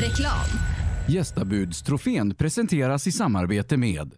[0.00, 0.46] Reklam.
[1.08, 4.14] Gästabudstrofén presenteras i samarbete med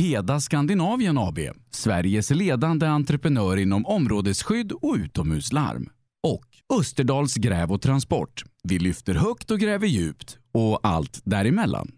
[0.00, 1.38] Heda Skandinavien AB,
[1.70, 5.88] Sveriges ledande entreprenör inom områdesskydd och utomhuslarm.
[6.22, 8.44] Och Österdals gräv och transport.
[8.62, 11.92] Vi lyfter högt och gräver djupt och allt däremellan.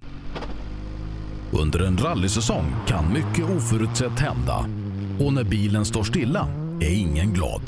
[1.53, 4.67] Under en rallysäsong kan mycket oförutsett hända
[5.21, 6.49] och när bilen står stilla
[6.81, 7.63] är ingen glad.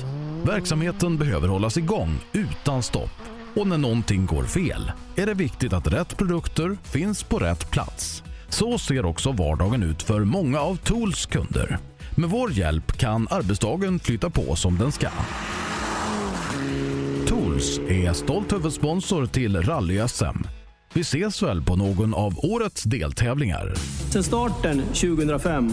[0.44, 5.92] Verksamheten behöver hållas igång utan stopp och när någonting går fel är det viktigt att
[5.92, 8.22] rätt produkter finns på rätt plats.
[8.48, 11.78] Så ser också vardagen ut för många av Tools kunder.
[12.16, 15.08] Med vår hjälp kan arbetsdagen flytta på som den ska.
[17.26, 20.46] Tools är stolt huvudsponsor till Rally-SM.
[20.92, 23.74] Vi ses väl på någon av årets deltävlingar.
[24.10, 25.72] Sedan starten 2005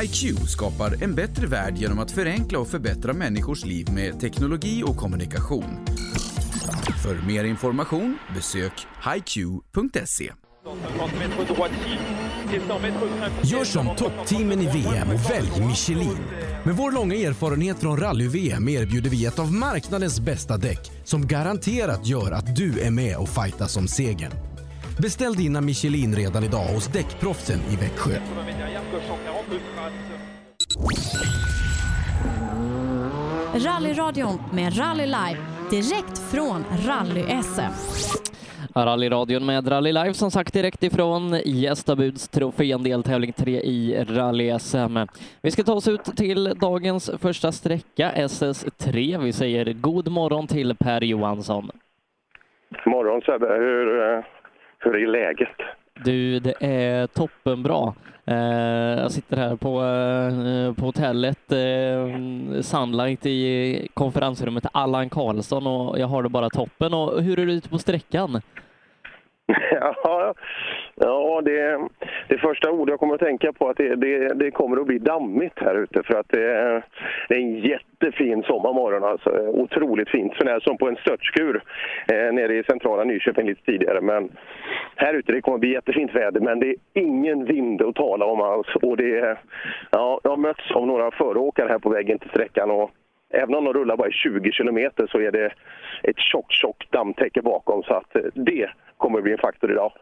[0.00, 4.96] HiQ skapar en bättre värld genom att förenkla och förbättra människors liv med teknologi och
[4.96, 5.78] kommunikation.
[7.02, 8.72] För mer information besök
[9.04, 10.32] hiq.se.
[13.44, 16.18] Gör som toppteamen i VM och välj Michelin.
[16.64, 22.06] Med vår långa erfarenhet från rally-VM erbjuder vi ett av marknadens bästa däck som garanterat
[22.06, 24.51] gör att du är med och fightar om segern.
[24.98, 28.12] Beställ dina Michelin redan idag hos Däckproffsen i Växjö.
[33.54, 35.38] Rallyradion med Rally Live
[35.70, 37.72] direkt från Rally-SM.
[38.74, 45.08] Rallyradion med Rally Live som sagt direkt ifrån Gästabuds trofén deltävling 3 i Rally-SM.
[45.42, 49.22] Vi ska ta oss ut till dagens första sträcka, SS3.
[49.24, 51.70] Vi säger god morgon till Per Johansson.
[52.86, 54.24] Morgon Sebbe, hur, eh,
[54.82, 55.56] hur är läget?
[56.04, 57.94] Du, det är toppenbra.
[58.26, 65.98] Eh, jag sitter här på, eh, på hotellet eh, Sunlight i konferensrummet Allan Karlsson och
[65.98, 66.94] jag har det bara toppen.
[66.94, 68.40] Och hur är det ute på sträckan?
[69.72, 70.34] Ja,
[71.04, 71.88] ja det,
[72.28, 74.98] det första ordet jag kommer att tänka på att det, det, det kommer att bli
[74.98, 76.84] dammigt här ute för att det, är-
[77.28, 79.30] det är en jättefin sommarmorgon alltså.
[79.48, 81.62] Otroligt fint, sånär som på en störtskur
[82.12, 84.00] eh, nere i centrala Nyköping lite tidigare.
[84.00, 84.30] Men
[84.96, 88.24] här ute det kommer att bli jättefint väder men det är ingen vind att tala
[88.26, 88.66] om alls.
[88.82, 89.38] Och det,
[89.90, 92.90] ja, jag har mötts av några föråkare här på vägen till sträckan och
[93.34, 95.52] Även om de rullar bara i 20 kilometer så är det
[96.02, 97.82] ett tjockt, tjockt dammtäcke bakom.
[97.82, 99.92] Så att eh, det kommer att bli en faktor idag.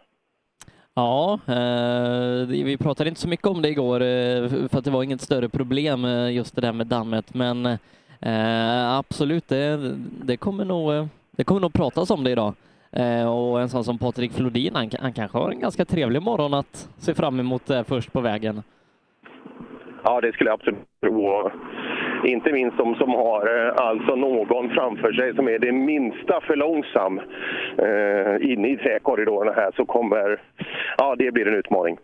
[0.94, 5.02] Ja, eh, vi pratade inte så mycket om det igår eh, för att det var
[5.02, 7.34] inget större problem eh, just det där med dammet.
[7.34, 7.66] Men
[8.20, 9.94] eh, absolut, det,
[10.24, 12.54] det, kommer nog, eh, det kommer nog pratas om det idag.
[12.92, 16.54] Eh, och en sån som Patrik Flodin, han, han kanske har en ganska trevlig morgon
[16.54, 18.62] att se fram emot eh, först på vägen.
[20.04, 21.50] Ja, det skulle jag absolut tro.
[22.24, 26.56] Inte minst de som har eh, alltså någon framför sig som är det minsta för
[26.56, 27.18] långsam
[27.78, 30.40] eh, inne i träkorridorerna här så kommer...
[30.98, 31.96] Ja, det blir en utmaning.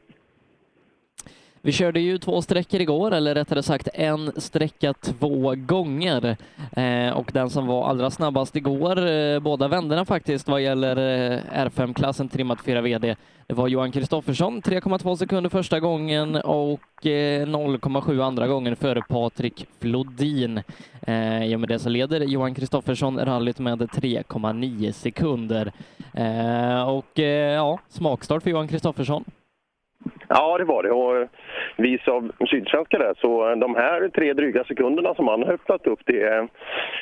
[1.66, 6.36] Vi körde ju två sträckor igår, eller rättare sagt en sträcka två gånger.
[6.72, 11.40] Eh, och den som var allra snabbast igår, eh, båda vänderna faktiskt, vad gäller eh,
[11.66, 13.16] R5-klassen trimmat 4 VD,
[13.46, 19.66] det var Johan Kristoffersson, 3,2 sekunder första gången och eh, 0,7 andra gången före Patrik
[19.80, 20.62] Flodin.
[21.02, 25.72] Eh, I och med det så leder Johan Kristoffersson rallyt med 3,9 sekunder.
[26.14, 29.24] Eh, och eh, ja, smakstart för Johan Kristoffersson.
[30.28, 30.90] Ja, det var det.
[30.90, 31.28] Och
[31.76, 36.00] vis av Sydsvenska där, så de här tre dryga sekunderna som han har öppnat upp,
[36.04, 36.22] det,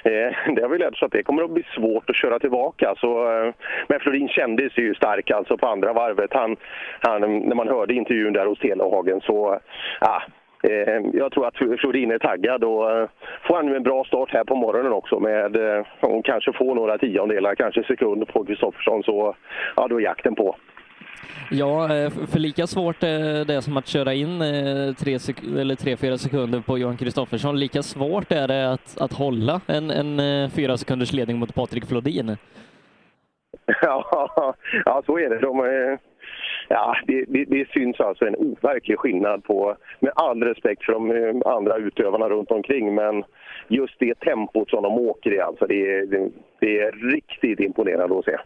[0.04, 2.94] eh, det har vi lärt oss att det kommer att bli svårt att köra tillbaka.
[2.96, 3.54] Så, eh,
[3.88, 6.32] men Florin kändes ju stark alltså på andra varvet.
[6.32, 6.56] Han,
[7.00, 9.58] han, när man hörde intervjun där hos Telehagen så,
[10.00, 10.22] ja,
[10.62, 13.08] eh, jag tror att Florin är taggad och
[13.42, 15.56] får han nu en bra start här på morgonen också med,
[16.00, 19.34] och kanske få några tiondelar, kanske sekunder på Kristoffersson så,
[19.76, 20.56] ja då är jakten på.
[21.50, 25.74] Ja, eh, för lika svårt är det som att köra in eh, tre, sek- eller
[25.74, 27.58] tre fyra sekunder på Johan Kristoffersson.
[27.58, 31.86] Lika svårt är det att, att hålla en, en eh, fyra sekunders ledning mot Patrik
[31.86, 32.36] Flodin.
[33.82, 35.38] Ja, ja så är det.
[35.38, 35.98] De, är-
[36.68, 41.42] ja, det, det, det syns alltså en overklig skillnad på, med all respekt för de
[41.46, 43.24] andra utövarna runt omkring, men
[43.68, 46.30] just det tempot som de åker i, alltså, det, det,
[46.60, 48.36] det är riktigt imponerande att se.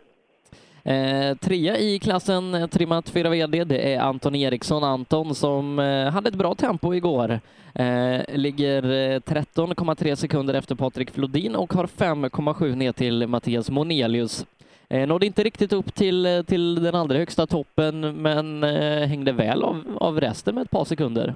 [0.85, 4.85] Eh, trea i klassen trimat trimmat 4 VD, det är Anton Eriksson.
[4.85, 7.41] Anton som eh, hade ett bra tempo igår.
[7.75, 14.47] Eh, ligger eh, 13,3 sekunder efter Patrik Flodin och har 5,7 ner till Mattias Monelius.
[14.89, 19.33] Eh, nådde inte riktigt upp till, eh, till den allra högsta toppen, men eh, hängde
[19.33, 21.35] väl av, av resten med ett par sekunder.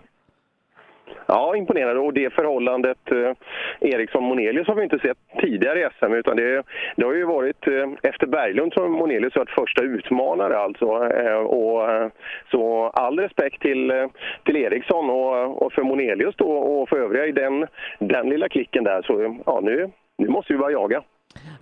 [1.27, 2.01] Ja, imponerande.
[2.01, 3.33] Och det förhållandet eh,
[3.81, 6.63] Eriksson-Monelius har vi inte sett tidigare i SM, utan det,
[6.97, 11.11] det har ju varit eh, efter Berglund som Monelius varit första utmanare alltså.
[11.11, 12.09] Eh, och, eh,
[12.51, 14.07] så all respekt till, eh,
[14.45, 17.67] till Eriksson och, och för Monelius då och för övriga i den,
[17.99, 19.03] den lilla klicken där.
[19.03, 21.03] Så ja, nu, nu måste vi börja jaga.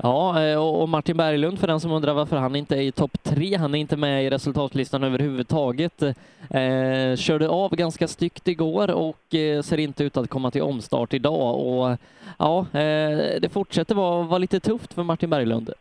[0.03, 3.23] Ja, eh, och Martin Berglund, för den som undrar varför han inte är i topp
[3.23, 6.03] tre, han är inte med i resultatlistan överhuvudtaget.
[6.50, 11.15] Eh, körde av ganska styggt igår och eh, ser inte ut att komma till omstart
[11.15, 11.55] idag.
[11.55, 11.97] Och
[12.39, 15.73] ja, eh, det fortsätter vara, vara lite tufft för Martin Berglund.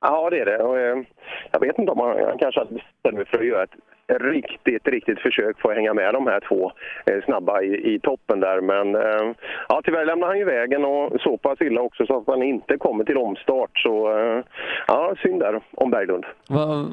[0.00, 0.58] Ja, det är det.
[0.58, 1.02] Och, eh,
[1.50, 3.74] jag vet inte om han, han kanske hade bestämt sig för att göra ett
[4.18, 6.72] riktigt, riktigt försök för att hänga med de här två
[7.06, 8.60] eh, snabba i, i toppen där.
[8.60, 9.34] Men eh,
[9.68, 12.76] ja, tyvärr lämnar han ju vägen och så pass illa också så att han inte
[12.76, 13.78] kommer till omstart.
[13.78, 14.44] Så eh,
[14.86, 16.24] ja, synd där om Berglund.
[16.48, 16.88] Va,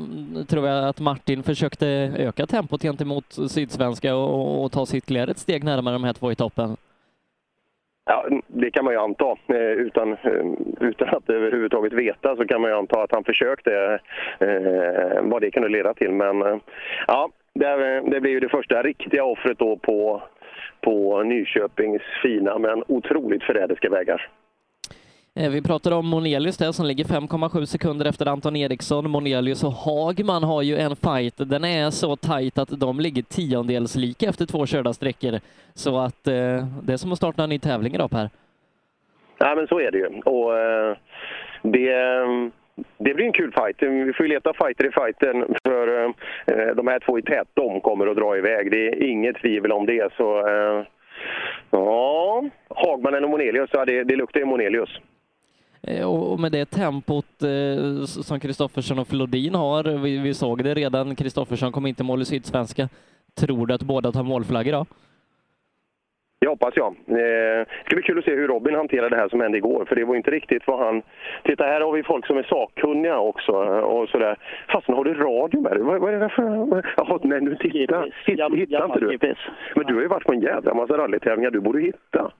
[0.49, 5.37] tror jag att Martin försökte öka tempot gentemot Sydsvenska och, och ta sitt ytterligare ett
[5.37, 6.77] steg närmare de här två i toppen?
[8.07, 9.37] Ja, det kan man ju anta.
[9.47, 10.45] Eh, Utan, eh,
[10.79, 13.99] utan att överhuvudtaget veta så kan man ju anta att han försökte
[14.39, 16.11] eh, vad det kunde leda till.
[16.11, 16.57] Men eh,
[17.07, 20.21] ja, det, det blir ju det första riktiga offret då på,
[20.81, 24.29] på Nyköpings fina men otroligt förrädiska vägar.
[25.39, 29.09] Eh, vi pratade om Monelius där som ligger 5,7 sekunder efter Anton Eriksson.
[29.09, 31.33] Monelius och Hagman har ju en fight.
[31.37, 35.39] Den är så tajt att de ligger tiondels lika efter två körda sträckor.
[35.73, 38.29] Så att eh, det är som att starta en ny tävling idag Per.
[39.37, 40.07] Ja, men så är det ju.
[40.25, 40.97] Och eh,
[41.61, 42.27] det, eh,
[42.97, 43.81] det blir en kul fight.
[43.81, 47.81] Vi får ju leta fighter i fighten för eh, de här två i tät, de
[47.81, 48.71] kommer att dra iväg.
[48.71, 50.13] Det är inget tvivel om det.
[50.17, 50.85] Så eh,
[51.71, 54.99] ja, Hagman eller Monelius, ja, det, det luktar ju Monelius.
[55.83, 60.73] Eh, Och med det tempot eh, som Kristoffersson och Flodin har, vi, vi såg det
[60.73, 62.89] redan, Kristoffersson kom inte mål i Sydsvenska.
[63.39, 64.85] Tror du att båda tar målflagg idag?
[66.41, 66.87] Det hoppas jag.
[67.07, 69.85] Eh, Det ska bli kul att se hur Robin hanterar det här som hände igår,
[69.87, 71.01] för det var inte riktigt vad han...
[71.43, 74.37] Titta, här har vi folk som är sakkunniga också och sådär.
[74.69, 75.81] Fastän har du radio med dig?
[75.83, 76.83] Vad, vad är det där för...
[76.97, 78.01] Jaha, nej, nu titta.
[78.25, 79.35] Hitt, hittar inte du?
[79.75, 81.51] Men du har ju varit på en jävla massa rallytävlingar.
[81.51, 82.31] Du borde hitta.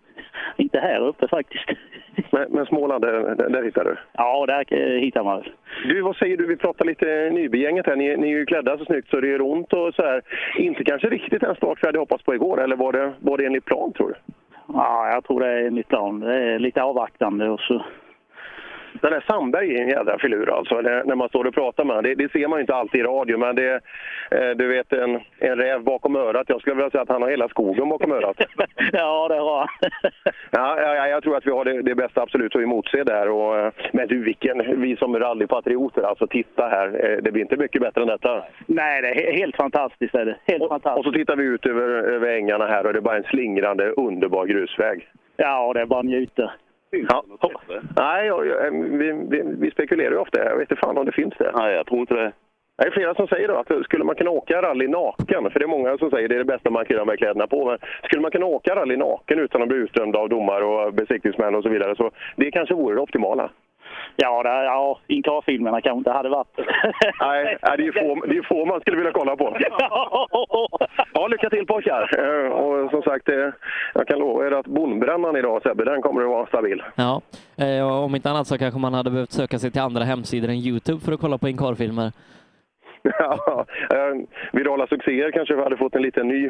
[0.58, 1.66] Inte här uppe faktiskt.
[2.32, 3.98] Men, men Småland, där, där, hittar du?
[4.12, 5.44] Ja, där hittar man.
[5.84, 6.46] Du, vad säger du?
[6.48, 7.96] Vi pratar lite Nybygänget här.
[7.96, 10.22] Ni, ni är ju klädda så snyggt så det gör ont och så här.
[10.58, 13.46] Inte kanske riktigt den start vi hade hoppats på igår, eller var det, var det
[13.46, 14.16] enligt plan tror du?
[14.74, 16.20] Ja, jag tror det är mitt plan.
[16.20, 17.86] Det är lite avvaktande och så.
[19.02, 22.10] Den där Sandberg är en jädra filur alltså, när man står och pratar med honom.
[22.10, 23.74] Det, det ser man inte alltid i radio, men det
[24.32, 26.50] eh, du vet en, en räv bakom örat.
[26.50, 28.38] Jag skulle vilja säga att han har hela skogen bakom örat.
[28.94, 29.68] ja, det har han.
[30.52, 33.30] ja, ja, ja, jag tror att vi har det, det bästa absolut att emotse där.
[33.30, 36.88] Och, eh, men du, vilken, vi som rallypatrioter, alltså titta här.
[37.12, 38.44] Eh, Det blir inte mycket bättre än detta.
[38.66, 40.16] Nej, det är he- helt fantastiskt.
[40.16, 40.36] Är det.
[40.46, 40.98] Helt fantastiskt.
[41.08, 43.90] Och så tittar vi ut över, över ängarna här och det är bara en slingrande,
[43.92, 45.08] underbar grusväg.
[45.38, 46.06] Ja, det är bara att
[46.92, 47.22] njuta.
[47.42, 47.52] Ja.
[47.98, 50.44] Nej, jag, jag, vi, vi, vi spekulerar ju ofta.
[50.44, 51.52] Jag vet inte fan om det finns det.
[51.56, 52.32] Nej, jag tror inte det.
[52.78, 55.66] Det är flera som säger då att skulle man kunna åka rally naken, för det
[55.66, 57.78] är många som säger det är det bästa man kan göra med kläderna på, men
[58.04, 61.64] skulle man kunna åka rally naken utan att bli utdömd av domare och besiktningsmän och
[61.64, 63.50] så vidare, så det kanske vore det optimala.
[64.16, 66.48] Ja, det, ja Incar-filmerna kanske inte hade varit.
[67.22, 69.58] Nej, det är få, det är få man skulle vilja kolla på.
[71.14, 72.10] Ja, lycka till pojkar!
[72.20, 73.50] Eh, Och som sagt, eh,
[73.94, 76.84] jag kan lova er att bondbrännan idag Sebbe, den kommer att vara stabil.
[76.96, 77.22] Ja,
[77.58, 80.50] eh, och om inte annat så kanske man hade behövt söka sig till andra hemsidor
[80.50, 82.12] än Youtube för att kolla på inkarfilmer.
[83.20, 83.66] Ja,
[84.52, 86.50] virala succéer kanske vi hade fått en liten ny,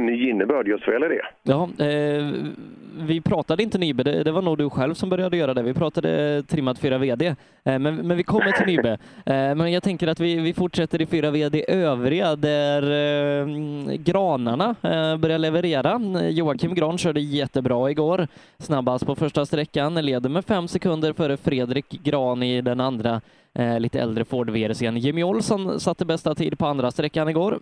[0.00, 1.22] ny innebörd just vad gäller det.
[1.42, 2.50] Ja, eh,
[2.98, 5.62] vi pratade inte Nybe, det, det var nog du själv som började göra det.
[5.62, 7.34] Vi pratade trimmat 4 VD, eh,
[7.64, 8.90] men, men vi kommer till Nybe.
[9.26, 13.46] Eh, men jag tänker att vi, vi fortsätter i 4 VD övriga där eh,
[13.94, 16.00] granarna eh, börjar leverera.
[16.30, 21.90] Joakim Gran körde jättebra igår, snabbast på första sträckan, leder med fem sekunder före Fredrik
[21.90, 23.20] Gran i den andra
[23.54, 24.96] eh, lite äldre Ford-VRCn.
[24.96, 27.60] Jimmy Olsson satte bästa tid på andra sträckan igår.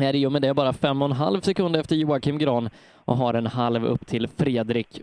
[0.00, 3.16] Är i och med det bara fem och en halv sekund efter Joakim Gran och
[3.16, 5.00] har en halv upp till Fredrik.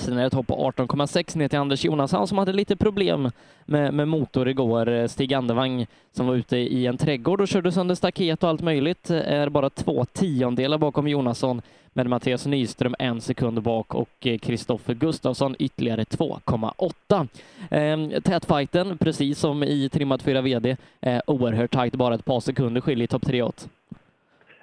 [0.00, 3.30] Sen är det ett hopp på 18,6 ner till Anders Jonasson som hade lite problem
[3.64, 5.06] med, med motor igår.
[5.06, 9.10] Stig Andevang som var ute i en trädgård och körde sönder staket och allt möjligt
[9.10, 11.62] är bara två tiondelar bakom Jonasson
[11.92, 16.92] med Mattias Nyström en sekund bak och eh, Kristoffer Gustafsson ytterligare 2,8.
[16.98, 17.28] Tätfajten
[17.70, 22.80] ehm, tätfighten, precis som i trimmat 4 VD, är oerhört tajt, bara ett par sekunder
[22.80, 23.68] skiljer topp 3 åt.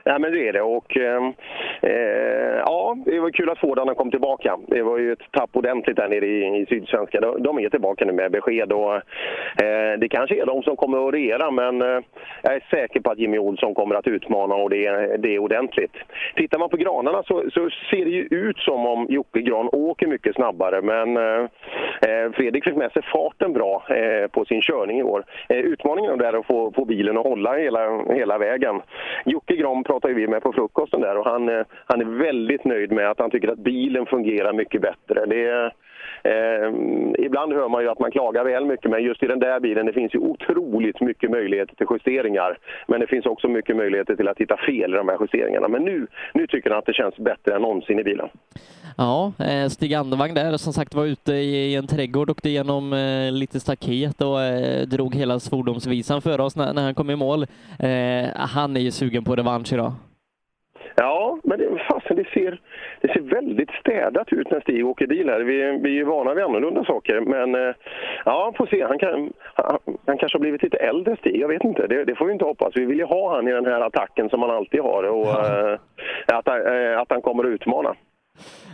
[0.09, 0.61] Ja, men det är det.
[0.61, 1.33] Och, ehm,
[1.81, 4.57] eh, ja, det var kul att Fordarna kom tillbaka.
[4.67, 7.21] Det var ju ett tapp ordentligt där nere i, i Sydsvenska.
[7.21, 8.71] De, de är tillbaka nu med besked.
[8.71, 8.93] Och,
[9.63, 11.99] eh, det kanske är de som kommer att regera, men eh,
[12.43, 15.95] jag är säker på att Jimmy Olsson kommer att utmana och det, det är ordentligt.
[16.35, 20.07] Tittar man på granarna så, så ser det ju ut som om Jocke Gran åker
[20.07, 21.43] mycket snabbare, men eh,
[22.09, 25.23] eh Fredrik fick med sig farten bra eh, på sin körning i år.
[25.49, 28.81] Eh, utmaningen är att få, få bilen att hålla hela, hela vägen.
[29.25, 32.65] Jocke Gran pratar pratade vi med på frukosten där och han, eh, han är väldigt
[32.65, 35.25] nöjd med att han tycker att bilen fungerar mycket bättre.
[35.25, 35.73] Det är,
[36.23, 36.69] eh,
[37.25, 39.85] ibland hör man ju att man klagar väl mycket, men just i den där bilen
[39.85, 42.57] det finns ju otroligt mycket möjligheter till justeringar.
[42.87, 45.67] Men det finns också mycket möjligheter till att hitta fel i de här justeringarna.
[45.67, 48.29] Men nu, nu tycker han att det känns bättre än någonsin i bilen.
[48.97, 53.31] Ja, eh, Stig Andevang där som sagt var ute i en trädgård, åkte igenom eh,
[53.31, 57.45] lite staket och eh, drog hela svordomsvisan för oss när, han kom i mål.
[58.35, 59.91] Han är ju sugen på revansch idag.
[60.95, 62.61] Ja, men det, fasen, det, ser,
[63.01, 65.39] det ser väldigt städat ut när Stig åker bil här.
[65.39, 67.21] Vi, vi är ju vana vid annorlunda saker.
[67.21, 67.75] Men eh,
[68.25, 68.83] ja, får se.
[68.83, 69.77] Han, kan, han,
[70.07, 71.87] han kanske har blivit lite äldre Stig, jag vet inte.
[71.87, 72.71] Det, det får vi inte hoppas.
[72.75, 75.79] Vi vill ju ha han i den här attacken som han alltid har och eh,
[76.27, 77.95] att, han- eh, att han kommer att utmana.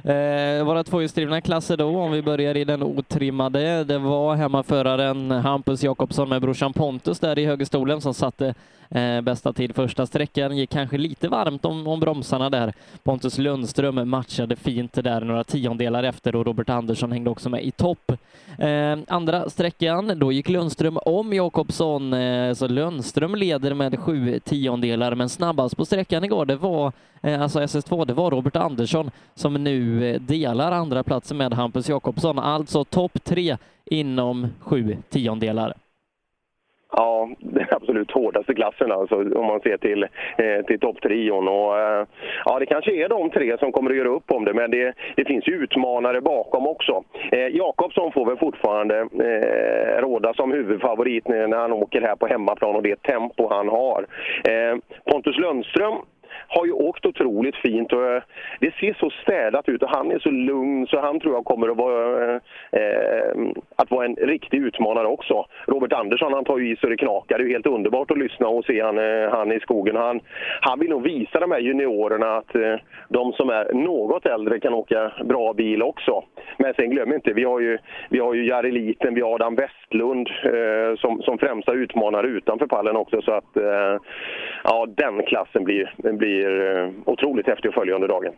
[0.05, 3.83] Eh, våra tvåhjulsdrivna klasser då, om vi börjar i den otrimmade.
[3.83, 8.53] Det var hemmaföraren Hampus Jakobsson med brorsan Pontus där i högerstolen som satte
[8.89, 12.73] Eh, bästa tid första sträckan gick kanske lite varmt om, om bromsarna där.
[13.03, 17.71] Pontus Lundström matchade fint där några tiondelar efter och Robert Andersson hängde också med i
[17.71, 18.11] topp.
[18.59, 25.15] Eh, andra sträckan, då gick Lundström om Jakobsson, eh, så Lundström leder med sju tiondelar,
[25.15, 29.53] men snabbast på sträckan igår, det var eh, alltså SS2, det var Robert Andersson som
[29.53, 35.73] nu eh, delar andra platsen med Hampus Jakobsson, alltså topp tre inom sju tiondelar.
[36.97, 40.03] Ja, den absolut hårdaste klassen alltså, om man ser till,
[40.37, 41.47] eh, till topptrion.
[41.47, 42.05] Och, eh,
[42.45, 44.93] ja, det kanske är de tre som kommer att göra upp om det, men det,
[45.15, 47.03] det finns ju utmanare bakom också.
[47.31, 52.75] Eh, Jakobsson får väl fortfarande eh, råda som huvudfavorit när han åker här på hemmaplan
[52.75, 54.05] och det tempo han har.
[54.43, 54.77] Eh,
[55.11, 55.95] Pontus Lundström
[56.47, 58.23] har ju åkt otroligt fint och eh,
[58.59, 61.67] det ser så städat ut och han är så lugn så han tror jag kommer
[61.67, 62.33] att vara,
[62.71, 63.35] eh,
[63.75, 65.45] att vara en riktig utmanare också.
[65.67, 67.37] Robert Andersson han tar ju i så det knakar.
[67.37, 69.95] Det är ju helt underbart att lyssna och se han, eh, han i skogen.
[69.95, 70.19] Han,
[70.61, 72.75] han vill nog visa de här juniorerna att eh,
[73.09, 76.23] de som är något äldre kan åka bra bil också.
[76.57, 77.77] Men sen glöm inte, vi har ju,
[78.09, 82.67] vi har ju Jari Liten, vi har Adam Westlund eh, som, som främsta utmanare utanför
[82.67, 83.21] pallen också.
[83.21, 83.97] Så att eh,
[84.63, 88.33] ja, den klassen blir, blir blir eh, otroligt häftig att följa under dagen.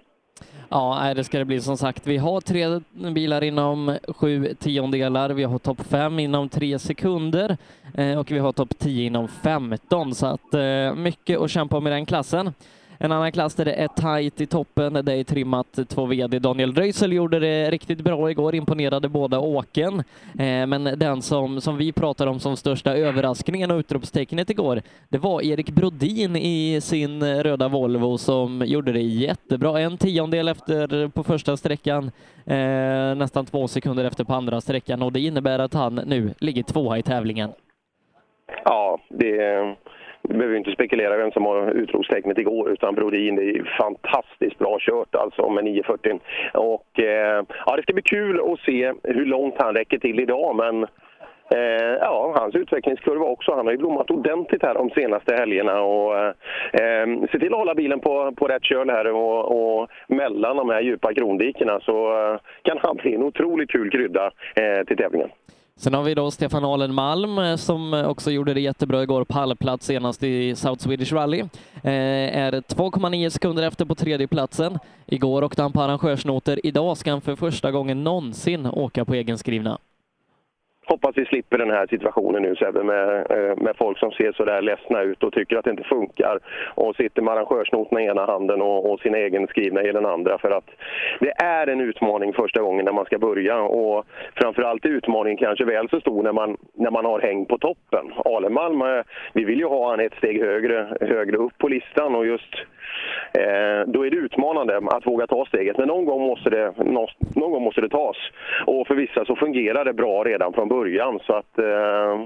[0.70, 2.08] Ja, det ska det bli som sagt.
[2.08, 2.79] Vi har tre
[3.13, 5.29] bilar inom sju tiondelar.
[5.29, 7.58] Vi har topp fem inom tre sekunder
[7.98, 11.88] eh, och vi har topp tio inom 15 så att eh, mycket att kämpa om
[11.88, 12.53] i den klassen.
[12.98, 16.39] En annan klass där det är tajt i toppen, det är trimmat två VD.
[16.39, 20.04] Daniel Röisel gjorde det riktigt bra igår, imponerade båda åken.
[20.39, 25.18] Eh, men den som, som vi pratar om som största överraskningen och utropstecknet igår, det
[25.18, 29.80] var Erik Brodin i sin röda Volvo som gjorde det jättebra.
[29.80, 32.12] En tiondel efter på första sträckan,
[32.46, 36.63] eh, nästan två sekunder efter på andra sträckan och det innebär att han nu ligger
[36.63, 37.51] tvåa i tävlingen.
[38.63, 39.75] Ja, det
[40.27, 44.77] vi behöver inte spekulera vem som har utropstecknet igår, utan Brodin, det är fantastiskt bra
[44.79, 46.19] kört alltså med 940.
[46.53, 50.55] Och eh, ja, det ska bli kul att se hur långt han räcker till idag,
[50.55, 50.84] men
[51.51, 53.55] eh, ja, hans utvecklingskurva också.
[53.55, 56.34] Han har ju blommat ordentligt här de senaste helgerna och eh,
[56.74, 60.70] eh se till att hålla bilen på, på rätt köl här och, och mellan de
[60.70, 65.29] här djupa krondikena så eh, kan han bli en otroligt kul krydda eh, till tävlingen.
[65.79, 69.85] Sen har vi då Stefan Alen Malm eh, som också gjorde det jättebra igår, pallplats
[69.85, 71.40] senast i South Swedish Rally.
[71.83, 71.92] Eh,
[72.37, 74.79] är 2,9 sekunder efter på tredjeplatsen.
[75.05, 76.66] Igår åkte han på arrangörsnoter.
[76.66, 79.77] Idag ska han för första gången någonsin åka på egenskrivna
[80.87, 84.45] hoppas vi slipper den här situationen nu Sebbe med, eh, med folk som ser så
[84.45, 86.39] där ledsna ut och tycker att det inte funkar
[86.75, 90.37] och sitter med arrangörsnoterna i ena handen och, och sina egenskrivna i den andra.
[90.37, 90.69] För att
[91.19, 95.65] det är en utmaning första gången när man ska börja och framförallt är utmaningen kanske
[95.65, 98.13] väl så stor när man, när man har häng på toppen.
[98.25, 102.25] Alemalm, eh, vi vill ju ha han ett steg högre, högre upp på listan och
[102.25, 102.55] just
[103.33, 105.77] eh, då är det utmanande att våga ta steget.
[105.77, 106.73] Men någon gång måste det,
[107.35, 108.17] någon gång måste det tas.
[108.65, 110.76] Och för vissa så fungerar det bra redan från början.
[111.22, 112.25] Så att, eh,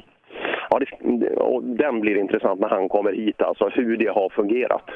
[0.70, 4.90] ja, det, och den blir intressant när han kommer hit, alltså hur det har fungerat.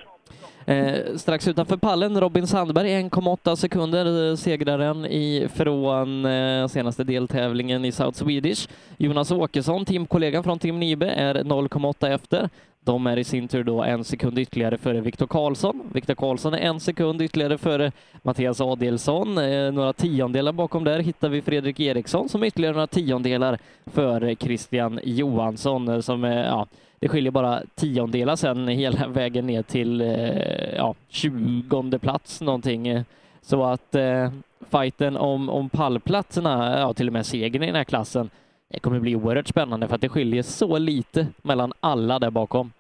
[0.66, 7.86] Eh, strax utanför pallen, Robin Sandberg, 1,8 sekunder, eh, segraren i, från eh, senaste deltävlingen
[7.86, 8.70] i South Swedish.
[8.98, 12.50] Jonas Åkesson, teamkollegan från Team Nibe, är 0,8 efter.
[12.86, 15.82] De är i sin tur då en sekund ytterligare före Viktor Karlsson.
[15.94, 19.38] Viktor Karlsson är en sekund ytterligare före Mattias Adelsson.
[19.38, 24.36] Eh, några tiondelar bakom där hittar vi Fredrik Eriksson som är ytterligare några tiondelar före
[24.36, 26.68] Christian Johansson eh, som är, ja,
[27.06, 33.04] det skiljer bara tiondelar sen hela vägen ner till eh, ja, 20 plats någonting.
[33.42, 34.30] Så att eh,
[34.72, 38.30] fighten om, om pallplatserna, ja till och med segern i den här klassen,
[38.70, 42.72] det kommer bli oerhört spännande för att det skiljer så lite mellan alla där bakom.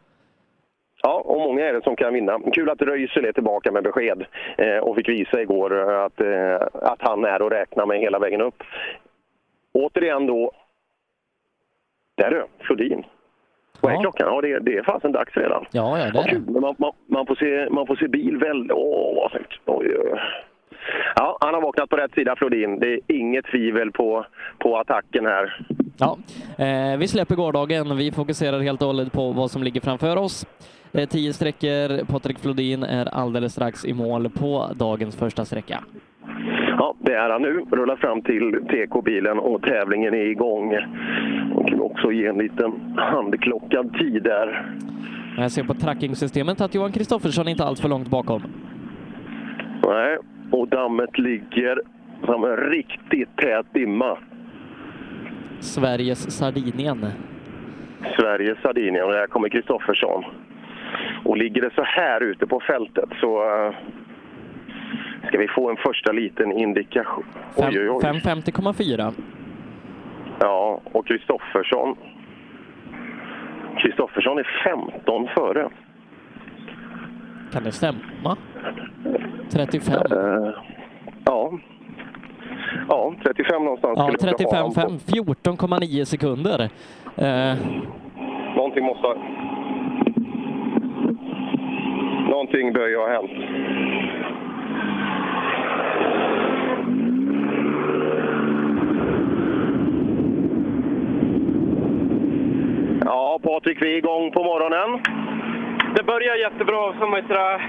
[1.03, 2.39] Ja, och många är det som kan vinna.
[2.53, 4.25] Kul att Röisel är tillbaka med besked
[4.57, 8.19] eh, och fick visa igår eh, att, eh, att han är att räkna med hela
[8.19, 8.63] vägen upp.
[9.73, 10.51] Återigen då,
[12.15, 13.03] där du, Flodin.
[13.85, 14.27] Vad är klockan?
[14.27, 15.65] Ja, det, det är fasen dags redan.
[15.71, 16.59] Ja, ja det är det.
[16.59, 18.71] Man, man, man, får se, man får se bil väldigt...
[18.71, 19.53] Åh, vad snyggt.
[19.65, 20.19] Oj, oj.
[21.15, 22.79] Ja, han har vaknat på rätt sida, Flodin.
[22.79, 24.25] Det är inget tvivel på,
[24.59, 25.59] på attacken här.
[25.97, 26.17] Ja,
[26.57, 27.97] eh, vi släpper gårdagen.
[27.97, 30.45] Vi fokuserar helt och hållet på vad som ligger framför oss.
[30.91, 32.05] Är tio sträckor.
[32.05, 35.79] Patrik Flodin är alldeles strax i mål på dagens första sträcka.
[36.77, 37.65] Ja, det är han nu.
[37.71, 40.73] Rullar fram till TK-bilen och tävlingen är igång.
[41.79, 44.71] Och kan också ge en liten handklockad tid där.
[45.38, 48.41] Jag ser på trackingsystemet att Johan Kristoffersson inte alls för långt bakom.
[49.83, 50.17] Nej,
[50.51, 51.81] och dammet ligger
[52.25, 54.17] som en riktigt tät dimma.
[55.59, 57.05] Sveriges Sardinien.
[58.19, 60.23] Sverige, Sardinien och där kommer Kristoffersson.
[61.25, 63.73] Och ligger det så här ute på fältet så eh,
[65.27, 67.23] ska vi få en första liten indikation.
[67.57, 68.03] Fem- Oj, oj, oj.
[68.03, 69.13] 550,4.
[70.39, 71.95] Ja, och Kristoffersson.
[73.77, 75.69] Kristoffersson är 15 före.
[77.53, 78.37] Kan det stämma?
[79.51, 79.93] 35?
[80.11, 80.49] Eh,
[81.25, 81.51] ja.
[82.89, 83.93] Ja, 35 någonstans.
[83.97, 84.99] Ja, skulle jag ha 35,5.
[85.43, 86.69] 14,9 sekunder.
[87.17, 87.55] Eh,
[88.55, 89.15] Någonting måste ha...
[92.29, 93.31] Någonting bör ju ha hänt.
[103.05, 104.89] Ja, Patrik, vi är igång på morgonen.
[105.95, 106.93] Det börjar jättebra.
[106.99, 107.61] Som jag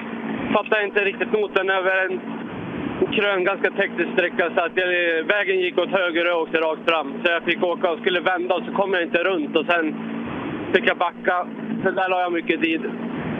[0.55, 2.21] fattade inte riktigt noten över en
[3.13, 4.45] krön, ganska teknisk sträcka.
[4.55, 4.89] Så att jag,
[5.35, 7.15] vägen gick åt höger och jag åkte rakt fram.
[7.25, 9.57] Så jag fick åka och skulle vända och så kom jag inte runt.
[9.57, 9.95] Och sen
[10.73, 11.47] fick jag backa.
[11.83, 12.81] Så där la jag mycket tid.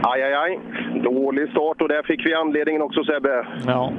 [0.03, 0.61] Aj, aj, aj.
[1.03, 3.47] Dålig start och där fick vi anledningen också Sebbe.
[3.67, 3.93] ja.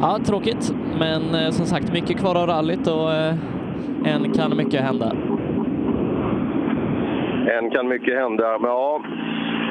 [0.00, 0.74] ja, tråkigt.
[0.98, 3.34] Men eh, som sagt, mycket kvar av rallyt och eh,
[4.14, 5.12] än kan mycket hända.
[7.58, 9.02] Än kan mycket hända, men ja,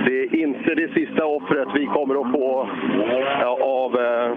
[0.05, 2.69] det är inte det sista offret vi kommer att få
[3.41, 4.31] ja, av, eh,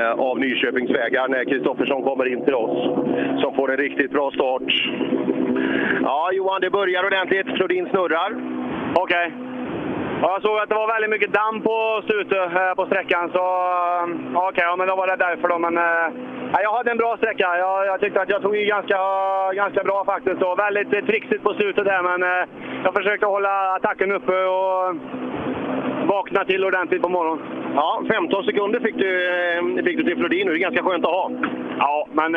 [0.00, 2.98] eh, av Nyköpings vägar när Kristoffersson kommer in till oss.
[3.42, 4.62] Som får en riktigt bra start.
[6.02, 7.56] Ja, Johan, det börjar ordentligt.
[7.56, 8.30] Flodin snurrar.
[8.94, 9.26] Okej.
[9.26, 9.49] Okay
[10.22, 13.30] jag såg att det var väldigt mycket damm på slutet eh, på sträckan.
[13.32, 13.44] Så
[13.98, 15.58] eh, okej, ja, men då var det därför då.
[15.58, 16.06] Men eh,
[16.52, 17.48] ja, jag hade en bra sträcka.
[17.58, 18.98] Jag, jag tyckte att jag tog i ganska,
[19.52, 20.42] ganska bra faktiskt.
[20.42, 22.20] Och väldigt trixigt på slutet där, men
[22.84, 24.96] jag försökte hålla attacken uppe och
[26.06, 27.44] vakna till ordentligt på morgonen.
[27.74, 30.52] Ja, 15 sekunder fick du, fick du till Flodin nu.
[30.52, 31.30] Det är ganska skönt att ha.
[31.78, 32.32] Ja, men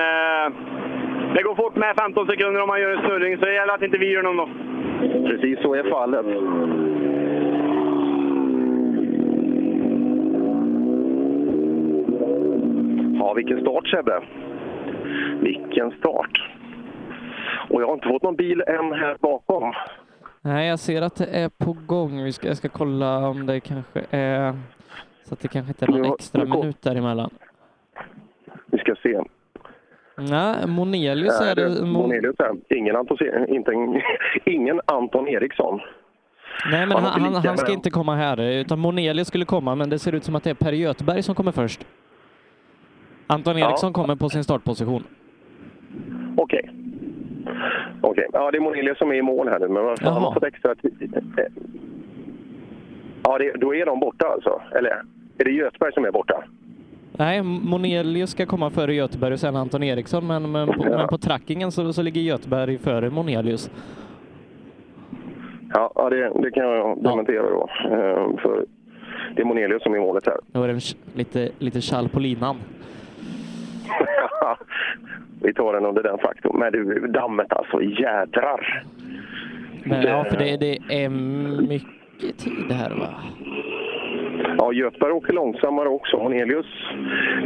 [1.35, 3.81] det går fort med 15 sekunder om man gör en snurring, så det gäller att
[3.81, 4.49] inte vi gör någon då.
[5.29, 6.25] Precis så är fallet.
[13.19, 14.23] Ja, vilken start Sebbe.
[15.41, 16.49] Vilken start.
[17.69, 19.73] Och jag har inte fått någon bil än här bakom.
[20.41, 22.23] Nej, jag ser att det är på gång.
[22.23, 24.53] Vi ska, jag ska kolla om det kanske är
[25.23, 27.29] så att det kanske inte är någon extra minut däremellan.
[28.65, 29.21] Vi ska se.
[30.17, 31.67] Nej, Monelius är det.
[31.69, 32.75] Mon- Monelius är.
[32.77, 33.71] Ingen Anton, inte,
[34.45, 35.79] ingen Anton Eriksson.
[36.71, 39.99] Nej, men han, han, han ska inte komma här, utan Monelius skulle komma, men det
[39.99, 41.85] ser ut som att det är Per Göteberg som kommer först.
[43.33, 43.67] Anton Ja.
[43.69, 45.03] Eriksson kommer på sin startposition.
[46.37, 46.69] Okej.
[48.01, 48.27] Okej.
[48.33, 50.33] Ja, det är Monelius som är i mål här nu, men varför han har Jaha.
[50.33, 51.15] fått extra tid?
[53.23, 54.61] Ja, det, då är de borta alltså?
[54.75, 54.89] Eller
[55.37, 56.43] är det Göteberg som är borta?
[57.17, 60.97] Nej, Monelius ska komma före Göteberg och sen Anton Eriksson, men, men, på, Ja.
[60.97, 63.71] men på trackingen så, så ligger Göteberg före Monelius.
[65.73, 67.69] Ja, ja det, det kan jag dementera då.
[67.85, 68.65] Eh, För
[69.35, 70.37] det är Monelius som är målet här.
[70.47, 72.55] Det en ch- lite, lite kall på linan.
[75.43, 76.59] Vi tar den under den faktorn.
[76.59, 78.83] Men du, dammet alltså, jädrar!
[79.83, 83.09] Men, ja, för det, det är mycket tid här va?
[84.57, 86.17] Ja, Göteborg åker långsammare också.
[86.17, 86.65] Monelius,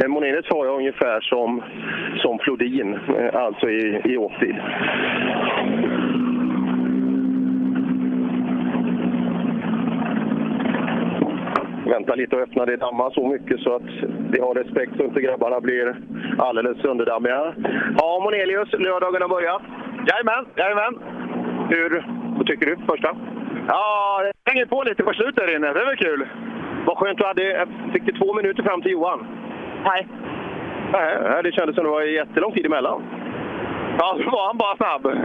[0.02, 1.62] eh, Monelius har jag ungefär som,
[2.16, 4.56] som Flodin, eh, alltså i, i åktid.
[11.98, 13.90] Vänta lite och öppna det dammar så mycket så att
[14.30, 15.96] vi har respekt så inte grabbarna blir
[16.38, 17.54] alldeles sönderdammiga.
[17.98, 19.62] Ja, Monelius, lördagen har börjat.
[20.08, 20.94] Jajamän, jajamän.
[21.70, 22.04] Hur
[22.36, 23.16] vad tycker du, första?
[23.68, 25.72] Ja, det hänger på lite på slutet där inne.
[25.72, 26.28] Det är väl kul.
[26.86, 27.66] Vad skönt du hade.
[27.92, 29.26] Fick du två minuter fram till Johan?
[29.84, 30.06] Nej.
[30.92, 33.02] Nej, det kändes som det var jättelång tid emellan.
[33.98, 35.02] Ja, då var han bara snabb.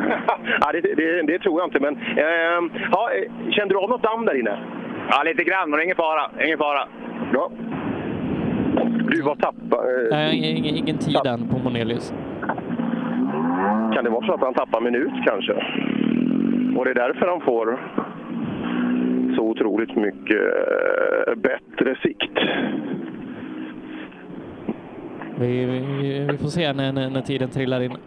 [0.62, 1.96] ja, det, det, det tror jag inte, men...
[2.18, 2.60] Eh,
[2.92, 4.58] ja, eh, kände du av något damm där inne?
[5.10, 6.32] Ja, lite grann, men ingen fara.
[6.46, 6.88] Ingen fara.
[7.32, 7.52] Bra.
[9.12, 9.80] Du var tappad.
[9.80, 12.14] Eh, Nej, ingen, ingen tid än på Monelius.
[13.94, 15.54] Kan det vara så att han tappar minut kanske?
[16.78, 17.80] Och det är därför han får
[19.36, 20.42] så otroligt mycket
[21.28, 22.38] eh, bättre sikt.
[25.40, 27.98] Vi, vi, vi får se när, när, när tiden trillar in.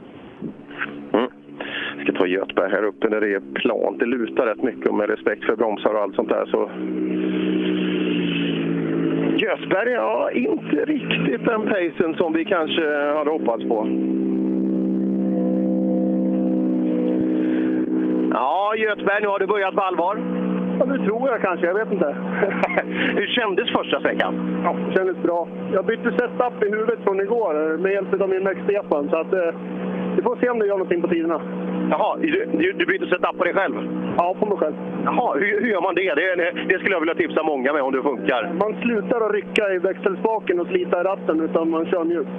[2.06, 3.98] Ska ta Göteborg här uppe där det är plant.
[3.98, 6.70] Det lutar rätt mycket och med respekt för bromsar och allt sånt där så...
[9.36, 12.82] Göteborg, ja, inte riktigt den pacen som vi kanske
[13.14, 13.88] hade hoppats på.
[18.32, 20.18] Ja, Göteborg, nu har du börjat på allvar.
[20.78, 21.66] Ja, det tror jag kanske.
[21.66, 22.16] Jag vet inte.
[23.16, 24.60] Hur kändes första sträckan?
[24.64, 25.48] Ja, det kändes bra.
[25.72, 29.08] Jag bytte setup i huvudet från igår med hjälp av min Max Stefan.
[29.10, 29.54] Så att, eh,
[30.16, 31.40] vi får se om det gör någonting på tiderna.
[31.90, 33.74] Jaha, du, du, du byter setup på dig själv?
[34.16, 34.74] Ja, på mig själv.
[35.04, 36.14] Jaha, hur, hur gör man det?
[36.14, 36.52] det?
[36.68, 38.52] Det skulle jag vilja tipsa många med om det funkar.
[38.60, 42.30] Man slutar att rycka i växelspaken och slita i ratten, utan man kör mjukt.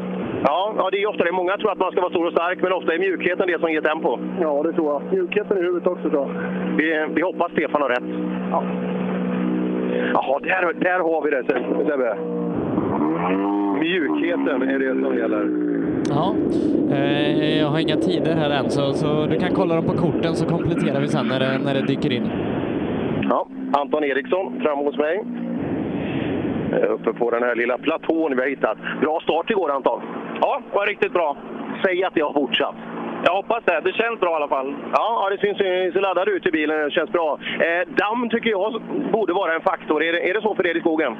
[0.43, 1.31] Ja, ja, det är ofta det.
[1.31, 3.71] Många tror att man ska vara stor och stark, men ofta är mjukheten det som
[3.71, 4.19] ger tempo.
[4.41, 5.01] Ja, det tror jag.
[5.13, 6.31] Mjukheten i huvudet också, tror jag.
[6.77, 8.09] Vi, vi hoppas Stefan har rätt.
[8.51, 8.63] Ja.
[10.13, 11.43] Jaha, där, där har vi det
[11.89, 12.17] Sebbe.
[13.79, 15.49] Mjukheten är det som gäller.
[16.09, 16.35] Ja,
[16.91, 20.35] eh, jag har inga tider här än, så, så du kan kolla dem på korten
[20.35, 22.29] så kompletterar vi sen när det, när det dyker in.
[23.29, 25.23] Ja, Anton Eriksson fram hos mig.
[26.73, 28.77] Eh, Uppe på den här lilla platån vi har hittat.
[29.01, 30.01] Bra start igår Anton.
[30.41, 31.37] Ja, var riktigt bra.
[31.85, 32.75] Säg att det har fortsatt.
[33.23, 33.81] Jag hoppas det.
[33.83, 34.75] Det känns bra i alla fall.
[34.93, 36.79] Ja, det syns, ser laddad ut i bilen.
[36.79, 37.39] Det känns bra.
[37.59, 40.03] Eh, damm tycker jag borde vara en faktor.
[40.03, 41.17] Är det, är det så för er i skogen?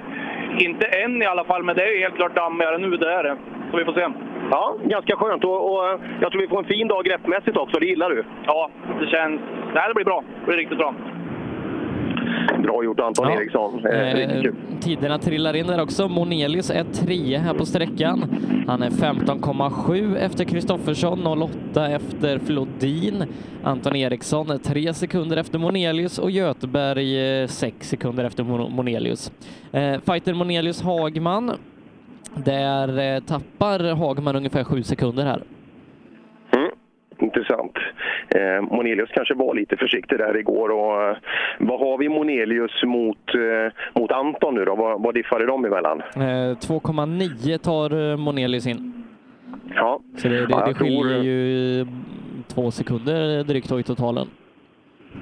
[0.59, 2.97] Inte än i alla fall, men det är helt klart dammigare nu.
[2.97, 3.37] Det är det.
[3.71, 4.07] Så vi får se.
[4.51, 5.43] Ja, ganska skönt.
[5.43, 7.79] Och, och jag tror vi får en fin dag greppmässigt också.
[7.79, 8.23] Det gillar du?
[8.45, 9.41] Ja, det känns...
[9.73, 10.23] Nej, det blir bra.
[10.39, 10.93] Det blir riktigt bra.
[12.63, 13.39] Bra gjort Anton Ja.
[13.41, 13.85] Eriksson.
[13.85, 14.55] Eh, kul.
[14.81, 16.07] Tiderna trillar in där också.
[16.07, 18.25] Monelius är trea här på sträckan.
[18.67, 21.27] Han är 15,7 efter Kristoffersson,
[21.73, 23.23] 08 efter Flodin.
[23.63, 29.31] Anton Eriksson är 3 sekunder efter Monelius och Göteberg 6 sekunder efter Mon- Monelius.
[29.71, 31.51] Eh, fighter Monelius Hagman.
[32.35, 35.41] Där eh, tappar Hagman ungefär 7 sekunder här.
[36.51, 36.69] Mm,
[37.21, 37.71] intressant.
[38.35, 40.69] Eh, Monelius kanske var lite försiktig där igår.
[40.69, 41.17] Och, eh,
[41.59, 44.75] vad har vi Monelius mot, eh, mot Anton nu då?
[44.75, 46.01] Vad, vad diffade de emellan?
[46.15, 48.93] Eh, 2,9 tar eh, Monelius in.
[49.75, 51.85] Ja, Så det, det, Ja, det jag tror- skiljer ju
[52.47, 54.27] två sekunder drygt i totalen.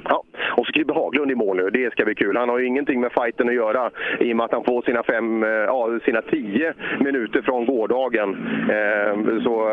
[0.04, 0.24] Ja,
[0.58, 1.70] och så Kribbe Haglund i mål nu.
[1.70, 2.38] Det ska bli kul.
[2.38, 5.04] Han har ju ingenting med fighten att göra i och med att han får sina,
[5.04, 8.30] fem, eh, ja, sina tio minuter från gårdagen.
[8.70, 9.70] Eh, så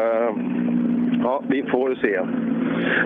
[1.23, 2.21] ja, vi får se.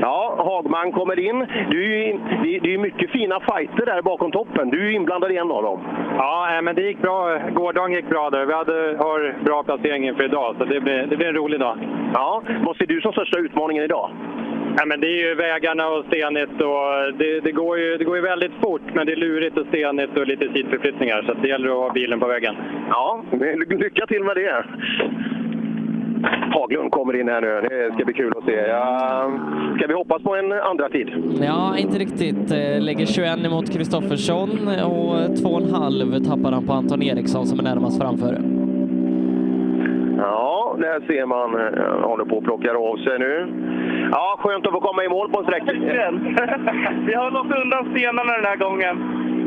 [0.00, 1.46] Ja, Hagman kommer in.
[1.70, 4.70] Du det det är mycket fina fighter där bakom toppen.
[4.70, 5.80] Du är inblandad i en av dem.
[6.16, 7.38] Ja, men det gick bra.
[7.54, 8.46] Gårdagen gick bra där.
[8.46, 11.78] Vi hade, har bra placering inför idag, så det blir, det blir en rolig dag.
[12.14, 14.10] Ja, vad ser du som största utmaningen idag?
[14.78, 16.60] Ja, men det är ju vägarna och stenigt.
[16.62, 19.66] Och det, det, går ju, det går ju väldigt fort, men det är lurigt och
[19.66, 21.22] stenigt och lite sidförflyttningar.
[21.22, 22.54] Så det gäller att ha bilen på vägen.
[22.90, 23.24] Ja,
[23.68, 24.64] lycka till med det.
[26.52, 27.60] Haglund kommer in här nu.
[27.68, 28.52] Det ska bli kul att se.
[28.68, 29.30] Ja,
[29.78, 31.08] ska vi hoppas på en andra tid?
[31.40, 32.50] Ja, inte riktigt.
[32.50, 34.50] Eh, Lägger 21 emot Kristoffersson
[34.84, 38.34] och 2,5 tappar han på Anton Eriksson som är närmast framför.
[40.18, 41.50] Ja, där ser man.
[41.92, 43.48] Han håller på att plocka av sig nu.
[44.12, 45.72] Ja, skönt att få komma i mål på en sträcka.
[47.06, 48.96] Vi har nått undan stenarna den här gången.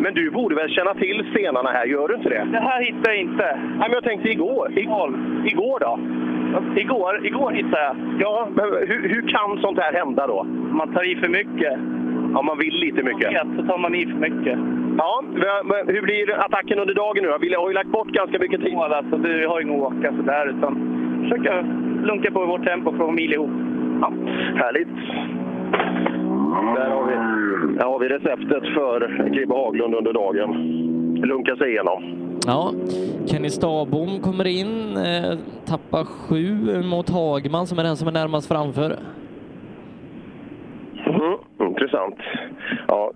[0.04, 2.48] Men du borde väl känna till stenarna här, gör du inte det?
[2.52, 3.44] Det här hittade jag inte.
[3.80, 4.72] Nej, men jag tänkte igår.
[4.80, 5.10] Igår,
[5.46, 6.00] igår då?
[6.76, 7.96] Igår, igår hittade jag.
[8.20, 10.44] Ja, men hur, hur kan sånt här hända då?
[10.72, 11.74] Man tar i för mycket.
[12.34, 13.34] Ja, man vill lite mycket.
[13.34, 14.60] Vet, så tar man i för mycket.
[14.98, 17.38] Ja, men- hur blir attacken under dagen nu då?
[17.42, 18.74] Vi har ju lagt bort ganska mycket tid.
[18.74, 20.72] Ja, alltså, vi har inget att åka sådär, utan
[21.24, 21.62] försöka
[22.04, 23.52] lunka på i vårt tempo för att få mil ihop.
[24.02, 24.12] Ja,
[24.56, 24.88] härligt.
[26.50, 27.14] Där har vi,
[27.76, 30.52] där har vi receptet för Kribbe Haglund under dagen.
[31.16, 32.04] Lunka sig igenom.
[32.46, 32.72] Ja,
[33.26, 38.48] Kenny Stabom kommer in, eh, tappar 7 mot Hagman som är den som är närmast
[38.48, 38.96] framför.
[41.06, 41.38] Mm,
[41.70, 42.18] intressant.
[42.88, 43.12] Ja,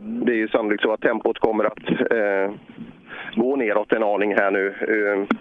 [0.00, 2.54] det är ju sannolikt så att tempot kommer att eh,
[3.38, 5.36] gå neråt en aning här nu eh,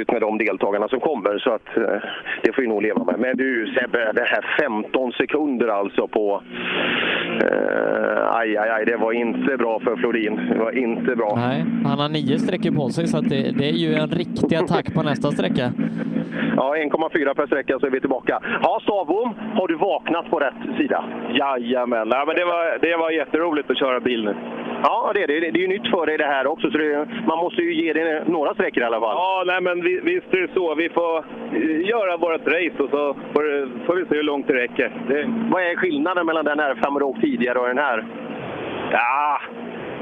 [0.00, 1.38] ut med de deltagarna som kommer.
[1.38, 2.10] Så att eh,
[2.42, 3.18] det får vi nog leva med.
[3.18, 6.42] Men du Sebbe, det här 15 sekunder alltså på...
[7.42, 10.40] Eh, aj, aj, aj, det var inte bra för Florin.
[10.52, 11.34] Det var inte bra.
[11.36, 14.56] Nej, han har nio sträckor på sig så att det, det är ju en riktig
[14.56, 15.72] attack på nästa sträcka.
[16.56, 18.42] Ja, 1,4 per sträcka så är vi tillbaka.
[18.62, 21.04] Ja, Stavbom, har du vaknat på rätt sida?
[21.34, 24.34] Jajamän, ja, men det, var, det var jätteroligt att köra bil nu.
[24.82, 25.40] Ja, det är det.
[25.40, 27.92] Det är ju nytt för dig det här också, så det, man måste ju ge
[27.92, 29.16] det några sträckor i alla fall.
[29.16, 30.74] Ja, nej, men vi, visst är det så.
[30.74, 33.44] Vi får eh, göra vårt race och så får,
[33.86, 34.92] får vi se hur långt det räcker.
[35.08, 38.04] Det, Vad är skillnaden mellan den här fem år tidigare och den här?
[38.92, 39.40] ja,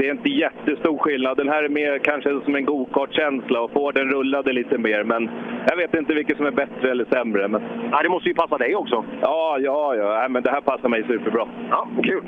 [0.00, 1.36] det är inte jättestor skillnad.
[1.36, 5.04] Den här är mer kanske som en go-kart-känsla och får den rullade lite mer.
[5.04, 5.30] Men
[5.68, 7.48] jag vet inte vilket som är bättre eller sämre.
[7.48, 7.62] Men...
[7.92, 9.04] Ja, det måste ju passa dig också.
[9.20, 10.28] Ja, ja, ja.
[10.28, 11.48] Men det här passar mig superbra.
[11.70, 12.22] Ja, kul.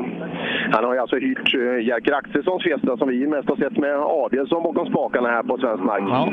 [0.73, 3.97] Han har ju alltså hyrt uh, Jerker Axelssons Fiesta som vi mest har sett med
[3.97, 6.03] Adielsson bakom spakarna här på svensk mark.
[6.07, 6.33] Ja,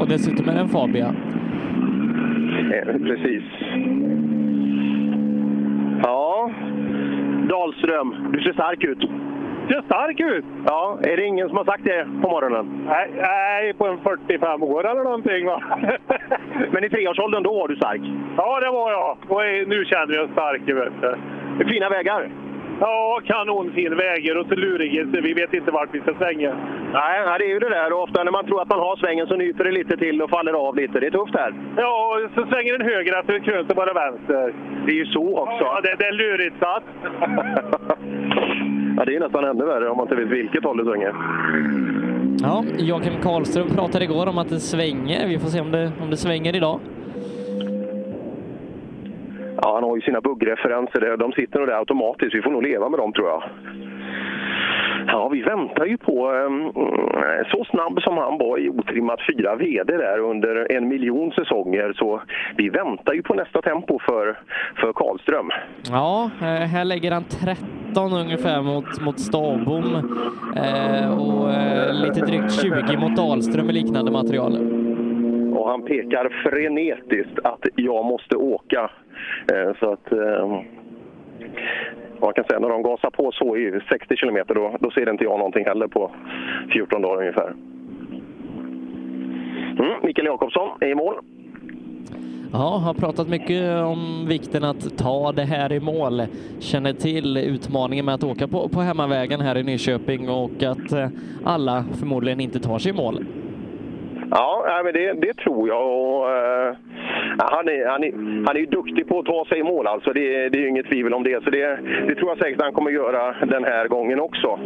[0.00, 1.14] och dessutom är det en Fabia.
[2.72, 3.44] Eh, precis.
[6.02, 6.50] Ja,
[7.48, 9.10] Dahlström, du ser stark ut.
[9.68, 10.44] Ser stark ut?
[10.66, 12.84] Ja, är det ingen som har sagt det på morgonen?
[12.86, 15.62] Nej, nej på en 45 år eller någonting va?
[16.70, 18.00] Men i treårsåldern, då var du stark?
[18.36, 19.16] Ja, det var jag.
[19.28, 20.92] Och nu känner jag stark vet
[21.58, 21.64] du.
[21.64, 22.30] Fina vägar?
[22.80, 25.24] Ja, kanonfin väg och så lurigt.
[25.24, 26.54] Vi vet inte vart vi ska svänga.
[26.92, 27.92] Nej, det är ju det där.
[27.92, 30.30] Och ofta när man tror att man har svängen så nyper det lite till och
[30.30, 31.00] faller av lite.
[31.00, 31.54] Det är tufft här.
[31.76, 34.54] Ja, och så svänger den höger efter kön så bara vänster.
[34.86, 35.64] Det är ju så också.
[35.64, 36.84] Ja, det, det är lurigt satt.
[38.96, 41.14] ja, det är nästan ännu värre om man inte vet vilket håll det svänger.
[42.42, 45.28] Ja, Joakim Karlström pratade igår om att det svänger.
[45.28, 46.80] Vi får se om det, om det svänger idag.
[49.62, 51.16] Ja, han har ju sina buggreferenser.
[51.16, 52.34] De sitter nog där automatiskt.
[52.34, 53.42] Vi får nog leva med dem, tror jag.
[55.06, 56.30] Ja, vi väntar ju på...
[56.30, 56.72] Um,
[57.52, 62.22] så snabb som han var i otrimmat 4 VD där under en miljon säsonger, så
[62.56, 64.38] vi väntar ju på nästa tempo för,
[64.76, 65.50] för Karlström.
[65.90, 69.84] Ja, eh, här lägger han 13 ungefär mot, mot Stavbom
[70.56, 74.52] eh, och eh, lite drygt 20 mot Dahlström i liknande material.
[75.56, 78.90] Och han pekar frenetiskt att jag måste åka.
[79.80, 80.12] Så att...
[82.20, 85.24] Man kan säga när de gasar på så i 60 kilometer, då, då ser inte
[85.24, 86.10] jag någonting heller på
[86.72, 87.54] 14 dagar ungefär.
[89.78, 91.14] Mm, Mikael Jakobsson är i mål.
[92.52, 96.22] Ja, har pratat mycket om vikten att ta det här i mål.
[96.60, 101.08] Känner till utmaningen med att åka på, på hemmavägen här i Nyköping och att eh,
[101.44, 103.24] alla förmodligen inte tar sig i mål.
[104.30, 105.86] Ja, men det, det tror jag.
[105.86, 106.74] Och, uh,
[107.38, 108.12] han, är, han, är,
[108.46, 110.12] han är ju duktig på att ta sig i mål, alltså.
[110.12, 111.44] det, det är ju inget tvivel om det.
[111.44, 114.58] Så det, det tror jag säkert han kommer göra den här gången också.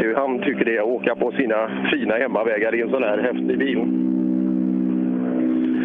[0.00, 3.18] Hur han tycker det är att åka på sina fina hemmavägar i en sån här
[3.18, 4.06] häftig bil.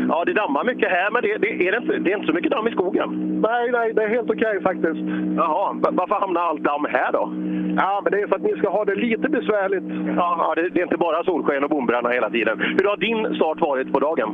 [0.10, 2.34] Ja, det dammar mycket här, men det, det, är, det, inte, det är inte så
[2.34, 3.10] mycket damm i skogen.
[3.48, 5.00] Nej, nej, det är helt okej faktiskt.
[5.38, 7.34] Jaha, va- varför hamnar allt damm här då?
[7.78, 9.84] Ja, men det är för att ni ska ha det lite besvärligt.
[10.18, 12.60] Ja, det, det är inte bara solsken och bombrarna hela tiden.
[12.60, 14.30] Hur har din start varit på dagen?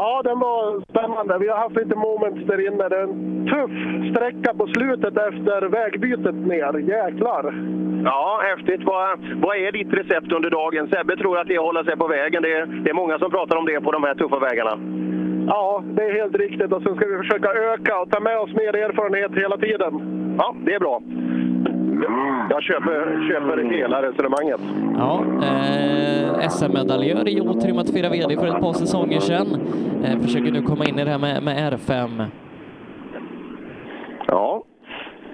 [0.00, 1.38] Ja, den var spännande.
[1.38, 2.88] Vi har haft lite moments där inne.
[2.88, 3.74] Det är en tuff
[4.12, 6.72] sträcka på slutet efter vägbytet ner.
[6.78, 7.44] Jäklar!
[8.04, 8.82] Ja, häftigt.
[8.84, 10.88] Vad, vad är ditt recept under dagen?
[10.88, 12.42] Sebbe tror att det är att hålla sig på vägen.
[12.42, 14.74] Det är, det är många som pratar om det på de här tuffa vägarna.
[15.46, 16.72] Ja, det är helt riktigt.
[16.72, 19.92] Och sen ska vi försöka öka och ta med oss mer erfarenhet hela tiden.
[20.38, 21.00] Ja, det är bra.
[22.50, 24.60] Jag köper, köper hela resonemanget.
[24.96, 29.46] Ja, eh, SM-medaljör i otrimmat 4 VD för ett par säsonger sedan.
[30.04, 32.24] Eh, försöker nu komma in i det här med, med R5.
[34.26, 34.64] Ja,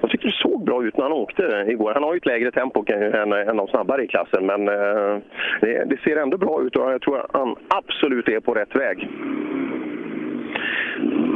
[0.01, 1.93] jag tycker det såg bra ut när han åkte igår.
[1.95, 5.19] Han har ju ett lägre tempo än, än de snabbare i klassen, men eh,
[5.61, 8.77] det, det ser ändå bra ut och jag tror att han absolut är på rätt
[8.77, 9.09] väg.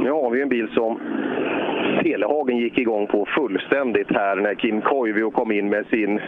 [0.02, 1.00] Nu har vi en bil som
[2.02, 6.20] Telehagen gick igång på fullständigt här när Kim Koivio kom in med sin,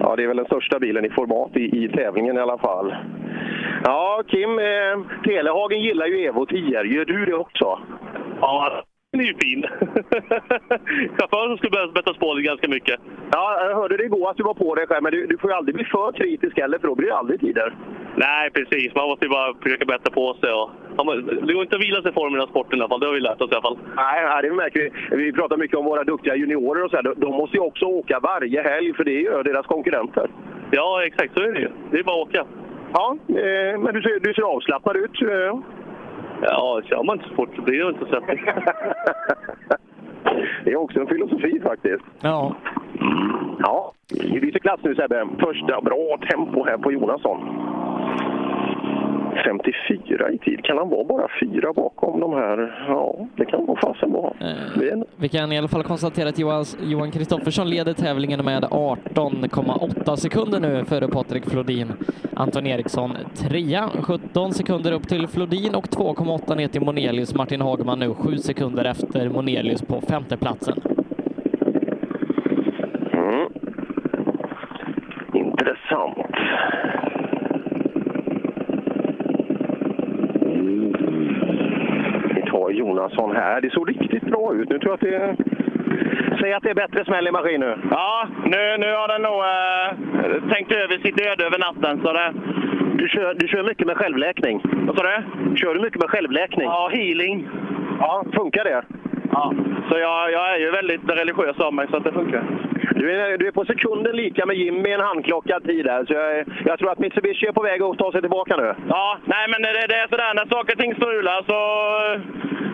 [0.00, 2.94] ja det är väl den största bilen i format i, i tävlingen i alla fall.
[3.84, 6.82] Ja, Kim, eh, Telehagen gillar ju Evo 10.
[6.82, 7.78] Gör du det också?
[8.40, 8.82] Ja,
[9.16, 9.62] den är ju fin.
[11.16, 13.00] Chauffören skulle behöva bättra på det ganska mycket.
[13.32, 15.50] Ja, jag hörde det igår att du var på dig själv, men du, du får
[15.50, 17.74] ju aldrig bli för kritisk heller, för då blir det aldrig tider.
[18.16, 18.94] Nej, precis.
[18.94, 20.52] Man måste ju bara försöka bättra på sig.
[20.52, 20.70] Och,
[21.46, 23.00] det går inte att vila sig i formen av sporten i alla fall.
[23.00, 23.78] Det har vi lärt oss i alla fall.
[23.96, 25.16] Nej, det märker vi.
[25.16, 27.14] Vi pratar mycket om våra duktiga juniorer och så här.
[27.16, 30.30] De, måste ju också åka varje helg, för det gör deras konkurrenter.
[30.70, 31.34] Ja, exakt.
[31.34, 31.70] Så är det ju.
[31.90, 32.44] Det är bara att åka.
[32.92, 35.22] Ja, eh, men du ser, du ser avslappnad ut.
[36.42, 38.20] Ja, kör man inte så fort så blir det inte så.
[40.64, 42.04] Det är också en filosofi faktiskt.
[42.20, 42.54] Ja.
[43.58, 45.26] Ja, vi byter klass nu Sebbe.
[45.38, 47.38] Första bra tempo här på Jonasson.
[49.44, 50.64] 54 i tid.
[50.64, 52.84] Kan han vara bara fyra bakom de här?
[52.88, 54.32] Ja, det kan nog fasen vara.
[54.40, 60.16] Är- Vi kan i alla fall konstatera att Johan- Johan Kristoffersson leder tävlingen med 18,8
[60.16, 61.92] sekunder nu före Patrik Flodin.
[62.36, 67.34] Anton Eriksson trea, 17 sekunder upp till Flodin och 2,8 ner till Monelius.
[67.34, 70.74] Martin Hagman nu 7 sekunder efter Monelius på femteplatsen.
[73.12, 73.48] Mm.
[75.34, 76.16] Intressant.
[82.34, 82.42] Vi
[83.08, 83.60] tar Jonasson här.
[83.60, 84.68] Det såg riktigt bra ut.
[84.68, 85.36] Nu tror jag att det är...
[86.40, 87.78] Säg att det är bättre smäll i maskin nu.
[87.90, 92.00] Ja, nu, nu har den nog eh, tänkt över sitt öde över natten.
[92.02, 92.32] Så det...
[92.98, 94.60] Du kör, du kör mycket med självläkning.
[94.86, 95.56] Vad sa du?
[95.56, 96.66] Kör du mycket med självläkning?
[96.66, 97.48] Ja, healing.
[98.00, 98.82] Ja, funkar det?
[99.32, 99.54] Ja,
[99.88, 102.42] så jag, jag är ju väldigt religiös av mig, så att det funkar.
[102.94, 106.04] Du är, du är på sekunden lika med Jimmy en handklockad tid där.
[106.04, 108.74] Så jag, jag tror att Mitsubishi är på väg att ta sig tillbaka nu.
[108.88, 111.58] Ja, nej men det, det är sådär när saker och ting strular så...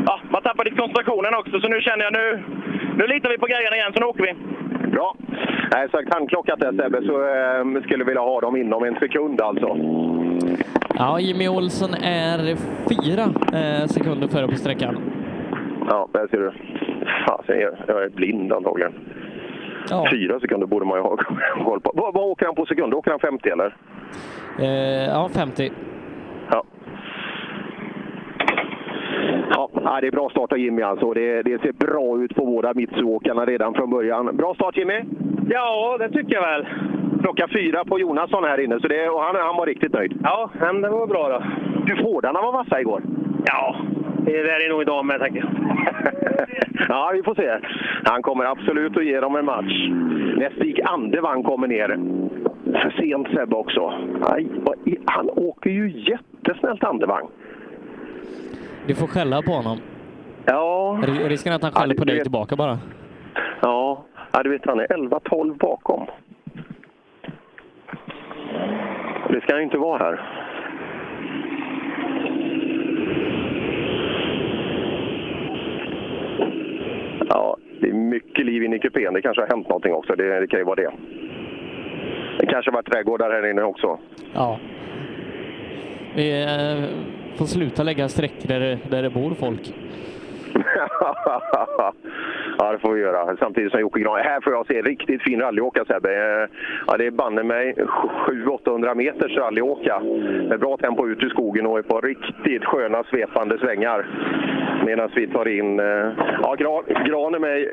[0.06, 2.42] Ja, man tappar lite koncentrationen också, så nu känner jag nu...
[2.96, 4.32] Nu litar vi på grejerna igen, så nu åker vi.
[4.90, 5.14] Bra.
[5.74, 9.76] Nej, sagt handklockat där Sebbe, så eh, skulle vilja ha dem inom en sekund alltså.
[10.94, 12.38] Ja, Jimmy Olsson är
[12.92, 13.22] fyra
[13.58, 14.96] eh, sekunder före på sträckan.
[15.88, 16.52] Ja, där ser du.
[17.26, 18.92] Fasen, jag, jag är blind antagligen.
[20.12, 21.16] Fyra sekunder borde man ju ha
[21.64, 21.92] koll på.
[21.94, 22.94] Vad, vad åker han på sekund?
[22.94, 23.76] Åker han 50 eller?
[24.58, 25.72] Eh, ja, 50.
[26.50, 26.64] Ja.
[29.84, 31.12] Ja, det är bra start av Jimmy alltså.
[31.12, 34.36] Det, det ser bra ut på båda Mitsuåkarna redan från början.
[34.36, 35.00] Bra start Jimmy!
[35.48, 36.66] Ja, det tycker jag väl.
[37.20, 40.18] Plocka fyra på Jonasson här inne, så det, och han, han var riktigt nöjd.
[40.22, 41.42] Ja, det var bra då.
[41.86, 43.02] Du, Fordarna var vassa igår.
[43.44, 43.76] Ja,
[44.24, 45.50] det är nog idag med tänker jag.
[46.88, 47.58] Ja, vi får se.
[48.04, 49.88] Han kommer absolut att ge dem en match.
[50.36, 51.88] När Stig Andevang kommer ner.
[52.82, 53.92] För sent Sebbe också.
[54.22, 54.48] Aj,
[55.06, 57.26] han åker ju jättesnällt Andevang.
[58.86, 59.78] Du får skälla på honom.
[60.44, 60.98] Ja.
[61.06, 62.78] Risken är att han skäller på du dig vet- tillbaka bara.
[63.60, 66.06] Ja, ja du vet han är 11-12 bakom.
[69.28, 70.41] Det ska han inte vara här.
[77.28, 79.14] Ja, det är mycket liv inne i kupén.
[79.14, 80.14] Det kanske har hänt någonting också.
[80.16, 80.90] Det, det kan ju vara det.
[82.38, 83.98] Det kanske har varit trädgårdar här inne också.
[84.34, 84.58] Ja.
[86.16, 86.84] Vi eh,
[87.38, 89.74] får sluta lägga sträckor där, det- där det bor folk.
[92.58, 93.36] ja, det får vi göra.
[93.36, 94.18] Samtidigt som Jocke Gran.
[94.18, 96.10] Här får jag se riktigt fin rallyåka Sebbe.
[96.42, 96.48] Eh,
[96.86, 100.00] Ja, det är banne mig 700-800 meters rallyåka.
[100.48, 104.06] Med bra tempo ut ur skogen och på riktigt sköna svepande svängar.
[104.86, 105.80] Medan vi tar in...
[105.80, 106.08] eh,
[106.42, 107.68] Ja, Gran, Gran är med.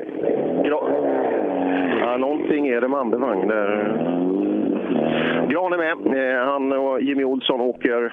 [0.64, 0.92] Gran,
[2.00, 3.92] ja, någonting är det med Andevang där.
[5.48, 6.34] Gran är med.
[6.34, 8.12] Eh, Han och Jimmy Olsson åker,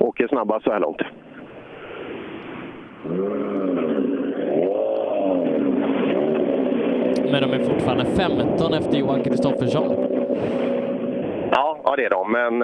[0.00, 1.02] åker snabbast så här långt.
[7.32, 9.94] Men de är fortfarande 15 efter Johan Kristoffersson.
[11.50, 12.62] Ja, ja det är de, men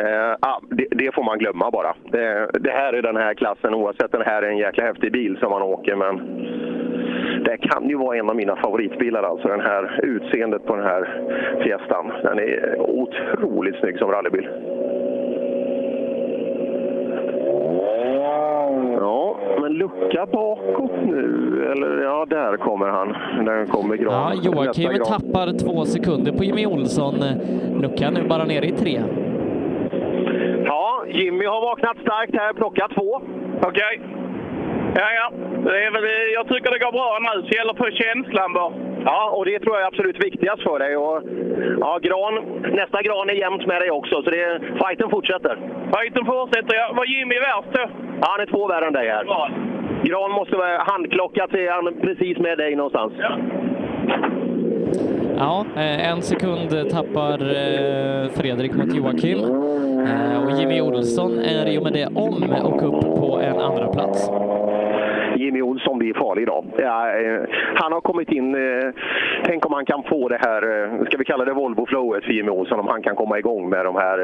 [0.00, 1.94] eh, ja, det, det får man glömma bara.
[2.10, 5.36] Det, det här är den här klassen, oavsett den här är en jäkla häftig bil
[5.40, 6.16] som man åker, men
[7.44, 11.22] det kan ju vara en av mina favoritbilar, alltså den här utseendet på den här
[11.62, 12.12] Fiestan.
[12.22, 14.48] Den är otroligt snygg som rallybil.
[19.00, 23.08] Ja, men lucka bakåt nu, eller ja, där kommer han.
[23.44, 24.12] Där kommer Gran.
[24.12, 27.14] Ja, Joakim tappar två sekunder på Jimmy Olsson.
[27.82, 29.02] Luckan nu bara nere i tre.
[31.12, 33.22] Ja, Jimmy har vaknat starkt här, plockat två.
[33.62, 34.00] Okej.
[34.94, 35.32] Ja, ja.
[35.64, 36.04] Det är väl,
[36.34, 38.72] jag tycker det går bra nu, så det gäller på känslan bara.
[39.04, 40.96] Ja, och det tror jag är absolut viktigast för dig.
[40.96, 41.22] Och,
[41.80, 42.34] ja, gran,
[42.80, 45.54] nästa gran är jämnt med dig också, så det, fighten fortsätter.
[45.96, 46.92] Fighten fortsätter, ja.
[46.96, 47.84] Var Jimmy värst då?
[48.20, 49.24] Ja, han är två värre än dig här.
[50.04, 53.12] Gran måste vara handklockat, han precis med dig någonstans.
[55.36, 59.38] Ja, eh, en sekund tappar eh, Fredrik mot Joakim.
[60.06, 63.88] Eh, Och Jimmy Olsson är i och med det om och upp på en andra
[63.88, 64.30] plats.
[65.36, 66.64] Jimmy Olsson blir farlig idag.
[66.76, 67.40] Ja, eh,
[67.74, 68.54] han har kommit in...
[68.54, 68.90] Eh,
[69.44, 72.80] tänk om han kan få det här, ska vi kalla det Volvo-flowet för Jimmy Olsson,
[72.80, 74.18] om han kan komma igång med de här.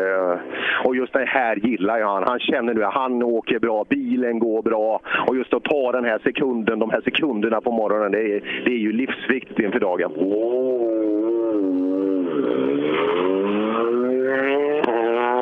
[0.85, 2.22] Och just det här gillar jag han.
[2.26, 5.01] Han känner nu att han åker bra, bilen går bra.
[5.26, 8.70] Och just att ta den här sekunden, de här sekunderna på morgonen, det är, det
[8.70, 10.12] är ju livsviktigt inför dagen.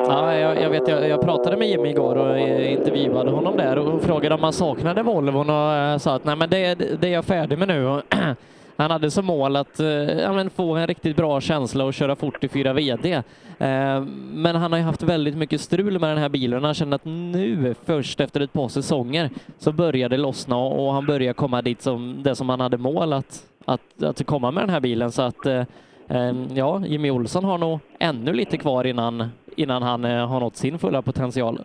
[0.09, 3.77] Ja, jag, jag vet, jag, jag pratade med Jimmy igår och eh, intervjuade honom där
[3.77, 7.11] och frågade om han saknade Volvon och eh, sa att nej, men det, det är
[7.13, 8.01] jag färdig med nu.
[8.79, 12.15] Han hade som mål att eh, ja, men få en riktigt bra känsla och köra
[12.15, 13.13] fort i 4 VD.
[13.13, 13.21] Eh,
[14.31, 16.63] Men han har ju haft väldigt mycket strul med den här bilen.
[16.63, 19.29] Han kände att nu, först efter ett par säsonger,
[19.59, 22.77] så börjar det lossna och och han börjar komma dit som det som han hade
[22.77, 25.11] mål att, att, att komma med den här bilen.
[25.11, 25.63] Så att eh,
[26.53, 30.79] ja, Jimmy Olsson har nog ännu lite kvar innan, innan han eh, har nått sin
[30.79, 31.59] fulla potential.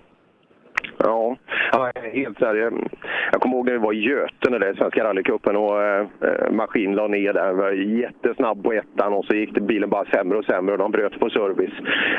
[0.99, 1.37] Ja,
[1.73, 2.89] ja helt så här, jag-
[3.33, 6.07] Jag kommer ihåg när vi var i Götene där Svenska rallycupen och eh,
[6.51, 7.53] maskin la ner där.
[7.53, 10.91] Var jättesnabb på ettan och så gick det, bilen bara sämre och sämre och de
[10.91, 11.73] bröt på service.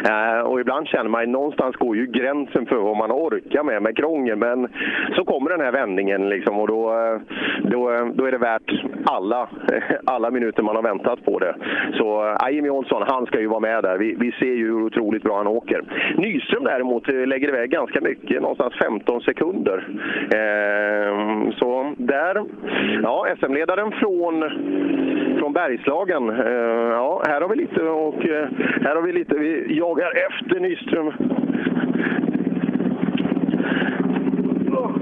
[0.09, 3.97] Eh, och ibland känner man någonstans går ju gränsen för vad man orkar med med
[3.97, 4.35] krångel.
[4.37, 4.67] Men
[5.15, 7.19] så kommer den här vändningen liksom och då, eh,
[7.63, 8.71] då, eh, då är det värt
[9.05, 9.49] alla,
[10.05, 11.55] alla minuter man har väntat på det.
[11.93, 13.97] Så eh, Jimmy Olsson, han ska ju vara med där.
[13.97, 15.81] Vi, vi ser ju hur otroligt bra han åker.
[16.17, 19.42] Nyström däremot eh, lägger iväg ganska mycket, någonstans 15 sekunder.
[19.43, 21.09] Eh,
[21.59, 22.43] så där,
[23.03, 24.39] ja, SM-ledaren från,
[25.39, 26.29] från Bergslagen.
[26.29, 28.47] Eh, ja, här har vi lite och eh,
[28.81, 31.13] här har vi lite, vi jagar efter Nyström.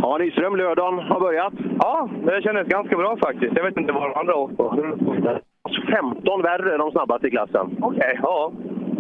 [0.02, 1.54] Ja, Nyström, lördagen har börjat.
[1.80, 3.54] Ja, det kändes ganska bra faktiskt.
[3.56, 4.94] Jag vet inte vad de andra åkt på.
[5.90, 7.78] 15 värre de snabbaste i klassen.
[7.82, 8.52] Okej, ja.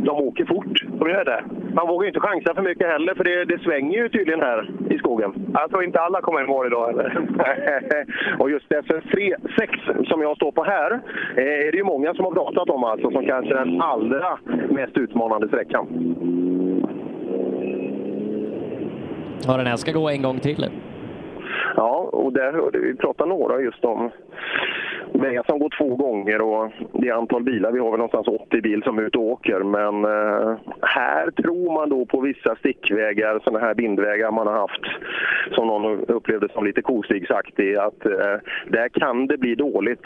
[0.05, 0.83] De åker fort.
[0.99, 1.43] De gör det?
[1.73, 4.69] man vågar ju inte chansa för mycket heller, för det, det svänger ju tydligen här
[4.89, 5.33] i skogen.
[5.53, 7.17] Jag tror inte alla kommer i mål idag eller?
[8.39, 10.91] och just SF3 6 som jag står på här
[11.37, 14.37] eh, är det ju många som har pratat om alltså, som kanske den allra
[14.69, 15.87] mest utmanande sträckan.
[19.47, 20.65] Ja, den här ska gå en gång till.
[21.75, 24.11] Ja, och där hörde vi prata några just om
[25.13, 27.71] vägar som går två gånger och det antal bilar.
[27.71, 29.59] Vi har väl någonstans 80 bil som är ute och åker.
[29.59, 34.81] Men eh, här tror man då på vissa stickvägar, sådana här bindvägar man har haft,
[35.51, 38.35] som någon upplevde som lite kostigsaktig, att eh,
[38.67, 40.03] där kan det bli dåligt.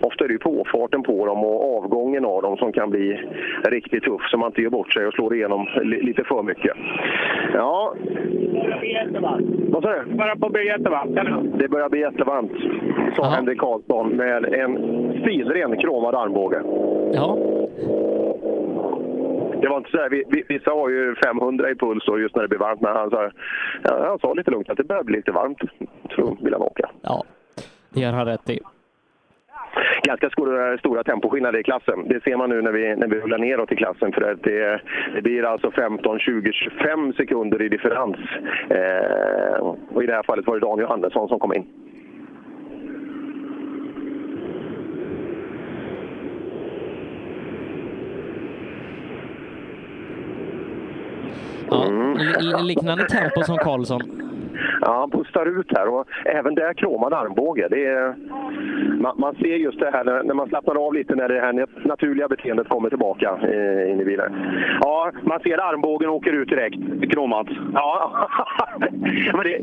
[0.00, 3.20] Ofta är det ju påfarten på dem och avgången av dem som kan bli
[3.64, 6.76] riktigt tuff så man inte gör bort sig och slår igenom li lite för mycket.
[7.54, 7.94] Ja.
[9.68, 10.16] Vad sa du?
[10.16, 12.52] På att bli jättevarmt, Det börjar bli jättevarmt,
[13.16, 14.76] sa Henrik Karlsson med en
[15.22, 16.62] stilren kromad armbåge.
[17.12, 17.38] Ja.
[19.62, 22.34] Det var inte så här, vi- vi- vissa har ju 500 i puls då just
[22.36, 23.30] när det blir varmt, men han sa,
[23.82, 25.58] ja, han sa lite lugnt att det börjar bli lite varmt.
[26.10, 26.90] Så vill han åka.
[27.02, 27.24] Ja,
[27.90, 28.60] det gör han rätt i.
[30.02, 32.08] Ganska stora, stora temposkillnader i klassen.
[32.08, 34.12] Det ser man nu när vi, när vi rullar neråt i klassen.
[34.12, 34.80] För att det,
[35.14, 38.16] det blir alltså 15, 20, 25 sekunder i differens.
[38.70, 39.58] Eh,
[39.92, 41.66] och I det här fallet var det Dan Johannesson som kom in.
[51.70, 51.84] Ja,
[52.40, 54.00] li- liknande tempo som Karlsson.
[54.80, 57.68] Ja, han pustar ut här och även där kromad armbåge.
[57.70, 58.14] Det är,
[59.00, 61.52] man, man ser just det här när, när man slappnar av lite när det här
[61.52, 64.32] nat- naturliga beteendet kommer tillbaka eh, in i bilen.
[64.80, 66.76] Ja, man ser armbågen åker ut direkt.
[67.12, 67.46] Kromat.
[67.74, 68.12] Ja,
[69.34, 69.60] men det,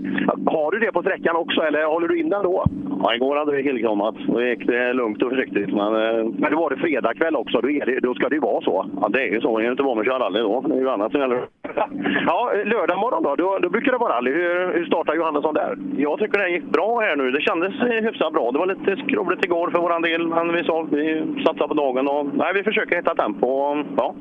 [0.51, 2.65] har du det på sträckan också eller håller du in den då?
[3.03, 4.15] Ja, igår hade vi killkromat.
[4.27, 5.73] Då gick det lugnt och försiktigt.
[5.73, 8.41] Men, eh, Men då var det fredagkväll också, då, är det, då ska det ju
[8.41, 8.85] vara så.
[9.01, 9.61] ja, det är ju så.
[9.61, 10.61] I Göteborg man kör rally då.
[10.67, 11.45] Det är ju annat som gäller.
[12.27, 14.31] Ja, lördag morgon då, då, då brukar det vara rally.
[14.31, 15.77] Hur, hur startar Johannesson där?
[15.97, 17.31] Jag tycker det gick bra här nu.
[17.31, 18.51] Det kändes eh, hyfsat bra.
[18.51, 22.07] Det var lite skrovligt igår för vår del, men vi sa vi satsar på dagen
[22.07, 23.47] och nej, vi försöker hitta tempo.
[23.47, 24.15] och, Ja.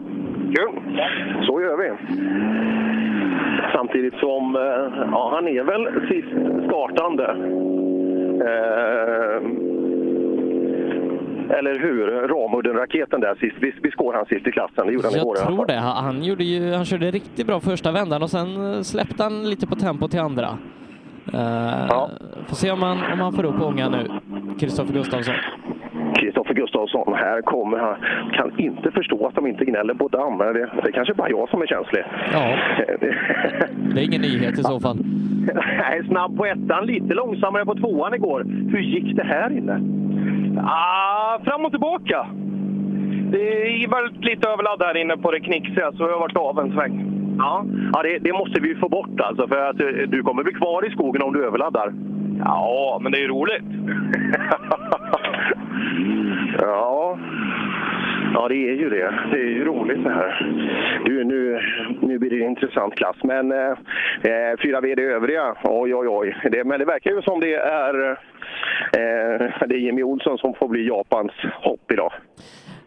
[0.57, 0.70] Kul!
[1.47, 1.90] Så gör vi.
[3.72, 6.28] Samtidigt som, eh, ja han är väl sist
[6.66, 7.24] startande.
[8.49, 9.74] Eh,
[11.51, 12.07] eller hur?
[12.28, 13.57] Ramudden-raketen där sist.
[13.61, 14.86] Visst, visst går han sist i klassen?
[14.86, 15.74] Det gjorde han igår Jag tror det.
[15.74, 19.66] Han, gjorde ju, han körde riktigt bra första vändan och sen eh, släppte han lite
[19.66, 20.49] på tempo till andra.
[21.34, 22.09] Uh,
[22.49, 24.11] Får se om han, om han får upp ångan nu,
[24.61, 25.34] Kristoffer Gustafsson.
[26.14, 27.97] Kristoffer Gustafsson, här kommer han.
[28.32, 30.38] Kan inte förstå att de inte gnäller på damm.
[30.38, 32.05] Det, det är kanske bara jag som är känslig.
[32.32, 32.57] Ja,
[33.95, 34.99] det är ingen nyhet i så fall.
[35.55, 38.45] Nej, snabb på ettan, lite långsammare på tvåan igår.
[38.70, 39.80] Hur gick det här inne?
[40.66, 42.27] Ah, fram och tillbaka.
[43.31, 46.72] Det var lite överladd här inne på det knixiga, så jag har varit av en
[46.72, 47.14] sväng.
[47.39, 50.53] Ja, ja det, det måste vi få bort alltså, för att eh, du kommer bli
[50.53, 51.93] kvar i skogen om du överladdar.
[52.39, 53.64] Ja, men det är ju roligt.
[56.59, 57.18] Ja.
[58.35, 59.14] Ja, det är ju det.
[59.30, 60.30] Det är ju roligt det här.
[61.05, 61.61] Du, nu,
[62.01, 63.16] nu blir det en intressant klass.
[63.22, 63.70] Men eh,
[64.22, 66.37] eh fyra VD övriga, oj oj oj.
[66.53, 70.68] Det, men det verkar ju som det är, eh, det är Jimmy Olsson som får
[70.68, 71.32] bli Japans
[71.62, 72.12] hopp idag.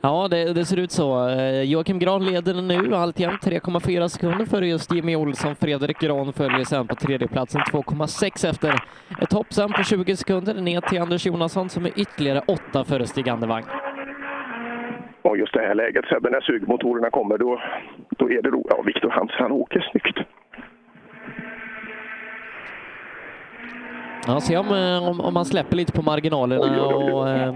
[0.02, 1.30] Ja, det, det ser ut så.
[1.30, 5.56] Eh, Joakim Gran leder nu alltjämt 3,4 sekunder före just Jimmy Olsson.
[5.56, 8.74] Fredrik Gran följer sen på tredjeplatsen 2,6 efter
[9.22, 13.08] ett hopp sen på 20 sekunder ner till Anders Jonasson som är ytterligare 8 före
[13.08, 13.64] Stig Andevang.
[15.22, 17.62] Och just det här läget, Sebbe, när sugmotorerna kommer, då,
[18.18, 18.68] då är det roligt.
[18.70, 20.18] Ja, Viktor Hansen, han åker snyggt.
[24.28, 27.56] Ja, se om, eh, om, om man släpper lite på marginalerna och, eh,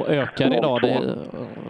[0.00, 0.80] och ökar idag.
[0.82, 1.18] Det,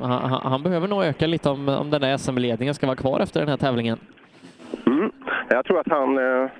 [0.01, 3.21] han, han- han behöver nog öka lite om, om den där SM-ledningen ska vara kvar
[3.21, 3.99] efter den här tävlingen.
[5.49, 6.51] Jag tror att han, eh,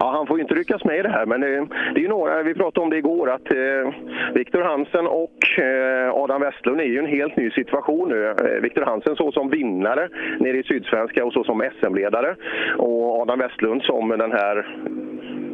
[0.00, 1.62] ja han får ju inte ryckas med i det här, men eh,
[1.94, 3.92] det är ju några, vi pratade om det igår, att eh,
[4.34, 8.26] Viktor Hansen och eh, Adam Westlund är ju en helt ny situation nu.
[8.26, 12.36] Eh, Viktor Hansen så som vinnare nere i Sydsvenska och så som SM-ledare
[12.76, 14.66] och Adam Westlund som den här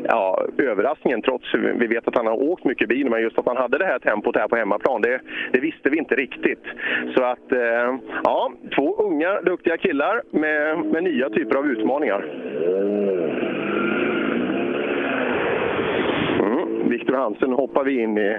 [0.08, 3.56] ja, överraskningen trots vi vet att han har åkt mycket bil, men just att han
[3.56, 5.20] hade det här tempot här på hemmaplan, det,
[5.52, 6.64] det visste vi inte riktigt.
[7.16, 12.24] Så att, eh, ja, två unga duktiga killar med, med nya typer av utmaningar.
[16.40, 18.38] Mm, Viktor Hansen hoppar vi in i.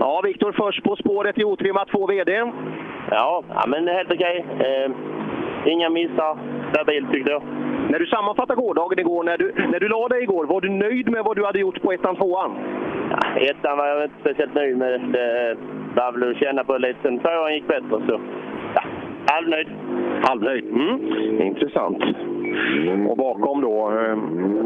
[0.00, 2.32] Ja, Viktor först på spåret i otrimmat 2 VD.
[3.10, 4.44] Ja, ja men helt okej.
[4.58, 4.90] Eh,
[5.66, 6.38] inga missar.
[6.70, 7.42] Stabilt tyckte jag.
[7.88, 11.10] När du sammanfattar gårdagen igår, när du, när du la dig igår, var du nöjd
[11.10, 12.50] med vad du hade gjort på ettan, tvåan?
[13.10, 15.00] Ja, ettan var jag inte speciellt nöjd med.
[15.00, 15.56] Det
[15.94, 16.98] var väl att känna på lite.
[17.02, 18.20] Sen tvåan gick bättre så
[18.74, 18.82] ja,
[19.26, 19.68] halvnöjd.
[20.22, 20.64] Halvnöjd.
[20.64, 21.42] Mm.
[21.42, 22.04] Intressant.
[23.08, 24.16] Och bakom då, eh,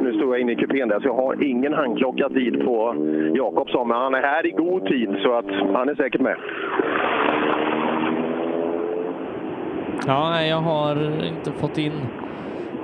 [0.03, 2.95] nu står jag inne i kupén där, så jag har ingen handklocka tid på
[3.35, 6.37] Jakobsson, men han är här i god tid så att han är säkert med.
[10.07, 11.93] Ja, nej, jag har inte fått in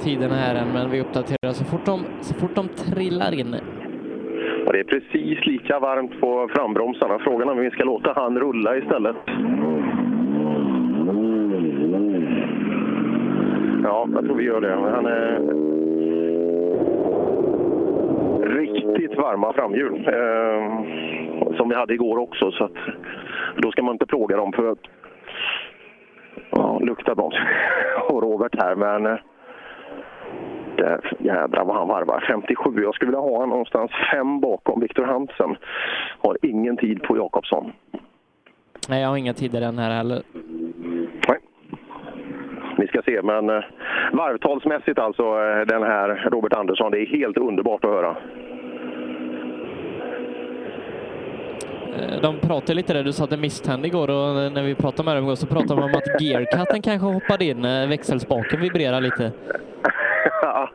[0.01, 3.57] tiderna här än, men vi uppdaterar så fort de, så fort de trillar in.
[4.67, 7.19] Och det är precis lika varmt på frambromsarna.
[7.19, 9.17] Frågan är om vi ska låta han rulla istället.
[13.85, 14.75] Ja, jag tror vi gör det.
[14.75, 15.39] Han är
[18.61, 20.09] riktigt varma framhjul.
[20.09, 20.83] Eh,
[21.57, 22.51] som vi hade igår också.
[22.51, 22.77] Så att,
[23.57, 24.71] då ska man inte plåga dem för
[26.83, 27.35] att ja, lukta broms.
[28.09, 29.19] Och Robert här, men eh,
[30.77, 32.25] där, jädrar vad han varvar.
[32.29, 32.83] 57.
[32.83, 35.57] Jag skulle vilja ha honom någonstans fem bakom Viktor Hansen.
[36.19, 37.73] Har ingen tid på Jakobsson.
[38.89, 40.23] Nej, jag har inga tider än här heller.
[41.29, 41.39] Nej.
[42.79, 43.65] Vi ska se, men eh,
[44.13, 48.11] varvtalsmässigt alltså eh, den här Robert Andersson, det är helt underbart att höra.
[48.11, 48.17] Eh,
[52.23, 55.17] De pratade lite där, du sa att det misstände igår och när vi pratade med
[55.17, 59.33] dem igår så pratade de om att gearcutten kanske hoppade in, eh, växelspaken vibrerar lite.
[60.43, 60.69] ja,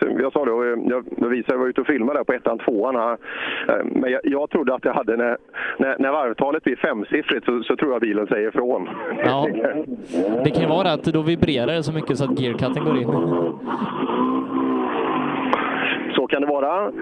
[0.00, 2.32] jag, jag sa det och jag, jag visade, jag var ute och filmade där på
[2.32, 2.96] ettan, tvåan.
[2.96, 3.12] här.
[3.68, 5.36] Eh, Men jag, jag trodde att jag hade, när,
[5.78, 8.88] när, när varvtalet blir femsiffrigt så, så tror jag bilen säger ifrån.
[9.24, 9.48] Ja,
[10.44, 13.08] det kan ju vara att då vibrerar det så mycket så att gearcutten går in.
[16.14, 16.92] Så kan det vara.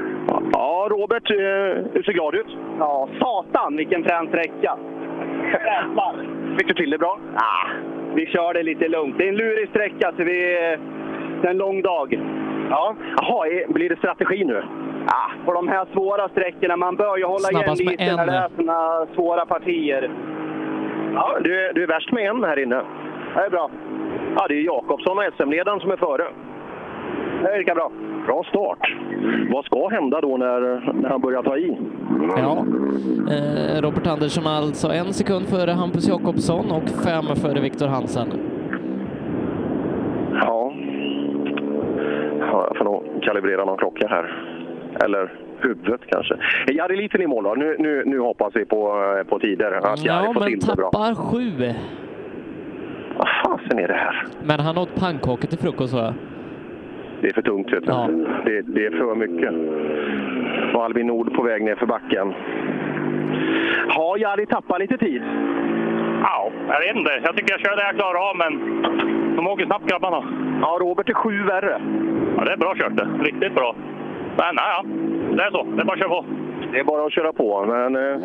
[0.52, 2.56] Ja, Robert, eh, du ser glad ut.
[2.78, 4.76] Ja, satan vilken frän sträcka!
[5.52, 6.26] Jävlar!
[6.58, 7.18] Fick du till det bra?
[7.36, 7.68] Ah,
[8.14, 9.18] vi kör det lite lugnt.
[9.18, 10.40] Det är en lurig sträcka, så vi,
[11.42, 12.20] det är en lång dag.
[12.70, 14.62] Ja, Jaha, blir det strategi nu?
[15.06, 18.32] Ah, på de här svåra sträckorna, man bör ju hålla Snabbast igen lite när det
[18.32, 20.10] är såna svåra partier.
[21.14, 22.82] Ja, du, är- du är värst med en här inne.
[23.34, 23.70] Det är bra.
[24.36, 26.24] Ja, det är Jakobsson och SM-ledaren som är före.
[27.42, 27.90] Det är lika bra.
[28.26, 28.96] Bra start.
[29.52, 31.76] Vad ska hända då när, när han börjar ta i?
[32.36, 32.64] Ja.
[33.34, 38.28] Eh, Robert Andersson alltså en sekund före Hampus Jakobsson och fem före Viktor Hansen.
[40.32, 40.72] Ja.
[42.40, 44.44] ja jag får nog kalibrera någon klocka här.
[45.04, 46.34] Eller huvudet kanske.
[46.66, 47.54] Är Jari liten i mål då?
[47.54, 48.92] Nu, nu, nu hoppas vi på,
[49.28, 49.72] på tider.
[49.72, 50.90] Att Jari Ja, får men till det bra.
[50.90, 51.72] tappar sju.
[53.18, 54.26] Vad fasen är det här?
[54.44, 56.14] Men han åt pannkakor till frukost va?
[57.22, 57.72] Det är för tungt.
[57.72, 57.84] Vet.
[57.86, 58.08] Ja.
[58.44, 59.54] Det, det är för mycket.
[60.74, 62.34] Och Albin Nord på väg ner för backen.
[63.88, 65.22] Har Jari tappat lite tid?
[66.22, 67.20] Ja, jag vet inte.
[67.24, 68.82] Jag tycker jag kör det jag klarar av, men
[69.36, 70.24] de åker snabbt grabbarna.
[70.60, 71.80] Ja, Robert är sju värre.
[72.36, 73.08] Ja, det är bra kört det.
[73.24, 73.74] Riktigt bra.
[74.36, 74.84] Men ja, ja.
[75.36, 75.62] det är så.
[75.62, 76.24] Det är bara att köra på.
[76.72, 77.96] Det är bara att köra på, men...
[77.96, 78.18] eh,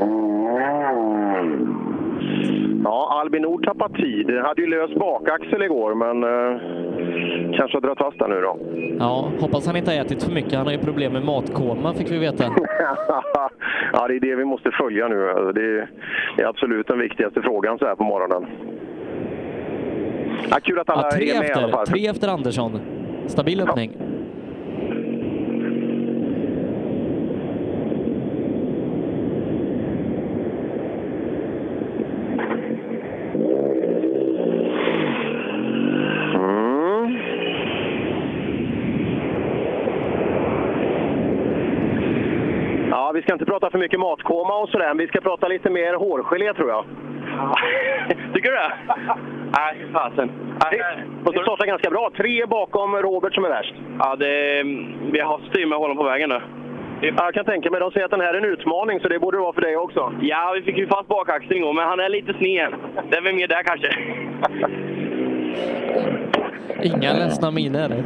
[2.83, 4.29] Ja, Albin Nord tappar tid.
[4.39, 8.57] Hade ju lös bakaxel igår, men eh, kanske har dragit fast där nu då.
[8.99, 10.53] Ja, hoppas han inte har ätit för mycket.
[10.53, 12.43] Han har ju problem med matkoma fick vi veta.
[13.93, 15.29] ja, det är det vi måste följa nu.
[15.29, 15.89] Alltså, Det är,
[16.37, 18.45] det är absolut den viktigaste frågan så här på morgonen.
[20.51, 21.87] Ja, kul att alla Ja, tre, är med i alla efter, fall.
[21.87, 22.79] tre efter Andersson.
[23.27, 23.91] Stabil öppning.
[36.35, 37.17] Mm.
[42.89, 45.93] Ja, vi ska inte prata för mycket matkoma och sådär, vi ska prata lite mer
[45.93, 46.85] hårgelé tror jag.
[48.33, 48.71] Tycker du det?
[49.57, 50.31] Nej, fasen.
[51.25, 52.11] Och du startar ganska bra.
[52.17, 53.73] Tre bakom Robert som är värst.
[53.99, 54.63] Ja, det,
[55.11, 56.41] vi har styr med honom på vägen nu.
[57.01, 59.19] Ja, Jag kan tänka mig, de säger att den här är en utmaning, så det
[59.19, 60.13] borde det vara för dig också.
[60.21, 62.73] Ja, vi fick ju fast bakaxeln igår, men han är lite sned.
[63.09, 63.89] Det är väl mer där kanske.
[66.83, 68.03] Inga ledsna miner.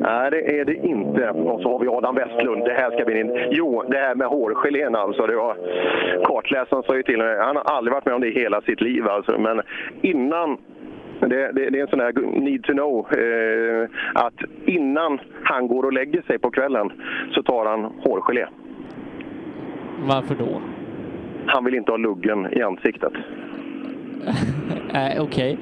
[0.00, 1.28] Nej, det är det inte.
[1.30, 2.64] Och så har vi Adam Westlund.
[2.64, 3.48] Det här ska bli in.
[3.50, 5.26] Jo, det här med hårgelén alltså.
[5.26, 5.56] Det var...
[6.24, 8.80] Kartläsaren sa ju till mig, han har aldrig varit med om det i hela sitt
[8.80, 9.38] liv alltså.
[9.38, 9.60] Men
[10.00, 10.58] innan
[11.20, 13.06] det, det, det är en sån här need to know.
[13.18, 14.34] Eh, att
[14.66, 16.92] innan han går och lägger sig på kvällen
[17.34, 18.46] så tar han hårgelé.
[20.04, 20.62] Varför då?
[21.46, 23.12] Han vill inte ha luggen i ansiktet.
[24.92, 25.58] Nej, okej.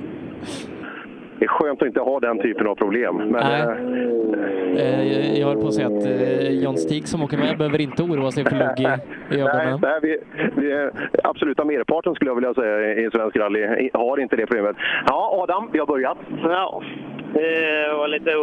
[1.40, 3.16] Det är skönt att inte ha den typen av problem.
[3.16, 3.62] Men, Nej.
[4.78, 8.02] Eh, Jag höll på att säga att eh, John Stig som åker med behöver inte
[8.02, 9.78] oroa sig för lugg i, i Nej, ögonen.
[9.82, 10.18] nej vi,
[10.56, 10.90] vi, är-
[11.24, 14.76] absoluta merparten skulle jag vilja säga i svensk rally har inte det problemet.
[15.06, 16.18] Ja, Adam, vi har börjat.
[16.42, 16.82] Ja,
[17.34, 18.36] det var lite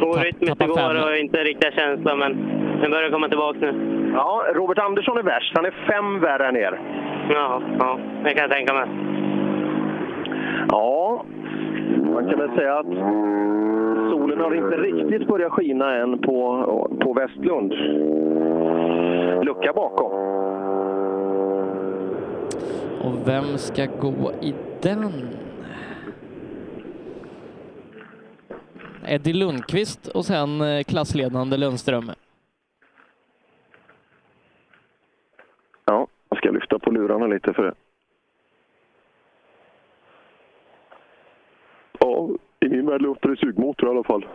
[0.00, 2.32] orytmiskt igår och inte riktiga känsla, men
[2.80, 3.72] den börjar komma tillbaka nu.
[4.14, 5.52] Ja, Robert Andersson är värst.
[5.56, 6.80] Han är fem värre ner.
[7.30, 8.86] Ja, ja, det kan jag tänka mig.
[10.68, 11.24] Ja,
[12.02, 12.86] man kan väl säga att
[14.10, 16.66] solen har inte riktigt börjat skina än på,
[17.00, 17.72] på Västlund.
[19.44, 20.12] Lucka bakom.
[23.04, 25.12] Och vem ska gå i den?
[29.06, 32.10] Eddie Lundqvist och sen eh, klassledande Lundström.
[35.84, 37.74] Ja, jag ska lyfta på lurarna lite för det.
[41.98, 42.28] Ja,
[42.64, 44.26] i min värld låter det sugmotor i alla fall.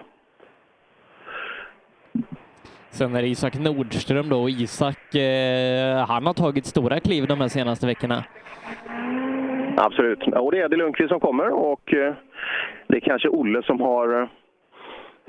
[2.90, 7.42] Sen är det Isak Nordström då och Isak, eh, han har tagit stora kliv de
[7.42, 8.24] här senaste veckorna.
[9.78, 10.28] Absolut.
[10.28, 12.14] Och det är Eddie Lundqvist som kommer och eh,
[12.88, 14.28] det är kanske Olle som har eh,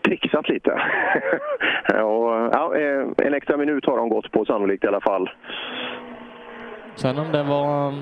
[0.03, 0.71] trixat lite.
[1.89, 5.31] och, ja, eh, en extra minut har de gått på sannolikt i alla fall.
[6.95, 7.95] Sen om det var,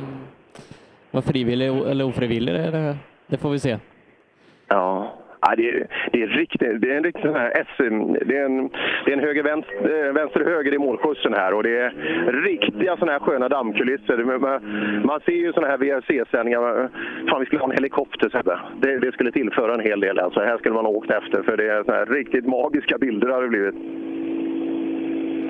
[1.11, 2.97] var frivillig eller ofrivillig, det,
[3.27, 3.79] det får vi se.
[4.69, 8.37] Ja, Ja, det, är, det, är riktigt, det är en riktig sån här SM, det
[8.37, 8.71] är en,
[9.05, 11.93] det är en höger, vänster, eh, vänster höger i målskjutsen här och det är
[12.43, 14.25] riktiga såna här sköna dammkulisser.
[14.25, 14.41] Man,
[15.07, 16.89] man ser ju såna här VRC-sändningar.
[17.31, 18.59] Fan, vi skulle ha en helikopter Sebbe.
[18.81, 20.19] Det, det skulle tillföra en hel del.
[20.19, 23.29] Alltså, här skulle man ha åkt efter för det är såna här riktigt magiska bilder
[23.29, 23.75] har det blivit.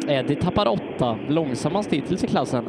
[0.09, 2.65] Eh, Eddie tappar åtta, långsammast hittills i klassen.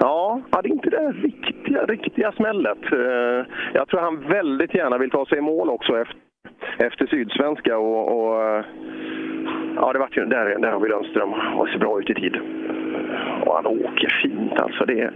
[0.00, 2.92] Ja, det är inte det riktiga, riktiga smället.
[2.92, 6.16] Eh, jag tror han väldigt gärna vill ta sig i mål också efter,
[6.78, 7.78] efter Sydsvenska.
[7.78, 8.64] Och, och, eh,
[9.76, 11.32] ja, det vart ju, där, där har vi Lundström.
[11.32, 12.36] Och ser bra ut i tid.
[13.46, 14.84] Och han åker fint alltså.
[14.84, 15.12] Det är,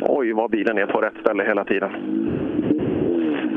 [0.00, 1.90] oj, vad bilen är på rätt ställe hela tiden.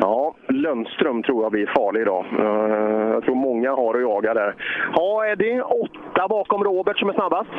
[0.02, 2.26] Ja, Lundström tror jag blir farlig idag.
[2.40, 4.56] Eh, Jag tror många har att jaga där.
[4.96, 7.50] Ja, är det åtta bakom Robert som är snabbast?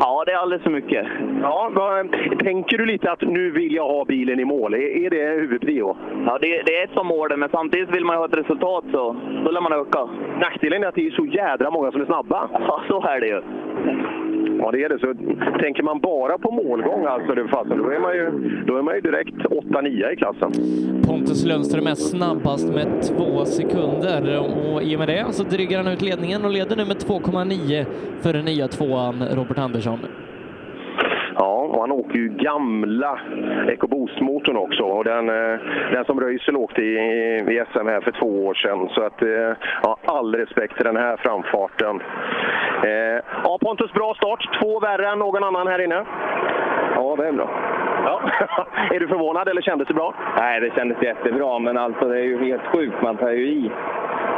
[0.00, 1.06] Ja, det är alldeles för mycket.
[1.42, 4.74] Ja, vad, tänker du lite att nu vill jag ha bilen i mål?
[4.74, 5.96] Är, är det huvudprio?
[6.26, 8.84] Ja, det, det är ett som mål, men samtidigt vill man ju ha ett resultat
[8.92, 10.08] så då lär man öka.
[10.40, 12.48] Nackdelen är att det är så jädra många som är snabba.
[12.52, 13.42] Ja, så är det ju.
[14.58, 14.98] Ja, det är det.
[14.98, 15.14] Så
[15.58, 18.30] tänker man bara på målgång, alltså, du fasen, då, är man ju,
[18.66, 20.52] då är man ju direkt 8-9 i klassen.
[21.06, 25.92] Pontus Lundström är snabbast med två sekunder och i och med det så drygar han
[25.92, 27.84] ut ledningen och leder nu med 2,9
[28.22, 29.98] för den nya tvåan Robert Andersson.
[31.78, 33.18] Och han åker ju gamla
[33.68, 34.82] EcoBoost-motorn också.
[34.82, 35.58] Och den, eh,
[35.92, 36.94] den som Röisel åkte i,
[37.48, 38.88] i SM här för två år sedan.
[38.88, 39.52] Så att, eh,
[39.82, 42.00] ja, all respekt till den här framfarten.
[42.84, 44.60] Eh, ja, Pontus, bra start.
[44.62, 46.04] Två värre än någon annan här inne.
[46.94, 47.50] Ja, det är bra.
[48.04, 48.20] Ja.
[48.94, 50.14] är du förvånad eller kändes det bra?
[50.38, 53.02] Nej, det kändes jättebra, men alltså det är ju helt sjukt.
[53.02, 53.70] Man tar ju i.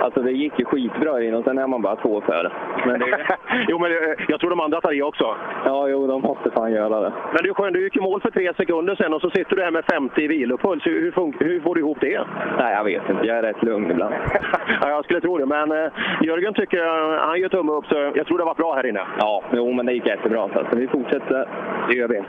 [0.00, 2.52] Alltså det gick ju skitbra in och sen är man bara två före.
[2.86, 3.06] Men det...
[3.68, 3.98] jo, men eh,
[4.28, 5.36] jag tror de andra tar i också.
[5.64, 7.12] Ja, jo, de måste fan göra det.
[7.32, 9.62] Men du, Sjön, du gick i mål för tre sekunder sen och så sitter du
[9.62, 10.86] här med 50 i vilopuls.
[10.86, 12.20] Hur, hur, hur får du ihop det?
[12.58, 13.26] Nej, jag vet inte.
[13.26, 14.14] Jag är rätt lugn ibland.
[14.80, 15.46] ja, jag skulle tro det.
[15.46, 15.92] Men eh,
[16.22, 19.02] Jörgen tycker, han gör tumme upp, så jag tror det var bra här inne.
[19.18, 20.48] Ja, jo, men det gick jättebra.
[20.52, 21.48] Så alltså, vi fortsätter.
[21.88, 22.22] Det gör vi.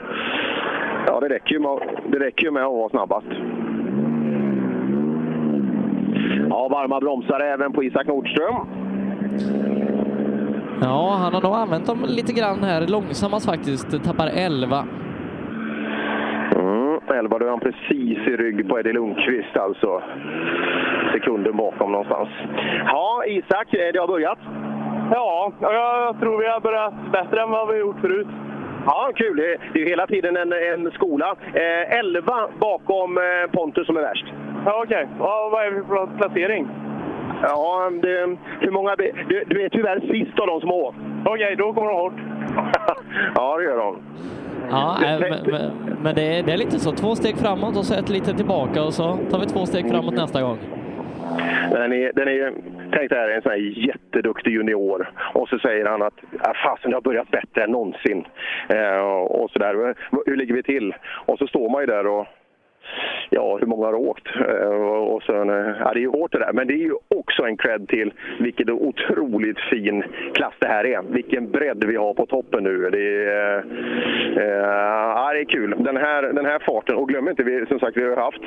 [1.06, 3.26] Ja, det räcker ju med, det räcker ju med att vara snabbast.
[6.52, 8.56] Ja, varma bromsar även på Isak Nordström.
[10.80, 12.86] Ja, han har nog använt dem lite grann här.
[12.86, 14.84] Långsammast faktiskt, tappar 11.
[16.56, 20.02] Mm, 11, då är han precis i rygg på Eddie Lundqvist alltså.
[21.12, 22.28] Sekunden bakom någonstans.
[22.86, 24.38] Ja, Isak, det har börjat.
[25.10, 28.28] Ja, jag tror vi har börjat bättre än vad vi gjort förut.
[28.86, 29.36] Ja, kul.
[29.36, 31.34] Det är, det är ju hela tiden en, en skola.
[31.54, 34.26] Eh, 11 bakom eh, Pontus som är värst.
[34.64, 35.08] Ja, okej.
[35.18, 36.68] Ja, vad är vi för placering?
[37.42, 38.96] Ja, det, hur många...
[38.96, 40.98] Du, du är tyvärr sist av de som har åkt.
[41.24, 42.12] Okej, då kommer de hårt.
[43.34, 44.02] ja, det gör de.
[44.70, 46.92] Ja, äh, men, men, det, är, det är lite så.
[46.92, 50.14] Två steg framåt och så ett litet tillbaka och så tar vi två steg framåt
[50.14, 50.58] nästa gång.
[51.70, 52.52] Den är, den är,
[52.92, 55.10] tänk dig här, en sån här jätteduktig junior.
[55.34, 56.14] Och så säger han att
[56.64, 58.24] fasen, det har börjat bättre än någonsin.
[58.68, 59.94] Eh, och så där.
[60.26, 60.94] Hur ligger vi till?
[61.26, 62.26] Och så står man ju där och
[63.30, 64.26] Ja, hur många har åkt?
[64.48, 64.66] Eh,
[65.12, 67.42] och sen, eh, ja, det är ju hårt det där, men det är ju också
[67.42, 70.02] en cred till vilken otroligt fin
[70.34, 71.02] klass det här är.
[71.08, 72.90] Vilken bredd vi har på toppen nu.
[72.92, 73.58] Det är,
[74.36, 74.44] eh,
[75.16, 75.74] ja, det är kul.
[75.78, 78.42] Den här, den här farten, och glöm inte, vi, som sagt, vi har haft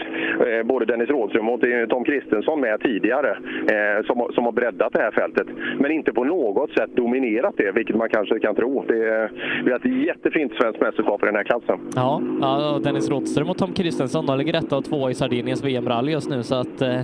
[0.66, 3.38] både Dennis Rådström och Tom Kristensson med tidigare
[4.08, 5.48] som, har- som har breddat det här fältet.
[5.80, 8.84] Men inte på något sätt dominerat det, vilket man kanske kan tro.
[8.88, 9.32] Det är,
[9.66, 11.80] vi har ett jättefint svenskt mästerskap i den här klassen.
[11.96, 16.12] Ja, ja Dennis Rådström och Tom Kristensson, då ligger etta och tvåa i Sardiniens VM-rally
[16.12, 17.02] just nu så att eh,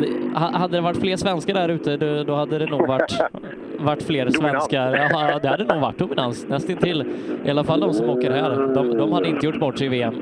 [0.00, 3.20] det, ha- hade det varit fler svenskar där ute då, hade det nog varit,
[3.78, 5.08] varit fler svenskar.
[5.12, 7.04] Ja, det hade nog varit dominans nästintill.
[7.44, 8.74] I alla fall de som åker här.
[8.74, 10.14] De, de hade inte gjort bort sig i VM.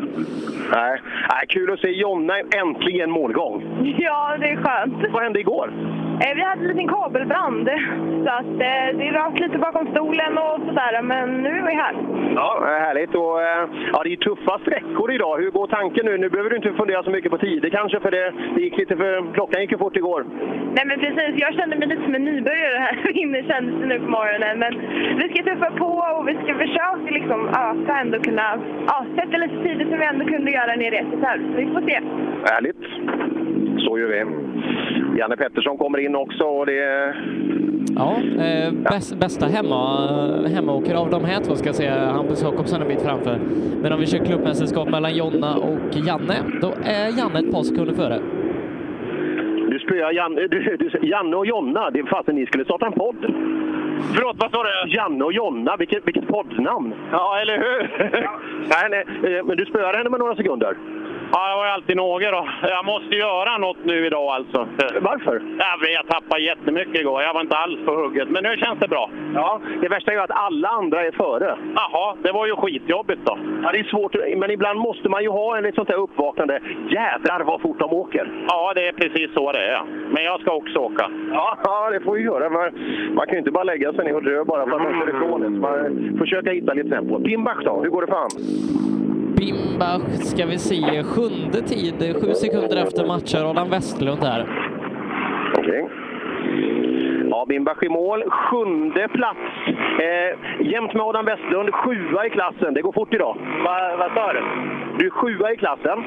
[0.73, 1.01] Nej.
[1.31, 3.63] Nej, kul att se Jonna äntligen målgång.
[3.99, 5.13] Ja, det är skönt.
[5.13, 5.73] Vad hände igår?
[6.21, 7.69] Eh, Vi hade en liten kabelbrand,
[8.25, 11.95] så att eh, det rök lite bakom stolen och sådär, men nu är vi här.
[12.35, 13.15] Ja, eh, härligt.
[13.15, 15.37] Och, eh, ja, det är tuffa sträckor idag.
[15.39, 16.19] Hur går tanken nu?
[16.19, 18.97] Nu behöver du inte fundera så mycket på tider kanske, för det, det gick lite
[18.97, 19.23] för...
[19.35, 20.27] Klockan gick ju fort igår.
[20.77, 23.99] Nej men precis, jag kände mig lite som en nybörjare här inne kändes det nu
[23.99, 24.59] på morgonen.
[24.59, 24.73] Men
[25.19, 29.63] vi ska tuffa på och vi ska försöka liksom öka ändå kunna, ja, sätta lite
[29.63, 31.39] tider som vi ändå kunde göra nere i SSR.
[31.51, 32.01] Så vi får se.
[32.53, 32.83] Härligt.
[33.85, 34.19] Så gör vi.
[35.19, 37.15] Janne Pettersson kommer in också och det...
[37.97, 40.09] Ja, eh, bäst, bästa hemma,
[40.49, 43.41] hemmaåkare av de här två ska jag säga, Hampus Jakobsson en bit framför.
[43.83, 47.95] Men om vi kör klubbmästerskap mellan Jonna och Janne, då är Janne ett par sekunder
[47.95, 48.21] före.
[49.71, 51.91] Du spöar Janne, du, du, Janne och Jonna.
[51.91, 53.17] Det är fasen ni skulle starta en podd.
[54.15, 54.93] Förlåt, vad sa du?
[54.95, 56.95] Janne och Jonna, vilket, vilket poddnamn!
[57.13, 57.91] Ja, eller hur?
[58.69, 60.77] nej, nej, eh, men du spöar henne med några sekunder.
[61.33, 62.49] Ja, jag var ju alltid några då.
[62.63, 64.69] Jag måste göra något nu idag alltså.
[65.01, 65.43] Varför?
[65.95, 67.23] Jag, tappade jättemycket igår.
[67.23, 69.11] Jag var inte alls på hugget, men nu känns det bra.
[69.35, 71.57] Ja, det värsta är ju att alla andra är före.
[71.75, 73.39] Jaha, det var ju skitjobbigt då.
[73.63, 76.61] Ja, det är svårt, men ibland måste man ju ha en ett sånt där uppvaknande.
[76.91, 78.33] Jädrar vad fort de åker!
[78.49, 79.83] Ja, det är precis så det är.
[80.15, 81.11] Men jag ska också åka.
[81.33, 82.51] Ja, ja det får vi göra.
[82.51, 82.71] Man,
[83.15, 85.09] man kan ju inte bara lägga sig ner och dö bara för att man kör
[85.09, 85.51] ifrån det.
[85.51, 87.19] Man får försöka hitta lite tempo.
[87.19, 88.31] Bimbach då, hur går det för han?
[89.37, 94.47] Bimbach ska vi se, sjunde tid, sju sekunder efter matchar Adam Westlund här.
[95.59, 95.89] Okej.
[97.31, 98.25] Ja, Bimbach i mål.
[98.31, 99.39] Sjunde plats.
[100.01, 101.75] Eh, jämnt med Adam Westlund.
[101.75, 102.75] Sjua i klassen.
[102.75, 103.37] Det går fort idag.
[103.65, 104.41] Va, vad sa du?
[104.99, 105.99] Du är sjua i klassen.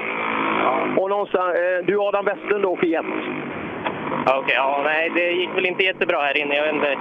[0.98, 3.24] Och någonstans, eh, du Adam Westlund åker jämnt.
[4.26, 6.56] Ja, Okej, ja, nej, det gick väl inte jättebra här inne.
[6.56, 6.98] Jag vet inte.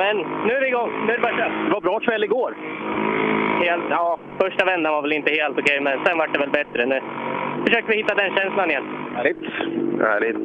[0.00, 0.90] Men nu är vi igång.
[1.06, 1.52] Nu är det bara kört.
[1.66, 2.54] Det var bra kväll igår.
[3.64, 6.86] Helt, ja, första vändan var väl inte helt okej, men sen var det väl bättre.
[6.86, 7.00] Nu
[7.66, 8.84] försöker vi hitta den känslan igen.
[9.16, 9.42] Härligt.
[10.00, 10.36] Härligt.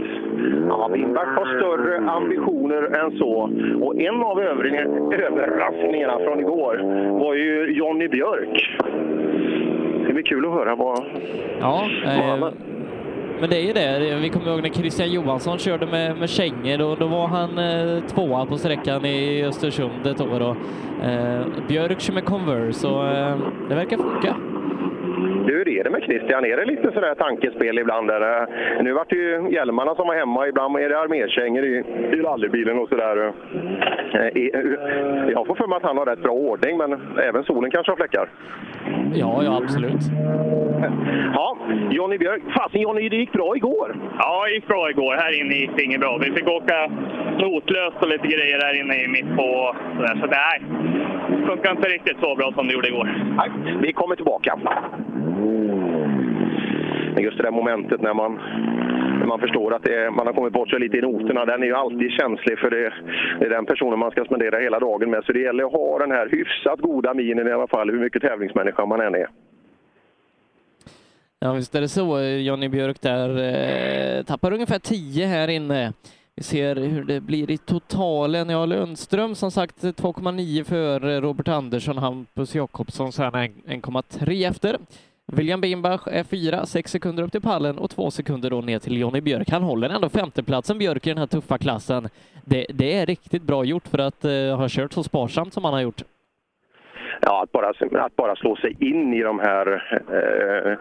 [0.69, 3.49] Ja, Bimbach har större ambitioner än så.
[3.81, 6.77] Och en av överraskningarna från igår
[7.19, 8.77] var ju Jonny Björk.
[10.07, 11.03] Det blir kul att höra vad...
[11.59, 12.49] Ja, eh,
[13.39, 14.15] men det är ju det.
[14.15, 16.81] Vi kommer ihåg när Christian Johansson körde med, med kängor.
[16.81, 20.39] och då var han eh, tvåa på sträckan i Östersund ett år.
[20.39, 20.55] Och,
[21.05, 23.37] eh, Björk kör med Converse och eh,
[23.69, 24.35] det verkar funka.
[25.47, 26.45] Hur är det med Christian?
[26.45, 28.07] Är det lite sådär tankespel ibland?
[28.07, 28.47] Där?
[28.83, 30.47] Nu vart det ju hjälmarna som var hemma.
[30.47, 33.31] Ibland är det armékängor i, i rallybilen och sådär.
[34.13, 37.91] Eh, Jag får för mig att han har rätt bra ordning, men även solen kanske
[37.91, 38.29] har fläckar.
[39.13, 40.01] Ja, ja absolut.
[41.33, 41.57] Ja,
[41.91, 42.41] Jonny Björk.
[42.57, 43.95] Fasen Jonny, det gick bra igår.
[44.19, 45.13] Ja, det gick bra igår.
[45.15, 46.17] Här inne gick det inget bra.
[46.17, 46.91] Vi fick åka
[47.39, 49.75] notlöst och lite grejer här inne i mitt på.
[49.95, 50.15] Sådär.
[50.21, 50.61] Så nej,
[51.47, 53.33] funkar inte riktigt så bra som det gjorde igår.
[53.37, 53.49] Nej,
[53.81, 54.59] vi kommer tillbaka.
[57.15, 58.39] Men Just det där momentet när man,
[59.19, 61.63] när man förstår att det är, man har kommit bort sig lite i noterna, den
[61.63, 62.93] är ju alltid känslig för det,
[63.39, 65.23] det är den personen man ska spendera hela dagen med.
[65.25, 68.21] Så det gäller att ha den här hyfsat goda minen i alla fall, hur mycket
[68.21, 69.27] tävlingsmänniska man än är.
[71.39, 72.19] Ja, visst är det så.
[72.21, 75.93] Jonny Björk där eh, tappar ungefär 10 här inne.
[76.35, 78.49] Vi ser hur det blir i totalen.
[78.49, 84.77] Ja, Lundström som sagt 2,9 för Robert Andersson, Hampus Jakobsson sen 1,3 efter.
[85.25, 88.97] William Bimbach är fyra, sex sekunder upp till pallen och två sekunder då ner till
[88.97, 89.49] Jonny Björk.
[89.49, 92.09] Han håller ändå femteplatsen Björk i den här tuffa klassen.
[92.45, 95.73] Det, det är riktigt bra gjort för att uh, ha kört så sparsamt som han
[95.73, 96.03] har gjort.
[97.25, 97.69] Ja, att bara,
[98.05, 100.73] att bara slå sig in i de här, eh,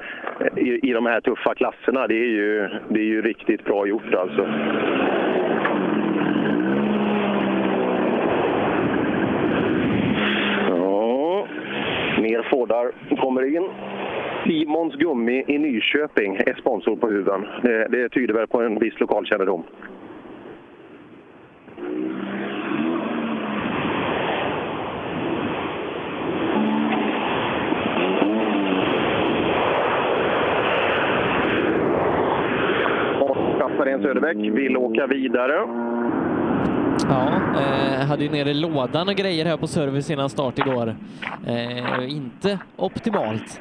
[0.64, 4.14] i, i de här tuffa klasserna, det är ju, det är ju riktigt bra gjort
[4.14, 4.46] alltså.
[10.68, 11.46] Ja,
[12.18, 13.68] mer Fordar kommer in.
[14.46, 17.46] Simons Gummi i Nyköping är sponsor på huven.
[17.62, 19.62] Det, det tyder väl på en viss lokalkännedom.
[33.82, 35.52] Katarén Söderbäck vill åka vidare.
[37.08, 40.94] Ja, eh, hade ju nere lådan och grejer här på service innan start igår.
[41.46, 43.60] Eh, inte optimalt.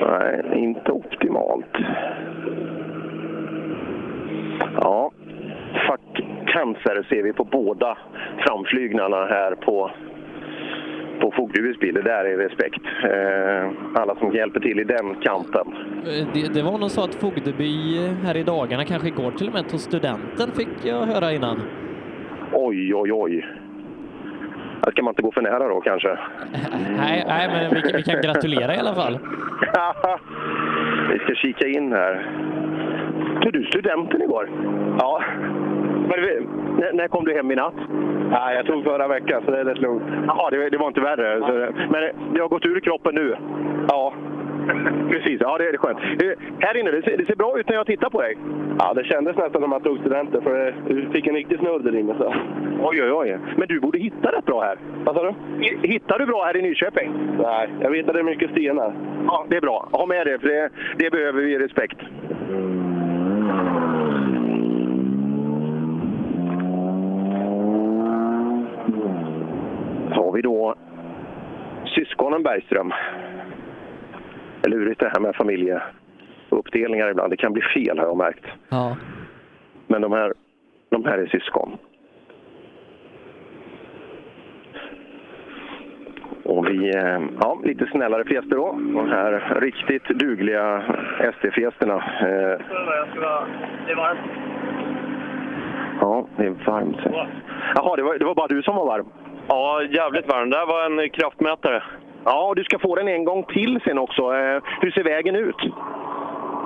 [0.00, 1.76] Nej, inte optimalt.
[4.80, 5.10] Ja,
[5.88, 7.98] fackcancer ser vi på båda
[8.38, 9.90] framflyglarna här på,
[11.22, 11.94] på Fogdehuvudets bil.
[11.94, 12.82] Det där är respekt.
[13.04, 15.66] Eh, alla som hjälper till i den kampen.
[16.06, 19.54] Eh, Det, det var nog så att Fogdeby här i dagarna, kanske igår till och
[19.54, 21.60] med, tog studenten fick jag höra innan.
[22.52, 23.46] Oj, oj, oj.
[24.84, 26.08] Här ska man inte gå för nära då kanske?
[26.96, 29.18] Nej, nej men vi, vi kan gratulera i alla fall.
[31.12, 32.26] Vi ska kika in här.
[33.42, 34.50] Tog du studenten igår?
[34.98, 35.22] Ja.
[36.08, 36.18] Men,
[36.96, 37.74] när kom du hem i natt?
[38.32, 40.02] Nej, jag tog förra veckan så det är rätt lugnt.
[40.26, 41.40] Jaha, det, det var inte värre.
[41.40, 42.02] Så, det- men
[42.34, 43.36] det har gått ur kroppen nu?
[43.88, 44.12] Ja.
[45.10, 45.98] Precis, ja det är skönt.
[45.98, 46.28] Eh,
[46.60, 48.36] Här inne, det ser, det ser bra ut när jag tittar på dig.
[48.78, 51.78] Ja, det kändes nästan som att jag tog studenten för du fick en riktig snurr
[51.78, 52.14] där inne.
[52.18, 52.34] Så.
[52.82, 53.38] Oj, oj, oj.
[53.56, 54.76] Men du borde hitta rätt bra här.
[55.04, 55.32] Vad sa du?
[55.88, 57.12] Hittar du bra här i Nyköping?
[57.42, 58.92] Nej, jag vet att det är mycket stenar.
[59.26, 59.88] Ja, det är bra.
[59.92, 60.68] Ha med det, för det,
[60.98, 61.98] det behöver vi respekt.
[62.48, 62.81] Så
[70.32, 70.74] har vi då
[71.94, 72.92] syskonen Bergström.
[74.60, 77.32] Det är lurigt det här med familjeuppdelningar ibland.
[77.32, 78.44] Det kan bli fel har jag märkt.
[78.68, 78.96] Ja.
[79.86, 80.32] Men de här,
[80.90, 81.76] de här är syskon.
[86.44, 88.72] Och vi, eh, ja, lite snällare fiester då.
[88.72, 90.82] De här riktigt dugliga
[91.18, 91.96] SD-fiesterna.
[92.20, 92.58] Eh,
[93.86, 94.16] Det var
[96.00, 96.96] ja, det är varmt.
[97.74, 99.06] Jaha, det var, det var bara du som var varm?
[99.48, 100.50] Ja, jävligt varm.
[100.50, 101.82] Det här var en kraftmätare.
[102.24, 104.22] Ja, och du ska få den en gång till sen också.
[104.22, 105.56] Eh, hur ser vägen ut?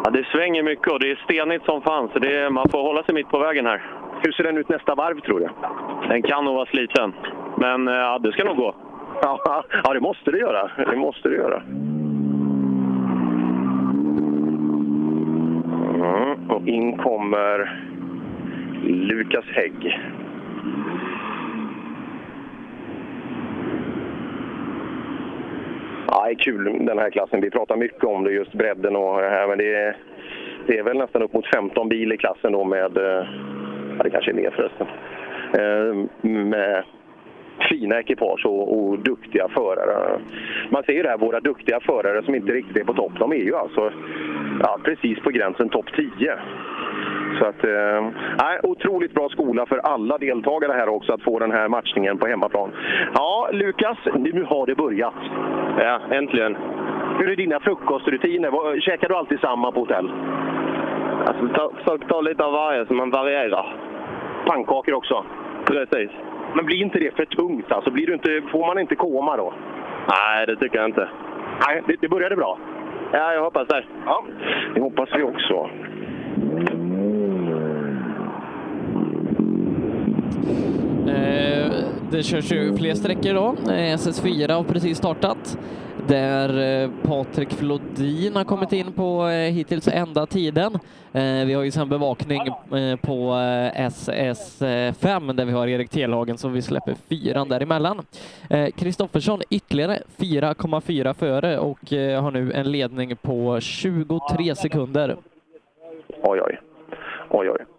[0.05, 3.03] Ja, det svänger mycket och det är stenigt som fan, så är, man får hålla
[3.03, 3.83] sig mitt på vägen här.
[4.23, 5.49] Hur ser den ut nästa varv tror du?
[6.09, 7.13] Den kan nog vara sliten,
[7.57, 8.75] men eh, ja, det ska nog gå.
[9.23, 9.41] Ja,
[9.85, 10.71] ja, det måste det göra.
[10.91, 11.63] Det måste det göra.
[15.95, 17.81] Mm, och in kommer
[18.85, 20.01] Lukas Hägg.
[26.07, 27.41] Ja, det är kul den här klassen.
[27.41, 29.49] Vi pratar mycket om det, just bredden och det här.
[29.49, 29.97] Men det är,
[30.67, 33.27] det är väl nästan upp mot 15 bil i klassen då med, eh,
[33.99, 34.87] ja det kanske är mer förresten,
[35.59, 36.85] eh, med
[37.69, 40.21] fina ekipage och, och duktiga förare.
[40.71, 43.33] Man ser ju det här, våra duktiga förare som inte riktigt är på topp, de
[43.33, 43.93] är ju alltså
[44.61, 46.39] ja, precis på gränsen topp 10.
[47.39, 51.69] Så att, eh, otroligt bra skola för alla deltagare här också att få den här
[51.69, 52.71] matchningen på hemmaplan.
[53.15, 55.15] Ja, Lukas, nu har det börjat.
[55.79, 56.57] Ja, äntligen.
[57.19, 58.81] Hur är dina frukostrutiner?
[58.81, 60.11] Käkar du alltid samma på hotell?
[61.27, 63.77] Alltså, ta, försök ta lite av varje så man varierar.
[64.47, 65.25] Pannkakor också?
[65.67, 66.11] Precis.
[66.57, 67.73] Men blir inte det för tungt?
[67.73, 69.55] Alltså, blir du inte, får man inte koma då?
[70.09, 71.09] Nej, det tycker jag inte.
[71.67, 72.59] Nej, det, det började bra.
[73.13, 73.85] Ja, jag hoppas det.
[74.07, 74.25] Ja,
[74.75, 75.71] det hoppas vi också.
[81.09, 81.73] Eh,
[82.11, 83.57] det körs ju fler sträckor idag.
[83.69, 85.59] Eh, SS4 har precis startat
[86.09, 90.75] där eh, Patrik Flodin har kommit in på eh, hittills enda tiden.
[91.13, 92.41] Eh, vi har ju sen bevakning
[93.03, 93.33] på
[93.75, 98.03] SS5 där vi har Erik Telhagen som vi släpper fyran däremellan.
[98.77, 101.81] Kristoffersson ytterligare 4,4 före och
[102.23, 105.17] har nu en ledning på 23 sekunder.
[106.23, 106.61] Oj, oj.
[107.31, 107.76] Oj, oj.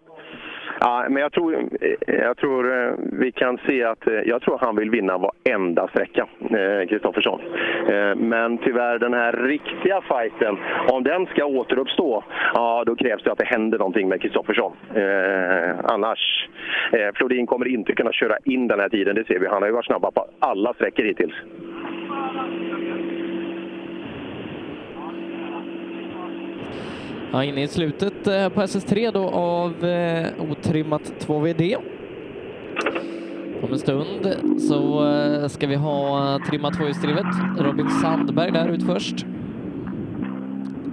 [0.80, 4.58] Ja, men jag tror, eh, jag tror eh, vi kan se att eh, jag tror
[4.58, 6.26] han vill vinna varenda sträcka,
[6.88, 7.40] Kristoffersson.
[8.16, 10.56] Men tyvärr den här riktiga fighten,
[10.92, 12.24] om den ska återuppstå,
[12.54, 14.72] ja då krävs det att det händer någonting med Kristoffersson.
[15.82, 16.48] Annars,
[17.14, 19.46] Flodin kommer inte kunna köra in den här tiden, det ser vi.
[19.46, 21.34] Han har ju varit snabba på alla sträckor hittills.
[27.32, 31.76] Ja, inne i slutet eh, på SS3 då av eh, otrimmat 2VD.
[33.62, 34.36] Om en stund
[34.68, 37.26] så eh, ska vi ha trimmat tvåhjulsdrivet.
[37.58, 39.26] Robin Sandberg där ut först.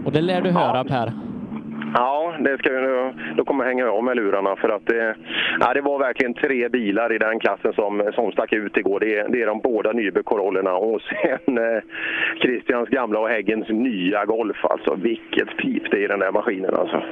[0.06, 1.14] Och det lär du höra Per.
[1.98, 3.14] Ja, det ska vi nu.
[3.36, 5.16] Då kommer jag hänga av med lurarna för att det,
[5.60, 9.00] ja, det var verkligen tre bilar i den klassen som, som stack ut igår.
[9.00, 11.82] Det är, det är de båda Nybe-korollerna och sen eh,
[12.42, 14.66] Christians gamla och Häggens nya Golf.
[14.66, 17.04] Alltså vilket pip det är i den där maskinen alltså.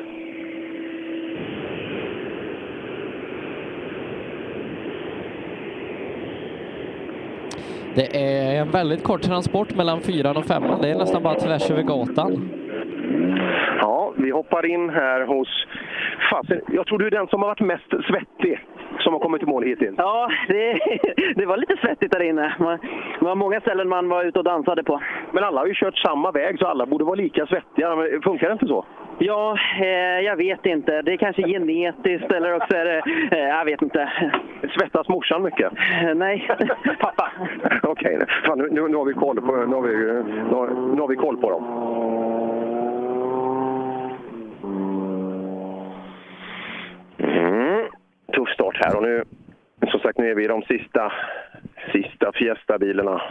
[7.95, 10.81] Det är en väldigt kort transport mellan fyran och femman.
[10.81, 12.62] Det är nästan bara tvärs över gatan.
[13.81, 15.67] Ja, vi hoppar in här hos...
[16.31, 18.65] Fasen, jag tror du är den som har varit mest svettig
[18.99, 19.95] som har kommit till mål hittills.
[19.97, 20.77] Ja, det,
[21.36, 22.55] det var lite svettigt där inne.
[22.59, 22.79] Man-
[23.19, 25.01] Det var många ställen man var ute och dansade på.
[25.31, 27.95] Men alla har ju kört samma väg så alla borde vara lika svettiga.
[27.95, 28.86] Men Funkar det inte så?
[29.19, 31.01] Ja, eh, jag vet inte.
[31.01, 33.01] Det är kanske genetiskt eller också är det...
[33.31, 34.11] Eh, jag vet inte.
[34.79, 35.71] Svettas morsan mycket?
[36.03, 36.47] Eh, nej,
[36.99, 37.31] pappa.
[37.84, 39.95] Okej, Fan, nu, nu, nu har vi koll på, nu har vi,
[40.49, 41.63] nu har, nu har vi koll på dem.
[47.18, 47.88] Mm.
[48.34, 49.24] Tuff start här och nu,
[49.91, 51.14] som sagt, nu är vi i de sista,
[51.91, 53.22] sista Fiesta-bilarna.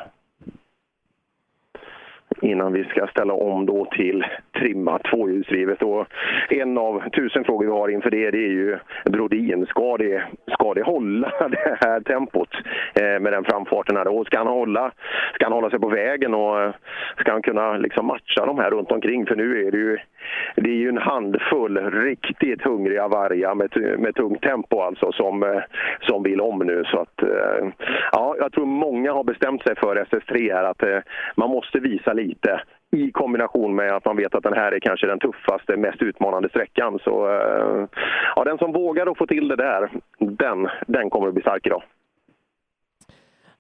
[2.43, 4.25] innan vi ska ställa om då till
[4.59, 5.83] trimma tvåhjulsdrivet.
[5.83, 6.07] Och
[6.49, 9.67] en av tusen frågor vi har inför det, det är ju Brodin.
[9.67, 10.23] Ska det,
[10.53, 12.49] ska det hålla det här tempot
[12.95, 13.97] eh, med den framfarten?
[13.97, 14.09] Här?
[14.09, 14.93] Och ska han, hålla,
[15.35, 16.75] ska han hålla sig på vägen och eh,
[17.19, 19.27] ska han kunna liksom matcha de här runt omkring?
[19.27, 19.99] För nu är det ju,
[20.57, 25.63] det är ju en handfull riktigt hungriga vargar med, med tungt tempo alltså som, eh,
[26.01, 26.85] som vill om nu.
[26.85, 27.69] Så att, eh,
[28.13, 30.99] ja, jag tror många har bestämt sig för SS3 här att eh,
[31.37, 32.63] man måste visa lite
[32.97, 36.49] i kombination med att man vet att den här är kanske den tuffaste, mest utmanande
[36.49, 36.99] sträckan.
[37.05, 37.41] Så
[38.37, 41.67] ja, den som vågar att få till det där, den, den kommer att bli stark
[41.67, 41.83] idag.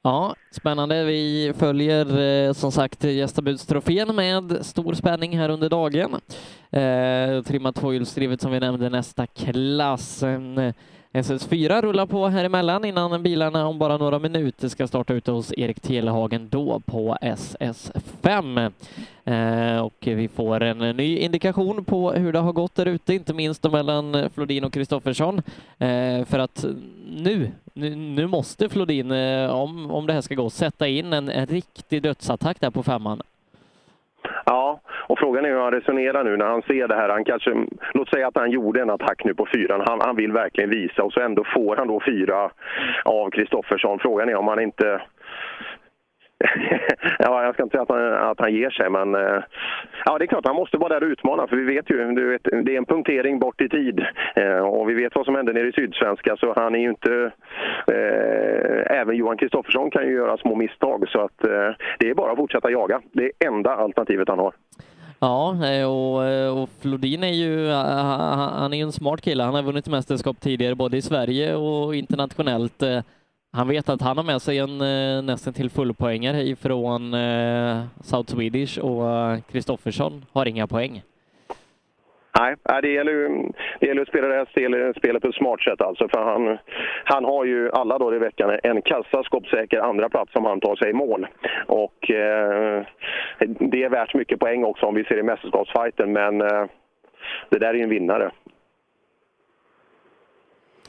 [0.04, 1.04] Ja, spännande.
[1.04, 6.20] Vi följer eh, som sagt gästabudstrofén med stor spänning här under dagen.
[6.70, 10.22] Eh, trimmat tvåhjulsdrivet som vi nämnde nästa klass.
[10.22, 10.72] En,
[11.12, 15.52] SS4 rullar på här emellan innan bilarna om bara några minuter ska starta ute hos
[15.56, 18.72] Erik Telehagen då på SS5.
[19.24, 23.34] Eh, och vi får en ny indikation på hur det har gått där ute, inte
[23.34, 25.38] minst mellan Flodin och Kristoffersson.
[25.78, 26.64] Eh, för att
[27.06, 31.28] nu, nu, nu måste Flodin, eh, om, om det här ska gå, sätta in en,
[31.28, 33.22] en riktig dödsattack där på femman.
[34.46, 37.08] Ja, och frågan är hur han resonerar nu när han ser det här.
[37.08, 37.50] Han kanske,
[37.94, 39.82] låt säga att han gjorde en attack nu på fyran.
[39.86, 42.50] Han, han vill verkligen visa och så ändå får han då fyra
[43.04, 43.98] av Kristoffersson.
[43.98, 45.00] Frågan är om han inte
[47.18, 49.42] ja, jag ska inte säga att han, att han ger sig, men eh,
[50.04, 51.46] ja, det är klart han måste vara där och utmana.
[51.46, 54.06] För vi vet ju, du vet, det är en punktering bort i tid.
[54.34, 57.30] Eh, och vi vet vad som hände nere i Sydsvenska, så han är ju inte...
[57.86, 62.32] Eh, även Johan Kristoffersson kan ju göra små misstag, så att eh, det är bara
[62.32, 63.00] att fortsätta jaga.
[63.12, 64.52] Det är enda alternativet han har.
[65.24, 67.76] Ja, eh, och, eh, och Flodin är ju, eh,
[68.58, 69.42] han är ju en smart kille.
[69.42, 72.82] Han har vunnit mästerskap tidigare både i Sverige och internationellt.
[73.52, 74.78] Han vet att han har med sig en
[75.26, 77.14] nästan till fullpoängare ifrån
[78.02, 79.04] South Swedish och
[79.52, 81.02] Kristoffersson har inga poäng.
[82.40, 83.28] Nej, det gäller, ju,
[83.80, 85.82] det gäller att spela det här spelet på ett smart sätt.
[85.82, 86.58] Alltså, för han,
[87.04, 90.90] han har ju alla dagar i veckan en kassaskåpssäker andra plats som han tar sig
[90.90, 91.26] i mål.
[91.66, 92.82] Och eh,
[93.46, 96.64] det är värt mycket poäng också om vi ser i mästerskapsfighten, men eh,
[97.48, 98.30] det där är ju en vinnare.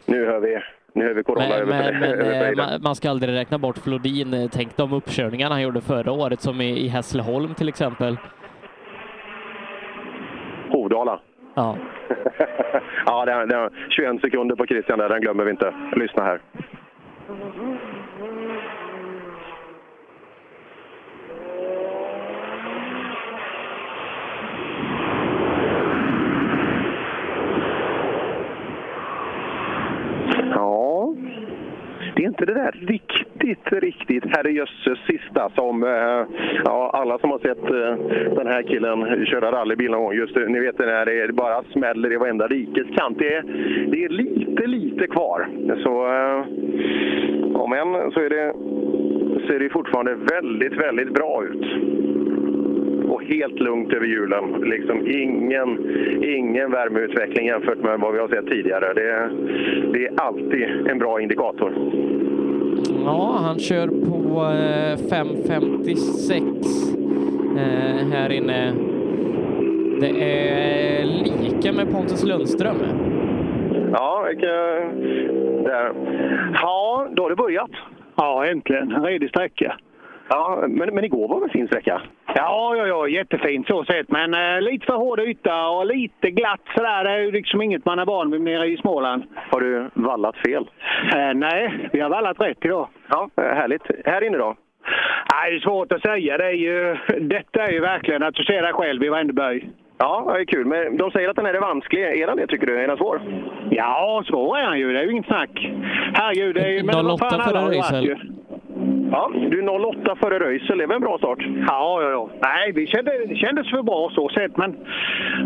[0.05, 0.59] Nu hör vi
[0.95, 3.77] nu är vi Corolla men, över, men, men, över man, man ska aldrig räkna bort
[3.77, 4.49] Flodin.
[4.51, 8.17] Tänk de uppkörningarna han gjorde förra året, som i, i Hässleholm till exempel.
[10.69, 11.19] Hovdala.
[11.55, 11.77] Ja.
[13.05, 15.73] ja, det är, det är 21 sekunder på Christian där, den glömmer vi inte.
[15.95, 16.39] Lyssna här.
[30.55, 31.15] Ja,
[32.12, 36.25] det är inte det där riktigt, riktigt herrejösses sista som eh,
[36.65, 40.59] ja, alla som har sett eh, den här killen köra rallybil någon gång, just ni
[40.59, 43.19] vet det när det bara smäller i varenda rikets kant.
[43.19, 43.43] Det är,
[43.87, 45.47] det är lite, lite kvar.
[45.83, 46.39] Så eh,
[47.61, 48.53] om än så är det,
[49.47, 51.65] ser det fortfarande väldigt, väldigt bra ut
[53.27, 54.61] helt lugnt över hjulen.
[54.61, 55.79] Liksom ingen,
[56.23, 58.93] ingen värmeutveckling jämfört med vad vi har sett tidigare.
[58.93, 59.29] Det,
[59.93, 61.73] det är alltid en bra indikator.
[63.05, 64.23] Ja, han kör på
[65.09, 67.03] 5.56
[67.57, 68.73] eh, här inne.
[69.99, 71.05] Det är
[71.43, 72.77] lika med Pontus Lundström.
[73.91, 74.27] Ja,
[75.63, 75.93] där.
[76.53, 77.71] ja, då har det börjat.
[78.15, 78.91] Ja, äntligen.
[78.91, 79.77] En redig sträcka.
[80.29, 82.01] Ja, men, men igår var det en fin sträcka?
[82.35, 84.11] Ja, ja, ja, jättefint så sett.
[84.11, 87.03] Men eh, lite för hård yta och lite glatt sådär.
[87.03, 89.23] Det är ju liksom inget man är van vid nere i Småland.
[89.51, 90.69] Har du vallat fel?
[91.15, 92.87] Eh, nej, vi har vallat rätt idag.
[93.09, 93.83] Ja, härligt.
[94.05, 94.55] Här inne då?
[95.33, 96.37] Nej, det är svårt att säga.
[96.37, 99.69] Det är ju, detta är ju verkligen att du ser dig själv i varenda böj.
[99.97, 100.65] Ja, det är kul.
[100.65, 102.03] Men de säger att den här är vansklig.
[102.03, 102.83] Är den det, tycker du?
[102.83, 103.21] Är den svår?
[103.69, 104.93] Ja, svår är han ju.
[104.93, 105.71] Det är ju inget snack.
[106.13, 106.83] Herregud, det är ju...
[106.83, 108.19] Men 08 förra racet.
[109.15, 111.39] Ja, du är 08 före Röisel, det är väl en bra start?
[111.67, 112.29] Ja, ja, ja.
[112.41, 114.75] Nej, vi kände, det kändes för bra så sett, men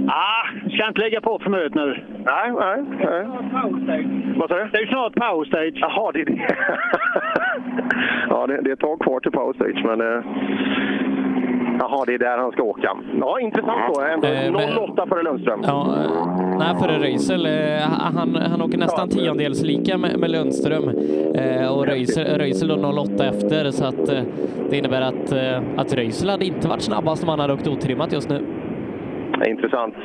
[0.07, 2.03] ah, ska inte lägga på för mycket nu.
[2.25, 2.83] Nej, nej.
[2.99, 4.05] nej.
[4.35, 4.69] Vad sa du?
[4.71, 5.73] Det är snart powerstage.
[5.75, 6.39] Jaha, det är det.
[8.29, 10.01] ja, det, det är ett tag kvar till powerstage, men...
[10.01, 10.23] Eh...
[11.79, 12.97] Jaha, det är där han ska åka.
[13.19, 14.01] Ja, intressant då.
[14.01, 15.59] Ändå Eh, 08 före Lundström.
[15.63, 17.45] Ja, eh, nej, före Röisel.
[17.45, 20.89] Eh, han, han åker nästan tiondels lika med, med Lundström
[21.35, 24.05] eh, och Röisel, Röisel då 08 efter, så att
[24.69, 25.33] det innebär att,
[25.77, 28.45] att Röisel hade inte varit snabbast om han hade åkt otrimmat just nu.
[29.45, 29.95] Intressant.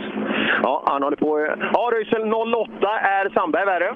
[0.63, 1.47] Ja, han håller på.
[1.73, 3.95] Ja, Röisel 08 är Sandberg värre.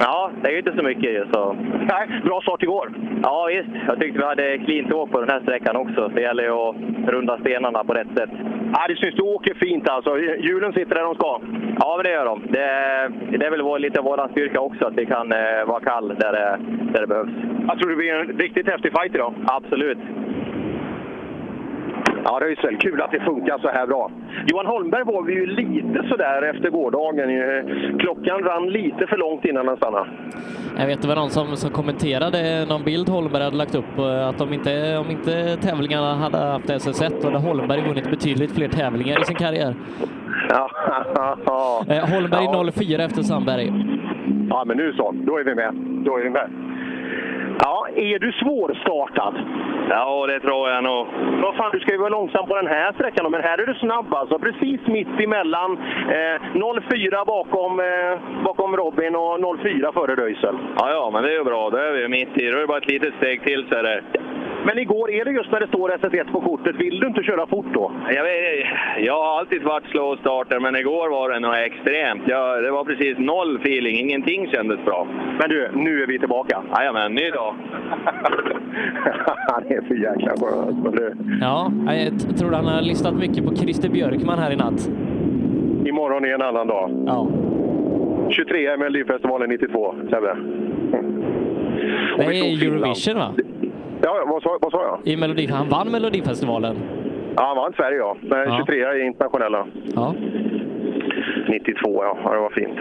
[0.00, 1.26] Ja, det är ju inte så mycket ju.
[1.32, 1.56] Så.
[1.90, 2.92] Nej, bra start igår.
[3.22, 3.68] Ja, visst.
[3.86, 6.08] Jag tyckte vi hade clean åk på den här sträckan också.
[6.08, 6.76] Det gäller ju att
[7.06, 8.30] runda stenarna på rätt sätt.
[8.72, 10.18] Ja, det syns du åker fint alltså.
[10.18, 11.40] Hjulen sitter där de ska.
[11.80, 12.42] Ja, men det gör de.
[12.48, 16.08] Det, det är väl vår, lite vår styrka också, att vi kan eh, vara kall
[16.08, 16.58] där det,
[16.92, 17.30] där det behövs.
[17.68, 19.34] Jag tror det blir en riktigt häftig fight idag.
[19.46, 19.98] Absolut.
[22.24, 24.10] Ja, Röisel, kul att det funkar så här bra.
[24.46, 27.30] Johan Holmberg var vi ju lite sådär efter gårdagen.
[27.30, 30.06] Eh, Klockan rann lite för långt innan han stannade.
[30.78, 34.28] Jag vet det var någon som, som kommenterade någon bild Holmberg hade lagt upp eh,
[34.28, 38.68] att om inte, om inte tävlingarna hade haft SS1 då hade Holmberg vunnit betydligt fler
[38.68, 39.74] tävlingar i sin karriär.
[40.48, 40.70] Ja,
[41.88, 42.70] Eh, Holmberg Ja.
[42.74, 43.72] 04 efter Sandberg.
[44.50, 45.14] Ja, men nu så.
[45.26, 45.74] Då är vi med.
[46.04, 46.50] Då är vi med.
[47.60, 49.34] Ja, är du svårstartad?
[49.90, 51.06] Ja, det tror jag nog.
[51.42, 53.74] Vad fan, du ska ju vara långsam på den här sträckan men här är du
[53.74, 54.38] snabb alltså.
[54.38, 55.78] Precis mitt emellan.
[56.08, 60.56] Eh, 04 bakom, eh, bakom Robin och 04 före Röisel.
[60.76, 61.70] Ja, ja, men det är ju bra.
[61.70, 62.50] Då är vi mitt i.
[62.50, 64.02] Då är det bara ett litet steg till så är det.
[64.66, 67.46] Men igår, är det just när det står SS1 på kortet, vill du inte köra
[67.46, 67.92] fort då?
[68.14, 68.66] Jag, vet,
[69.06, 72.22] jag har alltid varit slow starter, men igår var det nog extremt.
[72.26, 73.96] Jag, det var precis noll feeling.
[73.98, 75.06] Ingenting kändes bra.
[75.40, 76.62] Men du, nu är vi tillbaka.
[76.76, 77.54] Jajamän, ny dag.
[79.52, 81.02] Han är så jäkla skön alltså.
[81.40, 84.88] Ja, jag tror han har listat mycket på Christer Björkman här i natt.
[85.86, 87.04] Imorgon är en annan dag.
[87.06, 87.28] Ja.
[88.30, 90.36] 23 i Melodifestivalen 92, Sebbe.
[92.18, 92.66] Det Och vi tog är.
[92.66, 93.34] Eurovision va?
[94.02, 95.12] Ja, vad sa, vad sa jag?
[95.12, 96.76] I Melodi, han vann Melodifestivalen.
[97.36, 98.16] Ja, han vann Sverige ja.
[98.20, 98.56] Men Ja.
[98.56, 99.66] 23 i internationella.
[99.94, 100.14] Ja.
[101.48, 102.78] 92 ja, det var fint.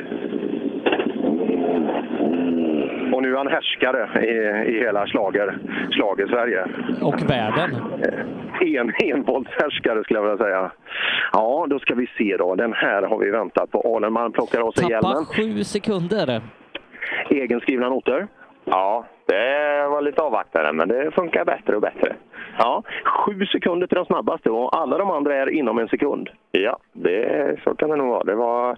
[3.14, 5.58] Och nu är han härskare i, i hela slager,
[5.92, 6.66] slager Sverige.
[7.02, 7.76] Och världen.
[8.62, 10.72] En envåldshärskare skulle jag vilja säga.
[11.34, 12.56] Ja, då ska vi se då.
[12.56, 13.96] Den här har vi väntat på.
[13.96, 15.26] Alenman plockar av sig hjälmen.
[15.26, 16.42] sju sekunder.
[17.30, 18.28] Egenskrivna noter.
[18.70, 22.16] Ja, det var lite avvaktande, men det funkar bättre och bättre.
[22.58, 26.30] Ja, sju sekunder till den snabbaste och alla de andra är inom en sekund.
[26.52, 28.24] Ja, det, så kan det nog vara.
[28.24, 28.78] Det var...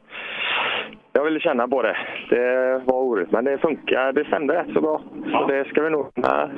[1.14, 1.98] Jag ville känna på det.
[2.30, 4.14] Det var oroligt, men det funkar.
[4.14, 5.02] Det stämde rätt så bra.
[5.32, 6.06] Så det ska vi nog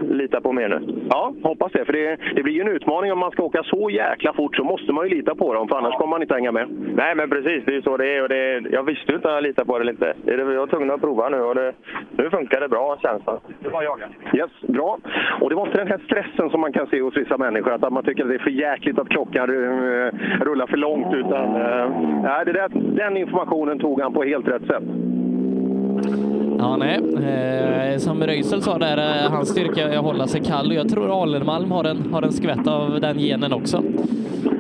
[0.02, 1.04] lita på mer nu.
[1.10, 1.86] Ja, hoppas det.
[1.86, 4.64] För det, det blir ju en utmaning om man ska åka så jäkla fort så
[4.64, 6.68] måste man ju lita på dem för annars kommer man inte hänga med.
[6.96, 7.66] Nej, men precis.
[7.66, 8.24] Det är ju så det är.
[8.24, 10.14] Och det, jag visste ju inte om jag litade på det eller inte.
[10.26, 11.74] Det- Jag var tvungen att prova nu och det,
[12.12, 13.38] nu funkar det bra känns det.
[13.60, 14.06] Det var jaga.
[14.34, 14.98] Yes, bra.
[15.42, 17.94] Och det var inte den här stressen som man kan se hos vissa människor, att
[17.94, 20.12] man tycker att det är för jäkligt att klockan eh,
[20.42, 21.14] rullar för långt.
[21.14, 21.90] Utan, eh,
[22.24, 26.31] nej, det där, den informationen tog han på helt rätt sätt.
[26.60, 26.98] Ja, nej.
[26.98, 30.90] Eh, som Röisel sa där, eh, hans styrka är att hålla sig kall och jag
[30.90, 33.84] tror Alenmalm har en, har en skvätt av den genen också.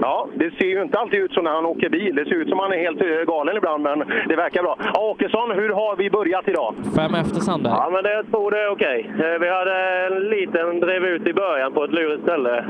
[0.01, 2.15] Ja, det ser ju inte alltid ut så när han åker bil.
[2.15, 4.76] Det ser ut som han är helt eh, galen ibland, men det verkar bra.
[4.93, 6.73] Ja, Åkesson, hur har vi börjat idag?
[6.95, 7.73] Fem efter Sandberg.
[7.73, 9.11] Ja, men det, tror det är okej.
[9.39, 9.76] Vi hade
[10.07, 12.65] en liten drev ut i början på ett lurigt ställe.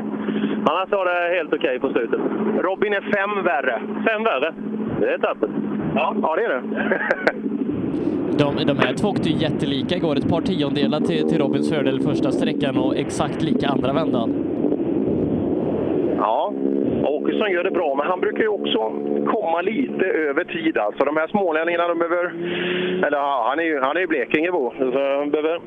[0.70, 2.20] Annars var det helt okej på slutet.
[2.60, 3.82] Robin är fem värre.
[4.10, 4.54] Fem värre?
[5.00, 5.50] Det är tappert.
[5.96, 6.62] Ja, ja det är det.
[8.38, 12.02] De, de här två åkte ju jättelika igår, ett par tiondelar till, till Robins fördel
[12.02, 14.34] första sträckan och exakt lika andra vändan.
[16.22, 16.54] Ja,
[17.04, 18.80] Åkesson gör det bra, men han brukar ju också
[19.34, 20.78] komma lite över tid.
[20.78, 21.06] Alltså.
[21.06, 22.26] De här smålänningarna, de behöver...
[23.06, 25.60] Eller ja, han är ju, han är Blekingebo, så de behöver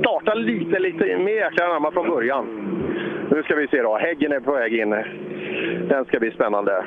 [0.00, 2.44] starta lite, lite mer jäkla anamma från början.
[3.30, 3.96] Nu ska vi se då.
[3.96, 4.90] Häggen är på väg in.
[5.88, 6.84] Den ska bli spännande.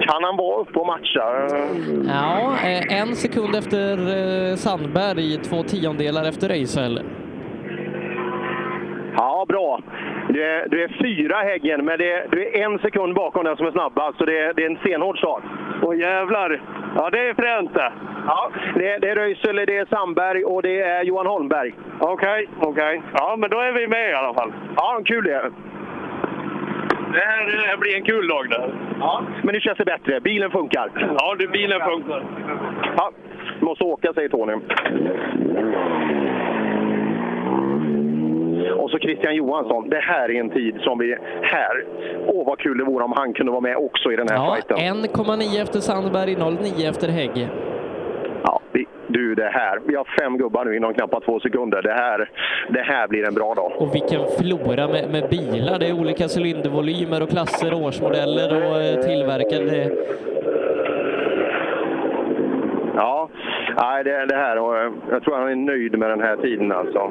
[0.00, 1.48] Kan han vara uppe och matcha?
[2.06, 7.00] Ja, eh, en sekund efter eh, Sandberg, två tiondelar efter Röisel.
[9.16, 9.80] Ja, bra.
[10.32, 13.66] Du är, du är fyra Häggen, men det du är en sekund bakom den som
[13.66, 15.42] är snabbast, så det är, det är en stenhård start.
[15.82, 16.60] Åh jävlar!
[16.96, 17.92] Ja, det är fränt det.
[18.26, 21.74] Ja, det, det är Röisel, det är Sandberg och det är Johan Holmberg.
[22.00, 23.02] Okej, okej.
[23.14, 24.52] Ja, men då är vi med i alla fall.
[24.76, 25.50] Ja, kul det.
[27.12, 28.70] Det här, det här blir en kul dag det.
[29.00, 30.20] Ja, men nu känns det bättre.
[30.20, 30.90] Bilen funkar.
[31.18, 32.24] Ja, du, bilen funkar.
[32.96, 33.10] Ja,
[33.60, 34.52] måste åka, säger Tony.
[38.70, 39.88] Och så Christian Johansson.
[39.88, 41.16] Det här är en tid som vi...
[41.42, 41.84] Här!
[42.26, 44.54] Åh, vad kul det vore om han kunde vara med också i den här Ja,
[44.54, 44.76] fighten.
[44.78, 47.48] 1,9 efter Sandberg, 0,9 efter Hägg.
[48.44, 49.80] Ja, vi, du, det här.
[49.86, 51.82] Vi har fem gubbar nu inom knappt två sekunder.
[51.82, 52.30] Det här,
[52.68, 53.72] det här blir en bra dag.
[53.78, 55.78] Och vilken flora med, med bilar.
[55.78, 59.90] Det är olika cylindervolymer och klasser, årsmodeller och eh, tillverkare.
[62.96, 63.28] Ja,
[63.82, 64.56] nej, det, det här.
[64.56, 67.10] eh, Jag tror han är nöjd med den här tiden alltså.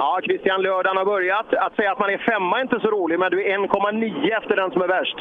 [0.00, 1.54] Ja, Christian, lördagen har börjat.
[1.54, 4.56] Att säga att man är femma är inte så roligt, men du är 1,9 efter
[4.56, 5.16] den som är värst.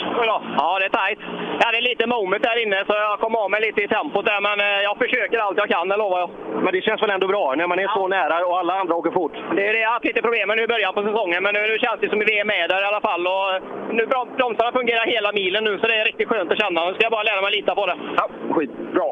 [0.57, 1.19] Ja, det är tajt.
[1.59, 4.41] Jag hade lite moment där inne så jag kom av mig lite i tempot där,
[4.47, 6.29] men eh, jag försöker allt jag kan, det lovar jag.
[6.63, 9.11] Men det känns väl ändå bra när man är så nära och alla andra åker
[9.11, 9.35] fort?
[9.55, 11.53] Det är det jag har haft lite problem med nu i början på säsongen, men
[11.53, 13.23] nu, nu känns det som att vi är med där i alla fall.
[13.35, 13.49] Och
[13.97, 16.85] nu brom- bromsarna fungerar hela milen nu, så det är riktigt skönt att känna.
[16.85, 17.97] Nu ska jag bara lära mig lita på det.
[18.19, 18.25] Ja,
[18.55, 19.11] skitbra.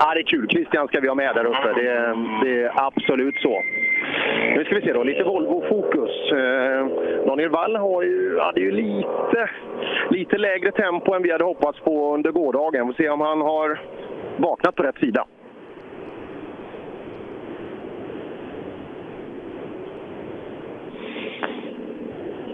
[0.00, 0.46] Ja, det är kul.
[0.54, 1.68] Christian ska vi ha med där uppe.
[1.80, 1.90] Det,
[2.44, 3.54] det är absolut så.
[4.56, 6.32] Nu ska vi se då, lite Volvo-fokus.
[6.32, 6.86] Eh,
[7.26, 9.50] Daniel Wall har ju, hade ju lite,
[10.10, 12.86] lite lägre tempo än vi hade hoppats på under gårdagen.
[12.86, 13.80] Vi får se om han har
[14.36, 15.26] vaknat på rätt sida.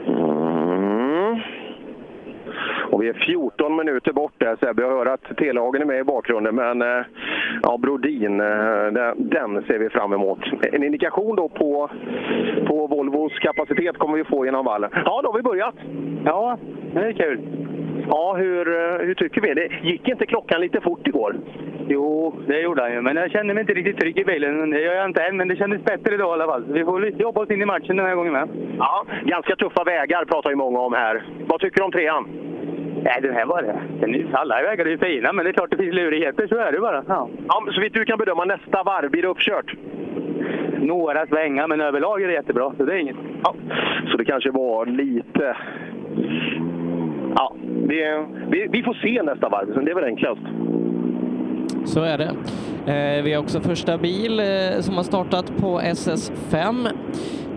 [0.07, 1.41] Mm.
[2.99, 4.83] Och vi är 14 minuter bort där Sebbe.
[4.83, 7.05] Jag hör att Telehagen är med i bakgrunden, men eh,
[7.62, 10.39] ja, Brodin, eh, den, ser vi fram emot.
[10.73, 11.91] En indikation då på,
[12.66, 14.91] på Volvos kapacitet kommer vi få genom vallen.
[15.05, 15.75] Ja, då har vi börjat.
[16.25, 16.59] Ja,
[16.95, 17.41] det är kul.
[18.09, 19.55] Ja, hur, eh, hur tycker vi?
[19.55, 21.37] Det gick inte klockan lite fort igår?
[21.89, 23.01] Jo, det gjorde han ju.
[23.01, 24.70] Men jag kände mig inte riktigt trygg i bilen.
[24.70, 26.65] Det gör jag inte än, men det kändes bättre idag i alla fall.
[26.73, 28.49] Vi får jobba oss in i matchen den här gången med.
[28.79, 31.23] Ja, ganska tuffa vägar pratar ju många om här.
[31.47, 32.29] Vad tycker du om trean?
[33.09, 33.80] Nej, den här var det.
[34.01, 36.47] Den är, alla vägar är ju fina, men det är klart det finns lurigheter.
[36.48, 37.05] Så är det bara.
[37.09, 37.28] Ja.
[37.48, 39.74] Ja, så vitt du kan bedöma nästa varv, blir det uppkört?
[40.78, 42.72] Några svängar, men överlag är det jättebra.
[42.76, 43.16] Så det är inget.
[43.44, 43.55] Ja,
[44.10, 45.56] så det kanske var lite...
[47.36, 47.56] Ja,
[47.89, 50.43] det, vi, vi får se nästa varv, så det är väl enklast.
[51.85, 52.30] Så är det.
[52.93, 56.89] Eh, vi har också första bil eh, som har startat på SS5.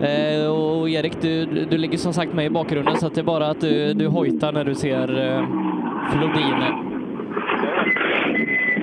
[0.02, 3.24] Eh, och Erik, du, du ligger som sagt med i bakgrunden så att det är
[3.24, 5.44] bara att du, du hojtar när du ser eh,
[6.10, 6.64] Flodin.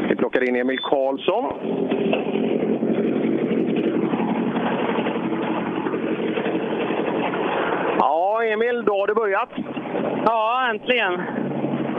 [0.09, 1.45] Vi plockar in Emil Karlsson.
[7.99, 9.49] Ja, Emil, då har det börjat.
[10.25, 11.21] Ja, äntligen.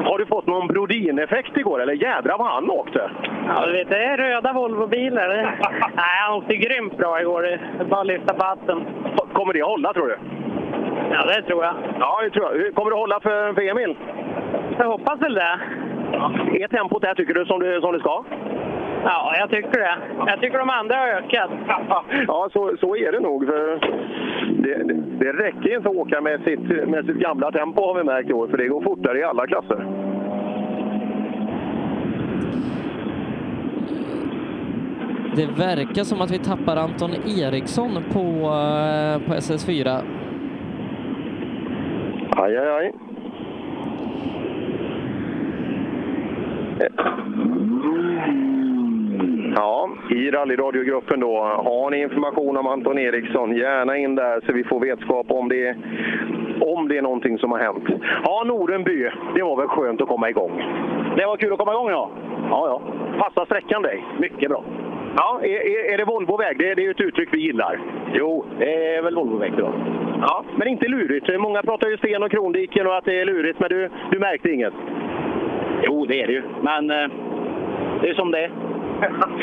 [0.05, 3.10] Har du fått någon Brodin-effekt igår, eller jädrar vad han åkte?
[3.47, 5.28] Ja, du vet, det är röda Volvobilar.
[5.28, 7.43] Nej, han åkte grymt bra igår.
[7.43, 8.85] Det är bara att lyfta på hatten.
[9.32, 10.18] Kommer det hålla, tror du?
[11.12, 11.74] Ja, det tror jag.
[11.98, 12.74] Ja, det tror jag.
[12.74, 13.97] Kommer det hålla för, för Emil?
[14.78, 15.60] Jag hoppas väl det.
[16.60, 18.24] Är tempot där, tycker du, som det, som det ska?
[19.05, 19.98] Ja, jag tycker det.
[20.27, 21.51] Jag tycker de andra har ökat.
[22.27, 23.47] Ja, så, så är det nog.
[23.47, 23.78] För
[24.62, 24.94] det, det,
[25.24, 28.32] det räcker inte att åka med sitt, med sitt gamla tempo har vi märkt i
[28.32, 29.86] år, för det går fortare i alla klasser.
[35.36, 40.01] Det verkar som att vi tappar Anton Eriksson på, eh, på SS4.
[42.36, 42.93] Aj, aj, aj.
[49.56, 51.39] Ja, i rallyradiogruppen då.
[51.40, 55.77] Har ni information om Anton Eriksson, gärna in där så vi får vetskap om det,
[56.60, 57.85] om det är någonting som har hänt.
[58.24, 60.62] Ja, Norenby, det var väl skönt att komma igång?
[61.16, 62.10] Det var kul att komma igång, ja.
[62.51, 62.82] Ja, ja.
[63.18, 64.05] Passar sträckan dig?
[64.18, 64.64] Mycket bra.
[65.16, 66.59] Ja, är, är, är det Volvoväg?
[66.59, 67.81] Det, det är ju ett uttryck vi gillar.
[68.12, 69.72] Jo, det är väl Volvoväg då.
[70.20, 71.40] Ja, men inte lurigt.
[71.40, 74.51] Många pratar ju sten och krondiken och att det är lurigt, men du, du märkte
[74.51, 74.74] inget?
[75.82, 76.43] Jo, det är det ju.
[76.62, 77.10] Men eh,
[78.01, 78.51] det är som det är.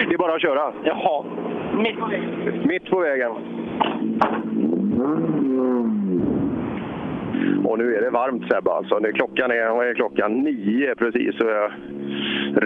[0.07, 0.73] Det är bara att köra?
[0.83, 1.23] Jaha.
[1.75, 2.61] Mitt på vägen.
[2.67, 3.31] Mitt på vägen.
[7.65, 8.99] Och nu är det varmt Sebbe alltså.
[8.99, 10.33] Det, klockan är, vad är klockan?
[10.33, 11.37] Nio precis.
[11.37, 11.77] Så är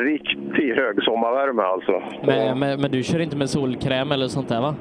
[0.06, 2.02] riktig högsommarvärme alltså.
[2.26, 4.76] Men, men, men du kör inte med solkräm eller sånt där va?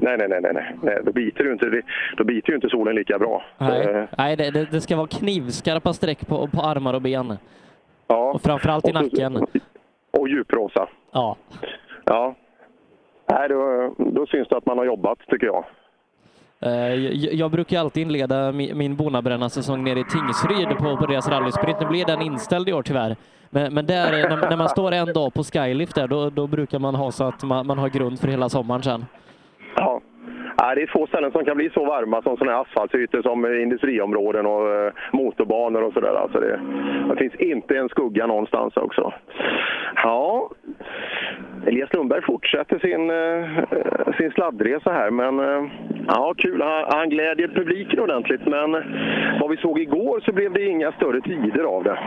[0.00, 1.00] Nej, nej, nej, nej, nej.
[1.04, 1.82] Då, biter inte,
[2.16, 3.42] då biter ju inte solen lika bra.
[3.58, 7.38] Nej, Eh, Nej det, det, det ska vara knivskarpa streck på, på armar och ben.
[8.08, 8.32] Ja.
[8.34, 9.46] Och framförallt i Och så- nacken.
[10.18, 10.88] Och djuprosa.
[11.12, 11.36] Ja.
[12.04, 12.34] Ja.
[13.30, 15.64] Nej, då, då syns det att man har jobbat, tycker jag.
[16.60, 16.94] Eh,
[17.34, 21.80] Jag, brukar alltid inleda min, Bonabrännarsäsong nere i Tingsryd på, på deras rallysprint.
[21.80, 23.16] Nu blir den inställd i år tyvärr.
[23.50, 26.78] Men, men där, när, när man står en dag på Skylift där, då, då brukar
[26.78, 29.04] man ha så att man, man har grund för hela sommaren sen.
[30.56, 30.64] Ja.
[30.66, 33.46] Nej, det är få ställen som kan bli så varma som sådana här asfaltsytor som
[33.46, 36.14] industriområden och eh, motorbanor och sådär.
[36.14, 36.60] Alltså det,
[37.08, 39.12] det finns inte en skugga någonstans också.
[39.94, 40.50] Ja,
[41.66, 45.70] Elias Lundberg fortsätter sin, eh, sin sladdresa här, men eh,
[46.08, 46.62] ja, kul.
[46.62, 48.72] Han, han glädjer publiken ordentligt, men
[49.40, 51.98] vad vi såg igår så blev det inga större tider av det.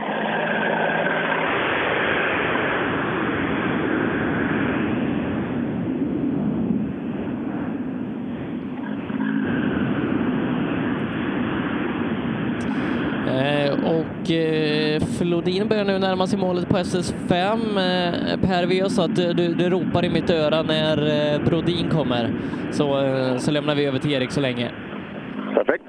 [13.71, 17.33] Och eh, Flodin börjar nu närma sig målet på SS5.
[17.33, 21.89] Eh, Per, vi gör så att du, du ropar i mitt öra när eh, Brodin
[21.89, 22.33] kommer,
[22.71, 24.71] så, eh, så lämnar vi över till Erik så länge.
[25.55, 25.83] Perfekt.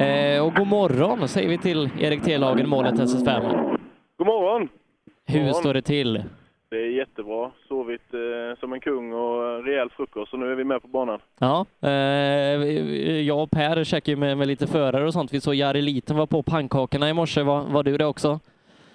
[0.00, 3.40] Eh, och god morgon säger vi till Erik T-Lagen, målet SS5.
[4.18, 4.68] God morgon!
[5.26, 6.22] Hur står det till?
[6.70, 7.50] Det är jättebra.
[7.68, 11.20] Sovit eh, som en kung och rejäl frukost, så nu är vi med på banan.
[11.38, 11.90] Ja, eh,
[13.20, 15.32] jag och Per käkade med, med lite förare och sånt.
[15.32, 17.42] Vi såg Jari Liten var på pannkakorna i morse.
[17.42, 18.40] Var, var du det också?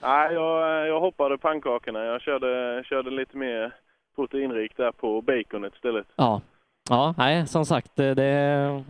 [0.02, 2.06] Nej, jag, jag hoppade pannkakorna.
[2.06, 3.74] Jag körde, körde lite mer
[4.16, 6.08] proteinrikt där på baconet istället.
[6.16, 6.42] Ja.
[6.90, 8.84] Ja, nej, som sagt, det,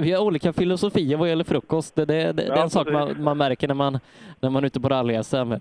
[0.00, 1.94] vi har olika filosofier vad gäller frukost.
[1.94, 3.98] Det, det, det, det är en sak man, man märker när man,
[4.40, 5.52] när man är ute på rally-SM.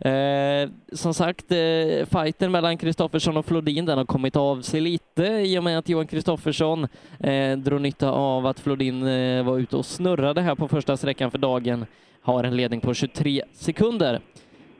[0.00, 5.22] Eh, som sagt, eh, fighten mellan Kristoffersson och Flodin den har kommit av sig lite
[5.24, 6.88] i och med att Johan Kristoffersson
[7.20, 11.30] eh, drog nytta av att Flodin eh, var ute och snurrade här på första sträckan
[11.30, 11.86] för dagen.
[12.22, 14.20] Har en ledning på 23 sekunder.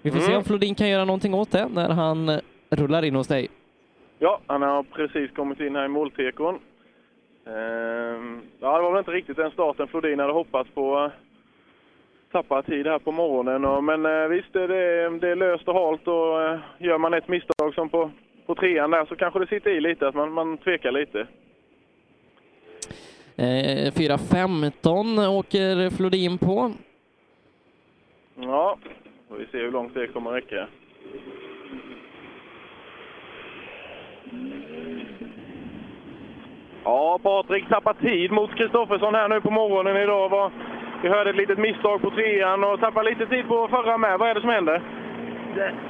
[0.03, 0.39] Vi får se Mm.
[0.39, 2.39] om Flodin kan göra någonting åt det när han eh,
[2.71, 3.49] rullar in hos dig.
[4.19, 6.59] Ja, han har precis kommit in här i måltekon.
[7.47, 11.11] Ehm, ja, det var väl inte riktigt den starten Flodin hade hoppats på.
[12.33, 15.75] Tappa tid här på morgonen, och, men eh, visst, det är, det är löst och
[15.75, 18.11] halt och eh, gör man ett misstag som på,
[18.47, 21.21] på trean där så kanske det sitter i lite, att man, man tvekar lite.
[23.37, 26.73] Eh, 4.15 åker Flodin på.
[28.35, 28.79] Ja,
[29.29, 30.67] får vi se hur långt det kommer räcka.
[36.85, 40.29] Ja, Patrik tappar tid mot Kristoffersson här nu på morgonen idag.
[40.29, 40.51] Var,
[41.03, 44.19] vi hörde ett litet misstag på trean och tappar lite tid på förra med.
[44.19, 44.83] Vad är det som händer?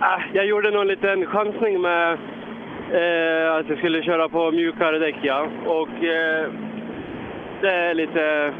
[0.00, 2.12] Ah, Jag gjorde nog en liten chansning med
[2.92, 5.46] eh, att jag skulle köra på mjukare däck, ja.
[5.66, 6.48] Och eh,
[7.60, 8.52] det är lite...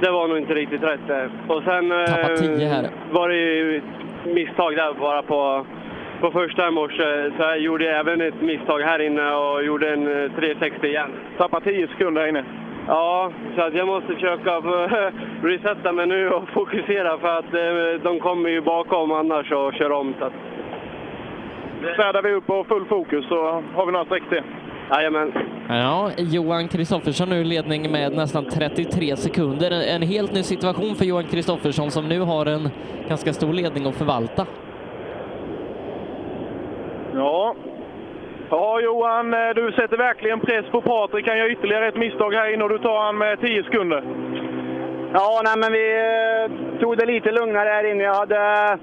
[0.00, 1.30] Det var nog inte riktigt rätt där.
[1.48, 2.86] Och sen eh, Tappat 10 här.
[3.10, 3.82] var det ju
[4.24, 5.66] misstag där bara på,
[6.20, 7.30] på första i morse.
[7.36, 11.10] Så jag gjorde även ett misstag här inne och gjorde en eh, 360 igen.
[11.38, 12.44] Tappar 10 sekunder här inne?
[12.86, 14.60] Ja, så att jag måste försöka
[15.42, 19.92] resetta mig nu och fokusera för att eh, de kommer ju bakom annars och kör
[19.92, 20.14] om.
[20.18, 20.32] Så att...
[21.96, 24.42] Färdar vi upp och full fokus så har vi några streck till.
[24.90, 25.32] Jajamän.
[25.68, 29.70] Ja, Johan Kristoffersson nu i ledning med nästan 33 sekunder.
[29.70, 32.70] En helt ny situation för Johan Kristoffersson som nu har en
[33.08, 34.46] ganska stor ledning att förvalta.
[37.16, 37.54] Ja.
[38.50, 41.28] Ja, Johan, eh, du sätter verkligen press på Patrik.
[41.28, 44.02] Han gör ytterligare ett misstag här inne och du tar han med 10 sekunder.
[45.12, 48.02] Ja, nej, men vi eh, tog det lite lugnare här inne.
[48.02, 48.78] Jag hade eh,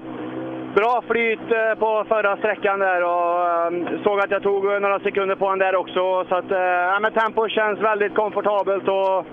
[0.74, 1.48] bra flyt
[1.78, 3.72] på förra sträckan där och
[4.04, 6.24] såg att jag tog några sekunder på honom där också.
[6.28, 6.50] Så att,
[6.90, 9.26] ja, men tempo känns väldigt komfortabelt och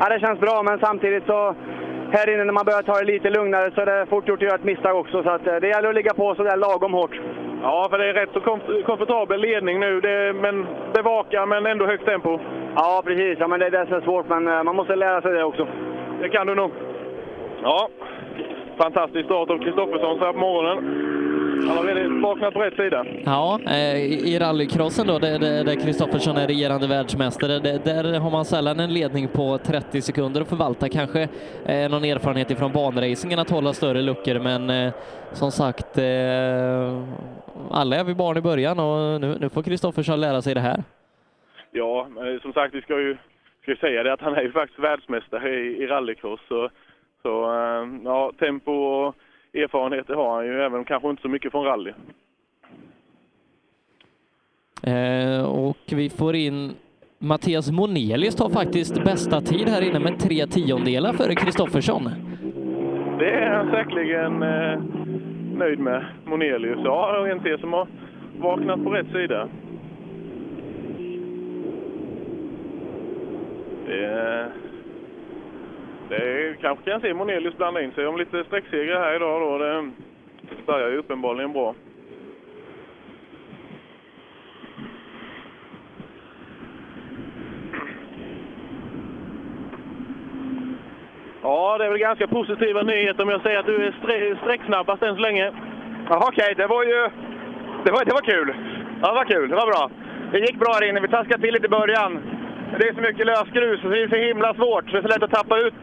[0.00, 0.62] ja, det känns bra.
[0.62, 1.54] Men samtidigt så
[2.10, 4.48] här inne när man börjar ta det lite lugnare så är det fort gjort att
[4.48, 5.22] göra ett misstag också.
[5.22, 7.20] Så att, det gäller att ligga på sådär lagom hårt.
[7.66, 10.00] Ja, för det är rätt så kom- komfortabel ledning nu.
[10.00, 12.38] Det, men det vakar, men ändå högt tempo.
[12.76, 13.36] Ja, precis.
[13.40, 15.44] Ja, men det är det som är svårt, men eh, man måste lära sig det
[15.44, 15.66] också.
[16.20, 16.70] Det kan du nog.
[17.62, 17.88] Ja,
[18.78, 21.10] fantastisk start av Kristoffersson så här på morgonen.
[21.68, 23.04] Han har redan vaknat på rätt sida.
[23.24, 23.96] Ja, eh,
[24.30, 29.58] i rallycrossen då, där- Kristoffersson är regerande världsmästare, där, har man sällan en ledning på
[29.58, 30.88] 30 sekunder att förvalta.
[30.88, 31.22] Kanske
[31.66, 34.92] eh, någon erfarenhet ifrån banracingen att hålla större luckor, men
[35.32, 35.98] som sagt,
[37.70, 40.82] alla är vi barn i början och nu, nu får Kristoffersson lära sig det här.
[41.70, 43.16] Ja, men som sagt, vi ska ju,
[43.62, 46.40] ska ju säga det att han är ju faktiskt världsmästare i, i rallycross.
[46.48, 46.70] Så,
[47.22, 49.16] så eh, ja, tempo och
[49.54, 51.92] erfarenheter har han ju, även kanske inte så mycket från rally.
[54.82, 56.72] Eh, och vi får in
[57.18, 62.10] Mattias Monelius tar faktiskt bästa tid här inne med tre tiondelar före Kristoffersson.
[63.18, 64.80] Det är han säkerligen eh,
[65.54, 66.78] nöjd med, Monelius.
[66.84, 67.86] Ja, och en till som har
[68.38, 69.48] vaknat på rätt sida.
[73.86, 74.52] Det,
[76.08, 79.40] det kanske kan se Monelius blanda in sig om lite sträcksegrar här idag.
[79.40, 79.58] Då.
[79.58, 79.92] Det
[80.66, 81.74] börjar ju uppenbarligen bra.
[91.46, 95.02] Ja, det är väl ganska positiva nyheter om jag säger att du är stre- sträcksnabbast
[95.02, 95.46] än så länge.
[96.08, 96.54] Jaha, okej.
[96.56, 97.00] Det var ju...
[97.84, 98.54] Det var, det var kul.
[99.02, 99.48] Ja, det var kul.
[99.50, 99.90] Det var bra.
[100.32, 101.00] Det gick bra här inne.
[101.00, 102.12] Vi taskade till lite i början.
[102.78, 104.84] Det är så mycket lösgrus så det är så himla svårt.
[104.86, 105.74] Så det är så lätt att tappa ut,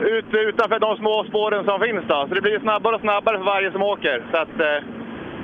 [0.00, 2.04] ut utanför de små spåren som finns.
[2.08, 2.26] Då.
[2.28, 4.22] Så det blir snabbare och snabbare för varje som åker.
[4.32, 4.78] Så att, eh,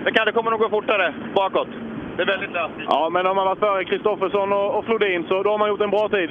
[0.04, 1.68] det, kan, det kommer nog gå fortare bakåt.
[2.16, 2.74] Det är väldigt löst.
[2.88, 5.80] Ja, men om man varit före Kristoffersson och, och Flodin så då har man gjort
[5.80, 6.30] en bra tid.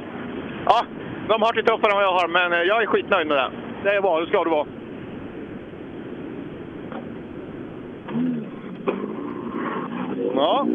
[0.66, 0.80] Ja,
[1.28, 3.52] de har det tuffare än vad jag har, men eh, jag är skitnöjd med det.
[3.84, 4.68] Det är bra, det ska du vara.
[10.36, 10.68] Ja.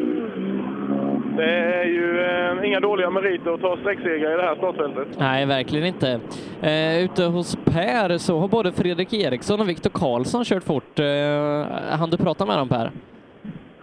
[1.37, 5.09] Det är ju eh, inga dåliga meriter att ta sträcksegrar i det här startfältet.
[5.19, 6.21] Nej, verkligen inte.
[6.63, 10.99] Eh, ute hos Per så har både Fredrik Eriksson och Viktor Karlsson kört fort.
[10.99, 12.91] Eh, hann du prata med dem Per?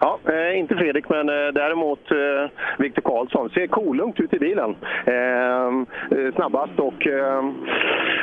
[0.00, 3.50] Ja, eh, inte Fredrik, men eh, däremot eh, Viktor Karlsson.
[3.50, 4.76] Ser kolugnt ut i bilen.
[5.06, 5.66] Eh,
[6.18, 7.44] eh, snabbast och eh,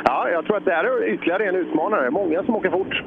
[0.04, 2.10] ja, jag tror att det här är ytterligare en utmanare.
[2.10, 3.02] Många som åker fort.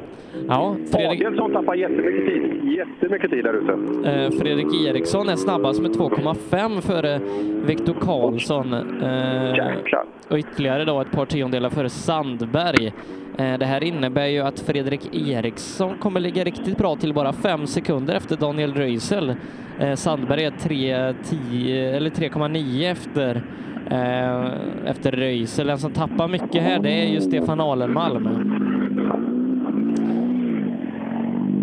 [0.47, 1.25] Ja, Fredrik...
[1.25, 2.63] Adelsson tappar jättemycket tid.
[2.63, 3.71] Jättemycket tid där ute.
[4.09, 7.19] Eh, Fredrik Eriksson är snabbast med 2,5 före
[7.65, 8.73] Viktor Karlsson.
[8.73, 9.87] Eh,
[10.29, 12.93] och ytterligare då ett par tiondelar före Sandberg.
[13.39, 17.67] Eh, det här innebär ju att Fredrik Eriksson kommer ligga riktigt bra till bara fem
[17.67, 19.35] sekunder efter Daniel Röisel.
[19.79, 23.41] Eh, Sandberg är 3,9 efter
[23.89, 24.47] eh,
[24.89, 25.67] efter Röisel.
[25.67, 28.29] Den som tappar mycket här, det är ju Stefan Alenmalm.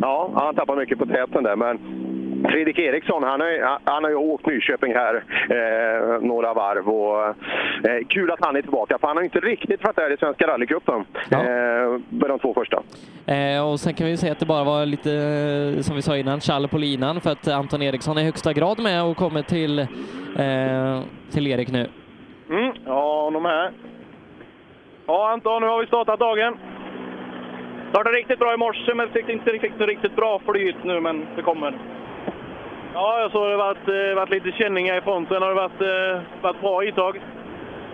[0.03, 1.79] Ja, han tappar mycket på täten där, men
[2.51, 5.15] Fredrik Eriksson, han, är, han har ju åkt Nyköping här
[5.51, 7.27] eh, några varv och
[7.89, 10.47] eh, kul att han är tillbaka, för han har inte riktigt varit där i Svenska
[10.47, 11.39] rallycupen eh,
[12.09, 12.83] med de två första.
[13.27, 16.17] Eh, och sen kan vi säga att det bara var lite, eh, som vi sa
[16.17, 19.43] innan, tjall på linan för att Anton Eriksson är i högsta grad med och kommer
[19.43, 21.01] till, eh,
[21.33, 21.87] till Erik nu.
[22.51, 23.73] Mm, ja, de här.
[25.07, 26.57] Ja, Anton, nu har vi startat dagen.
[27.91, 31.43] Startade riktigt bra i morse, men fick inte riktigt, riktigt bra flyt nu, men det
[31.43, 31.79] kommer.
[32.99, 35.43] Ja, jag såg det varit, eh, varit lite känningar i fronten.
[35.43, 37.21] Har det varit, eh, varit bra intag?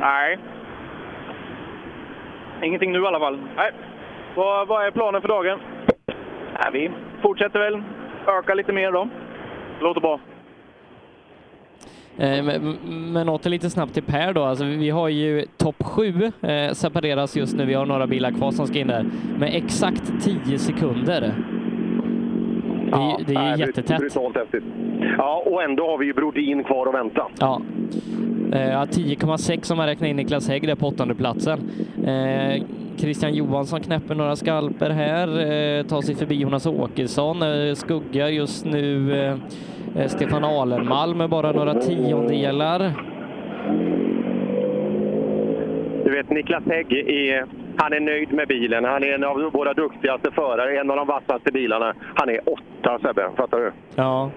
[0.01, 0.39] Nej.
[2.62, 3.39] Ingenting nu i alla fall.
[3.57, 3.70] Nej.
[4.37, 5.59] Vad, vad är planen för dagen?
[6.53, 6.91] Nej, vi
[7.23, 7.83] fortsätter väl
[8.27, 9.09] öka lite mer då.
[9.79, 10.20] Det låter bra.
[12.19, 12.77] Eh, Men,
[13.12, 14.45] men åter lite snabbt till Per då.
[14.45, 17.65] Alltså, vi har ju topp sju eh, separeras just nu.
[17.65, 19.05] Vi har några bilar kvar som ska in där
[19.39, 20.12] med exakt
[20.47, 21.35] 10 sekunder.
[22.93, 23.98] Det är, ju- det är nej, jättetätt.
[23.98, 24.64] Brutalt häftigt.
[25.19, 27.23] Ja, och ändå har vi ju Brodin kvar att vänta.
[27.40, 27.60] Ja.
[28.52, 31.59] Eh, ja, 10,6 om man räknar in Niklas Hägg där på åttonde platsen.
[32.06, 32.62] Eh,
[32.97, 38.64] Christian Johansson knäpper några skalper här, eh, tar sig förbi Jonas Åkesson, eh, skuggar just
[38.64, 39.35] nu eh,
[40.02, 42.93] eh, Stefan Alenmalm med bara några tiondelar.
[46.05, 47.47] Du vet, Niklas Hägg är,
[47.77, 48.85] han är nöjd med bilen.
[48.85, 51.94] Han är en av våra duktigaste förare, en av de vassaste bilarna.
[52.15, 53.31] Han är åtta, Sebbe.
[53.36, 53.73] Fattar du?
[53.94, 54.31] Ja.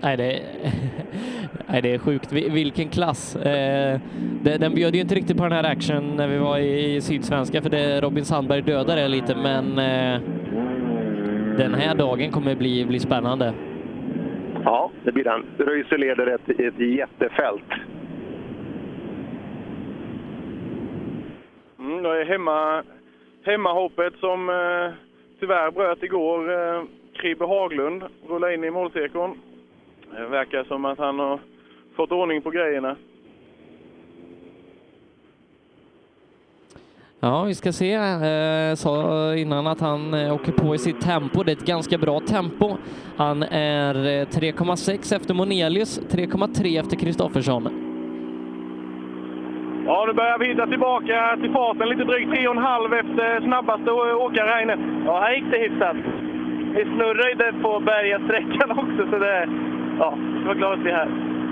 [0.00, 0.40] Nej, det,
[1.66, 2.32] nej, det är sjukt.
[2.32, 3.36] Vi- Vilken klass.
[3.36, 4.00] Eh,
[4.58, 7.70] den bjöd ju inte riktigt på den här action när vi var i Sydsvenska, för
[7.70, 10.20] det, Robin Sandberg dödade det lite, men eh,
[11.58, 13.52] den här dagen kommer bli, bli spännande.
[14.64, 15.44] Ja, det blir den.
[15.58, 17.64] Röise leder ett, ett jättefält.
[21.84, 22.82] Mm, det är hemma,
[23.42, 24.92] hemmahoppet som eh,
[25.40, 26.52] tyvärr bröt igår.
[26.52, 26.82] Eh,
[27.12, 29.34] Kribbe Haglund rullade in i målcirkeln.
[30.16, 31.40] Det verkar som att han har
[31.96, 32.96] fått ordning på grejerna.
[37.20, 37.92] Ja, vi ska se.
[37.94, 41.42] Eh, sa innan att han eh, åker på i sitt tempo.
[41.42, 42.76] Det är ett ganska bra tempo.
[43.16, 47.83] Han är eh, 3,6 efter Monelius, 3,3 efter Kristoffersson.
[49.86, 51.88] Ja, nu börjar vi hitta tillbaka till farten.
[51.88, 53.90] Lite drygt 3,5 efter snabbaste
[54.26, 54.78] åkare här inne.
[55.06, 55.96] Ja, här gick det hyfsat.
[56.74, 56.84] Vi
[57.34, 59.48] där på bergasträckan också, så det...
[59.98, 61.08] Ja, vi var glada att vi är här.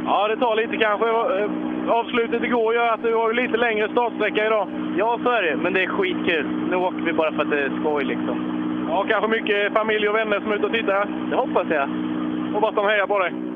[0.06, 1.08] Ja, det tar lite kanske.
[1.08, 1.50] Eh,
[1.88, 4.68] Avslutet igår gör att du har lite längre startsträcka idag.
[4.96, 5.56] Ja, så är det.
[5.56, 6.46] Men det är skitkul.
[6.70, 8.36] Nu åker vi bara för att det är skoj liksom.
[8.88, 11.08] Ja, kanske mycket familj och vänner som är ute och tittar.
[11.30, 11.88] Det hoppas jag.
[12.54, 13.51] Hoppas de hejar på dig.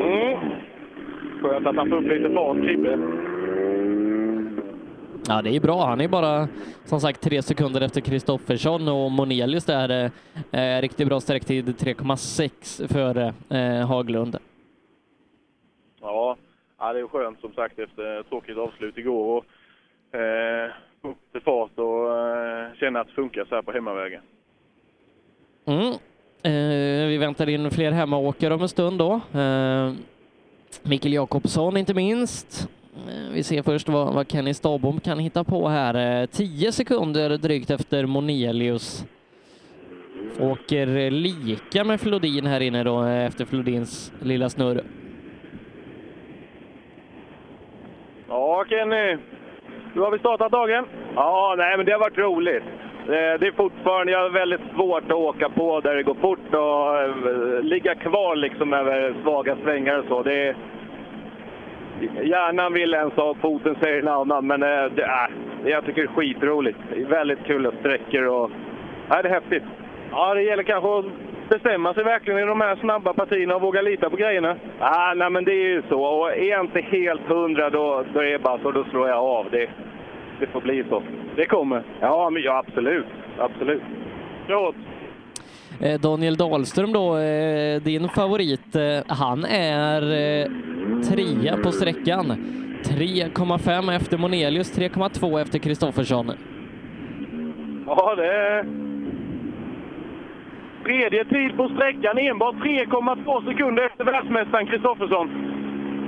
[0.00, 0.38] Mm.
[1.42, 2.98] Skönt att han får upp lite fart, Kribbe.
[5.28, 5.86] Ja, det är bra.
[5.86, 6.48] Han är bara
[6.84, 10.10] som sagt tre sekunder efter Kristoffersson och Monelius där är
[10.78, 14.36] eh, riktigt bra sträcktid 3,6 före eh, Haglund.
[16.00, 16.36] Ja,
[16.78, 19.36] ja, det är skönt som sagt efter tråkigt avslut igår.
[19.36, 20.70] Och, eh,
[21.02, 24.22] upp till fart och eh, känna att det funkar så här på hemmavägen.
[25.64, 25.94] Mm.
[26.42, 29.20] Eh, vi väntar in fler hemmaåkare om en stund då.
[29.40, 29.92] Eh,
[30.82, 32.68] Mikael Jakobsson inte minst.
[33.08, 36.20] Eh, vi ser först vad, vad Kenny Stabom kan hitta på här.
[36.22, 39.04] Eh, 10 sekunder drygt efter Monelius.
[40.40, 44.84] Åker lika med Flodin här inne då efter Flodins lilla snurr.
[48.28, 49.18] Ja, Kenny.
[49.94, 50.86] Hur har vi startat dagen?
[51.14, 52.64] Ja, nej, men det har varit roligt.
[53.06, 56.54] Det det är fortfarande, jag har väldigt svårt att åka på där det går fort
[56.54, 60.22] och eh, ligga kvar liksom över svaga svängar och så.
[60.22, 60.54] Det är,
[62.22, 64.46] Hjärnan vill en sak, foten säger en annan.
[64.46, 65.30] Men eh, det är,
[65.64, 66.78] jag tycker det är skitroligt.
[66.94, 68.50] Det är väldigt kul sträckor och...
[69.08, 69.62] Ja, det är häftigt.
[70.10, 71.04] Ja, det gäller kanske att
[71.48, 74.56] bestämma sig verkligen i de här snabba partierna och våga lita på grejerna.
[74.78, 76.02] Ah, nej, men det är ju så.
[76.02, 78.70] Och är jag inte helt hundra, då, då är det bara så.
[78.70, 79.46] Då slår jag av.
[79.50, 79.70] Det,
[80.40, 81.02] det får bli så.
[81.36, 81.82] Det kommer?
[82.00, 83.06] Ja, men, ja absolut.
[83.38, 83.82] Absolut.
[84.46, 84.74] Klart.
[85.80, 90.00] Eh, Daniel Dahlström då, eh, din favorit, eh, han är
[91.02, 92.26] trea på sträckan.
[92.84, 96.32] 3,5 efter Monelius, 3,2 efter Kristoffersson.
[97.86, 98.64] Ja, det är...
[100.84, 105.49] Tredje tid på sträckan, enbart 3,2 sekunder efter världsmästaren Kristoffersson.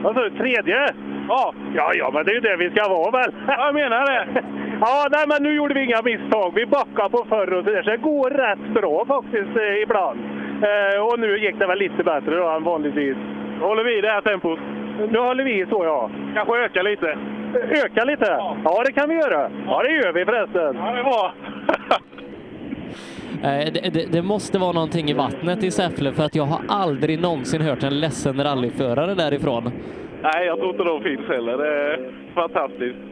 [0.02, 0.30] Vad sa du?
[0.30, 0.86] Tredje?
[1.28, 1.54] Ja.
[1.74, 3.32] Ja, ja, men det är ju det vi ska vara väl?
[3.46, 4.42] Ja, jag menar det.
[4.80, 6.52] Ja, nej, men nu gjorde vi inga misstag.
[6.54, 10.20] Vi backade på förr och så där, så det går rätt bra faktiskt eh, ibland.
[10.62, 13.16] Eh, och nu gick det väl lite bättre då än vanligtvis.
[13.60, 14.58] Håller vi i det här tempot?
[15.10, 16.10] Nu håller vi i så, ja.
[16.34, 17.18] Kanske öka lite?
[17.84, 18.26] Öka lite?
[18.28, 18.56] Ja.
[18.64, 19.50] ja, det kan vi göra.
[19.66, 20.76] Ja, det gör vi förresten.
[20.80, 21.32] Ja, det är bra.
[23.42, 26.60] Eh, det, det, det måste vara någonting i vattnet i Säffle för att jag har
[26.68, 29.70] aldrig någonsin hört en ledsen rallyförare därifrån.
[30.22, 31.58] Nej, jag tror inte de finns heller.
[31.58, 33.11] Det är fantastiskt.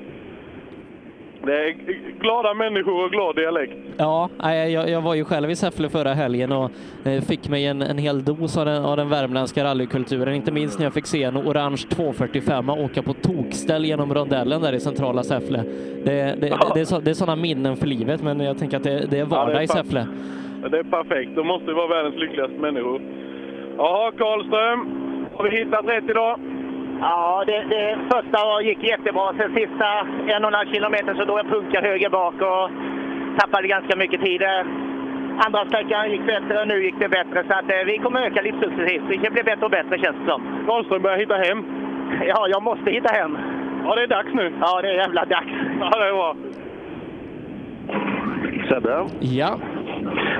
[1.44, 1.74] Det är
[2.20, 3.72] glada människor och glad dialekt.
[3.96, 6.70] Ja, jag, jag var ju själv i Säffle förra helgen och
[7.04, 10.34] eh, fick mig en, en hel dos av den, av den värmländska rallykulturen.
[10.34, 14.72] Inte minst när jag fick se en orange 245 åka på tokställ genom rondellen där
[14.72, 15.58] i centrala Säffle.
[15.58, 18.76] Det, det, det, det, är, så, det är sådana minnen för livet, men jag tänker
[18.76, 20.06] att det, är vardag Ja, är i Säffle.
[20.70, 21.36] Det är perfekt.
[21.36, 23.02] De måste vara världens lyckligaste människor.
[23.76, 24.96] Jaha, Karlström.
[25.34, 26.40] Har vi hittat rätt idag?
[27.00, 29.32] Ja, det, det första gick jättebra.
[29.38, 29.88] Sen sista
[30.34, 32.70] en och en halv kilometer så då jag punkade höger bak och
[33.38, 34.42] tappade ganska mycket tid.
[35.46, 37.44] Andra sträckan gick bättre och nu gick det bättre.
[37.48, 39.22] Så att, eh, vi kommer öka lite successivt.
[39.22, 40.42] Det blir bättre och bättre känns det som.
[40.66, 41.64] Karlström börjar hitta hem.
[42.26, 43.38] Ja, jag måste hitta hem.
[43.84, 44.52] Ja, det är dags nu.
[44.60, 45.52] Ja, det är jävla dags.
[45.80, 46.36] Ja, det är bra.
[48.68, 49.06] Sebbe?
[49.20, 49.58] Ja?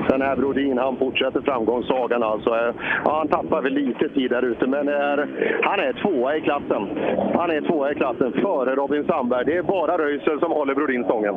[0.09, 2.49] Den här Brodin, han fortsätter framgångssagan alltså.
[2.49, 2.73] Eh,
[3.05, 5.27] ja, han tappar väl lite tid där ute, men är,
[5.63, 6.87] han är tvåa i klassen.
[7.35, 9.45] Han är tvåa i klassen före Robin Sandberg.
[9.45, 11.35] Det är bara Röisel som håller Brodin stången.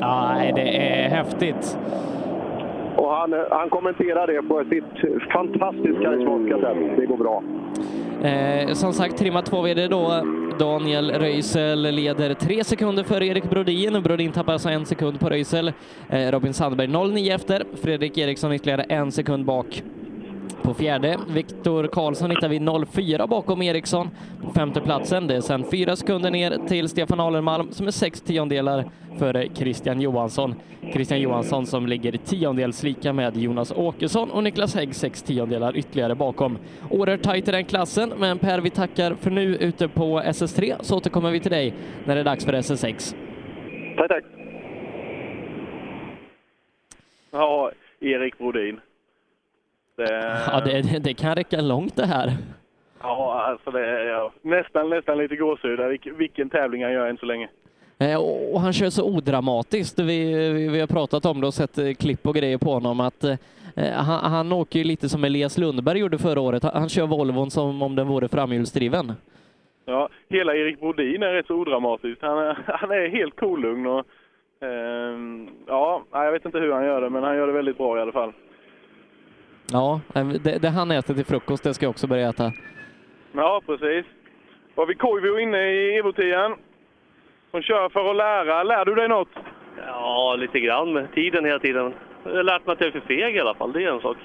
[0.00, 1.78] Ja, det är häftigt.
[2.96, 6.96] Och han, han kommenterar det på sitt fantastiskt karismatiska sätt.
[6.96, 7.42] Det går bra.
[8.28, 10.22] Eh, som sagt, trimma två VD då.
[10.58, 14.02] Daniel Röisel leder tre sekunder före Erik Brodin.
[14.02, 15.72] Brodin tappar alltså en sekund på Röisel.
[16.08, 17.64] Eh, Robin Sandberg 0,9 efter.
[17.82, 19.82] Fredrik Eriksson ytterligare en sekund bak.
[20.62, 24.10] På fjärde, Viktor Karlsson hittar vi 0,4 bakom Eriksson
[24.42, 25.26] på femte platsen.
[25.26, 28.84] Det är sen fyra sekunder ner till Stefan Alenmalm som är sex tiondelar
[29.18, 30.54] före Christian Johansson.
[30.92, 36.14] Christian Johansson som ligger tiondels lika med Jonas Åkesson och Niklas Hägg sex tiondelar ytterligare
[36.14, 36.58] bakom.
[36.90, 40.96] Oerhört tajt i den klassen, men Per, vi tackar för nu ute på SS3 så
[40.96, 41.74] återkommer vi till dig
[42.04, 43.14] när det är dags för SS6.
[43.96, 44.24] Tack, tack.
[47.30, 47.70] Ja,
[48.00, 48.80] Erik Brodin.
[50.00, 52.32] Det, Ja, det, det, kan räcka långt det här.
[53.02, 55.80] ja, alltså det är ja, nästan, nästan lite gåshud.
[55.80, 57.48] Vilken, vilken tävling han gör än så länge.
[57.98, 58.16] Eh,
[58.52, 59.98] Och han kör så odramatiskt.
[59.98, 63.00] Vi, vi, vi har pratat om det och sett eh, klipp och grejer på honom.
[63.00, 63.36] Att, eh,
[63.92, 66.62] han, han åker ju lite som Elias Lundberg gjorde förra året.
[66.62, 69.12] Han, han kör Volvon som om den vore framhjulsdriven.
[69.84, 72.22] Ja, hela Erik Brodin är rätt så odramatisk.
[72.22, 74.06] Han är, han är helt kolugn och
[74.60, 77.98] ehm, ja, jag vet inte hur han gör det, men han gör det väldigt bra
[77.98, 78.32] i alla fall.
[79.72, 80.00] Ja,
[80.44, 82.52] det, det han äter till frukost, det ska jag också börja äta.
[83.32, 84.06] Ja, precis.
[84.74, 86.56] Var vi Koivu inne i Evo 10
[87.50, 88.62] Som kör för att lära.
[88.62, 89.28] Lär du dig något?
[89.86, 91.94] Ja, lite grann med tiden hela tiden.
[92.24, 94.00] Jag har lärt mig att jag är för feg i alla fall, det är en
[94.00, 94.16] sak.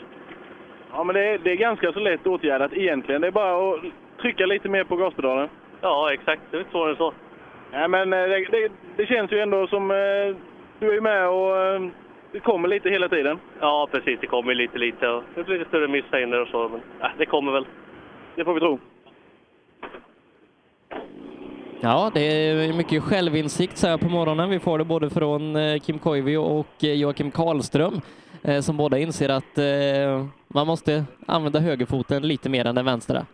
[0.91, 3.21] Ja, men det är, det är ganska så lätt åtgärdat egentligen.
[3.21, 3.81] Det är bara att
[4.21, 5.49] trycka lite mer på gaspedalen.
[5.81, 6.41] Ja, exakt.
[6.51, 7.13] Det är inte svårare än så.
[7.71, 10.35] Nej, men eh, det, det, det känns ju ändå som eh,
[10.79, 11.81] du är med och eh,
[12.35, 13.39] det kommer lite hela tiden.
[13.59, 14.19] Ja, precis.
[14.19, 15.07] Det kommer lite, lite.
[15.07, 17.65] och Det blir lite större missar och så, men äh, det kommer väl.
[18.35, 18.79] Det får vi tro.
[21.79, 24.49] Ja, det är mycket självinsikt så här på morgonen.
[24.49, 28.01] Vi får det både från eh, Kim Koivu och eh, Joakim Karlström
[28.43, 29.57] eh, som båda inser att
[30.47, 33.25] man måste använda högerfoten lite mer än den vänstra.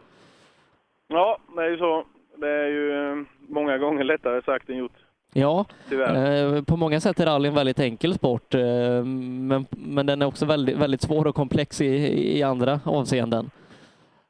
[1.08, 2.06] Ja, det är ju så.
[2.36, 5.01] Det är ju många gånger lättare sagt än gjort.
[5.34, 10.22] Ja, eh, på många sätt är rally en väldigt enkel sport, eh, men, men den
[10.22, 13.50] är också väldigt, väldigt svår och komplex i, i andra avseenden.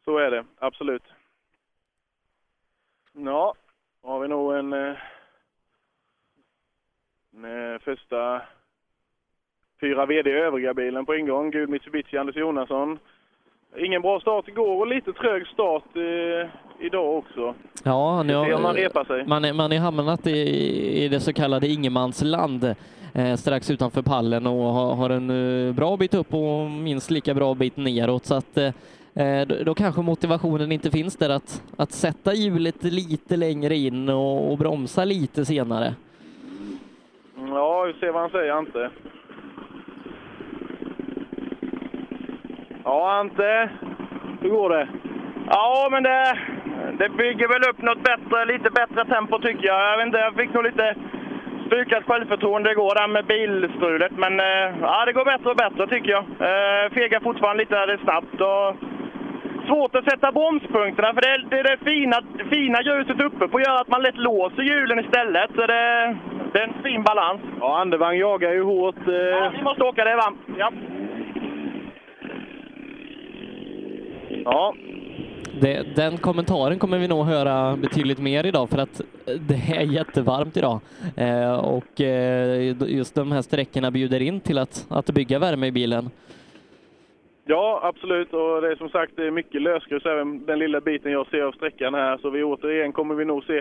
[0.05, 1.03] Så är det, absolut.
[3.13, 3.53] Ja,
[4.03, 4.95] har vi nog en, eh,
[7.33, 8.41] en eh, första
[9.81, 11.51] fyra VD övriga bilen på ingång.
[11.51, 12.99] Gul Mitsubishi Anders Jonasson.
[13.77, 16.49] Ingen bra start igår och lite trög start eh,
[16.85, 17.53] idag också.
[17.83, 19.25] Ja, nu om man har, repar sig.
[19.27, 20.39] man, är- man är hamnat i,
[21.03, 22.63] i det så kallade ingenmansland
[23.13, 25.29] eh, strax utanför pallen och har, har en
[25.67, 28.25] eh, bra bit upp och minst lika bra bit neråt.
[28.25, 28.73] Så att, eh,
[29.25, 34.09] eh, då, då kanske motivationen inte finns där att, att sätta hjulet lite längre in
[34.09, 35.93] och, och bromsa lite senare.
[37.49, 38.89] Ja, vi ser vad han säger, Ante.
[42.83, 43.69] Ja, Ante.
[44.41, 44.87] Hur går det?
[45.49, 46.37] Ja, men det,
[46.99, 49.81] det bygger väl upp något bättre, lite bättre tempo tycker jag.
[49.91, 50.95] Jag vet inte, jag fick nog lite
[51.67, 54.11] stukat självförtroende igår där med bilstrulet.
[54.11, 56.23] Men eh, ja, det går bättre och bättre tycker jag.
[56.23, 58.41] Eh, fegar fortfarande lite där det är snabbt.
[58.41, 58.75] Och
[59.67, 62.17] svårt att sätta bromspunkterna för det, är- det, det fina,
[62.51, 65.49] fina ljuset uppe på gör att man lätt låser hjulen istället.
[65.55, 66.15] Så det,
[66.53, 67.41] det är en fin balans.
[67.59, 69.07] Ja, Andevang jagar ju hårt.
[69.07, 69.13] Eh...
[69.13, 70.33] Ja, vi måste åka det va?
[70.57, 70.71] Ja.
[74.45, 74.73] Ja,
[75.61, 80.57] Det, den kommentaren kommer vi nog höra betydligt mer idag för att det är jättevarmt
[80.57, 80.79] idag.
[81.17, 85.71] Eh, och eh, just de här sträckorna bjuder in till att, att bygga värme i
[85.71, 86.09] bilen.
[87.45, 88.33] Ja, absolut.
[88.33, 91.41] Och det är som sagt det är mycket lösgrus även den lilla biten jag ser
[91.41, 92.17] av sträckan här.
[92.17, 93.57] Så vi återigen kommer vi nog se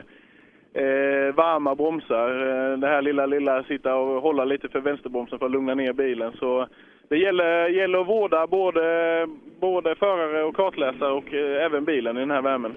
[0.73, 2.31] eh, varma bromsar.
[2.31, 5.93] Eh, det här lilla, lilla sitta och hålla lite för vänsterbromsen för att lugna ner
[5.93, 6.33] bilen.
[6.39, 6.67] Så
[7.11, 8.83] det gäller, gäller att vårda både,
[9.61, 12.75] både förare och kartläsare och eh, även bilen i den här värmen.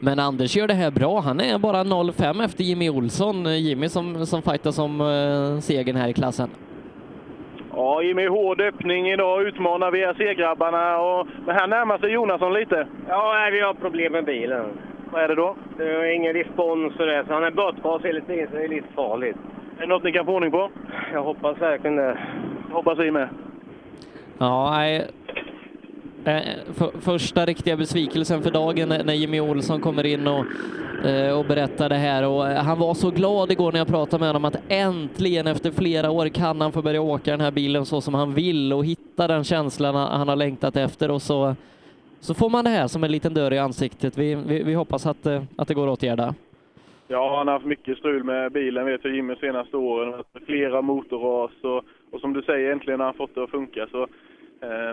[0.00, 1.20] Men Anders gör det här bra.
[1.20, 3.44] Han är bara 0,5 efter Jimmy Olsson.
[3.44, 6.48] Jimmy som, som fightas om eh, segern här i klassen.
[7.74, 9.42] Ja, Jimmy, hård öppning idag.
[9.42, 10.98] Utmanar VRC-grabbarna.
[10.98, 12.86] Och, men här närmar sig Jonasson lite.
[13.08, 14.64] Ja, nej, vi har problem med bilen.
[15.12, 15.56] Vad är det då?
[15.78, 18.68] Det är ingen respons och det, så han är bötgas hela tiden, så det är
[18.68, 19.36] lite farligt.
[19.76, 20.70] Är det något ni kan få ordning på?
[21.12, 22.18] Jag hoppas verkligen det.
[22.72, 23.28] hoppas vi med.
[24.42, 25.06] Ja, nej.
[26.24, 30.44] Eh, för, första riktiga besvikelsen för dagen när Jimmy Olsson kommer in och,
[31.06, 32.28] eh, och berättar det här.
[32.28, 35.70] Och eh, han var så glad igår när jag pratade med honom att äntligen efter
[35.70, 38.84] flera år kan han få börja åka den här bilen så som han vill och
[38.84, 41.10] hitta den känslan han har längtat efter.
[41.10, 41.56] Och så,
[42.20, 44.18] så får man det här som en liten dörr i ansiktet.
[44.18, 46.34] Vi, vi, vi hoppas att, att det går att åtgärda.
[47.08, 50.24] Ja, han har haft mycket strul med bilen vet jag Jimmy de senaste åren.
[50.46, 53.86] Flera motorras och, och som du säger, äntligen har han fått det att funka.
[53.90, 54.06] Så,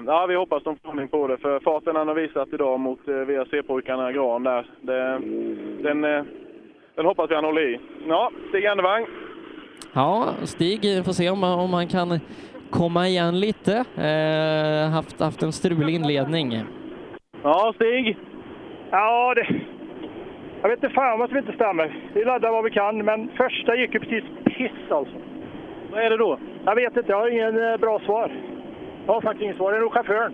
[0.05, 1.37] ja, vi hoppas de får ordning på det.
[1.37, 5.21] För farten han har visat idag mot eh, VRC-pojkarna Gran där, det,
[5.83, 6.23] den, eh,
[6.95, 7.79] den hoppas vi han håller i.
[8.07, 9.05] Ja, Stig Andevang.
[9.93, 12.19] Ja, Stig får se om, om han kan
[12.69, 13.73] komma igen lite.
[13.97, 16.63] Eh, haft, haft en strulig inledning.
[17.43, 18.17] Ja, Stig.
[18.91, 19.47] Ja, det...
[20.61, 22.09] Jag vet inte fan vad som inte stämmer.
[22.13, 25.15] Vi laddar vad vi kan, men första gick ju precis piss alltså.
[25.91, 26.39] Vad är det då?
[26.65, 28.31] Jag vet inte, jag har ingen eh, bra svar.
[29.09, 29.15] Det
[29.75, 30.33] är nog chauffören.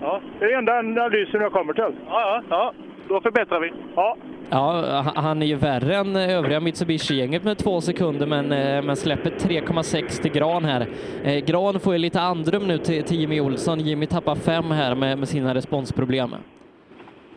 [0.00, 0.20] Ja.
[0.38, 1.82] Det är den enda analysen jag kommer till.
[1.84, 2.72] Ja, ja, ja.
[3.08, 3.72] Då förbättrar vi.
[3.96, 4.16] Ja.
[4.50, 8.96] Ja, ha- han är ju värre än övriga Mitsubishi-gänget med två sekunder, men, eh, men
[8.96, 10.86] släpper 3,6 till Gran här.
[11.24, 13.80] Eh, Gran får ju lite andrum nu till, till Jimmy Olsson.
[13.80, 16.30] Jimmy tappar fem här med, med sina responsproblem.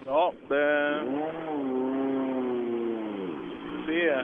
[0.05, 0.99] Ja, det...
[3.87, 4.23] Se.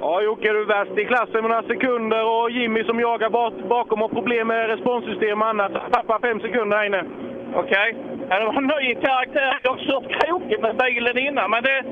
[0.00, 3.54] Ja, Jocke, du är värst i klassen med några sekunder och Jimmy som jagar bak,
[3.68, 5.72] bakom har problem med responssystem och annat.
[5.92, 7.04] Tappar fem sekunder här inne.
[7.54, 7.94] Okej.
[8.28, 9.58] Ja, det var en ny karaktär.
[9.62, 11.84] Jag har kört krokigt med bilen innan, men det,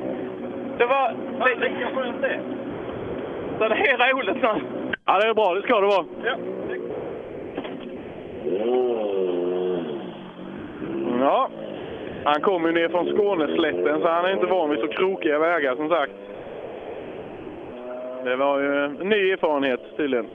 [0.78, 1.14] det var...
[1.38, 2.40] Det, det, skönt det.
[3.58, 4.60] Så det är roligt nu.
[5.04, 5.54] Ja, det är bra.
[5.54, 6.04] Det ska det vara.
[6.24, 6.36] Ja.
[11.20, 11.48] Ja,
[12.24, 15.76] han kommer ju ner från Skåneslätten så han är inte van vid så krokiga vägar
[15.76, 16.12] som sagt.
[18.24, 20.26] Det var ju en ny erfarenhet tydligen.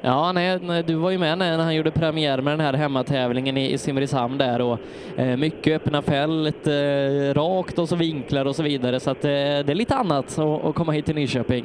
[0.00, 3.72] Ja, nej, du var ju med när han gjorde premiär med den här hemmatävlingen i,
[3.72, 4.78] i Simrishamn där och
[5.18, 9.00] eh, mycket öppna fält, eh, rakt och så vinklar och så vidare.
[9.00, 11.64] Så att, eh, det är lite annat att, komma hit till Nyköping.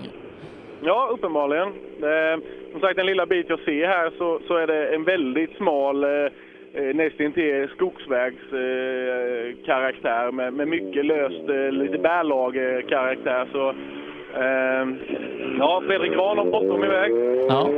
[0.84, 1.68] Ja, uppenbarligen.
[1.68, 5.56] Eh, som sagt, den lilla bit jag ser här så, så är det en väldigt
[5.58, 6.10] smal, eh,
[6.94, 13.48] nästintill skogsvägskaraktär eh, karaktär med, med mycket löst, eh, lite bärlagerkaraktär.
[13.52, 13.74] Så,
[14.34, 14.88] eh,
[15.60, 17.12] ja, Fredrik Grahn har bråttom iväg.
[17.50, 17.70] Ja.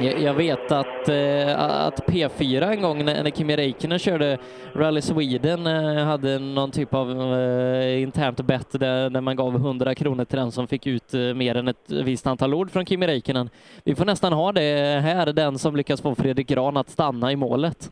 [0.00, 4.38] Jag, vet att, eh, att P4 en gång när, när Kimi Räikkönen körde
[4.72, 9.94] Rally Sweden eh, hade någon typ av eh, internt bett där, där man gav 100
[9.94, 13.50] kronor till den som fick ut mer än ett visst antal ord från Kimi Räikkönen.
[13.84, 17.36] Vi får nästan ha det här, den som lyckas få Fredrik Grahn att stanna i
[17.36, 17.90] målet.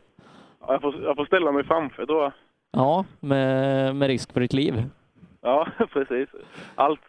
[0.61, 2.31] Ja, jag, får, jag får ställa mig framför jag.
[2.71, 4.83] Ja, med, med risk för ditt liv.
[5.41, 6.29] Ja, precis.
[6.75, 6.99] Allt.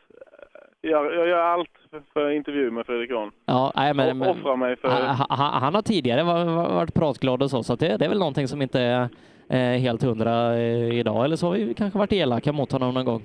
[0.83, 1.71] Jag, jag gör allt
[2.13, 3.31] för, intervju med Fredrik Grahn.
[3.47, 4.89] Ja, nej, men, men Offra mig för...
[4.89, 8.09] han, han, han har tidigare va- va- varit pratglad och så, så det, det är
[8.09, 9.09] väl någonting som inte är
[9.49, 11.25] eh, helt hundra eh, idag.
[11.25, 13.23] Eller så har vi kanske varit elaka mot honom någon gång.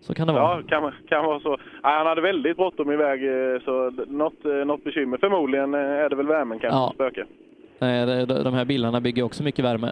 [0.00, 0.42] Så kan det vara.
[0.42, 1.48] Ja, kan, kan vara så.
[1.50, 1.58] Nej,
[1.98, 5.18] han hade väldigt bråttom iväg, eh, så något, eh, något bekymmer.
[5.18, 6.92] Förmodligen är det väl värmen kanske Ja.
[8.26, 9.90] de- De här bilarna bygger också mycket värme.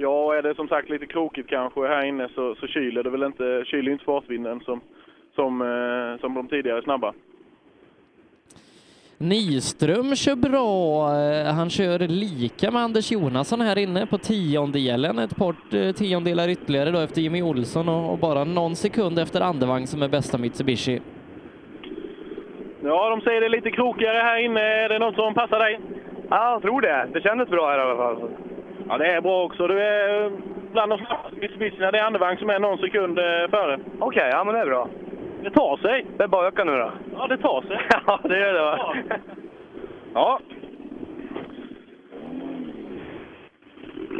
[0.00, 3.22] Ja, är det som sagt lite krokigt kanske här inne så, så kyler det väl
[3.22, 4.80] inte, kyler inte fartvinden som,
[5.34, 7.14] som, eh, som de tidigare snabba.
[9.18, 11.10] Nyström kör bra.
[11.20, 15.18] Eh, Han kör lika med Anders Jonasson här inne på tiondelen.
[15.18, 19.40] Ett par eh, tiondelar ytterligare då efter Jimmy Olsson och och bara någon sekund efter
[19.40, 21.00] Andevang som är bästa Mitsubishi.
[22.82, 24.60] Ja, de säger det är lite krokigare här inne.
[24.60, 25.80] Är det något som passar dig?
[26.30, 27.08] Ja, jag tror det.
[27.12, 28.30] Det kändes bra här i alla fall.
[28.88, 29.66] Ja, det är bra också.
[29.66, 30.32] Du är eh,
[30.72, 31.90] bland de snabbaste Mitsubishierna.
[31.90, 33.78] Det är Andevang som är någon sekund eh, före.
[33.98, 34.88] Okej, ja men det är bra.
[35.42, 36.06] Det tar sig.
[36.16, 36.92] Det är bara att öka nu då.
[37.14, 37.80] Ja, det tar sig.
[38.06, 38.96] Ja, det gör det va?
[40.14, 40.40] Ja.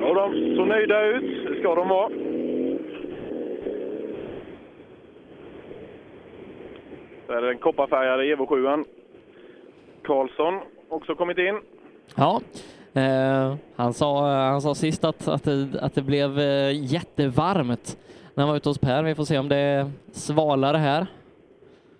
[0.00, 1.48] Ja, de så nöjda ut.
[1.48, 2.08] Det ska de vara.
[7.26, 8.84] Så är den kopparfärgade Evo 7
[10.02, 11.60] Karlsson också kommit in.
[12.16, 12.40] Ja,
[12.98, 17.98] eh, han, sa, han sa sist att, att, det, att det blev eh, jättevarmt
[18.34, 19.02] när han var ute hos Per.
[19.02, 21.06] Vi får se om det är svalare här.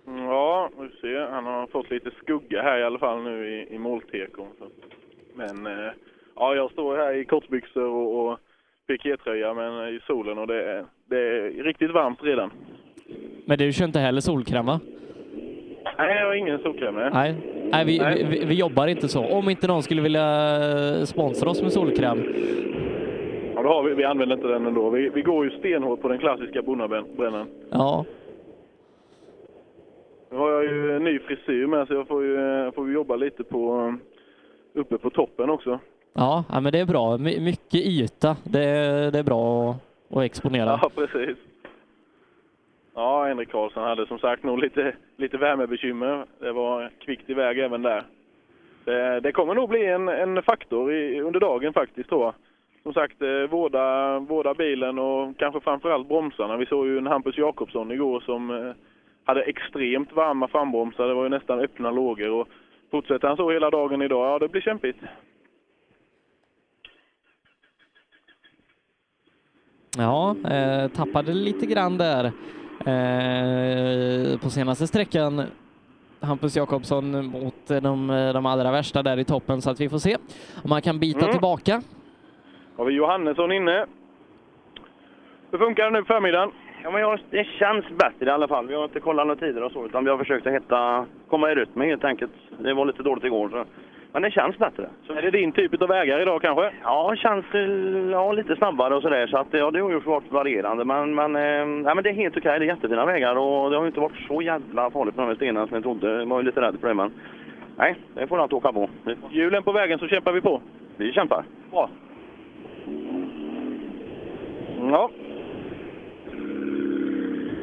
[0.05, 1.31] Ja, vi ser.
[1.31, 4.47] Han har fått lite skugga här i alla fall nu i, i måltekon.
[5.35, 5.91] Men eh,
[6.35, 8.39] ja, jag står här i kortbyxor och, och
[8.87, 12.51] pikétröja men i solen och det är, det är riktigt varmt redan.
[13.45, 14.79] Men du kör inte heller solkräm va?
[15.97, 16.95] Nej, jag har ingen solkräm.
[16.95, 17.35] Nej,
[17.71, 18.25] Nej, vi, Nej.
[18.29, 19.25] Vi, vi jobbar inte så.
[19.25, 20.55] Om inte någon skulle vilja
[20.99, 22.23] eh, sponsra oss med solkräm.
[23.55, 24.89] Ja, då har vi, vi använder inte den ändå.
[24.89, 27.47] Vi, vi går ju stenhårt på den klassiska bonnabrännaren.
[27.69, 28.05] Ja,
[30.31, 33.15] Nu har jag ju en ny frisyr med så jag får ju, jag får jobba
[33.15, 33.93] lite på
[34.73, 35.79] uppe på toppen också.
[36.13, 37.17] ja, ja men det är bra.
[37.17, 38.37] My, mycket yta.
[38.43, 38.59] Det,
[39.11, 40.79] det är bra att, att exponera.
[40.81, 41.37] Ja, precis.
[42.99, 46.25] Ja, Henrik Karlsson hade som sagt nog lite, lite värmebekymmer.
[46.39, 48.03] Det var kvickt iväg även där.
[48.85, 52.33] Det, det kommer nog bli en, en faktor i, under dagen faktiskt tror jag.
[52.83, 56.57] Som sagt, eh, vårda, vårda bilen och kanske framförallt bromsarna.
[56.57, 58.71] Vi såg ju en Hampus Jakobsson igår som eh,
[59.25, 61.07] hade extremt varma frambromsar.
[61.07, 62.29] Det var ju nästan öppna lågor.
[62.31, 62.47] Och
[62.91, 64.97] fortsätter han så hela dagen idag, ja det blir kämpigt.
[69.97, 72.31] Ja, eh, tappade lite grann där
[74.41, 75.41] på senaste sträckan.
[76.21, 80.17] Hampus Jakobsson mot de, de allra värsta där i toppen, så att vi får se
[80.63, 81.31] om han kan bita Mm.
[81.31, 81.81] tillbaka.
[82.77, 83.85] Har vi Johannesson inne.
[85.51, 86.51] Hur funkar det nu på förmiddagen?
[86.83, 88.67] Ja, men jag, det känns bättre i alla fall.
[88.67, 91.51] Vi har inte kollat några tider och så, utan vi har försökt att hitta, komma
[91.51, 92.31] i rytm helt enkelt.
[92.59, 93.49] Det var lite dåligt igår.
[93.49, 93.65] Så.
[94.11, 94.89] Men det känns bättre.
[95.07, 96.71] Så är det din typ av vägar idag kanske?
[96.83, 97.45] Ja, känns
[98.11, 99.27] ja, lite snabbare och sådär.
[99.27, 100.85] Så att, ja, det har ju varit varierande.
[100.85, 102.59] Men, men, eh, ja, men det är helt okej.
[102.59, 105.27] Det är jättefina vägar och det har ju inte varit så jävla farligt på de
[105.27, 106.19] här stenarna som jag trodde.
[106.19, 107.11] Jag var ju lite rädd för det, men
[107.75, 108.89] nej, det får allt åka på.
[109.29, 110.61] Hjulen på vägen så kämpar vi på.
[110.97, 111.43] Vi kämpar.
[111.71, 111.89] Bra.
[114.91, 115.09] Ja.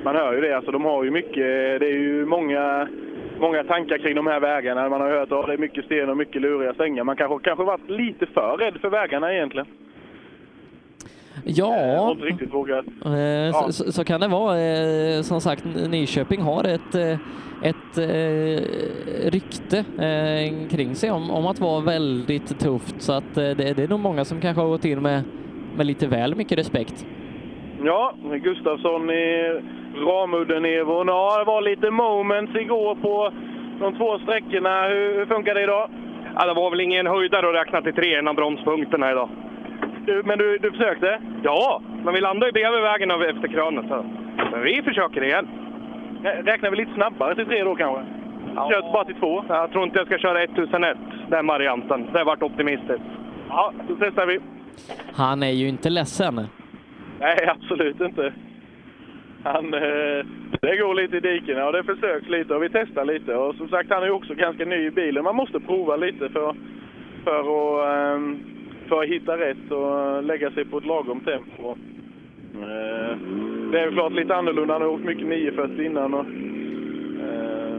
[0.04, 2.88] Man hör ju det, alltså de har ju mycket, det är ju många,
[3.40, 4.88] många tankar kring de här vägarna.
[4.88, 7.04] Man har hört att det är mycket sten och mycket luriga svängar.
[7.04, 9.66] Man kanske, kanske varit lite för rädd för vägarna egentligen.
[11.44, 12.84] Ja, inte riktigt vågat.
[13.04, 13.68] Eh, Ja.
[13.72, 14.60] så, så, kan det vara.
[14.60, 17.18] Eh, som sagt, Nyköping har ett, eh,
[17.62, 18.62] ett eh,
[19.30, 23.02] rykte eh, kring sig om, om att vara väldigt tufft.
[23.02, 25.22] Så att eh, det, det är nog många som kanske har gått in med,
[25.76, 27.06] med lite väl mycket respekt.
[27.86, 29.60] Ja, Gustafsson i
[29.94, 31.08] Ramudden-Evon.
[31.08, 33.32] Ja, det var lite moments igår på
[33.80, 34.88] de två sträckorna.
[34.88, 35.90] Hur, hur funkar det idag?
[36.34, 39.28] Ja, det var väl ingen höjdare att räkna till tre innan bromspunkterna idag.
[40.06, 41.18] Du, men du, du försökte?
[41.42, 43.84] Ja, men vi landade ju bredvid vägen av- efter krönet.
[43.88, 44.04] Så.
[44.52, 45.48] Men vi försöker igen.
[46.44, 48.02] Räknar vi lite snabbare till tre då kanske?
[48.54, 49.44] Kört bara till två?
[49.48, 50.96] Jag tror inte jag ska köra 1001,
[51.28, 52.08] den varianten.
[52.12, 53.04] Det har varit optimistiskt.
[53.48, 54.38] Ja, då testar vi.
[55.14, 56.40] Han är ju inte ledsen.
[57.20, 58.32] Nej, absolut inte.
[59.42, 60.26] Han, eh,
[60.60, 63.34] det går lite i dikena och det försöks lite och vi testar lite.
[63.34, 65.24] Och som sagt, han är ju också ganska ny i bilen.
[65.24, 66.54] Man måste prova lite för,
[67.24, 68.38] för, att, ehm,
[68.88, 71.76] för att hitta rätt och lägga sig på ett lagom tempo.
[72.54, 73.16] Eh,
[73.72, 74.74] det är ju klart lite annorlunda.
[74.74, 76.14] Han har åkt mycket 940 innan.
[76.14, 76.26] Och,
[77.24, 77.78] eh,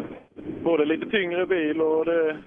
[0.63, 2.37] både lite tyngre bil och det,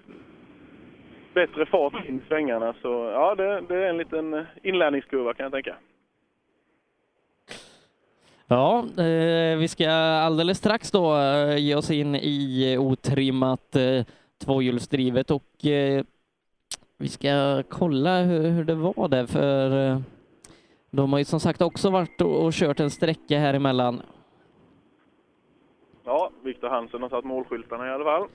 [1.35, 2.75] bättre fart in i svängarna.
[2.83, 5.75] Så ja, det, det är en liten eh, inlärningskurva kan jag tänka.
[8.53, 14.05] Ja, eh, vi ska alldeles strax då eh, ge oss in i otrimmat eh,
[14.39, 16.05] tvåhjulsdrivet och eh,
[16.99, 20.01] vi ska kolla hur, hur det var där för eh,
[20.91, 24.03] de har ju som sagt också varit och, och kört en sträcka här emellan.
[26.05, 28.29] Ja, Viktor Hansen har satt målskyltarna i alla fall.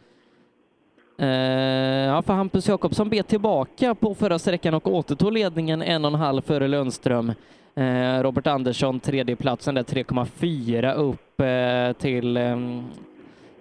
[2.07, 6.19] Ja, för Hampus Jakobsson bet tillbaka på förra sträckan och återtog ledningen en och en
[6.19, 7.33] halv före Lundström.
[7.77, 12.83] Eh, Robert Andersson tredjeplatsen där 3,4 upp eh, till, ehm,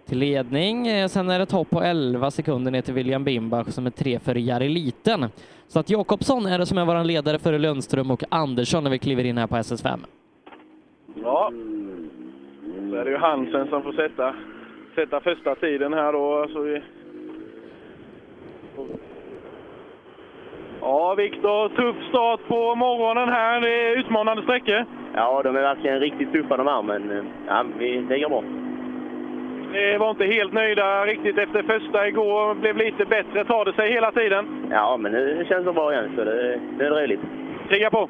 [0.06, 0.86] till ledning.
[0.86, 3.90] Eh, sen är det ett hopp på 11 sekunder ner till William Bimbach som är
[3.90, 5.26] tre för Jari Liten.
[5.66, 8.98] Så att Jakobsson är det som är vår ledare före Lundström och Andersson när vi
[8.98, 9.98] kliver in här på SS5.
[11.14, 11.52] Ja,
[12.90, 14.34] så är det ju Hansen som får sätta,
[14.94, 16.48] sätta första tiden här då.
[16.52, 16.82] Så vi...
[20.86, 23.60] Ja, Viktor, tuff start på morgonen här.
[23.60, 24.84] Det är utmanande sträckor.
[25.14, 28.42] Ja, de är verkligen riktigt tuffa de här, men eh, ja, vi, det går bra.
[29.72, 32.54] Ni var inte helt nöjda riktigt efter första igår.
[32.54, 33.44] Blev lite bättre.
[33.44, 34.66] Tar det sig hela tiden?
[34.70, 37.20] Ja, men nu känns det bra igen, så det, det är trevligt.
[37.68, 38.08] Kriga på!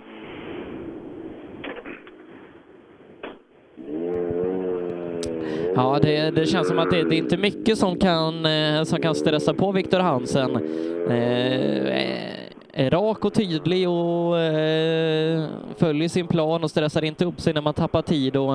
[5.74, 9.00] Ja, det, det känns som att det, det är inte mycket som kan, eh, som
[9.00, 10.56] kan stressa på Viktor Hansen.
[11.10, 12.43] Eh, är
[12.76, 15.48] rak och tydlig och eh,
[15.78, 18.54] följer sin plan och stressar inte upp sig när man tappar tid och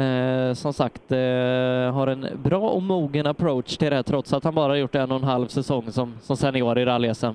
[0.00, 4.54] eh, som sagt eh, har en bra och mogen approach till det trots att han
[4.54, 7.34] bara gjort en och en halv säsong som, som senior i rally-SM.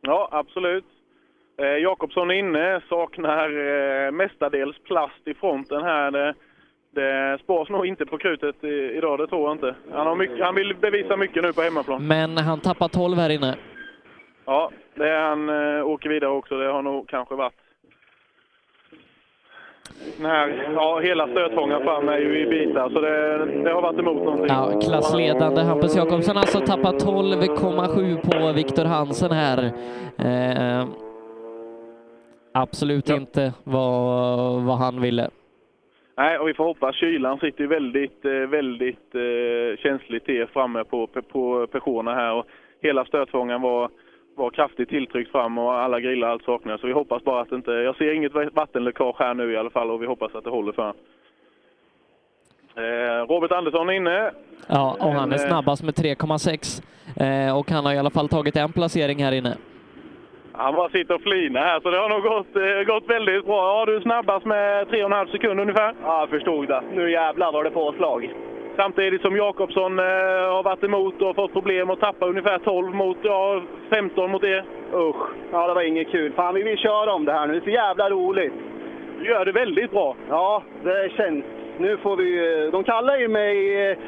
[0.00, 0.84] Ja, absolut.
[1.62, 3.48] Eh, Jakobsson är inne, saknar
[4.06, 6.10] eh, mestadels plast i fronten här.
[6.10, 6.34] Det,
[6.90, 9.74] det spars nog inte på krutet i, idag, det tror jag inte.
[9.92, 12.06] Han, har mycket, han vill bevisa mycket nu på hemmaplan.
[12.06, 13.56] Men han tappar 12 här inne.
[14.48, 16.58] Ja, det är han eh, åker vidare också.
[16.58, 17.54] Det har nog kanske varit...
[20.16, 23.98] Den här, ja, hela stötfångaren fram är ju i bitar, så det, det har varit
[23.98, 24.46] emot någonting.
[24.48, 29.64] Ja, klassledande Hampus Jakobsson alltså tappat 12,7 på Viktor Hansen här.
[30.18, 30.88] Eh,
[32.54, 35.30] absolut inte vad, vad han ville.
[36.16, 36.96] Nej, och vi får hoppas.
[36.96, 42.46] Kylan sitter ju väldigt, eh, väldigt eh, känsligt till framme på, på Peugeoterna här och
[42.82, 43.90] hela stötfångaren var,
[44.38, 46.80] var kraftigt tilltryckt fram och alla grillar allt saknas.
[46.80, 47.70] Så vi hoppas bara att inte...
[47.70, 50.72] Jag ser inget vattenläckage här nu i alla fall och vi hoppas att det håller
[50.72, 50.88] för
[52.76, 54.30] eh, Robert Andersson är inne.
[54.66, 56.82] Ja, och han är eh, snabbast med 3,6
[57.48, 59.56] eh, och han har i alla fall tagit en placering här inne.
[60.52, 63.78] Han bara sitter och flinar här, så det har nog gått, gått väldigt bra.
[63.78, 65.94] Ja, du är snabbast med 3,5 sekunder ungefär.
[66.02, 66.82] Ja, jag förstod det.
[66.94, 68.30] Nu jävlar var det påslag.
[68.80, 70.04] Samtidigt som Jakobsson eh,
[70.54, 74.64] har varit emot och fått problem och tappa ungefär 12 mot, ja, 15 mot er.
[74.94, 76.32] Usch, ja det var inget kul.
[76.32, 77.52] Fan, vi vill köra om det här nu.
[77.52, 78.52] Det är så jävla roligt.
[79.18, 80.16] Du gör det väldigt bra.
[80.28, 81.44] Ja, det känns.
[81.78, 82.70] Nu får vi...
[82.72, 83.98] De kallar ju mig eh,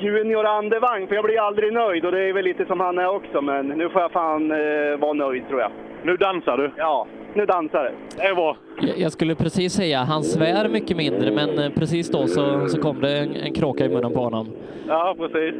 [0.00, 3.08] Junior Andevang, för jag blir aldrig nöjd och det är väl lite som han är
[3.08, 3.42] också.
[3.42, 5.70] Men nu får jag fan eh, vara nöjd tror jag.
[6.02, 6.70] Nu dansar du?
[6.76, 7.06] Ja,
[7.38, 7.92] nu dansar det.
[8.16, 8.56] Det är bra.
[8.96, 13.00] Jag skulle precis säga, han svär mycket mindre, men eh, precis då så, så kom
[13.00, 14.48] det en, en kråka i munnen på honom.
[14.88, 15.54] Ja, precis.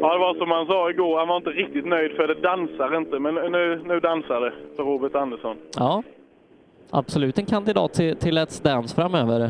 [0.00, 2.96] Ja, det var som han sa igår, han var inte riktigt nöjd för det dansar
[2.96, 3.18] inte.
[3.18, 5.56] Men nu, nu dansar det för Robert Andersson.
[5.76, 6.02] Ja,
[6.90, 9.40] absolut en kandidat till, till Let's Dance framöver.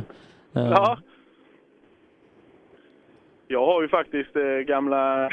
[0.57, 0.99] Eh, Ja.
[3.49, 5.31] Jag har ju faktiskt eh, gamla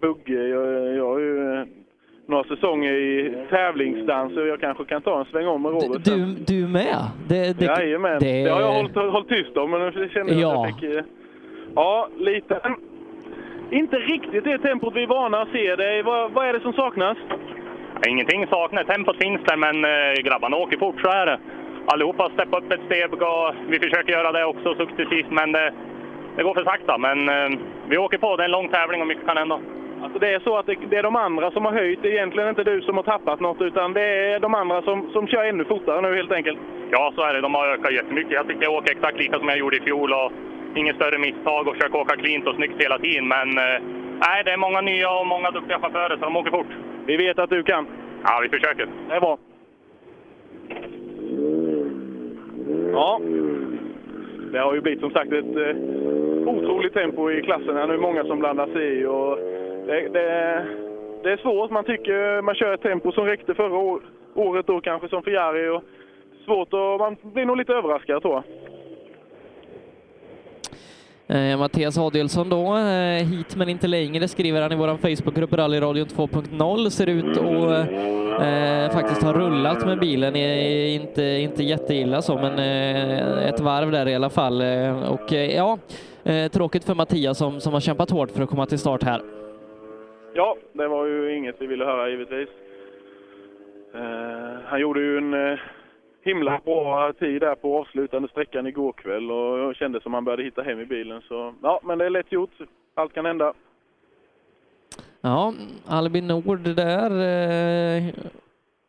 [0.00, 0.48] Bugge.
[0.48, 1.66] Jag, jag har ju
[2.30, 6.04] några säsonger i tävlingsdans och jag kanske kan ta en sväng om med Robert.
[6.04, 6.96] Du, du med?
[7.28, 8.42] Det, det, Jajamän, det...
[8.44, 10.66] det- har jag hållit, hållit tyst om, men nu kände jag Ja.
[10.66, 10.96] att jag fick...
[10.98, 11.04] eh,
[11.74, 12.60] Ja, lite.
[13.70, 15.76] Inte riktigt det tempot vi är vana att se.
[15.76, 17.18] Det är, vad, vad är det som saknas?
[18.08, 18.86] Ingenting saknas.
[18.86, 21.38] Tempot finns där, men eh, grabbarna åker fort, så är det.
[21.86, 25.72] Allihopa har steppat upp ett steg och vi försöker göra det också successivt, men det,
[26.36, 26.98] det går för sakta.
[26.98, 27.58] Men eh,
[27.88, 28.36] vi åker på.
[28.36, 29.58] Det är en lång tävling och mycket kan hända.
[30.02, 32.02] Alltså det är så att det, det är de andra som har höjt.
[32.02, 35.10] Det är egentligen inte du som har tappat något, utan det är de andra som,
[35.12, 36.58] som kör ännu fortare nu helt enkelt.
[36.90, 37.40] Ja, så är det.
[37.40, 38.32] De har ökat jättemycket.
[38.32, 40.12] Jag tycker jag åker exakt lika som jag gjorde i fjol.
[40.12, 40.32] Och
[40.74, 43.28] inget större misstag och försöker åka cleant och snyggt hela tiden.
[43.28, 43.80] Men eh,
[44.26, 46.72] nej, det är många nya och många duktiga chaufförer, så de åker fort.
[47.06, 47.86] Vi vet att du kan.
[48.24, 48.88] Ja, vi försöker.
[49.08, 49.38] Det är bra.
[52.92, 53.20] Ja.
[54.52, 55.76] Det har ju blivit som sagt ett eh,
[56.48, 57.96] otroligt tempo i klassen här nu.
[57.96, 59.06] Många som blandar sig i.
[59.06, 59.38] Och
[59.90, 60.66] det, det,
[61.22, 61.70] det är svårt.
[61.70, 64.00] Man tycker man kör ett tempo som räckte förra år,
[64.34, 65.68] året då kanske som för Jari.
[65.68, 65.82] Och
[66.44, 68.44] svårt och man blir nog lite överraskad tror jag.
[71.36, 76.06] Eh, Mattias Adielsson då, eh, hit men inte längre, skriver han i vår Facebookgrupp Rallyradion
[76.06, 76.90] 2.0.
[76.90, 77.88] Ser ut att
[78.42, 83.90] eh, faktiskt ha rullat med bilen, är inte, inte jätteilla så, men eh, ett varv
[83.90, 84.60] där i alla fall.
[84.60, 85.78] Eh, och eh, ja,
[86.24, 89.39] eh, tråkigt för Mattias som, som har kämpat hårt för att komma till start här.
[90.34, 92.48] Ja, det var ju inget vi ville höra givetvis.
[93.94, 95.58] Eh, han gjorde ju en eh,
[96.22, 100.62] himla bra tid där på avslutande sträckan igår kväll och kände som han började hitta
[100.62, 101.22] hem i bilen.
[101.28, 102.50] Så ja, men det är lätt gjort.
[102.94, 103.52] Allt kan hända.
[105.20, 105.54] Ja,
[105.86, 108.14] Albin Nord där eh,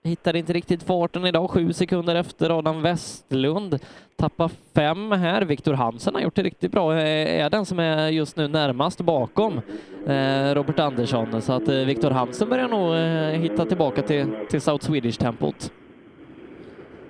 [0.03, 3.79] hittar inte riktigt farten idag, sju sekunder efter Adam Westlund.
[4.15, 5.41] Tappar fem här.
[5.41, 9.61] Viktor Hansen har gjort det riktigt bra, är den som är just nu närmast bakom
[10.07, 11.41] eh, Robert Andersson.
[11.41, 15.73] Så att eh, Viktor Hansen börjar nog eh, hitta tillbaka till, till South Swedish-tempot.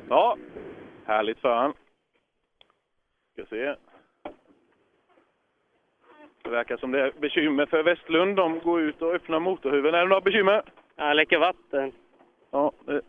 [0.09, 0.37] Ja,
[1.05, 1.73] härligt för han.
[3.33, 3.75] Ska se.
[6.43, 8.35] Det verkar som det är bekymmer för Westlund.
[8.35, 9.93] De går ut och öppnar motorhuven.
[9.93, 10.63] Är det några bekymmer?
[10.95, 11.91] Ja, läcker vatten.
[12.51, 13.01] Ja, det,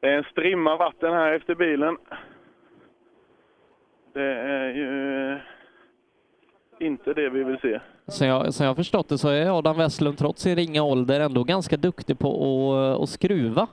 [0.00, 1.96] det är en strimma vatten här efter bilen.
[4.12, 5.38] Det är ju
[6.86, 7.80] inte det vi vill se.
[8.06, 11.44] Som jag, som jag förstått det så är Adam Westlund trots sin ringa ålder ändå
[11.44, 13.66] ganska duktig på att, att skruva.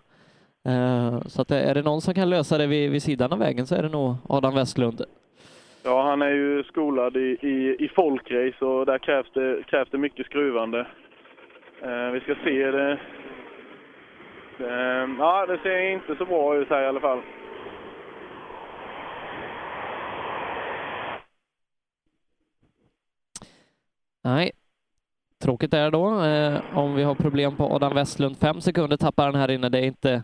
[0.66, 3.68] Eh, Så att är det någon som kan lösa det vid, vid sidan av vägen
[3.68, 5.02] så är det nog Adam Westlund.
[5.84, 9.98] Ja, han är ju skolad i, i, i folkrace och där krävs det, krävs det
[9.98, 10.80] mycket skruvande.
[11.82, 13.00] Eh, vi ska se det.
[14.60, 17.22] Eh, ja, det ser inte så bra ut här i alla fall.
[24.24, 24.52] Nej,
[25.42, 26.24] tråkigt är det då.
[26.24, 29.70] Eh, om vi har problem på Adam Westlund, fem sekunder tappar han här inne.
[29.70, 30.24] Det är inte,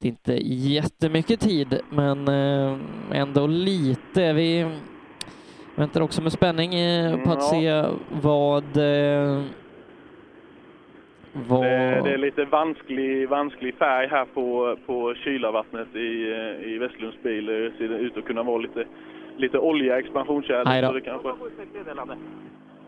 [0.00, 2.76] det är inte jättemycket tid, men eh,
[3.12, 4.32] ändå lite.
[4.32, 4.78] Vi
[5.76, 7.50] väntar också med spänning eh, på att Ja.
[7.50, 7.84] se
[8.22, 8.64] vad...
[11.32, 11.62] Vad...
[11.62, 15.98] Det, det är lite vansklig, vansklig färg här på, på kylarvattnet i,
[16.64, 17.46] i Westlunds bil.
[17.46, 18.84] Det ser ut att kunna vara lite,
[19.36, 20.02] lite olja i
[20.92, 21.28] det kanske...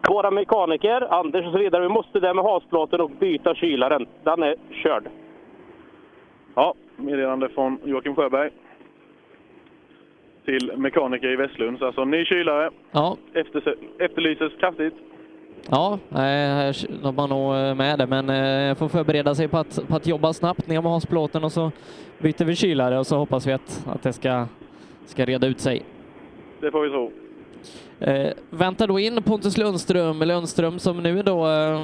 [0.08, 4.06] Våra mekaniker, Anders och så vidare, vi måste där med hasplåten och byta kylaren.
[4.22, 5.04] Den är körd.
[6.54, 8.50] Ja, meddelande från Joakim Sjöberg.
[10.44, 11.82] Till mekaniker i Westlunds.
[11.82, 12.70] Alltså ny kylare.
[12.90, 13.16] Ja.
[13.34, 14.94] Efter, efterlyses kraftigt.
[15.70, 19.88] Ja, här de har nog eh, med det, men eh, får förbereda sig på att,
[19.88, 21.70] på att jobba snabbt ner med hasplåten och så
[22.18, 24.46] byter vi kylare och så hoppas vi att, att det ska,
[25.06, 25.82] ska reda ut sig.
[26.60, 27.12] Det får vi tro.
[28.00, 31.80] Eh, väntar då in Pontus Lundström, Lundström som nu då eh,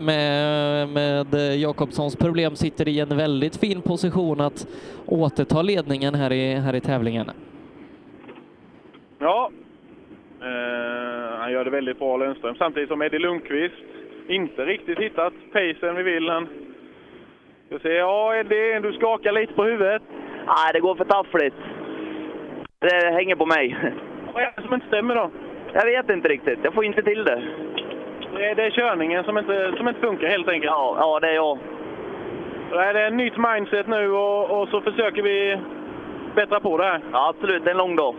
[0.00, 4.66] med, med Jakobssons problem sitter i en väldigt fin position att
[5.06, 7.30] återta ledningen här i, här i tävlingen.
[9.18, 9.50] Ja,
[10.40, 10.87] eh,
[11.48, 12.54] han gör det väldigt bra Lundström.
[12.54, 13.74] Samtidigt som Eddie Lundqvist
[14.28, 16.28] inte riktigt hittat pacen vi vill.
[16.28, 16.48] Han
[17.66, 20.02] ska se, ja Eddie, du skakar lite på huvudet.
[20.46, 21.56] Nej, det går för taffligt.
[22.80, 23.76] Det hänger på mig.
[24.34, 25.30] Vad är det som inte stämmer då?
[25.72, 26.58] Jag vet inte riktigt.
[26.62, 27.42] Jag får inte till det.
[28.34, 30.70] Det är, det körningen som inte, som inte funkar helt enkelt.
[30.70, 31.58] Ja, ja det är jag.
[32.70, 35.58] Så är det ett nytt mindset nu och, och så försöker vi
[36.34, 37.00] bättra på det här.
[37.12, 37.64] Ja, absolut.
[37.64, 38.14] Det är en lång dag.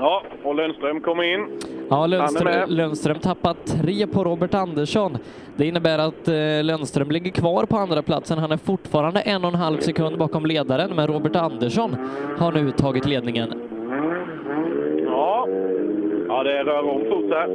[0.00, 1.46] Ja, och Lundström kommer in.
[1.90, 2.70] Ja, Lundström.
[2.70, 5.18] Lundström tappar tre på Robert Andersson.
[5.56, 8.38] Det innebär att eh, Lundström ligger kvar på andra platsen.
[8.38, 11.96] Han är fortfarande en och en halv sekund bakom ledaren, men Robert Andersson
[12.38, 13.52] har nu tagit ledningen.
[15.04, 15.46] Ja,
[16.28, 17.48] ja det rör om fort här.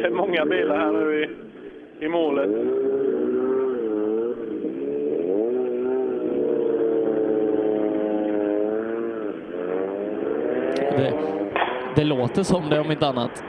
[0.00, 2.50] Det är många bilar här nu i, i målet.
[10.96, 11.12] Det,
[11.96, 13.44] det låter som det om inte annat.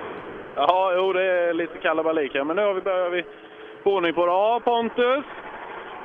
[0.55, 3.23] Ja, jo, det är lite kalabalik här, men nu har vi börjar vi
[3.83, 4.31] få ordning på det.
[4.31, 5.25] Ja, Pontus.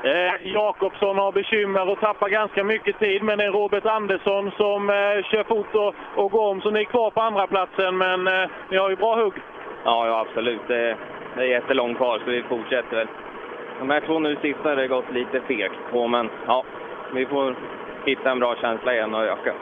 [0.04, 4.90] Eh, Jakobsson har bekymmer och tappar ganska mycket tid, men det är Robert Andersson som
[4.90, 8.26] eh, kör fort och, och går om, så ni är kvar på andra platsen men
[8.26, 9.34] eh, ni har ju bra hugg.
[9.84, 10.60] Ja, ja absolut.
[10.68, 10.96] Det,
[11.36, 13.08] det är jättelångt kvar så vi fortsätter väl.
[13.78, 16.64] De här två nu sista har det gått lite fegt på, men ja,
[17.14, 17.56] vi får
[18.04, 19.52] hitta en bra känsla igen och öka.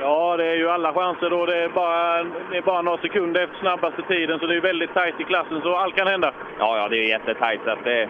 [0.00, 1.46] Ja, det är ju alla chanser då.
[1.46, 4.94] Det är bara, det är bara några sekunder efter snabbaste tiden, så det är väldigt
[4.94, 6.32] tajt i klassen, så allt kan hända.
[6.58, 8.08] Ja, ja, det är jättetajt så att det,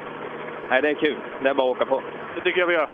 [0.71, 1.17] nej, det är kul.
[1.43, 2.03] Det är bara att åka på.
[2.35, 2.89] Det tycker jag vi gör.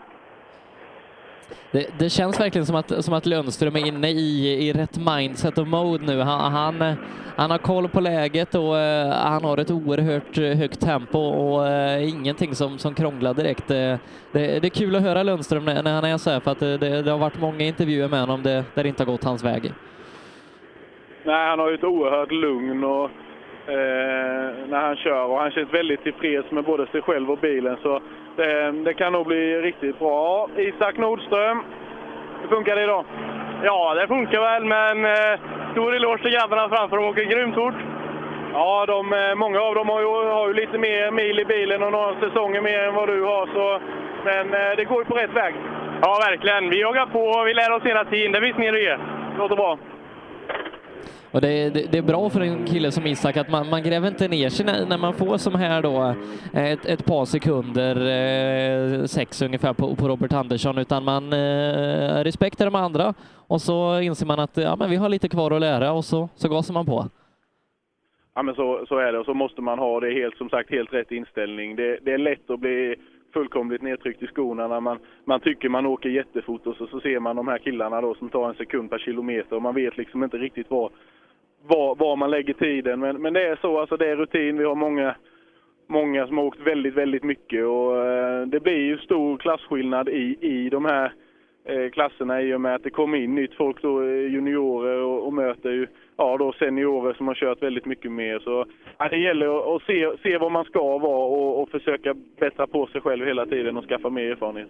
[1.71, 5.57] Det, det känns verkligen som att, som att Lundström är inne i, i rätt mindset
[5.57, 6.19] och mode nu.
[6.19, 6.95] Han, han,
[7.35, 12.09] han har koll på läget och eh, han har ett oerhört högt tempo och eh,
[12.09, 13.71] ingenting som, som krånglar direkt.
[13.71, 13.95] Eh,
[14.31, 16.59] det, det är kul att höra Lundström när, när han är så här för att
[16.59, 19.23] det, det, det har varit många intervjuer med honom det, där det inte har gått
[19.23, 19.73] hans väg.
[21.23, 23.09] Nej, han har ju ett oerhört lugn och,
[23.67, 27.77] eh, när han kör och han känns väldigt tillfreds med både sig själv och bilen.
[27.83, 28.01] Så
[28.35, 30.49] det, det kan nog bli riktigt bra.
[30.57, 31.63] Isak Nordström,
[32.41, 33.05] hur funkar det idag?
[33.63, 35.39] Ja, det funkar väl, men eh,
[35.71, 36.97] stor eloge till grabbarna framför.
[36.97, 37.75] De åker grymt fort.
[38.53, 41.83] Ja, de, eh, många av dem har ju, har ju lite mer mil i bilen
[41.83, 43.45] och några säsonger mer än vad du har.
[43.53, 43.81] Så,
[44.25, 45.55] men eh, det går ju på rätt väg.
[46.01, 46.69] Ja, verkligen.
[46.69, 48.31] Vi jagar på och vi lär oss hela tiden.
[48.31, 48.97] Det finns mer att ge.
[49.37, 49.77] Låter bra.
[51.31, 54.07] Och det, det, det, är bra för en kille som Isak att man, man gräver
[54.07, 56.15] inte ner sig när, när man får som här då
[56.53, 62.23] eh, ett, ett par sekunder, eh, sex ungefär på, på Robert Andersson, utan man eh,
[62.23, 63.13] respekterar de andra
[63.47, 66.29] och så inser man att ja, men vi har lite kvar att lära och så,
[66.35, 67.05] så gasar man på.
[68.35, 70.71] Ja, men så, så är det och så måste man ha det helt, som sagt,
[70.71, 71.75] helt rätt inställning.
[71.75, 72.95] Det, det är lätt att bli
[73.33, 77.19] fullkomligt nedtryckt i skorna när man, man tycker man åker jättefort och så, så ser
[77.19, 80.23] man de här killarna då som tar en sekund per kilometer och man vet liksom
[80.23, 80.91] inte riktigt vad,
[81.67, 82.99] var, var man lägger tiden.
[82.99, 84.57] Men, men det är så, alltså det är rutin.
[84.57, 85.15] Vi har många,
[85.87, 90.37] många som har åkt väldigt, väldigt mycket och eh, det blir ju stor klasskillnad i,
[90.41, 91.13] i de här
[91.65, 95.27] eh, klasserna i och med att det kommer in nytt folk då, eh, juniorer och,
[95.27, 98.39] och möter ju ja, då seniorer som har kört väldigt mycket mer.
[98.39, 98.65] Så
[98.97, 102.67] ja, det gäller att, att se, se var man ska vara och, och försöka bättra
[102.67, 104.69] på sig själv hela tiden och skaffa mer erfarenhet.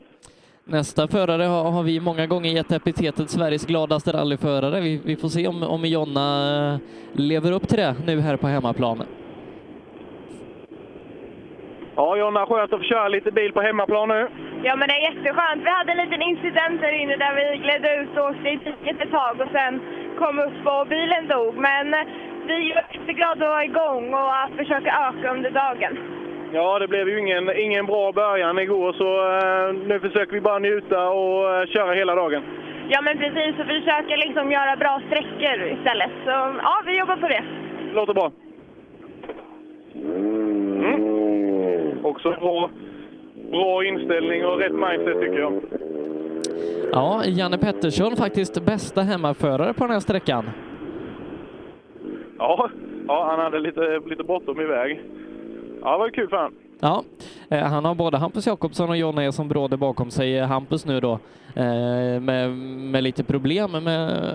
[0.65, 4.81] Nästa förare har, har vi många gånger gett epitetet Sveriges gladaste rallyförare.
[4.81, 6.29] Vi, vi får se om, om Jonna
[6.73, 6.79] eh,
[7.13, 9.03] lever upp till det nu här på hemmaplan.
[11.95, 14.27] Ja, Jonna, skönt att få köra lite bil på hemmaplan nu.
[14.63, 15.63] Ja, men det är jätteskönt.
[15.63, 19.01] Vi hade en liten incident där inne där vi gled ut och åkte i diket
[19.01, 19.73] ett tag och sen
[20.19, 21.55] kom upp och bilen dog.
[21.55, 21.85] Men
[22.47, 26.20] vi är jätteglada att vara igång och att försöka öka under dagen.
[26.53, 30.59] Ja, det blev ju ingen, ingen bra början igår så eh, nu försöker vi bara
[30.59, 32.43] njuta och eh, köra hela dagen.
[32.89, 33.59] Ja, men precis.
[33.59, 36.11] Och försöka liksom göra bra sträckor istället.
[36.25, 36.29] Så
[36.63, 37.43] ja, vi jobbar på det.
[37.93, 38.31] Låter bra.
[39.95, 42.05] Mm.
[42.05, 42.69] Också bra,
[43.51, 45.61] bra inställning och rätt mindset tycker jag.
[46.91, 50.49] Ja, Janne Pettersson faktiskt bästa hemmaförare på den här sträckan.
[52.37, 52.69] Ja,
[53.07, 55.01] ja han hade lite, lite bråttom iväg.
[55.81, 56.53] Ja, det var kul för honom.
[56.79, 57.03] Ja,
[57.49, 60.39] eh, han har både Hampus Jakobsson och John Eson Bråde bakom sig.
[60.39, 61.11] Hampus nu då
[61.55, 62.51] eh, med,
[62.91, 63.83] med lite problem, med,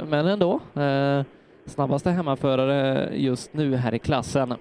[0.09, 0.61] men ändå.
[0.75, 1.23] Eh,
[1.65, 4.55] snabbaste hemmaförare just nu här i klassen.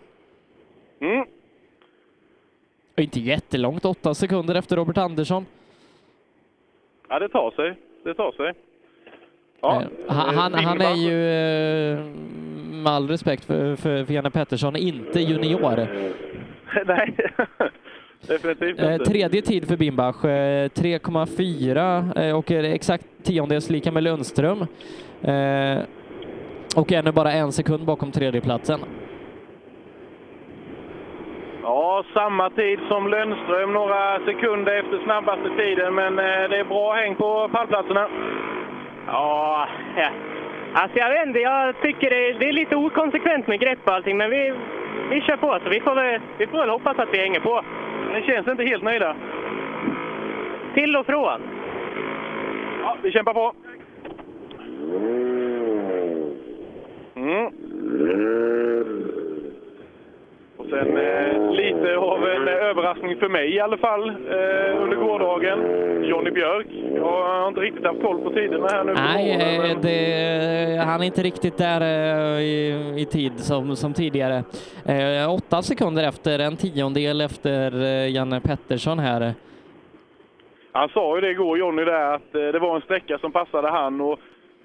[1.02, 1.26] Mm.
[2.94, 5.46] Och inte jättelångt, åtta sekunder efter Robert Andersson.
[7.10, 7.78] Ja, det tar sig.
[8.04, 8.54] Det tar sig.
[9.62, 11.18] Ja, han, han, han är ju,
[12.72, 15.88] med all respekt för, för, för Janne Pettersson, inte junior.
[16.86, 17.16] Nej,
[18.28, 19.06] definitivt Eh, inte.
[19.06, 24.62] tredje tid för Bimbach, eh, 3,4 eh, och är exakt tiondels lika med Lundström.
[25.22, 25.78] Eh,
[26.76, 28.80] och är nu bara en sekund bakom tredjeplatsen.
[31.64, 36.94] Ja, samma tid som Lundström, några sekunder efter snabbaste tiden, men eh, det är bra
[36.94, 38.08] häng på pallplatserna.
[39.08, 40.10] Ja, ja.
[40.74, 44.18] Alltså jag vet inte, jag tycker det, det är lite okonsekvent med grepp och allting,
[44.18, 44.54] men vi,
[45.10, 45.60] vi kör på.
[45.64, 47.62] Så vi får, väl, vi får väl hoppas att vi hänger på.
[48.14, 49.16] Ni känns inte helt nöjda?
[50.74, 51.42] Till och från.
[52.82, 53.54] Ja, vi kämpar på.
[57.16, 57.52] Mm.
[60.70, 65.60] Sen eh, lite av en överraskning för mig i alla fall eh, under gårdagen.
[66.04, 66.68] Jonny Björk.
[66.96, 68.94] Jag har inte riktigt haft koll på tiderna här nu.
[68.94, 73.94] Nej, morgonen, eh, det, han är inte riktigt där eh, i, i tid som, som
[73.94, 74.44] tidigare.
[74.86, 79.34] Eh, åtta sekunder efter, en tiondel efter eh, Janne Pettersson här.
[80.72, 83.70] Han sa ju det igår, Jonny, där, att eh, det var en sträcka som passade
[83.70, 84.02] han.
[84.02, 84.20] Och,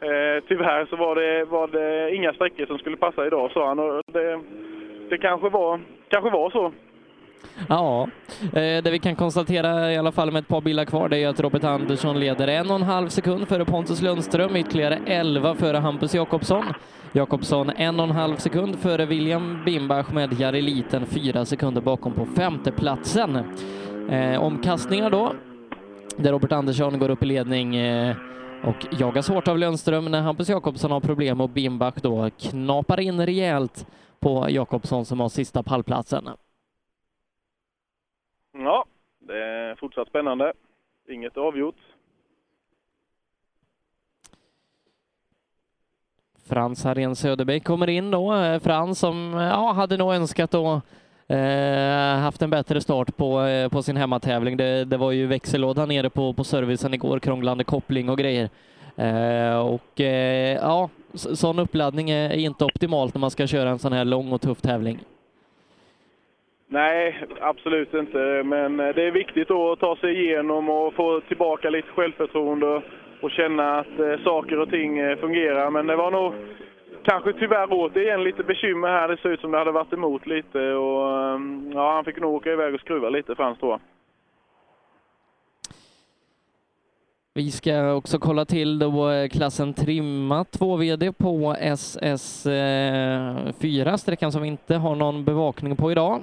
[0.05, 3.79] eh, tyvärr så var det, var det inga sträckor som skulle passa idag, sa han.
[3.79, 4.41] Och det,
[5.11, 6.73] det kanske, var, kanske var så.
[7.69, 8.09] Ja,
[8.43, 11.29] eh, det vi kan konstatera i alla fall med ett par bilar kvar det är
[11.29, 15.77] att Robert Andersson leder en och en halv sekund före Pontus Lundström, ytterligare 11 före
[15.77, 16.65] Hampus Jakobsson.
[17.13, 22.13] Jakobsson en och en halv sekund före William Bimbach med Jari Liten fyra sekunder bakom
[22.13, 23.39] på femteplatsen.
[24.11, 25.33] Eh, omkastningar då,
[26.17, 28.17] där Robert Andersson går upp i ledning eh,
[28.65, 33.27] och jagas hårt av Lundström när Hampus Jakobsson har problem och Bimbach då knapar in
[33.27, 33.87] rejält
[34.21, 36.29] på Jakobsson som har sista pallplatsen.
[38.53, 38.85] Ja,
[39.19, 40.53] det är fortsatt spännande.
[41.09, 41.77] Inget avgjort.
[46.51, 48.35] Frans Harén Söderbäck kommer in då.
[48.35, 50.81] Eh, Frans som ja, hade nog önskat då
[51.35, 54.57] eh, haft en bättre start på, eh, på sin hemmatävling.
[54.57, 58.51] Det, det var ju växellåda nere på, på servicen igår, krånglande koppling och grejer.
[58.97, 63.93] Eh, och eh, ja, sån uppladdning är inte optimalt när man ska köra en sån
[63.93, 64.99] här lång och tuff tävling.
[66.69, 68.43] Nej, absolut inte.
[68.45, 72.83] Men eh, det är viktigt då att ta sig igenom och få tillbaka lite självförtroende
[73.23, 75.71] och känna att saker och ting fungerar.
[75.71, 76.35] Men det var nog
[77.05, 79.09] kanske tyvärr återigen lite bekymmer här.
[79.09, 81.03] Det ser ut som det hade varit emot lite och
[81.75, 83.81] ja, han fick nog åka iväg och skruva lite Frans tror jag.
[87.41, 94.33] Vi ska också kolla till då eh, klassen trimma 2 VD på SS4, eh, sträckan
[94.33, 96.23] som vi inte har någon bevakning på idag.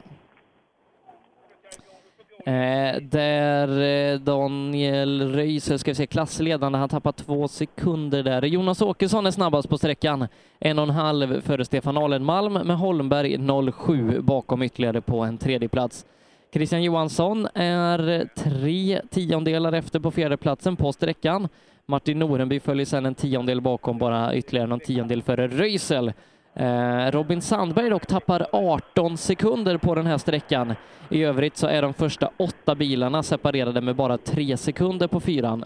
[2.45, 8.45] Eh, där eh, Daniel Röiser, ska vi se, klassledande, han tappar två sekunder där.
[8.45, 10.27] Jonas Åkesson är snabbast på sträckan,
[10.60, 13.38] en och en halv före Stefan Alenmalm med Holmberg
[13.72, 16.06] 07 bakom ytterligare på en tredje plats.
[16.53, 21.48] Christian Johansson är tre tiondelar efter på fjärdeplatsen på sträckan.
[21.86, 26.14] Martin Norenby följer sedan en tiondel bakom, bara ytterligare någon tiondel före Röisel.
[26.53, 30.74] Eh, Robin Sandberg dock tappar 18 sekunder på den här sträckan.
[31.10, 35.65] I övrigt så är de första åtta bilarna separerade med bara tre sekunder på fyran.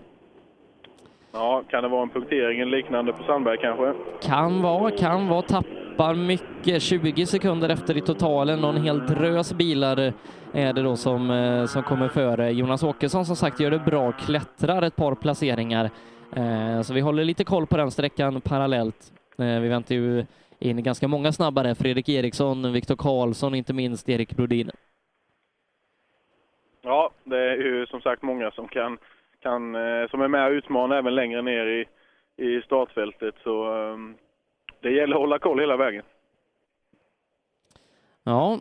[1.34, 3.94] Ja, kan det vara en punktering liknande på Sandberg kanske?
[4.22, 10.14] Kan vara, kan vara, tappar mycket, 20 sekunder efter i totalen en hel drös bilar
[10.54, 12.52] är det då som, eh, som kommer före.
[12.52, 15.90] Jonas Åkesson som sagt gör det bra, klättrar ett par placeringar.
[16.36, 19.12] Eh, Så vi håller lite koll på den sträckan parallellt.
[19.38, 20.26] Eh, Vi väntar ju
[20.60, 24.72] in ganska många snabbare, Fredrik Eriksson, Viktor Karlsson, inte minst Erik Brodin.
[26.82, 28.98] Ja, det är ju som sagt många som kan,
[29.42, 31.88] kan eh, som är med och utmanar även längre ner i,
[32.36, 33.36] i startfältet.
[33.44, 34.18] Så ehm,
[34.80, 36.04] det gäller att hålla koll hela vägen.
[38.24, 38.60] Ja,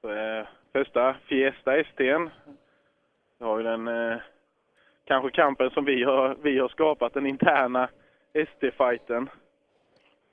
[0.00, 2.30] Så, eh, första Fiesta ST'n.
[3.38, 4.16] Vi har ju den eh,
[5.04, 7.88] kanske kampen som vi har, vi har skapat, den interna
[8.32, 9.28] ST-fighten.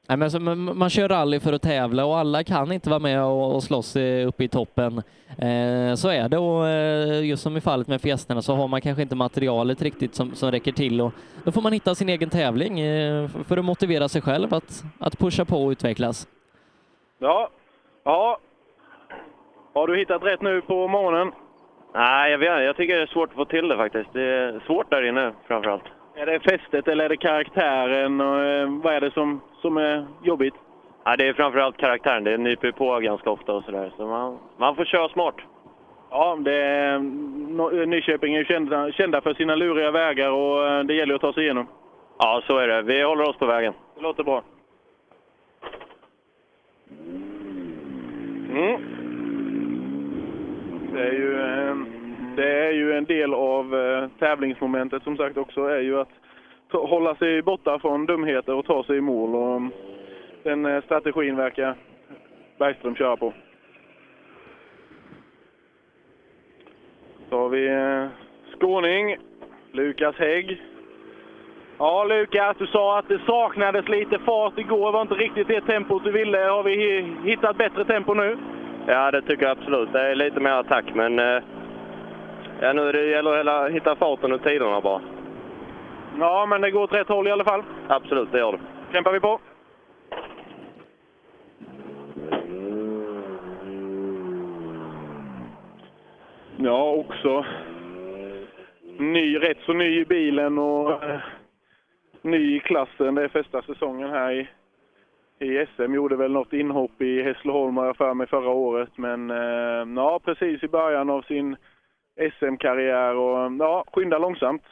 [0.07, 2.99] Nej, men så, man man kör rally för att tävla och alla kan inte vara
[2.99, 3.95] med och, och slåss
[4.27, 4.97] uppe i toppen.
[5.37, 8.81] Eh, så är det och eh, just som i fallet med Fiesterna så har man
[8.81, 11.11] kanske inte materialet riktigt som, som räcker till och
[11.43, 15.19] då får man hitta sin egen tävling eh, för- att motivera sig själv att, att
[15.19, 16.27] pusha på och utvecklas.
[17.19, 17.49] Ja,
[18.03, 18.37] ja.
[19.73, 21.31] Har du hittat rätt nu på morgonen?
[21.93, 22.63] Nej, jag, vet, inte.
[22.63, 24.09] jag tycker det är svårt att få till det faktiskt.
[24.13, 25.83] Det är svårt där inne framförallt.
[26.15, 28.21] Är det fästet eller är det karaktären?
[28.21, 30.53] Och, eh, vad är det som, som är jobbigt?
[31.05, 32.23] Nej, det är framförallt karaktären.
[32.23, 33.91] Det nyper på ganska ofta och sådär.
[33.97, 35.35] Så man, man får köra smart.
[36.09, 36.99] Ja, det är,
[37.57, 41.21] Nå- Nyköping är ju kända, kända för sina luriga vägar och eh, det gäller att
[41.21, 41.67] ta sig igenom.
[42.19, 42.81] Ja, så är det.
[42.81, 43.73] Vi håller oss på vägen.
[43.95, 44.43] Det låter bra.
[48.51, 48.81] Mm.
[50.93, 51.75] Det är ju, eh,
[52.35, 56.09] det är ju en del av eh, tävlingsmomentet som sagt också, är ju att
[56.71, 59.35] hålla sig borta från dumheter och ta sig i mål.
[59.35, 59.71] Och mm,
[60.43, 61.75] den eh, strategin verkar
[62.59, 63.33] Bergström köra på.
[67.29, 68.07] Så har vi eh,
[68.59, 69.17] skåning,
[69.71, 70.61] Lukas Hägg.
[71.77, 74.85] Ja, Lukas, du sa att det saknades lite fart igår.
[74.85, 76.37] Det var inte riktigt det tempot du ville.
[76.37, 78.37] Har vi hittat bättre tempo nu?
[78.87, 79.93] Ja, det tycker jag absolut.
[79.93, 81.19] Det är lite mer attack, men...
[81.19, 81.43] Eh,
[82.61, 85.01] ja, nu det gäller det att hitta farten och tiderna bara.
[86.19, 87.63] Ja, men det går åt rätt håll i alla fall.
[87.87, 88.59] Absolut, det gör det.
[88.93, 89.39] Kämpar vi på.
[96.57, 97.45] Ja, också
[98.97, 101.19] ny, rätt så ny i bilen och eh,
[102.21, 103.15] ny i klassen.
[103.15, 104.47] Det är första säsongen här i,
[105.39, 105.93] i SM.
[105.93, 108.97] Gjorde väl något inhopp i Hässleholm har jag för mig förra året.
[108.97, 111.55] Men eh, ja, precis i början av sin
[112.39, 114.63] SM-karriär och ja, skynda långsamt.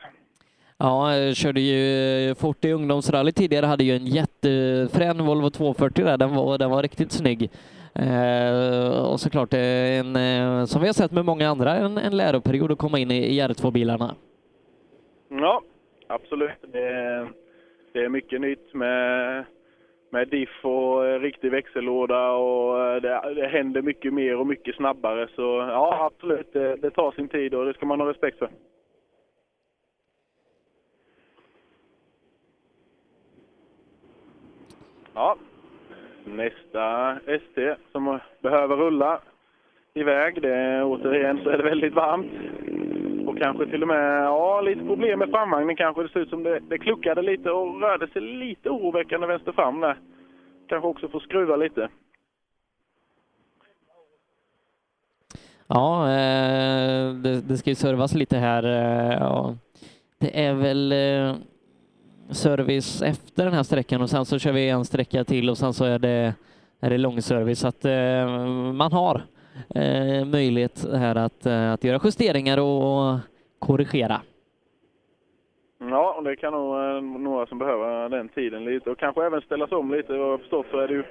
[0.83, 6.17] Ja, jag körde ju fort i ungdomsrally tidigare, hade ju en jättefrän Volvo 240 där,
[6.17, 7.49] den var, den var riktigt snygg.
[7.95, 12.71] Eh, och såklart, en, eh, som vi har sett med många andra, en, en läroperiod
[12.71, 14.15] att komma in i, i R2-bilarna.
[15.29, 15.61] Ja,
[16.07, 16.61] absolut.
[16.73, 17.27] Det är,
[17.93, 19.45] det är mycket nytt med,
[20.09, 25.27] med diff och riktig växellåda och eh, det, det händer mycket mer och mycket snabbare.
[25.35, 28.49] Så ja, absolut, det, det tar sin tid och det ska man ha respekt för.
[35.15, 35.35] Ja,
[36.25, 39.19] nästa ST som behöver rulla
[39.93, 40.41] iväg.
[40.41, 42.31] Det är, återigen så är det väldigt varmt.
[43.27, 46.03] Och kanske till och med ja, lite problem med framvagnen kanske.
[46.03, 49.79] Det ser ut som det, det kluckade lite och rörde sig lite oroväckande vänster fram
[49.79, 49.97] där.
[50.67, 51.89] Kanske också får skruva lite.
[55.67, 58.63] Ja, eh, det, det ska ju servas lite här.
[58.63, 59.53] Eh,
[60.19, 61.35] det är väl eh,
[62.33, 65.73] service efter den här sträckan och sen så kör vi en sträcka till och sen
[65.73, 66.33] så är det,
[66.81, 67.59] är det långservice.
[67.59, 68.27] Så att eh,
[68.73, 69.21] man har
[69.75, 73.19] eh, möjlighet här att, eh, att göra justeringar och
[73.59, 74.21] korrigera.
[75.79, 79.71] Ja, det kan nog eh, några som behöver den tiden lite och kanske även ställas
[79.71, 80.17] om lite.
[80.17, 81.03] Vad jag förstått så är det ju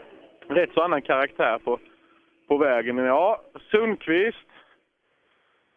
[0.49, 1.78] rätt så annan karaktär på,
[2.49, 2.97] på vägen.
[2.97, 3.40] Men ja,
[3.70, 4.52] Sundqvist.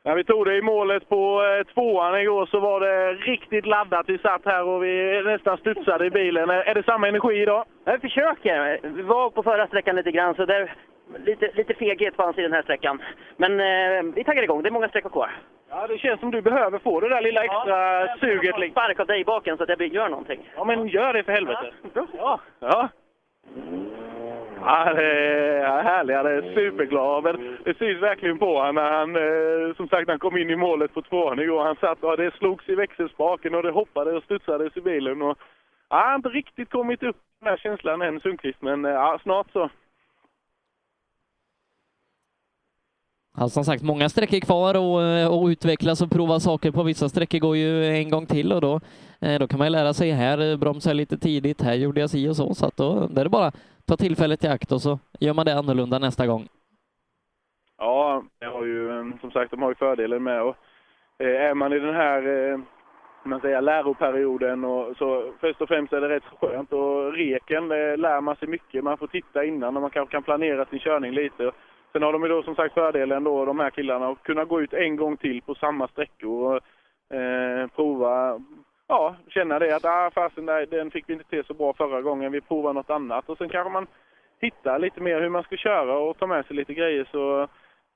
[0.06, 4.10] När vi tog det i målet på eh, tvåan igår så var det riktigt laddat.
[4.10, 6.50] Vi satt här och vi nästan studsade i bilen.
[6.50, 7.66] Är, det samma energi idag?
[7.86, 8.80] Jag försöker.
[8.84, 10.76] Vi var på förra sträckan lite grann, så det är
[11.26, 13.02] lite, lite feghet fanns i den här sträckan.
[13.38, 14.62] Men eh, vi taggar igång.
[14.64, 15.32] Det är många sträckor kvar.
[15.70, 18.60] Ja, det känns som du behöver få det där lilla extra suget.
[18.60, 18.82] liksom.
[18.82, 20.50] Spark av dig i baken så att jag gör någonting.
[20.56, 21.72] Ja, men gör det för helvete.
[21.94, 22.08] Ja.
[22.18, 22.40] ja.
[22.60, 22.90] Ja,
[24.96, 25.12] det
[25.60, 26.16] är härligt.
[26.16, 27.24] Han är superglad.
[27.24, 30.56] Men det syns verkligen på honom när han, eh, som sagt, han kom in i
[30.56, 31.64] målet på tvåan igår.
[31.64, 35.22] Han satt och det slogs i växelspaken och det hoppade och studsades i bilen.
[35.22, 35.38] Och,
[35.90, 39.20] ja, han har inte riktigt kommit upp den här känslan än, Sundqvist, men eh, ja,
[39.24, 39.70] snart så.
[43.38, 46.84] Ja, som sagt, många sträckor kvar och, eh, och utvecklas och prova saker på.
[46.84, 48.80] Vissa sträckor går ju en gång till och då,
[49.40, 52.30] då kan man ju lära sig här, eh, bromsa lite tidigt, här gjorde jag si
[52.30, 52.54] och så.
[52.54, 53.52] Så att då, det är det bara
[53.88, 56.48] ta tillfället i akt och så gör man det annorlunda nästa gång.
[57.78, 60.56] Ja, det har ju, eh, som sagt, de har ju fördelen med och
[61.20, 62.60] eh, är man i den här eh,
[63.24, 68.22] man säger, läroperioden och så först och främst är det rätt skönt och reken lär
[68.22, 68.84] man sig mycket.
[68.84, 71.52] Man får titta innan och man kanske kan planera sin körning lite.
[71.92, 74.62] Sen har de ju då som sagt fördelen då, de här killarna, att kunna gå
[74.62, 76.56] ut en gång till på samma sträckor och
[77.18, 78.42] eh, prova,
[78.88, 82.02] ja, känna det att ah, fasen, nej, den fick vi inte till så bra förra
[82.02, 83.30] gången, vi provar något annat.
[83.30, 83.88] Och sen kanske man
[84.42, 87.42] hittar lite mer hur man ska köra och ta med sig lite grejer så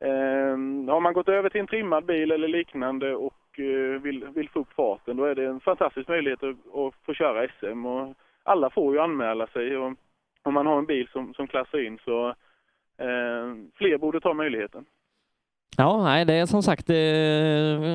[0.06, 4.50] eh, har man gått över till en trimmad bil eller liknande och eh, vill, vill
[4.50, 7.86] få upp farten, då är det en fantastisk möjlighet att, att få köra SM.
[7.86, 8.14] Och
[8.44, 9.94] alla får ju anmäla sig och
[10.44, 12.28] om man har en bil som, som klassar in så
[12.98, 14.86] eh, fler borde ta möjligheten.
[15.78, 16.96] Ja, nej, det är som sagt, eh,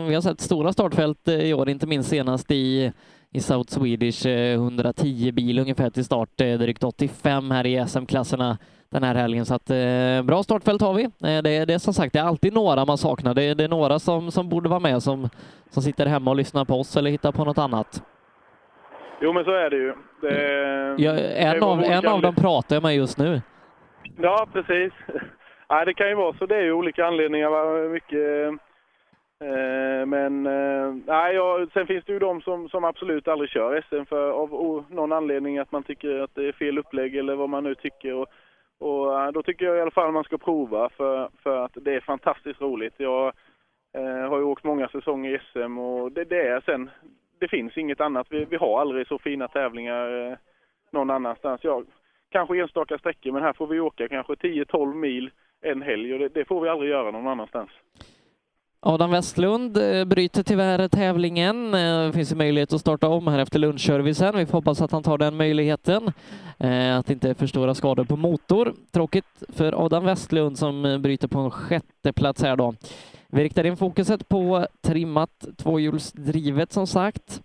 [0.09, 2.93] vi har sett stora startfält eh, i år, inte minst senast i,
[3.33, 8.59] i South Swedish, eh, 110 bil ungefär till start, eh, drygt 85 här i SM-klasserna
[8.91, 9.45] den här helgen.
[9.45, 11.05] Så att, eh, bra startfält har vi.
[11.05, 11.11] Eh,
[11.43, 13.35] det, det är som sagt, det är alltid några man saknar.
[13.35, 15.29] Det, det är några som, som borde vara med som,
[15.71, 18.03] som sitter hemma och lyssnar på oss eller hittar på något annat.
[19.21, 19.95] Jo, men så är det ju.
[20.21, 23.43] Det, Ja, en, av, en av dem pratar jag med just nu.
[24.17, 24.93] Ja, precis.
[25.75, 26.47] Nej, det kan ju vara så.
[26.47, 27.89] Det är ju olika anledningar.
[27.89, 28.49] Mycket,
[29.41, 33.81] eh, men eh, nej, ja, sen finns det ju de som, som absolut aldrig kör
[33.89, 37.35] SM för, av o, någon anledning att man tycker att det är fel upplägg eller
[37.35, 38.15] vad man nu tycker.
[38.15, 38.29] Och,
[38.79, 42.01] och då tycker jag i alla fall man ska prova för, för att det är
[42.01, 42.95] fantastiskt roligt.
[42.97, 43.33] Jag
[43.95, 46.91] eh, har ju åkt många säsonger i SM och det, det är sen,
[47.41, 48.27] det finns inget annat.
[48.31, 50.37] Vi, vi har aldrig så fina tävlingar eh,
[50.91, 51.65] någon annanstans.
[51.65, 51.83] Ja,
[52.31, 55.31] kanske enstaka sträckor, men här får vi åka kanske 10-12 mil
[55.65, 57.71] en helg och det, det får vi aldrig göra någon annanstans.
[58.87, 61.71] Adam Westlund eh, bryter tyvärr tävlingen.
[61.71, 64.37] Det finns ju möjlighet att starta om här efter lunchservicen.
[64.37, 66.13] Vi får hoppas att han tar den möjligheten.
[66.59, 68.75] Eh, att det inte är för stora skador på motor.
[68.93, 72.75] Tråkigt för Adam Westlund som bryter på en sjätte plats här då.
[73.29, 77.43] Vi riktar in fokuset på trimmat tvåhjulsdrivet som sagt.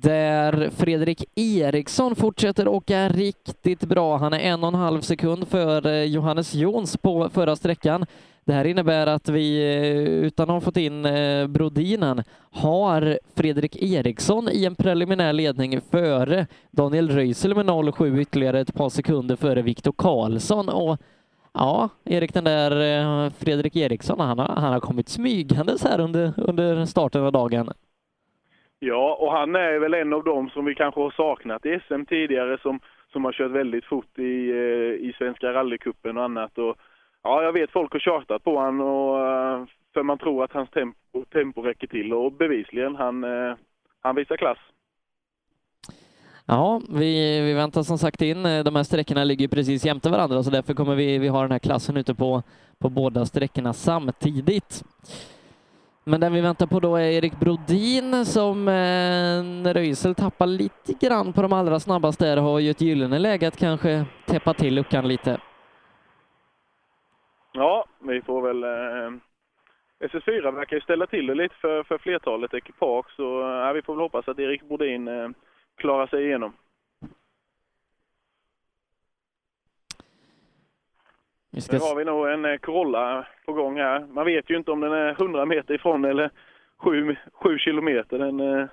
[0.00, 4.16] Där Fredrik Eriksson fortsätter åka riktigt bra.
[4.16, 8.06] Han är en och en halv sekund för eh, Johannes Jons på förra sträckan.
[8.44, 13.82] Det här innebär att vi, eh, utan att ha fått in eh, Brodinen, har Fredrik
[13.82, 19.62] Eriksson i en preliminär ledning före Daniel Röisel med 0,7 ytterligare ett par sekunder före
[19.62, 20.68] Viktor Karlsson.
[20.68, 20.98] Och
[21.52, 26.84] ja, Erik, den där Fredrik Eriksson, han har, han har kommit smygandes här under, under
[26.84, 27.72] starten av dagen.
[28.78, 32.04] Ja, och han är väl en av dem som vi kanske har saknat i SM
[32.04, 32.80] tidigare som,
[33.12, 36.58] som har kört väldigt fort i, eh, i Svenska rallycupen och annat.
[36.58, 36.76] Och,
[37.22, 39.64] ja, jag vet folk har tjatat på honom, och eh,
[39.94, 43.54] för man tror att hans tempo, tempo räcker till och bevisligen, han, eh,
[44.00, 44.58] han visar klass.
[46.46, 48.42] Ja, vi, vi väntar som sagt in.
[48.42, 51.58] De här sträckorna ligger precis jämte varandra så därför kommer vi, vi ha den här
[51.58, 52.42] klassen ute på,
[52.78, 54.84] på båda sträckorna samtidigt.
[56.06, 61.32] Men den vi väntar på då är Erik Brodin som eh, Röisel tappar lite grann
[61.32, 65.08] på de allra snabbaste där har ju ett gyllene läge att kanske täppa till luckan
[65.08, 65.40] lite.
[67.52, 68.64] Ja, vi får väl...
[68.64, 69.18] Eh,
[70.08, 73.94] SS4 verkar ju ställa till det lite för, för flertalet ekipage så eh, vi får
[73.94, 75.28] väl hoppas att Erik Brodin eh,
[75.76, 76.52] klarar sig igenom.
[81.60, 84.00] Ska Nu har vi nog en eh, Corolla på gång här.
[84.00, 86.30] Man vet ju inte om den är 100 meter ifrån eller
[86.76, 88.18] 7, 7 kilometer.
[88.18, 88.68] Den eh, är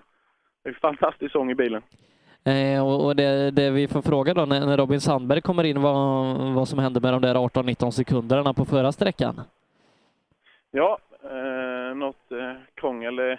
[0.64, 1.82] en fantastisk sång i bilen.
[2.46, 5.82] Eh, och och det, det vi får fråga då när, när Robin Sandberg kommer in
[5.82, 9.42] vad, vad som hände med de där 18-19 sekunderna på förra sträckan.
[10.72, 13.38] Ja, eh, något eh, krångel.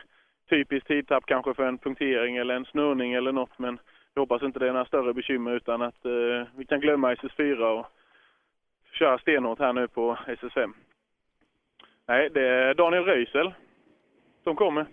[0.51, 3.59] Typiskt tidtapp kanske för en punktering eller en snurrning eller något.
[3.59, 3.79] Men
[4.15, 7.79] jag hoppas inte det är några större bekymmer utan att eh, vi kan glömma SS4
[7.79, 7.87] och
[9.03, 10.73] köra stenhårt här nu på SS5.
[12.07, 13.53] Nej, det är Daniel Röisel
[14.45, 14.87] som kommer.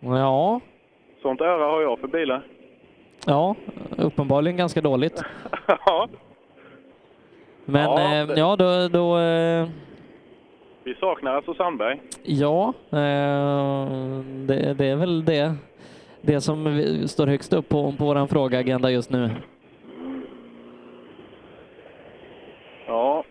[0.00, 0.60] Ja,
[1.22, 2.42] Sånt öra har jag för bilar.
[3.26, 3.54] ja,
[3.98, 5.22] uppenbarligen ganska dåligt.
[5.66, 6.08] ja,
[7.64, 9.68] Men Ja, det- ja då, då eh,
[10.84, 12.00] vi saknar alltså Sandberg.
[12.22, 13.88] ja, eh,
[14.46, 15.54] det, det är väl det,
[16.22, 19.30] det som vi- står högst upp på, på vår frågeagenda just nu.
[22.86, 23.24] Ja.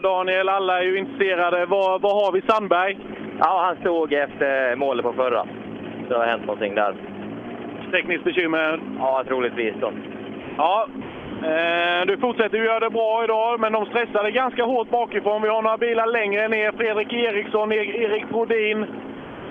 [0.00, 1.66] Daniel, alla är ju intresserade.
[1.66, 2.98] Vad, vad har vi Sandberg?
[3.38, 5.42] Ja, han stod efter målet på förra.
[6.08, 6.94] Så det har hänt någonting där.
[7.92, 8.80] Tekniskt bekymmer?
[8.98, 9.92] Ja, troligtvis då.
[10.56, 10.86] Ja,
[11.44, 15.42] eh, du fortsätter ju göra det bra idag, men de stressade ganska hårt bakifrån.
[15.42, 16.72] Vi har några bilar längre ner.
[16.72, 18.86] Fredrik Eriksson, E- Erik Brodin.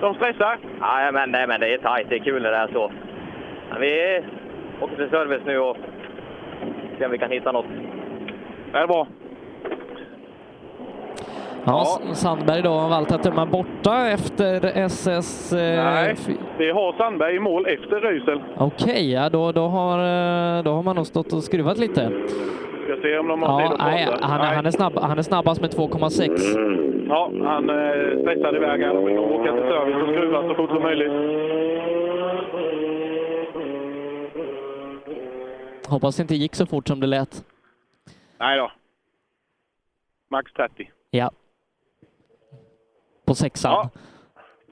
[0.00, 0.58] De stressar?
[0.80, 2.08] Ja, men, nej, men det är tajt.
[2.08, 2.92] Det är kul när det är så.
[3.80, 4.20] Vi
[4.80, 5.76] åker till service nu och
[6.98, 7.66] ser om vi kan hitta något.
[8.72, 9.06] Det är bra.
[11.64, 15.52] Ja, S- Sandberg då av allt att döma borta efter SS...
[15.52, 16.16] Eh, Nej,
[16.58, 18.40] vi har Sandberg i mål efter Röisel.
[18.56, 19.98] Okej, ja, då, då, har,
[20.58, 22.10] eh, då har man nog stått och skruvat lite.
[22.84, 25.60] Ska se om de har Ja, nej, han, är- han, är snabb, han är snabbast
[25.60, 27.06] med 2,6.
[27.08, 28.90] Ja, han eh, stressade iväg här.
[28.92, 31.12] Får åka till service och skruva så fort som möjligt.
[35.88, 37.44] Hoppas det inte gick så fort som det lät.
[38.38, 38.70] Nej då.
[40.30, 40.90] Max 30.
[41.10, 41.30] Ja.
[43.30, 43.72] På sexan.
[43.72, 43.90] Ja.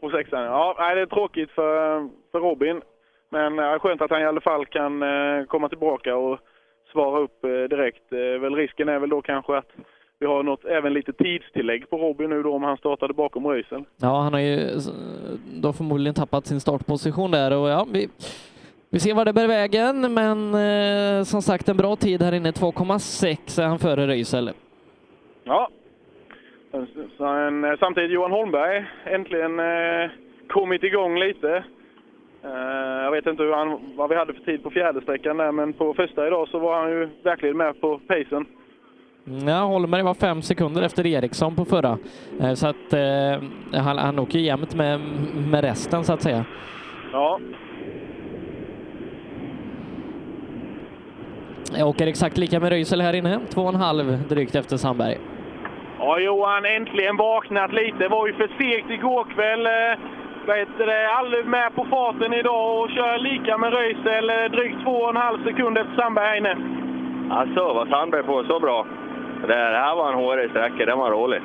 [0.01, 0.77] På sexan, ja.
[0.79, 2.81] Nej, det är tråkigt för, för Robin.
[3.31, 6.39] Men eh, skönt att han i alla fall kan eh, komma tillbaka och
[6.93, 8.13] svara upp eh, direkt.
[8.13, 9.71] Eh, väl risken är väl då kanske att
[10.19, 13.85] vi har något, även lite tidstillägg på Robin nu då om han startade bakom Röisel.
[13.97, 14.81] Ja, han har ju
[15.55, 18.09] då förmodligen tappat sin startposition där och ja, vi,
[18.91, 22.51] vi ser vad det bär vägen, men eh, som sagt en bra tid här inne,
[22.51, 24.51] 2,6 är han före Röisel.
[25.45, 25.69] Ja.
[27.19, 30.11] Sen, eh, samtidigt Johan Holmberg äntligen eh,
[30.49, 31.65] kommit igång lite.
[32.45, 35.53] Eh, jag vet inte hur han, vad vi hade för tid på fjärde sträckan där,
[35.53, 38.47] men på första idag så var han ju verkligen med på pacen.
[39.47, 41.99] Ja, Holmberg var fem sekunder efter Eriksson på förra,
[42.41, 45.01] Eh, så att eh, han, han åker jämnt med,
[45.51, 46.45] med resten så att säga.
[47.13, 47.41] Ja,
[51.77, 55.19] Jag åker exakt lika med Röisel här inne, två och en halv drygt efter Sandberg.
[56.09, 58.09] Ja, Johan, äntligen vaknat lite.
[58.09, 59.67] Var ju för segt igår kväll.
[59.67, 59.99] Eh,
[60.47, 61.11] vad heter det?
[61.13, 64.31] Aldrig med på farten idag och kör lika med Röisel.
[64.31, 66.57] eh, Drygt två och en halv sekund efter Sandberg här inne.
[67.31, 68.87] Alltså, var Sandberg på så bra?
[69.47, 71.41] Det här var en hårig sträcka, den var rolig.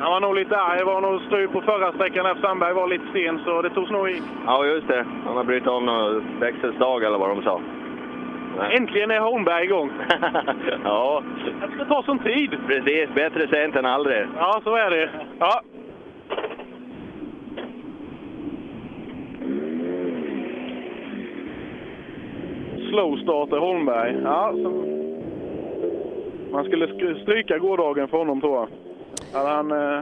[0.00, 0.78] Han var nog lite arg.
[0.78, 3.90] Det var nog strul på förra sträckan där Sandberg var lite sen, så det togs
[3.90, 4.22] nog i.
[4.46, 5.04] Ja, just det.
[5.26, 7.60] Han har brutit om någon växelslag eller vad de sa.
[8.60, 9.90] Äntligen är Holmberg igång.
[10.84, 11.22] ja,
[11.60, 12.50] Det ska ta sån tid.
[12.66, 13.08] precis.
[13.14, 14.26] Bättre sent än aldrig.
[14.36, 15.10] Ja, så är det.
[15.38, 15.62] Ja.
[22.90, 24.16] Slow starter Holmberg.
[24.24, 24.52] Ja.
[26.52, 28.68] Man skulle sk- stryka gårdagen för honom tror jag.
[29.38, 30.00] Hade han eh,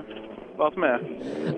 [0.58, 1.00] varit med.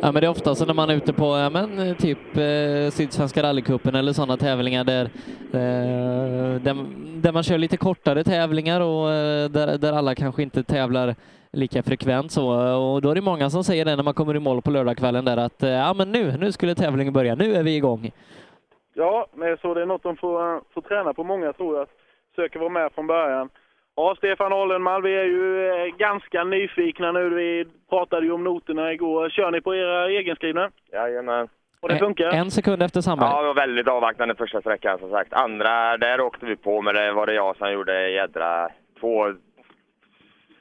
[0.01, 2.91] Ja, men det är ofta så när man är ute på ja, men, typ eh,
[2.91, 5.05] Sydsvenska rallycupen eller sådana tävlingar där,
[5.53, 6.77] eh, där,
[7.23, 11.15] där man kör lite kortare tävlingar och eh, där, där alla kanske inte tävlar
[11.53, 12.49] lika frekvent så.
[12.77, 15.25] Och då är det många som säger det när man kommer i mål på lördagskvällen
[15.25, 18.11] där att eh, ja, men nu, nu skulle tävlingen börja, nu är vi igång.
[18.95, 21.83] Ja, men så det är något de får, eh, får träna på många tror jag.
[21.83, 21.91] Att
[22.35, 23.49] försöka vara med från början.
[24.01, 27.29] Ja, Stefan Ollenmall, vi är ju eh, ganska nyfikna nu.
[27.29, 29.31] Vi pratade ju om noterna igår.
[29.31, 30.71] Kör ni på era egenskrivna?
[30.93, 31.49] Jajamän.
[31.81, 32.31] Och det funkar?
[32.31, 33.31] En sekund efter Sandberg.
[33.31, 35.33] Ja, det var väldigt avvaktande första sträckan som sagt.
[35.33, 38.69] Andra, där åkte vi på, men det var det jag som gjorde jädra
[39.01, 39.35] två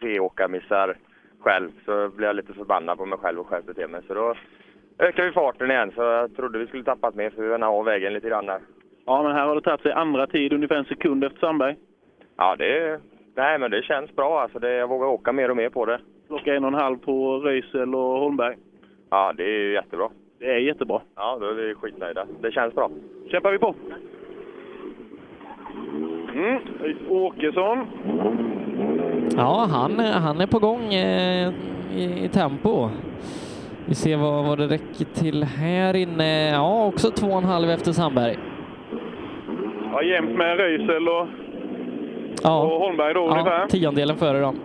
[0.01, 0.97] C-åkarmissar
[1.39, 1.69] själv.
[1.85, 4.01] Så blev jag lite förbannad på mig själv och skärpte till mig.
[4.07, 4.35] Så då
[4.99, 7.85] ökade vi farten igen, så jag trodde vi skulle tappat mer, för vi var av
[7.85, 8.59] vägen lite grann där.
[9.05, 11.75] Ja, men här har det tagit sig andra tid, ungefär en sekund efter Sandberg.
[12.37, 12.99] Ja, det,
[13.39, 14.59] nej, men det känns bra alltså.
[14.59, 15.99] Det, jag vågar åka mer och mer på det.
[16.27, 18.55] Plocka en och en halv på Röisel och Holmberg.
[19.09, 20.09] Ja, det är ju jättebra.
[20.39, 21.01] Det är jättebra.
[21.15, 22.25] Ja, då är vi skitnöjda.
[22.41, 22.89] Det känns bra.
[23.31, 23.75] Kämpar vi på!
[26.33, 26.59] Mm.
[27.09, 27.87] Åkesson.
[29.37, 31.53] Ja, han, han är på gång eh,
[31.95, 32.89] i, i tempo.
[33.85, 36.49] Vi ser vad, vad det räcker till här inne.
[36.49, 38.37] Ja, också två och en halv efter Sandberg.
[39.91, 41.27] Ja, jämnt med Röisel och,
[42.43, 43.59] Ja, och Holmberg då ungefär.
[43.59, 44.55] ja tiondelen före dem.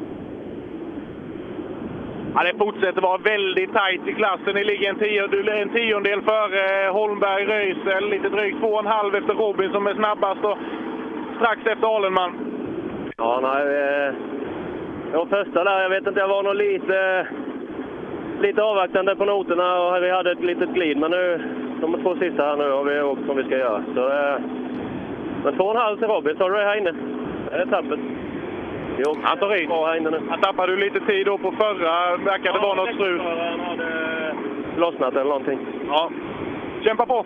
[2.34, 4.54] Ja, det fortsätter vara väldigt tajt i klassen.
[4.54, 5.22] Det ligger en, tio,
[5.62, 9.94] en tiondel före Holmberg, Röisel, lite drygt två och en halv efter Robin som är
[9.94, 10.58] snabbast och
[11.36, 12.32] strax efter Alenman.
[13.16, 13.62] Ja, nej.
[13.62, 14.14] eh,
[15.10, 15.82] Det var första där.
[15.82, 17.26] Jag vet inte, jag var nog lite,
[18.40, 20.98] lite avvaktande på noterna och vi hade ett litet glid.
[20.98, 21.42] Men nu,
[21.80, 23.82] de två sista här nu har vi åkt som vi ska göra.
[23.94, 24.40] Så, eh,
[25.44, 26.94] men två och en halv till Robin, sa du det här inne?
[27.58, 28.00] Det tappet?
[29.04, 29.66] Jo, han tar i.
[29.66, 30.20] Bra här inne nu.
[30.30, 32.16] Han tappade du lite tid då på förra.
[32.16, 33.20] Verkar det vara något strul.
[33.20, 34.34] Han hade
[34.76, 35.58] lossnat eller någonting.
[35.88, 36.10] Ja.
[36.84, 37.24] Kämpa på!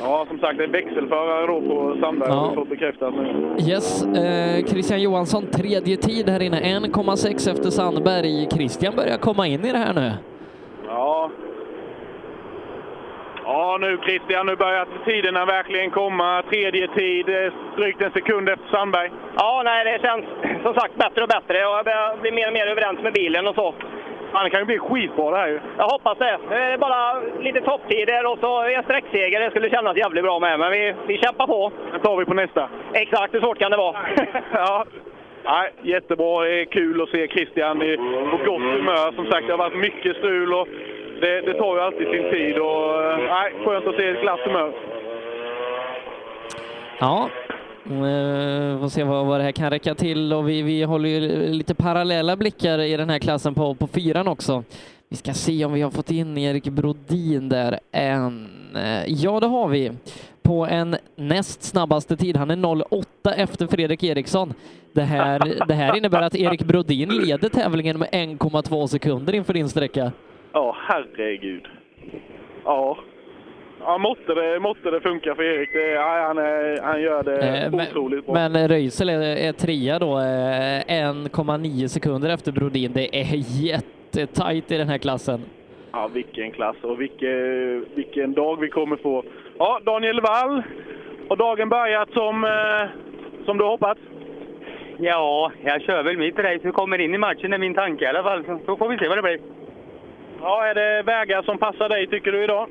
[0.00, 2.30] Ja, som sagt, det är växelförare då på Sandberg.
[2.30, 2.48] Ja.
[2.50, 3.56] vi fått bekräftat nu.
[3.70, 8.48] Yes, eh, Christian Johansson tredje tid här inne, 1,6 efter Sandberg.
[8.50, 10.12] Christian börjar komma in i det här nu.
[10.86, 11.30] Ja.
[13.48, 16.42] Ja, nu Christian, nu börjar tiderna verkligen komma.
[16.50, 19.10] Tredje tid, eh, drygt en sekund efter Sandberg.
[19.36, 20.24] Ja, nej, det känns
[20.62, 23.46] som sagt bättre och bättre och jag börjar bli mer och mer överens med bilen
[23.46, 23.74] och så.
[24.32, 25.60] Ja, det kan ju bli skitbra det här ju.
[25.78, 26.38] Jag hoppas det.
[26.48, 29.40] Det är bara lite topptider och så en sträckseger.
[29.40, 31.72] Det skulle kännas jävligt bra med, men vi, vi kämpar på.
[31.92, 32.68] Det tar vi på nästa.
[32.92, 33.96] Exakt, hur svårt kan det vara?
[34.52, 34.84] ja.
[35.44, 36.44] Nej, jättebra.
[36.44, 37.78] Det är kul att se Christian
[38.30, 39.12] på gott humör.
[39.12, 40.68] Som sagt, det har varit mycket strul och
[41.20, 42.58] det, det tar ju alltid sin tid.
[42.58, 44.72] Och, eh, nej, skönt att se ett glatt humör.
[46.98, 47.28] Ja,
[47.82, 51.48] vi får se vad, vad det här kan räcka till och vi, vi håller ju
[51.48, 54.64] lite parallella blickar i den här klassen på, på fyran också.
[55.08, 58.48] Vi ska se om vi har fått in Erik Brodin där än.
[58.76, 59.92] Eh, ja, det har vi.
[60.42, 62.36] På en näst snabbaste tid.
[62.36, 64.54] Han är 0,8 efter Fredrik Eriksson.
[64.92, 69.68] Det här, det här innebär att Erik Brodin leder tävlingen med 1,2 sekunder inför din
[69.68, 70.12] sträcka.
[70.56, 71.66] Ja, herregud.
[72.64, 72.98] Ja.
[73.80, 75.72] Ja, måtte det, måtte det funka för Erik.
[75.72, 78.34] Det, ja, han, är, han gör det Eh, men- otroligt bra.
[78.34, 82.92] Men Röisel är, är trea då, eh, 1,9 sekunder efter Brodin.
[82.94, 83.34] Det är
[83.64, 85.40] jättetajt i den här klassen.
[85.92, 89.24] Ja, vilken klass och vilken, vilken dag vi kommer få.
[89.58, 90.62] Ja, Daniel Wall.
[91.28, 92.88] Har dagen börjat som, eh,
[93.44, 94.00] som du hoppats?
[94.98, 98.08] Ja, jag kör väl mitt race och kommer in i matchen är min tanke i
[98.08, 98.44] alla fall.
[98.66, 99.38] Så får vi se vad det blir.
[100.48, 102.68] Ja, är det vägar som passar dig tycker du idag?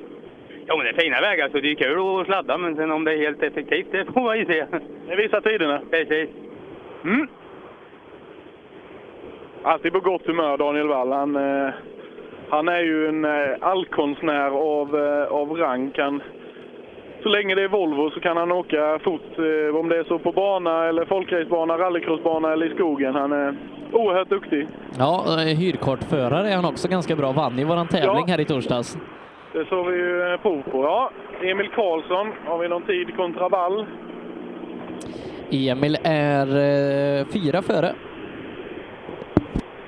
[0.66, 3.04] Ja, men det är fina vägar så det är kul att sladda, men sen om
[3.04, 4.66] det är helt effektivt, det får man ju se.
[5.08, 5.82] Det visar tiderna.
[5.92, 6.30] Precis.
[7.04, 7.28] Mm.
[9.64, 11.12] Alltid på gott humör, Daniel Wall.
[11.12, 11.74] Han, eh,
[12.50, 15.92] han är ju en eh, allkonstnär av, eh, av rang.
[15.92, 16.22] Kan,
[17.26, 20.20] så länge det är Volvo så kan han åka fort, eh, om det är så
[20.20, 23.16] på bana, eller folkracebana, rallycrossbana eller i skogen.
[23.16, 23.56] Han är
[23.92, 24.68] oerhört duktig.
[25.00, 27.32] Ja, eh, hyrkortförare är han också ganska bra.
[27.32, 28.34] Vann i våran tävling Ja.
[28.34, 28.98] här i torsdags.
[29.54, 30.84] Det såg vi ju eh, prov på.
[30.84, 31.10] Ja,
[31.42, 33.86] Emil Karlsson, har vi någon tid kontra Wall?
[35.52, 36.48] Emil är
[37.20, 37.94] eh, fyra före.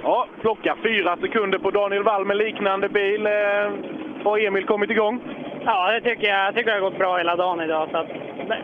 [0.07, 3.25] Ja, plocka fyra sekunder på Daniel Wall med liknande bil.
[3.25, 3.71] Eh,
[4.23, 5.19] Har Emil kommit igång?
[5.65, 6.45] Ja, det tycker jag.
[6.47, 7.89] Jag tycker det har gått bra hela dagen idag.
[7.91, 8.05] Så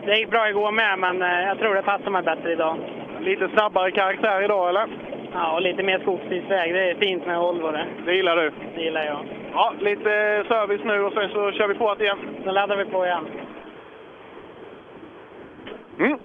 [0.06, 2.76] det- gick bra igår med, men eh, jag tror det passar mig bättre idag.
[3.20, 4.86] Lite snabbare karaktär idag, eller?
[5.32, 6.74] Ja, och lite mer skogsbilsväg.
[6.74, 7.86] Det är fint med Volvo det.
[8.06, 8.52] Det gillar du?
[8.74, 9.18] Det gillar jag.
[9.52, 12.18] Ja, lite service nu och sen så kör vi på igen.
[12.44, 13.26] Då laddar vi på igen.
[15.98, 16.18] Mm.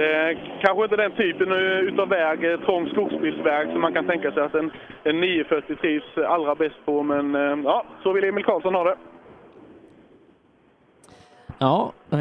[0.00, 4.32] Det är kanske inte den typen utav väg, eh, trång skogsbilsväg, som man kan tänka
[4.32, 4.70] sig att en,
[5.02, 7.02] en 940 trivs allra bäst på.
[7.02, 8.96] Men eh, ja, så vill Emil Karlsson ha det.
[11.58, 12.18] Ja, eh,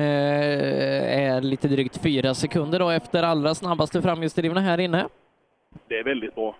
[1.28, 5.08] är lite drygt fyra sekunder då efter allra snabbaste framhjulsdrivna här inne.
[5.88, 6.56] Det är väldigt bra.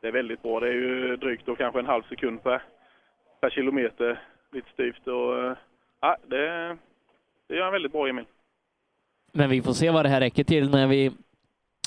[0.00, 0.60] Det är väldigt bra.
[0.60, 2.62] Det är ju drygt då kanske en halv sekund per,
[3.40, 4.20] per kilometer,
[4.52, 5.06] lite styvt.
[5.06, 5.56] Och, eh,
[6.00, 6.76] ja, det,
[7.48, 8.24] det gör han väldigt bra, Emil.
[9.36, 11.10] Men vi får se vad det här räcker till när vi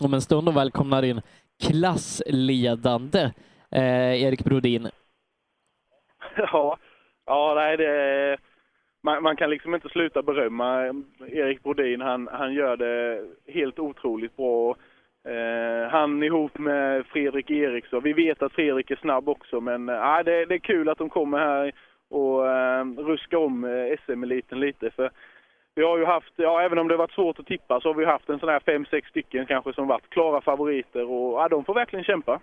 [0.02, 1.22] om en stund välkomnar in
[1.64, 3.22] klassledande
[3.72, 4.88] eh, Erik Brodin.
[6.38, 6.78] Ja,
[7.26, 8.38] ja nej, det,
[9.04, 10.86] man, man kan liksom inte sluta berömma
[11.28, 12.02] Erik Brodin.
[12.02, 13.22] Han, han gör det
[13.54, 14.76] helt otroligt bra.
[15.28, 18.04] Eh, han ihop med Fredrik Eriksson.
[18.04, 21.10] Vi vet att Fredrik är snabb också, men eh, det, det är kul att de
[21.10, 21.74] kommer här
[22.10, 24.92] och eh, ruskar om eh, SM-eliten lite.
[24.92, 25.12] För
[25.78, 28.06] vi har ju haft, ja, även om det varit svårt att tippa, så har vi
[28.06, 31.66] haft en sån här fem, sex stycken kanske som varit klara favoriter och ja, de
[31.66, 32.40] får verkligen kämpa.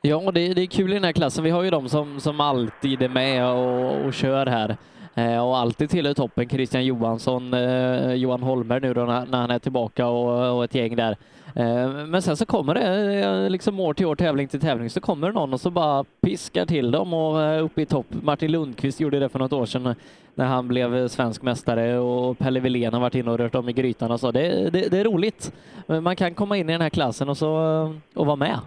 [0.00, 1.44] Ja, det, det är kul i den här klassen.
[1.44, 4.76] Vi har ju de som, som alltid är med och, och kör här
[5.14, 6.48] Eh, och alltid tillhör toppen.
[6.48, 10.74] Christian Johansson, eh, Johan Holmer nu då när, när han är tillbaka och, och ett
[10.74, 11.16] gäng där.
[11.56, 15.00] Eh, men sen så kommer det eh, liksom år till år, tävling till tävling, så
[15.00, 18.06] kommer det någon och så bara piskar till dem och eh, uppe i topp.
[18.22, 19.94] Martin Lundqvist gjorde det för något år sedan eh,
[20.34, 23.72] när han blev svensk mästare och Pelle Wilén har varit inne och rört om i
[23.72, 24.30] grytan och så.
[24.30, 25.52] Det, det, det är roligt.
[25.86, 27.48] Man kan komma in i den här klassen och, så,
[28.14, 28.58] och vara med.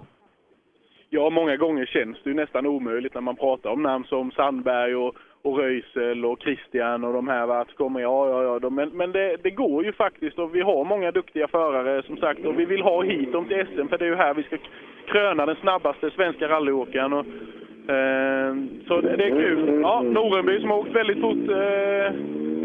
[1.09, 4.95] Ja, många gånger känns det ju nästan omöjligt när man pratar om namn som Sandberg
[4.95, 5.15] och,
[5.45, 7.61] och Röisel och Christian och de här.
[7.61, 8.59] Att kommer, ja, ja, ja.
[8.59, 12.17] De, men men det, det går ju faktiskt och vi har många duktiga förare som
[12.17, 14.43] sagt och vi vill ha hit dem till SM för det är ju här vi
[14.43, 14.57] ska
[15.07, 17.13] kröna den snabbaste svenska rallyåkaren.
[17.13, 17.25] Och,
[17.93, 18.55] eh,
[18.87, 19.79] så det, det är kul.
[19.81, 22.11] Ja, Norenby som har åkt väldigt fort eh,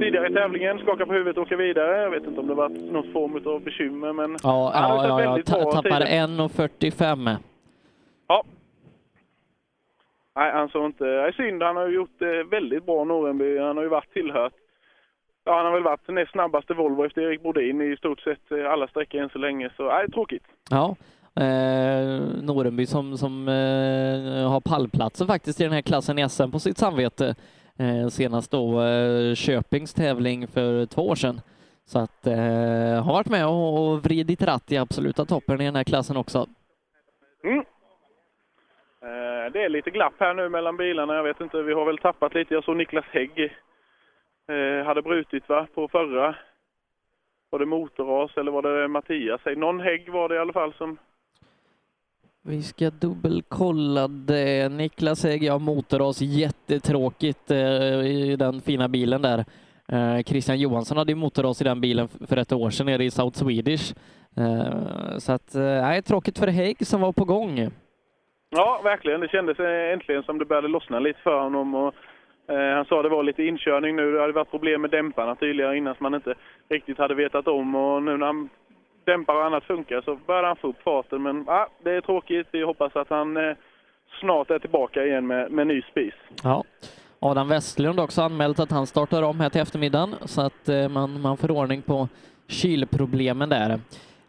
[0.00, 2.02] tidigare i tävlingen, skakar på huvudet och åker vidare.
[2.02, 5.16] Jag vet inte om det varit någon form av bekymmer men Ja, ja, ja, ja.
[5.16, 6.26] väldigt Ta- bra tappar tider.
[6.26, 7.36] 1.45.
[8.28, 8.42] Ja.
[10.36, 11.04] Nej, han såg inte...
[11.04, 11.62] Det är synd.
[11.62, 13.58] Han har ju gjort det väldigt bra, Norenby.
[13.58, 14.52] Han har ju varit tillhört...
[15.44, 18.72] Ja, han har väl varit näst snabbaste Volvo efter Erik Brodin i stort sett eh,
[18.72, 19.70] alla sträckor än så länge.
[19.76, 20.44] Så, nej, tråkigt.
[20.70, 20.96] Ja,
[21.36, 26.58] eh, Norenby som, som eh, har pallplatsen faktiskt i den här klassen i SM på
[26.58, 27.34] sitt samvete.
[27.78, 31.40] Eh, senast då eh, Köpings tävling för två år sedan.
[31.84, 35.76] Så att eh, har varit med och, och vridit ratt i absoluta toppen i den
[35.76, 36.46] här klassen också.
[37.44, 37.64] Mm.
[39.02, 41.14] Eh, det är lite glapp här nu mellan bilarna.
[41.14, 42.54] Jag vet inte, vi har väl tappat lite.
[42.54, 43.56] Jag såg Niklas Hägg
[44.48, 46.34] eh, hade brutit va, på förra.
[47.50, 49.46] Var det motorras eller var det Mattias?
[49.46, 50.98] Eh, någon Hägg var det i alla fall som...
[52.42, 54.68] Vi ska dubbelkolla det.
[54.68, 57.50] Niklas Hägg, ja motorras, jättetråkigt
[58.04, 59.44] i den fina bilen där.
[60.22, 63.38] Christian Johansson hade ju motorras i den bilen för ett år sedan nere i South
[63.38, 63.94] Swedish.
[65.18, 67.70] Så att, nej, tråkigt för Hägg som var på gång.
[68.50, 69.20] Ja, verkligen.
[69.20, 71.74] Det kändes eh, äntligen som det började lossna lite för honom.
[71.74, 71.94] Och,
[72.48, 74.12] eh, han sa det var lite inkörning nu.
[74.12, 76.34] Det hade varit problem med dämparna tydligare innan som man inte
[76.68, 77.74] riktigt hade vetat om.
[77.74, 78.48] Och nu när han
[79.04, 81.22] dämpar och annat funkar så började han få upp farten.
[81.22, 82.48] Men ah, det är tråkigt.
[82.50, 83.56] Vi hoppas att han eh,
[84.20, 86.14] snart är tillbaka igen med, med ny spis.
[86.42, 86.64] Ja.
[87.22, 90.88] Adam Westlund har också anmält att han startar om här till eftermiddagen så att eh,
[90.88, 92.08] man, man får ordning på
[92.48, 93.78] kylproblemen där.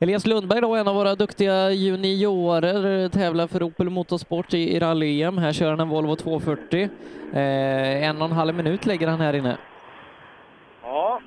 [0.03, 5.37] Elias Lundberg då, en av våra duktiga juniorer, tävlar för Opel Motorsport i, i rally-EM.
[5.37, 6.89] Här kör han en Volvo 240.
[7.33, 9.57] Eh, en och en halv minut lägger han här inne.
[10.83, 11.21] Ja.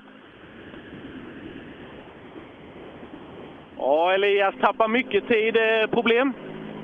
[3.79, 5.57] Ja, Elias tappar mycket tid.
[5.57, 6.33] Eh, Problem?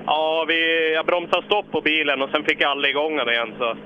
[0.06, 3.54] Ja, vi, jag bromsade stopp på bilen och sen fick jag aldrig igång den igen.
[3.58, 3.76] Så,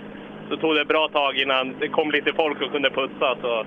[0.49, 3.37] så tog det ett bra tag innan det kom lite folk och kunde putsa.
[3.43, 3.65] Så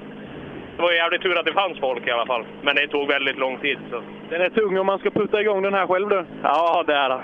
[0.77, 2.45] det var jävligt tur att det fanns folk i alla fall.
[2.61, 3.77] Men det tog väldigt lång tid.
[3.91, 4.01] Så.
[4.29, 6.25] Den är tung om man ska putta igång den här själv du.
[6.43, 7.19] Ja, det är det.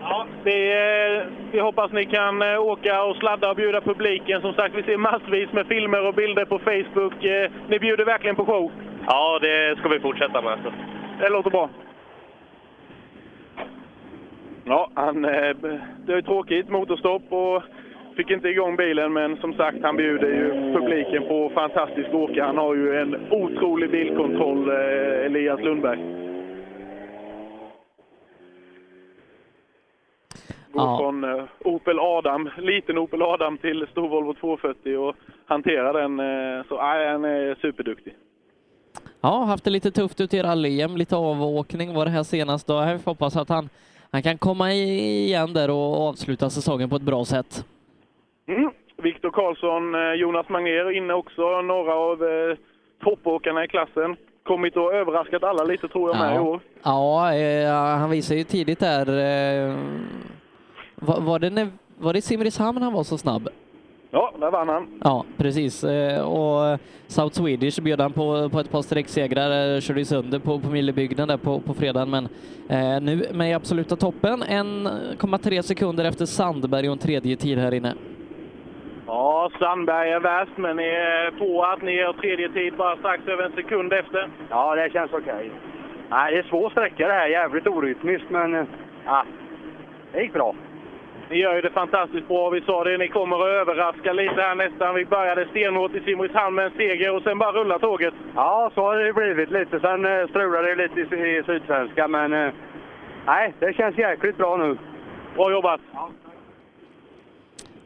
[0.00, 4.40] Ja, det är, vi hoppas ni kan eh, åka och sladda och bjuda publiken.
[4.40, 7.24] Som sagt, vi ser massvis med filmer och bilder på Facebook.
[7.24, 8.72] Eh, Ni bjuder verkligen på show.
[9.06, 10.58] Ja, det ska vi fortsätta med.
[10.64, 10.72] Så.
[11.20, 11.68] Det låter bra.
[14.64, 15.56] Ja, han, eh,
[16.06, 16.68] det är tråkigt.
[16.68, 17.62] Motorstopp och
[18.18, 19.12] fick inte igång bilen.
[19.12, 22.44] Men som sagt, han bjuder ju publiken på fantastisk åka.
[22.44, 25.98] Han har ju en otrolig bilkontroll, eh, Elias Lundberg.
[30.72, 30.98] Går Ja.
[31.00, 35.16] från eh, Opel Adam, liten Opel Adam till stor Volvo 240 och
[35.46, 36.20] hanterar den.
[36.20, 38.14] Eh, så nej, han är superduktig.
[39.20, 42.66] Ja, haft det lite tufft ute i rally-EM, lite avåkning var det här senast.
[42.66, 43.68] Då får hoppas att han,
[44.10, 47.64] han kan komma igen där och avsluta säsongen på ett bra sätt.
[48.48, 48.70] Mm.
[49.02, 52.56] Viktor Karlsson, eh, Jonas Manger inne också, några av eh,
[53.04, 54.16] toppåkarna i klassen.
[54.42, 56.60] Kommit och överraskat alla lite tror jag med i år.
[56.82, 59.06] Ja, eh, han visade ju tidigt där.
[59.08, 59.76] Eh,
[60.94, 61.68] var, var, det när,
[61.98, 63.48] var det Simrishamn han var så snabb?
[64.10, 65.00] Ja, där vann han.
[65.04, 65.84] Ja, precis.
[65.84, 70.58] Eh, Och South Swedish bjöd han på, på ett par sträcksegrar, eh, körde sönder på,
[70.60, 72.28] på Millebygden där på, på fredagen, men
[72.68, 74.42] eh, nu med i absoluta toppen.
[74.42, 77.94] 1,3 sekunder efter Sandberg och en tredje tid här inne.
[79.08, 83.28] Ja, Sandberg är värst, men ni är på att ni är tredje tid bara strax
[83.28, 84.28] över en sekund efter.
[84.50, 85.50] Ja, det känns okej.
[86.10, 87.26] Nej, det är svår sträcka det här.
[87.26, 88.64] Jävligt orytmiskt, men eh,
[89.04, 89.24] ja,
[90.12, 90.54] det gick bra.
[91.30, 92.50] Ni gör ju det fantastiskt bra.
[92.50, 94.94] Vi sa det, ni kommer att överraska lite här nästan.
[94.94, 98.14] Vi började stenhårt i Simrishamn med en seger och sen bara rullar tåget.
[98.34, 99.80] Ja, så har det blivit lite.
[99.80, 102.52] Sen eh, strulade det lite i, i Sydsvenska, men eh,
[103.26, 104.76] nej, det känns jäkligt bra nu.
[105.36, 105.80] Bra jobbat!
[105.92, 106.10] Ja,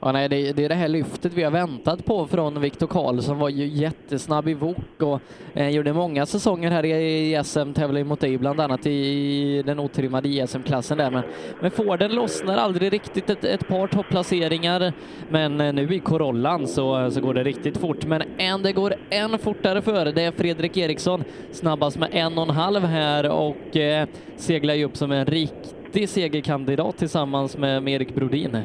[0.05, 3.39] nej, det, det är det här lyftet vi har väntat på från Viktor Karlsson.
[3.39, 5.21] var ju jättesnabb i vok och
[5.55, 6.91] eh, gjorde många säsonger här i,
[7.37, 10.99] i SM, tävling mot dig, bland annat i den otrimmade ISM-klassen.
[10.99, 11.11] där.
[11.11, 11.23] Men,
[11.61, 14.93] men Forden lossnar aldrig riktigt ett, ett par topplaceringar.
[15.29, 18.07] Men eh, nu i Corollan så, så går det riktigt fort.
[18.07, 20.13] Men en, det går en fortare före.
[20.13, 24.85] Det är Fredrik Eriksson snabbast med en och en halv här och eh, seglar ju
[24.85, 28.59] upp som en riktig segerkandidat tillsammans med, med Erik Brodin.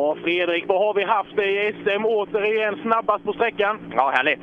[0.00, 2.04] Ja, Fredrik, vad har vi haft i SM?
[2.04, 3.78] Återigen snabbast på sträckan.
[3.96, 4.40] Ja, härligt.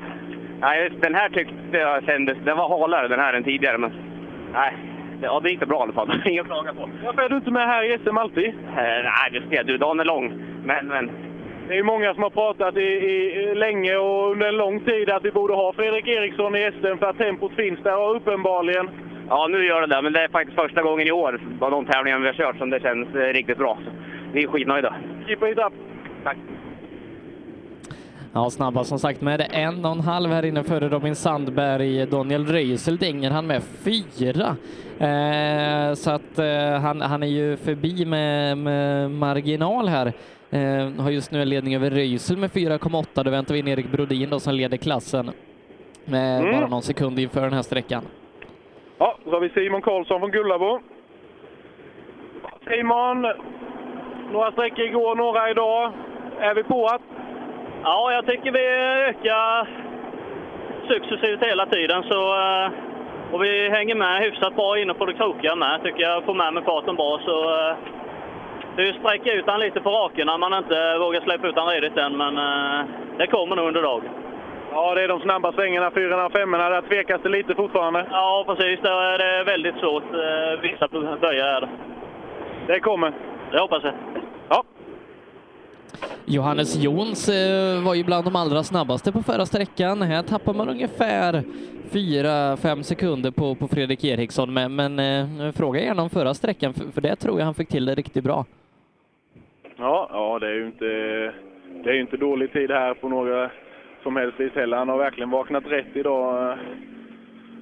[0.60, 2.38] Nej, den här tyckte jag kändes...
[2.46, 3.92] Den var halare den här än tidigare, men...
[4.54, 4.74] Nej,
[5.22, 6.22] ja, det gick bra i alla fall.
[6.26, 6.90] Inget att klaga på.
[7.06, 8.48] Varför är du inte med här i SM alltid?
[8.48, 9.78] Eh, nej, det ser du.
[9.78, 10.34] Dagen är lång.
[10.64, 11.12] Men, men...
[11.68, 15.26] Det är många som har pratat i, i, länge och under en lång tid att
[15.26, 18.90] vi borde ha Fredrik Eriksson i SM för att tempot finns där och uppenbarligen.
[19.30, 20.02] Ja, nu gör det det.
[20.02, 22.70] Men det är faktiskt första gången i år av de tävlingar vi har kört som
[22.70, 23.78] det känns eh, riktigt bra.
[24.34, 24.96] Vi är skitnöjda.
[25.28, 25.74] Keep it up!
[26.24, 26.38] Tack!
[28.34, 32.06] Ja, snabbast som sagt med en och en halv här inne före Robin Sandberg.
[32.06, 34.56] Daniel Röisel dänger han med fyra.
[35.00, 40.14] Eh, så att eh, han, han är ju förbi med, med marginal här.
[40.50, 43.24] Eh, har just nu en ledning över Röisel med 4,8.
[43.24, 45.32] Då väntar vi in Erik Brodin då som leder klassen
[46.06, 46.52] med Mm.
[46.56, 48.04] bara någon sekund inför den här sträckan.
[48.98, 50.80] Ja, så har vi Simon Karlsson från Gullabo.
[52.68, 53.26] Simon,
[54.32, 55.92] några sträckor igår, några idag.
[56.40, 57.02] Är vi på att?
[57.84, 58.66] Ja, jag tycker vi
[59.10, 59.68] ökar
[60.88, 62.04] successivt hela tiden.
[62.04, 62.70] Så, eh,
[63.32, 66.24] och vi hänger med hyfsat bra inne på det krokiga med, tycker jag.
[66.24, 67.20] Får med mig farten bra.
[67.26, 67.76] Så, eh,
[68.76, 71.68] det är ju sträcka ut han lite på rakerna man inte vågar släppa ut han
[71.68, 72.86] redigt än, men eh,
[73.18, 74.10] det kommer nog under dagen.
[74.74, 76.70] Ja, det är de snabba svängarna, fyrorna och femmorna.
[76.70, 78.06] Där tvekas det lite fortfarande.
[78.12, 78.80] Ja, precis.
[78.82, 80.04] Det är väldigt svårt.
[80.14, 80.88] eh, Vissa
[81.22, 81.70] böjar är det.
[82.68, 83.14] Det kommer.
[83.52, 83.94] Det hoppas jag.
[84.50, 84.64] Ja.
[86.26, 90.02] Johannes Jons eh, var ju bland de allra snabbaste på förra sträckan.
[90.02, 91.44] Här tappar man ungefär
[91.92, 96.92] 4-5 sekunder på, på Fredrik Eriksson, men, men eh, fråga gärna om förra sträckan, för,
[96.92, 98.46] för det tror jag han fick till det riktigt bra.
[99.78, 100.86] Ja, ja det är ju inte,
[101.84, 103.52] det är inte dålig tid här på några
[104.04, 104.78] som helst vis heller.
[104.78, 106.58] Han har verkligen vaknat rätt idag.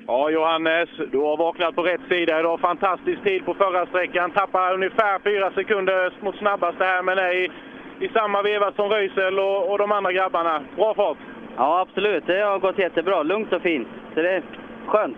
[0.08, 2.60] Ja, Johannes, du har vaknat på rätt sida idag.
[2.60, 4.32] Fantastisk tid på förra sträckan.
[4.32, 7.52] Tappar ungefär fyra sekunder mot snabbaste här, men är i,
[8.00, 10.64] i samma veva som Röisel och, och de andra grabbarna.
[10.76, 11.18] Bra fart!
[11.58, 12.28] Ja, absolut.
[12.28, 13.24] Det har gått jättebra.
[13.24, 13.88] Lugnt och fint.
[14.14, 14.44] Så det är
[14.88, 15.18] skönt.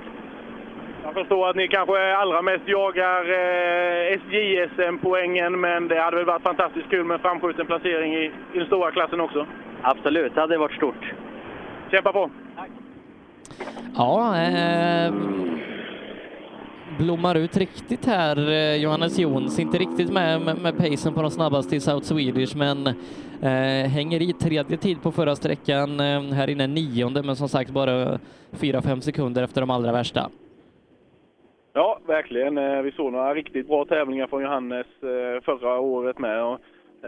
[1.04, 6.44] Jag förstår att ni kanske allra mest jagar eh, SJSM-poängen, men det hade väl varit
[6.44, 9.46] fantastiskt kul med en framskjuten placering i, i den stora klassen också.
[9.82, 11.14] Absolut, det hade varit stort.
[11.92, 12.30] Kämpa på!
[13.96, 15.14] Ja, eh,
[17.00, 19.60] blommar ut riktigt här, eh, Johannes Jons.
[19.60, 22.88] Inte riktigt med, med, med pacen på de snabbaste i South Swedish, men
[23.42, 26.00] eh, hänger i tredje tid på förra sträckan.
[26.00, 28.20] Eh, här inne nionde, men som sagt bara
[28.52, 30.30] 4-5 sekunder efter de allra värsta.
[31.78, 32.58] Ja, verkligen.
[32.58, 36.44] Eh, vi såg några riktigt bra tävlingar från Johannes eh, förra året med.
[36.44, 36.60] Och,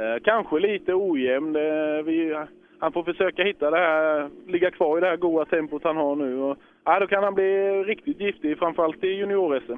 [0.01, 1.53] eh, kanske lite ojämn.
[2.05, 2.35] Vi,
[2.79, 6.15] han får försöka hitta det här, ligga kvar i det här goda tempot han har
[6.15, 6.41] nu.
[6.41, 9.77] Och, ja, då kan han bli riktigt giftig, framförallt i junior-SM.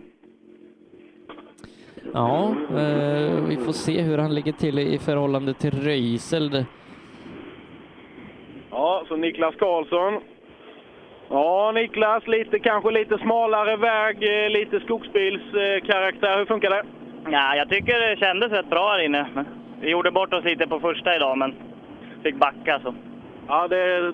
[2.14, 6.66] Ja, eh, vi får se hur han ligger till i förhållande till Röisel.
[8.72, 10.22] Ja, så Niklas Karlsson.
[11.30, 16.38] Ja, Niklas, lite, kanske lite smalare väg, eh, lite skogsbilskaraktär.
[16.38, 16.84] Hur funkar det?
[17.32, 19.46] Ja, jag tycker det kändes rätt bra här inne.
[19.82, 21.56] Vi gjorde bort oss lite på första idag, men
[22.24, 22.80] fick backa.
[22.84, 22.94] Så.
[23.48, 24.14] Ja, det,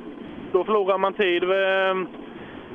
[0.51, 1.43] då förlorar man tid.
[1.43, 2.09] Eh,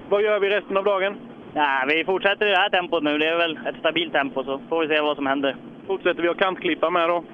[0.09, 1.17] Vad gör vi resten av dagen?
[1.55, 3.19] Ja, vi fortsätter i det här tempot nu.
[3.19, 5.57] Det är väl ett stabilt tempo, så får vi se vad som händer.
[5.86, 7.25] Fortsätter vi att kantklippa med då?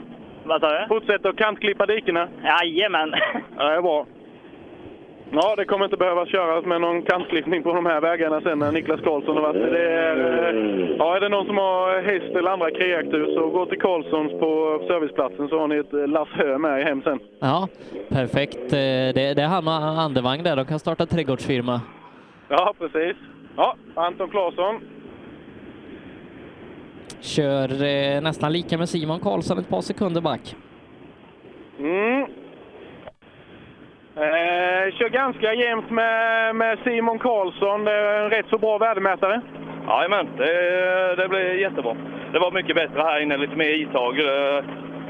[0.45, 0.87] Vad sa du?
[0.89, 2.29] Fortsätter att kantklippa dikena?
[2.45, 3.15] Jajamän!
[3.57, 4.07] Ja, det är bra.
[5.33, 8.73] Ja, det kommer inte behöva köras med någon kantklippning på de här vägarna sen när
[8.73, 9.73] Niklas Karlsson har varit.
[9.73, 10.17] Det är,
[10.49, 14.33] eh, ja, är det någon som har häst eller andra kreatur så gå till Karlssons
[14.33, 17.19] på serviceplatsen så har ni ett eh, lass hö med er hem sen.
[17.41, 17.69] Ja,
[18.09, 18.57] perfekt.
[18.73, 18.79] Eh,
[19.19, 20.57] Det, det är han och Andevang där.
[20.57, 21.81] De kan starta trädgårdsfirma.
[22.49, 23.17] Ja, precis.
[23.57, 24.81] Ja, Anton Claesson.
[27.21, 30.57] Kör eh, nästan lika med Simon Karlsson, ett par sekunder back.
[31.79, 32.27] Mm.
[34.21, 37.85] Eh, kör ganska jämnt med, med Simon Karlsson.
[37.85, 39.41] Det är en rätt så bra värdemätare.
[39.87, 41.97] Jajamän, det, det blir jättebra.
[42.33, 44.65] Det var mycket bättre här inne, lite mer intag, eh,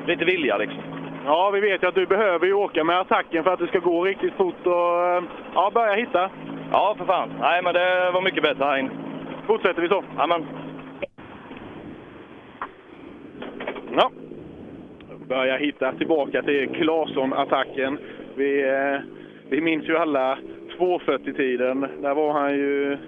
[0.07, 0.83] lite vilja liksom.
[1.25, 3.78] Ja, vi vet ju att du behöver ju åka med attacken för att det ska
[3.78, 5.23] gå riktigt fort och eh,
[5.55, 6.31] ja, börja hitta.
[6.73, 7.31] Ja, för fan.
[7.41, 8.91] Nej, men det var mycket bättre här inne.
[9.47, 10.05] Fortsätter vi så?
[10.17, 10.47] Jajamän.
[13.97, 14.11] Ja.
[15.28, 17.99] börjar hitta tillbaka till Claesson-attacken.
[18.39, 19.00] Vi, eh,
[19.49, 20.39] vi minns ju alla
[20.78, 21.81] 2.40-tiden.
[21.81, 22.99] Där var han ju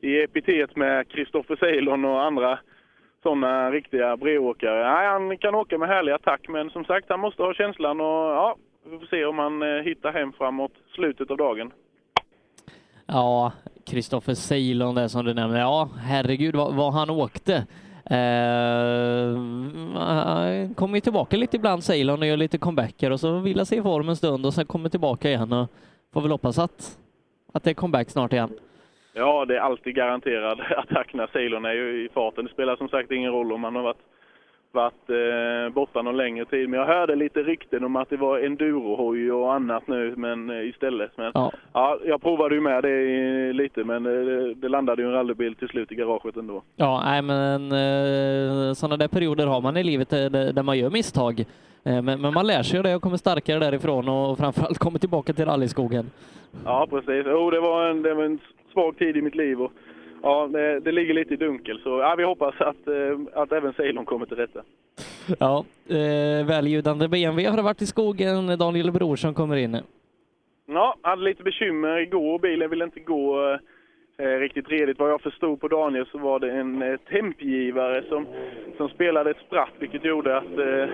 [0.00, 2.58] i epitet med Kristoffer Ceylon och andra
[3.22, 4.92] sådana riktiga bredåkare.
[4.92, 8.06] Nej, han kan åka med härlig attack, men som sagt, han måste ha känslan och
[8.06, 8.56] ja,
[8.90, 11.72] vi får se om han eh, hittar hem framåt slutet av dagen.
[13.06, 13.52] Ja,
[13.86, 15.58] Kristoffer Ceylon där som du nämnde.
[15.58, 17.66] Ja, herregud vad, vad han åkte.
[18.10, 19.36] Eh,
[19.94, 23.78] han kommer ju tillbaka lite ibland Ceylon och gör lite comebacker och så vill sig
[23.78, 25.68] i form en stund och sen kommer tillbaka igen och
[26.12, 26.98] får väl hoppas att,
[27.52, 28.50] att det är comeback snart igen.
[29.14, 32.44] Ja, det är alltid garanterad attack när Ceylon är ju i farten.
[32.44, 34.02] Det spelar som sagt ingen roll om man har varit,
[34.72, 36.68] varit eh, borta någon längre tid.
[36.68, 40.68] Men jag hörde lite rykten om att det var endurohoj och annat nu men, eh,
[40.68, 41.10] istället.
[41.16, 41.52] Men, ja.
[41.72, 41.98] ja.
[42.04, 45.68] jag provade ju med det i, lite men det, det landade ju en rallybil till
[45.68, 46.62] slut i garaget ändå.
[46.76, 50.90] Ja, nej men eh, sådana där perioder har man i livet där, där man gör
[50.90, 51.44] misstag.
[51.84, 55.32] Eh, men, men, man lär sig det och kommer starkare därifrån och framförallt kommer tillbaka
[55.32, 56.10] till rallyskogen.
[56.64, 57.26] Ja, precis.
[57.26, 58.38] Oh, det, var en, det var en
[58.72, 59.72] svag tid i mitt liv och
[60.22, 61.80] ja, det, det ligger lite i dunkel.
[61.82, 64.62] Så ja, vi hoppas att, eh, att även Ceylon kommer till rätta.
[65.38, 68.58] Ja, eh, väljudande BMW har det varit i skogen.
[68.58, 69.76] Daniel Brorsson kommer in.
[70.66, 72.38] Ja, hade lite bekymmer igår.
[72.38, 73.58] Bilen ville inte gå
[74.18, 74.98] eh, riktigt redigt.
[74.98, 78.26] Vad jag förstod på Daniel så var det en eh, tempgivare som,
[78.76, 80.88] som spelade ett spratt, vilket gjorde att eh,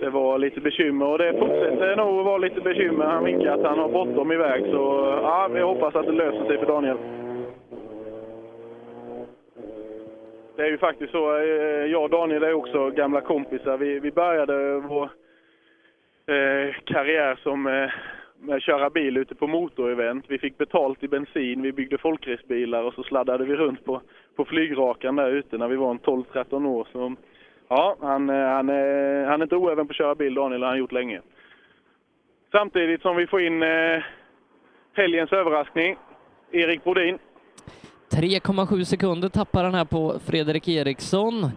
[0.00, 3.04] det var lite bekymmer och det fortsätter nog att vara lite bekymmer.
[3.04, 6.58] Han vinkar att han har bråttom iväg så ja, vi hoppas att det löser sig
[6.58, 6.96] för Daniel.
[10.60, 13.76] Det är ju faktiskt så, eh, jag och Daniel är också gamla kompisar.
[13.76, 15.04] Vi, vi började vår
[16.26, 17.90] eh, karriär som eh,
[18.38, 20.24] med att köra bil ute på motorevent.
[20.28, 24.00] Vi fick betalt i bensin, vi byggde folkracebilar och så sladdade vi runt på,
[24.36, 26.88] på flygrakan där ute när vi var 12-13 år.
[26.92, 27.14] Så
[27.68, 30.66] Ja, han, eh, han, är, han är inte oäven på att köra bil, Daniel, det
[30.66, 31.20] har han gjort länge.
[32.52, 34.02] Samtidigt som vi får in eh,
[34.92, 35.96] helgens överraskning,
[36.52, 37.18] Erik Brodin.
[38.10, 41.50] 3,7 sekunder tappar han här på Fredrik Eriksson.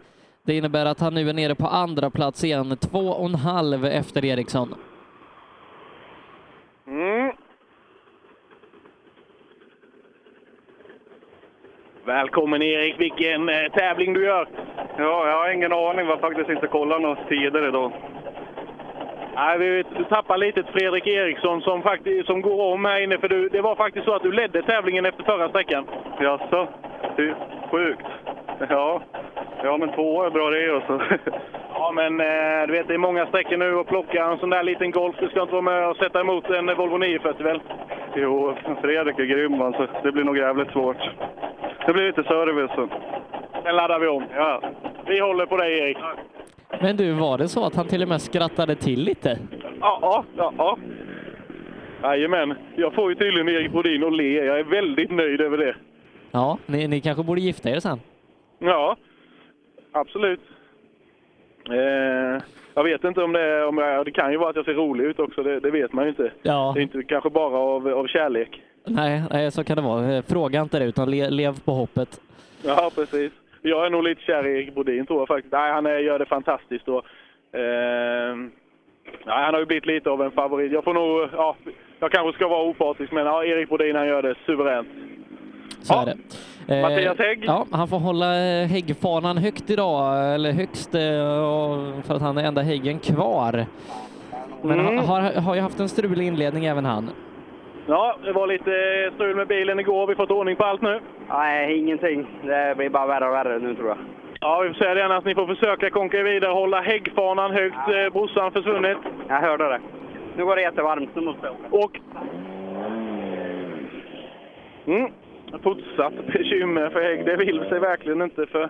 [0.45, 3.85] Det innebär att han nu är nere på andra plats igen, två och en halv
[3.85, 4.75] efter Eriksson.
[6.87, 7.31] Mm.
[12.05, 14.47] Välkommen Erik, vilken eh, tävling du gör!
[14.97, 17.91] Ja, jag har ingen aning, var faktiskt inte kollat några tider idag.
[19.35, 23.49] Nej, vi tappar lite Fredrik Eriksson som, faktiskt, som går om här inne, för du,
[23.49, 25.87] det var faktiskt så att du ledde tävlingen efter förra sträckan.
[26.19, 26.67] Jaså?
[27.15, 27.35] Det är
[27.71, 28.05] sjukt.
[28.69, 29.01] Ja,
[29.63, 31.01] ja men två är bra det också.
[31.73, 34.63] ja, men eh, du vet, det är många sträckor nu och plocka en sån där
[34.63, 37.61] liten Golf, du ska inte vara med och sätta emot en Volvo 940 väl?
[38.15, 39.87] Jo, Fredrik är grym alltså.
[40.03, 41.09] Det blir nog jävligt svårt.
[41.85, 42.89] Det blir lite service.
[43.63, 44.23] Sen laddar vi om.
[44.35, 44.61] Ja.
[45.05, 45.97] Vi håller på dig Erik.
[46.81, 49.39] Men du, var det så att han till och med skrattade till lite?
[49.79, 50.77] Ja, ja, ja.
[52.03, 52.53] Jajamän.
[52.75, 54.45] Jag får ju tydligen Erik Brodin att le.
[54.45, 55.75] Jag är väldigt nöjd över det.
[56.31, 57.99] Ja, ni, ni kanske borde gifta er sen?
[58.59, 58.95] Ja,
[59.91, 60.41] absolut.
[61.69, 62.43] Eh,
[62.73, 64.73] jag vet inte om det är, om jag, det kan ju vara att jag ser
[64.73, 66.31] rolig ut också, det, det vet man ju inte.
[66.41, 66.71] Ja.
[66.75, 68.61] Det är inte kanske bara av, av kärlek.
[68.85, 70.21] Nej, nej, så kan det vara.
[70.21, 72.21] Fråga inte det, utan le, lev på hoppet.
[72.65, 73.31] Ja, precis.
[73.65, 75.51] Jag är nog lite kär i Erik Bodin tror jag faktiskt.
[75.51, 76.87] Nej, han är, gör det fantastiskt.
[76.87, 77.05] Och,
[77.59, 78.35] eh,
[79.25, 80.71] nej, han har ju blivit lite av en favorit.
[80.71, 81.55] Jag får nog, ja,
[81.99, 84.87] jag kanske ska vara opartisk, men ja, Erik Bodin han gör det suveränt.
[85.81, 86.01] Så ja.
[86.01, 86.17] är det.
[86.75, 87.43] Eh, Mattias Hägg?
[87.47, 91.01] Ja, han får hålla eh, häggfanan högt idag, eller högst, eh,
[92.03, 93.65] för att han är enda häggen kvar.
[94.61, 94.97] Men Mm.
[94.97, 97.09] har, har ju haft en strulig inledning även han.
[97.87, 98.71] Ja, det var lite
[99.15, 99.99] strul med bilen igår.
[99.99, 100.99] Har vi fått ordning på allt nu?
[101.29, 102.27] Nej, ingenting.
[102.43, 103.97] Det blir bara värre och värre nu tror jag.
[104.39, 105.25] Ja, vi får säga det annars.
[105.25, 107.75] Ni får försöka konka vidare, hålla häggfanan högt.
[107.87, 108.09] Ja.
[108.09, 108.97] Brorsan försvunnit.
[109.27, 109.79] Jag hörde det.
[110.37, 111.79] Nu går det jättevarmt, nu måste jag åka.
[111.85, 111.99] Och...
[114.87, 115.11] Mm.
[115.63, 117.25] Fortsatt bekymmer för Hägg.
[117.25, 118.69] Det vill sig verkligen inte för,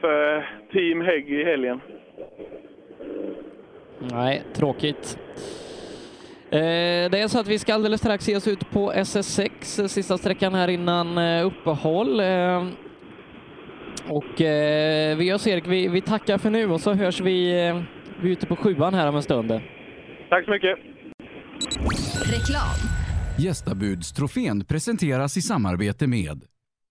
[0.00, 1.80] för Team Hägg i helgen.
[3.98, 5.18] Nej, tråkigt.
[6.52, 9.86] Eh, Det är så att vi ska alldeles strax ge oss ut på SS6, eh,
[9.86, 12.20] sista sträckan här innan eh, uppehåll.
[12.20, 12.66] Eh,
[14.08, 14.24] Och
[15.18, 17.52] vi gör så Erik, vi, vi tackar för nu och så hörs vi,
[18.22, 19.48] vi är ute på sjuan här om en stund.
[20.28, 20.78] Tack så mycket.
[22.22, 22.76] Reklam.
[23.38, 26.42] Gästabudstrofén presenteras i samarbete med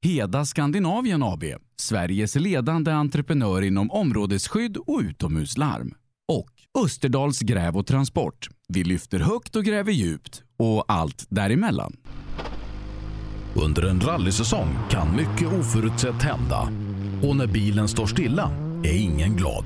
[0.05, 1.43] Heda Skandinavien AB,
[1.81, 5.93] Sveriges ledande entreprenör inom områdesskydd och utomhuslarm.
[6.31, 8.49] Och Österdals gräv och transport.
[8.67, 11.97] Vi lyfter högt och gräver djupt och allt däremellan.
[13.53, 16.69] Under en rallysäsong kan mycket oförutsett hända
[17.23, 18.51] och när bilen står stilla
[18.83, 19.65] är ingen glad.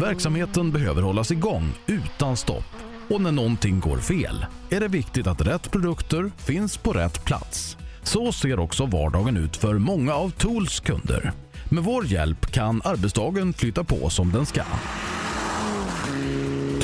[0.00, 2.74] Verksamheten behöver hållas igång utan stopp
[3.08, 7.76] och när någonting går fel är det viktigt att rätt produkter finns på rätt plats.
[8.02, 11.32] Så ser också vardagen ut för många av Tools kunder.
[11.70, 14.62] Med vår hjälp kan arbetsdagen flytta på som den ska.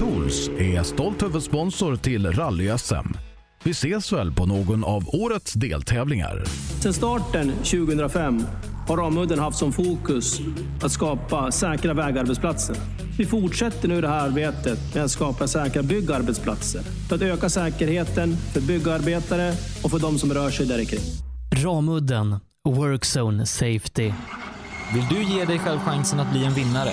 [0.05, 3.16] Tools är stolt huvudsponsor till Rally-SM.
[3.62, 6.44] Vi ses väl på någon av årets deltävlingar.
[6.81, 8.42] Sedan starten 2005
[8.89, 10.41] har Ramudden haft som fokus
[10.83, 12.76] att skapa säkra vägarbetsplatser.
[13.18, 18.36] Vi fortsätter nu det här arbetet med att skapa säkra byggarbetsplatser för att öka säkerheten
[18.36, 19.52] för byggarbetare
[19.84, 21.00] och för de som rör sig där kring.
[21.65, 22.36] Ramudden
[22.68, 24.12] Workzone Safety.
[24.94, 26.92] Vill du ge dig själv chansen att bli en vinnare?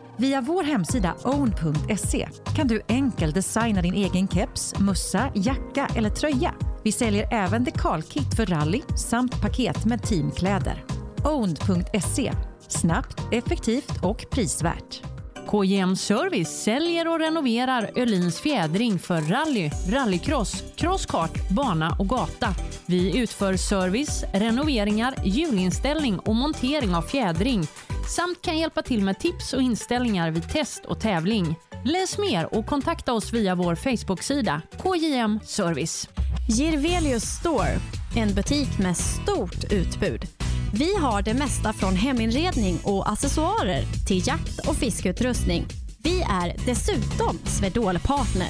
[0.21, 6.53] Via vår hemsida own.se kan du enkelt designa din egen keps, mössa, jacka eller tröja.
[6.83, 10.85] Vi säljer även dekalkit för rally samt paket med teamkläder.
[11.23, 12.33] Own.se
[12.67, 15.01] snabbt, effektivt och prisvärt.
[15.47, 22.55] KJM Service säljer och renoverar Öhlins fjädring för rally, rallycross, crosskart, bana och gata.
[22.85, 27.67] Vi utför service, renoveringar, hjulinställning och montering av fjädring
[28.09, 31.55] samt kan hjälpa till med tips och inställningar vid test och tävling.
[31.85, 36.09] Läs mer och kontakta oss via vår Facebook-sida KJM Service.
[36.49, 37.79] Girvelius Store,
[38.15, 40.21] en butik med stort utbud.
[40.73, 45.65] Vi har det mesta från heminredning och accessoarer till jakt och fiskeutrustning.
[46.03, 48.49] Vi är dessutom Swedol-partner.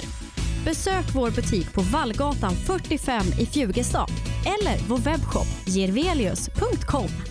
[0.66, 4.10] Besök vår butik på Vallgatan 45 i Fjugestad
[4.46, 7.31] eller vår webbshop jirvelius.com.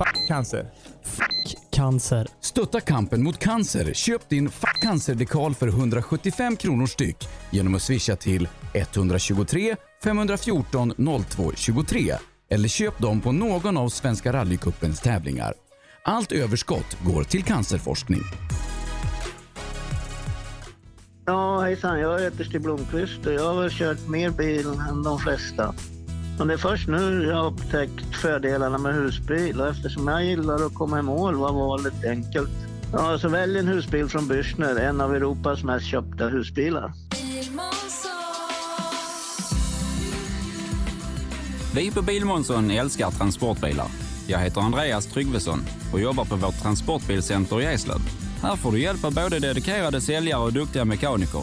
[0.00, 0.70] Fuck cancer.
[1.70, 2.26] Cancer.
[2.40, 3.92] Stötta kampen mot cancer.
[3.94, 7.16] Köp din Fuck cancer-dekal för 175 kronor styck
[7.50, 10.94] genom att swisha till 123 514
[11.28, 12.14] 02 23
[12.50, 15.54] eller köp dem på någon av Svenska rallycupens tävlingar.
[16.04, 18.22] Allt överskott går till cancerforskning.
[21.26, 22.00] Ja, hejsan.
[22.00, 25.74] Jag heter Stig Blomqvist och jag har väl kört mer bil än de flesta.
[26.40, 30.66] Men det är först nu jag har upptäckt fördelarna med husbil och eftersom jag gillar
[30.66, 32.50] att komma i mål var valet enkelt.
[32.92, 36.92] Ja, så välj en husbil från Bürstner, en av Europas mest köpta husbilar.
[41.74, 43.86] Vi på Bilmånsson älskar transportbilar.
[44.26, 45.60] Jag heter Andreas Tryggvesson
[45.92, 48.00] och jobbar på vårt transportbilcenter i Eslöv.
[48.42, 51.42] Här får du hjälp av både dedikerade säljare och duktiga mekaniker.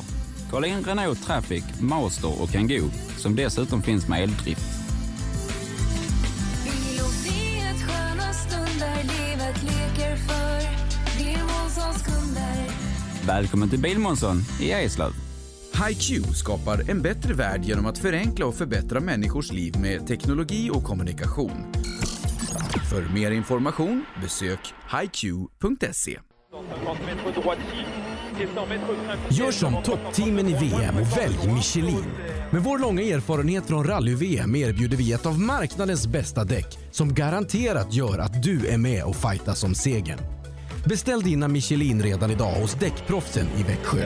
[0.52, 4.77] Kolla in Renault Traffic, Master och Kangoo som dessutom finns med eldrift.
[13.28, 15.12] Välkommen till Bilmånsson i Eslöv.
[15.88, 20.84] HiQ skapar en bättre värld genom att förenkla och förbättra människors liv med teknologi och
[20.84, 21.74] kommunikation.
[22.90, 26.20] För mer information besök hiq.se.
[29.32, 32.06] Gör som toppteamen i VM och välj Michelin.
[32.52, 37.94] Med vår långa erfarenhet från rally-VM erbjuder vi ett av marknadens bästa däck som garanterat
[37.94, 40.20] gör att du är med och fightas om segern.
[40.90, 43.98] Beställ dina Michelin redan idag hos Däckproffsen i Växjö.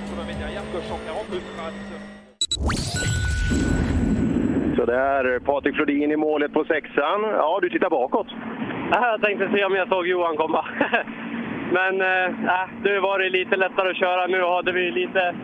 [4.75, 7.21] Så där, Patrik Flodin i målet på sexan.
[7.21, 8.27] Ja, du tittar bakåt.
[8.91, 10.65] Jag tänkte se om jag såg Johan komma.
[11.71, 14.27] Men äh, det var det lite lättare att köra.
[14.27, 15.35] Nu hade vi lite,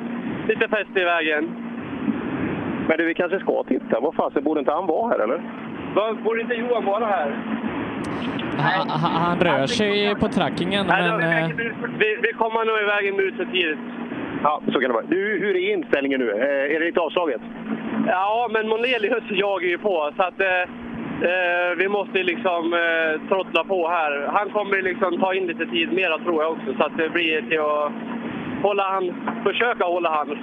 [0.48, 1.44] lite fäste i vägen.
[2.88, 4.00] Men du, vi kanske ska titta.
[4.00, 5.42] Vad fasen, borde inte han vara här eller?
[6.24, 7.32] Borde inte Johan vara här?
[8.58, 11.20] Han, han, han rör sig på trackingen, Nej, men...
[11.20, 13.80] det- eh, Vi, vi kommer nog iväg en minut för tidigt.
[14.44, 15.06] Ja, så kan det vara.
[15.08, 16.32] Du, hur är inställningen nu?
[16.32, 17.42] Eh, är det lite avslaget?
[18.08, 20.48] Ja, men Monelius jagar ju på så att eh,
[21.22, 24.28] eh, vi måste liksom eh, trottla på här.
[24.28, 27.42] Han kommer liksom ta in lite tid mera tror jag också så att det blir
[27.42, 27.92] till att
[28.64, 29.14] hålla han,
[29.44, 30.38] försöka hålla han.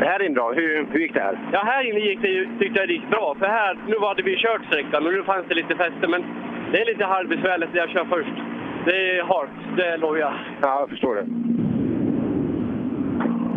[0.00, 1.38] Det här inne då, hur, hur gick det här?
[1.52, 3.36] Ja, här inne gick det tyckte jag det gick bra.
[3.38, 6.08] För här, nu hade vi kört sträckan och nu fanns det lite fäste.
[6.08, 6.24] Men
[6.72, 8.36] det är lite halvbesvärligt det jag kör först.
[8.84, 10.32] Det är hårt, det lovar jag.
[10.62, 11.26] Ja, jag förstår det.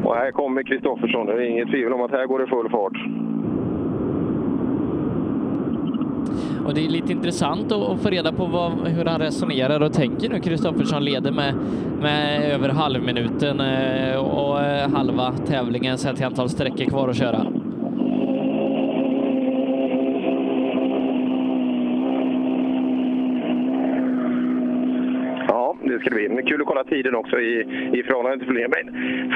[0.03, 1.25] Och här kommer Kristoffersson.
[1.25, 2.97] Det är inget tvivel om att här går det full fart.
[6.66, 10.30] Och det är lite intressant att, få reda på vad, hur han resonerar och tänker
[10.30, 10.40] nu.
[10.40, 11.56] Kristoffersson leder med,
[12.01, 17.45] med över halvminuten eh, och eh, halva tävlingen sett till antal sträckor kvar att köra.
[25.48, 26.44] Ja, det ska det bli.
[26.44, 27.53] Kul att kolla tiden också i,
[27.94, 28.68] i förhållande till fler.
[28.76, 28.86] Men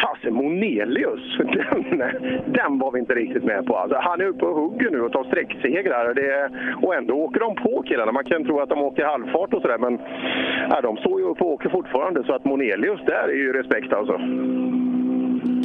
[0.01, 2.03] fasen, Monelius, den,
[2.59, 3.77] den var vi inte riktigt med på.
[3.77, 6.13] Alltså, han är uppe och hugger nu och tar sträcksegrar.
[6.13, 6.49] Det,
[6.85, 8.11] och ändå åker de på killarna.
[8.11, 9.99] Man kan tro att de åker i halvfart och sådär, men
[10.69, 12.23] ja, de står ju upp och åker fortfarande.
[12.23, 14.19] Så att Monelius, där är ju respekt alltså.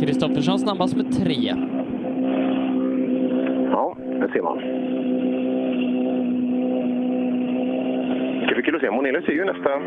[0.00, 1.54] Kristoffersson snabbast med tre.
[3.72, 4.58] Ja, det ser man.
[4.58, 4.64] Det
[8.46, 8.90] ska bli kul att se.
[8.90, 9.78] Monelius är ju nästa,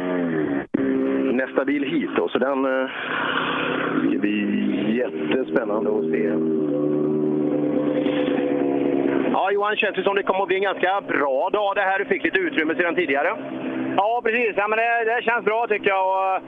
[1.34, 2.90] nästa bil hit då, så den eh,
[4.10, 4.38] ska bli
[4.98, 6.24] jättespännande att se.
[9.32, 12.00] Ja, Johan, känns det som det kommer att bli en ganska bra dag det här.
[12.00, 13.32] Du fick lite utrymme sedan tidigare.
[13.98, 14.54] Ja, precis.
[14.58, 16.06] Ja, men det, det känns bra tycker jag.
[16.08, 16.42] Och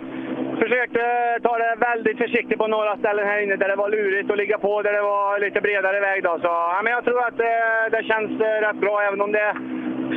[0.60, 1.02] försökte
[1.44, 4.58] ta det väldigt försiktigt på några ställen här inne där det var lurigt att ligga
[4.58, 6.24] på, där det var lite bredare väg.
[6.24, 6.38] Då.
[6.42, 9.56] Så, ja, men jag tror att det, det känns eh, rätt bra, även om det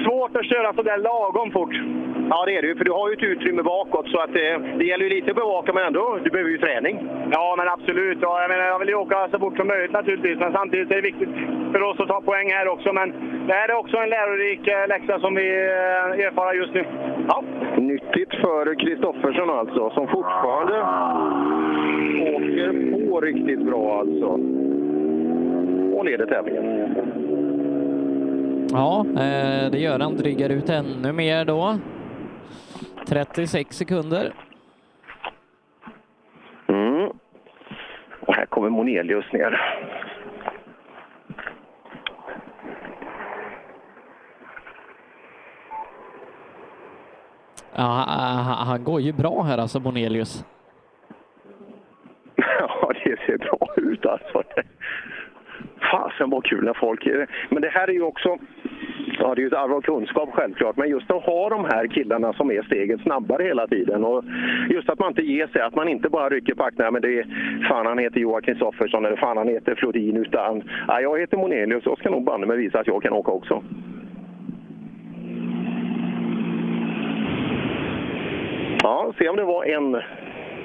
[0.05, 1.75] svårt att köra så där lagom fort.
[2.31, 4.59] Ja, det är det ju, för du har ju ett utrymme bakåt så att det,
[4.79, 7.09] det gäller ju lite att bevaka, men ändå, du behöver ju träning.
[7.33, 8.19] Ja, men absolut.
[8.21, 10.95] Ja, jag, menar, jag vill ju åka så fort som möjligt naturligtvis, men samtidigt är
[10.95, 11.29] det viktigt
[11.73, 12.93] för oss att ta poäng här också.
[12.93, 13.13] Men
[13.47, 16.85] det här är också en lärorik eh, läxa som vi eh, erfar just nu.
[17.29, 17.45] Ja.
[17.77, 20.79] Nyttigt för Kristoffersson alltså, som fortfarande
[22.35, 22.69] åker
[23.11, 24.27] på riktigt bra alltså.
[25.97, 26.65] Och leder tävlingen.
[28.73, 30.17] Ja, eh, det gör han.
[30.17, 31.79] Drygar ut ännu mer då.
[33.07, 34.33] 36 sekunder.
[36.67, 37.11] Mm.
[38.21, 39.61] Och här kommer Monelius ner.
[47.75, 50.45] Ja, han, han går ju bra här alltså, Bonelius.
[52.61, 54.43] Ja, det ser bra ut alltså.
[55.91, 57.09] Fasen vad kul när folk...
[57.49, 58.39] Men det här är ju också...
[59.19, 61.87] Ja, det är ju ett arv av kunskap självklart, men just att ha de här
[61.87, 64.05] killarna som är steget snabbare hela tiden.
[64.05, 64.25] Och
[64.71, 67.19] just att man inte ger sig, att man inte bara rycker på axlarna, men det
[67.19, 67.27] är
[67.69, 71.87] fan han heter Johan Kristoffersson eller fan han heter Flodin, utan ja, jag heter Monelius
[71.87, 73.63] och ska nog banne mig visa att jag kan åka också.
[78.83, 80.03] Ja, se om det var en,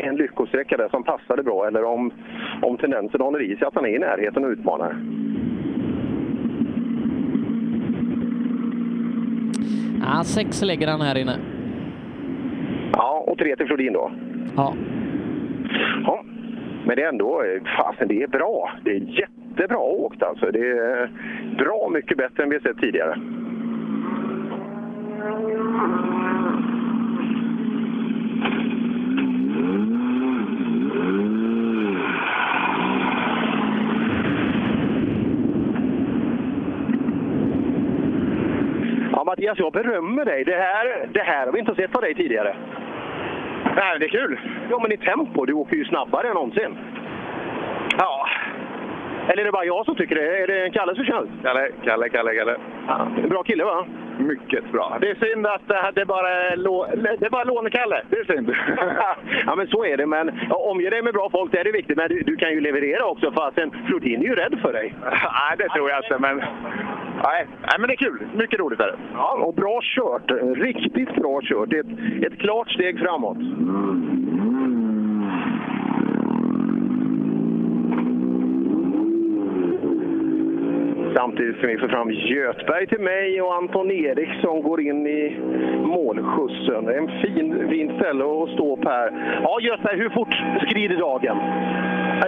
[0.03, 2.11] en lyckosträcka där som passade bra eller om,
[2.61, 4.95] om tendensen håller i sig att han är i närheten och utmanar.
[10.01, 11.37] Ja, sex lägger han här inne.
[12.93, 14.11] Ja, och tre till Flodin då.
[14.55, 14.73] Ja.
[16.05, 16.23] Ja,
[16.85, 17.43] men det är ändå,
[17.77, 18.71] fasen det är bra.
[18.83, 20.51] Det är jättebra åkt alltså.
[20.51, 21.09] Det är
[21.57, 23.19] bra mycket bättre än vi sett tidigare.
[39.11, 40.43] Ja, Mattias, jag berömmer dig.
[40.43, 42.55] Det här, det här har vi inte sett av dig tidigare.
[43.75, 44.39] Nej, det är kul.
[44.69, 45.45] Ja, men i tempo.
[45.45, 46.77] Du åker ju snabbare än någonsin.
[47.97, 48.27] Ja.
[49.27, 50.43] Eller är det bara jag som tycker det?
[50.43, 51.31] Är det Kalles förtjänst?
[51.43, 52.55] Kalle, Kalle, Kalle, Kalle.
[52.87, 53.85] Ja, en bra kille, va?
[54.17, 54.97] Mycket bra.
[55.01, 58.01] Det är synd att det bara är, lå, det är bara lånekalle.
[58.09, 58.55] Det är synd.
[59.45, 60.05] ja, men så är det.
[60.05, 61.97] Men omge dig med bra folk, det är det viktigt.
[61.97, 64.93] Men du, du kan ju leverera också, fastän Flodin är ju rädd för dig.
[65.11, 66.41] Nej, det tror jag inte, men...
[67.23, 68.27] Nej, nej men det är kul.
[68.35, 68.97] Mycket roligt är det.
[69.13, 70.31] Ja, och bra kört.
[70.57, 71.73] Riktigt bra kört.
[71.73, 71.87] Ett,
[72.27, 73.37] ett klart steg framåt.
[81.15, 85.37] Samtidigt ska vi få fram Götberg till mig och Anton Eriksson går in i
[85.85, 86.85] målskjutsen.
[86.85, 89.39] Det är en fin, fin ställe att stå på här.
[89.43, 90.35] Ja, Götberg, hur fort
[90.69, 91.37] skrider dagen?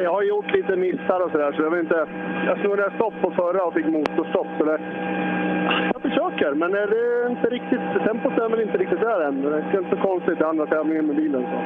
[0.04, 2.08] Jag har gjort lite missar och sådär, så jag vill inte...
[2.48, 4.48] Jag snurrade stopp på förra och fick motorstopp.
[4.58, 4.80] Så det,
[5.94, 9.42] Jag försöker, men det är inte riktigt, tempot stämmer inte riktigt där än.
[9.42, 11.42] Det känns så konstigt i andra tävlingen med bilen.
[11.42, 11.58] Så.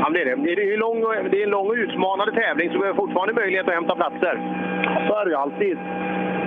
[0.00, 0.54] Ja, det är det.
[0.54, 1.00] Det är, lång,
[1.30, 4.34] det är en lång och utmanande tävling, så vi har fortfarande möjlighet att hämta platser.
[5.08, 5.78] Så är det ju alltid.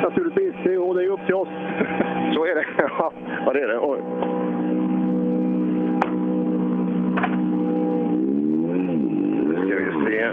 [0.01, 0.53] Naturligtvis.
[0.63, 1.49] Det är, och det är upp till oss.
[2.33, 2.65] Så är det.
[3.45, 3.79] Ja, det är det.
[3.79, 3.99] Oj.
[9.65, 10.31] Ska vi se.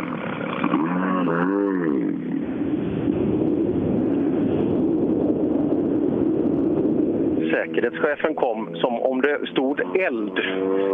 [7.51, 10.39] Säkerhetschefen kom som om det stod eld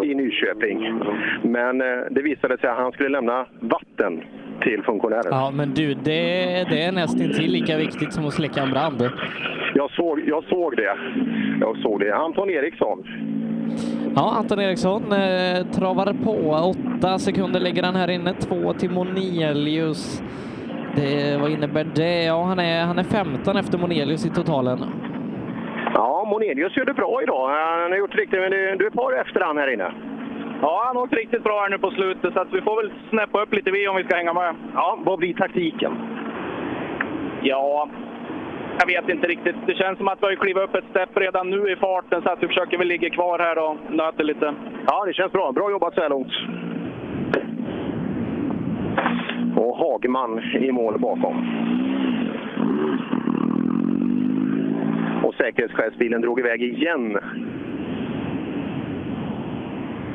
[0.05, 1.03] i Nyköping.
[1.43, 4.23] Men eh, det visade sig att han skulle lämna vatten
[4.63, 5.25] till funktionären.
[5.31, 9.11] Ja, men du, det, det är nästintill lika viktigt som att släcka en brand.
[9.75, 10.97] Jag såg, jag såg det.
[11.61, 12.15] Jag såg det.
[12.15, 13.05] Anton Eriksson.
[14.17, 16.33] Ja, Anton Eriksson eh, travar på.
[16.75, 18.35] Åtta sekunder lägger han här inne.
[18.35, 20.23] Två till Monelius.
[20.97, 22.25] Det, vad innebär det?
[22.25, 24.79] Ja, han är, han är 15 efter Monelius i totalen.
[25.95, 27.49] Ja, Monelius gör det bra idag.
[27.49, 29.93] Han har gjort riktigt, men du, är ett par efter han här inne.
[30.65, 32.93] Ja, han har åkt riktigt bra här nu på slutet, så att vi får väl
[33.11, 34.55] snäppa upp lite vi om vi ska hänga med.
[34.75, 35.93] Ja, vad blir taktiken?
[37.43, 37.89] Ja,
[38.79, 39.57] jag vet inte riktigt.
[39.67, 42.31] Det känns som att vi har klivit upp ett stepp redan nu i farten, så
[42.31, 44.55] att vi försöker väl ligga kvar här och nöta lite.
[44.87, 45.53] Ja, det känns bra.
[45.53, 46.33] Bra jobbat så här långt.
[49.57, 51.37] Och Hagman i mål bakom.
[55.23, 57.19] Och säkerhetschefsbilen drog iväg igen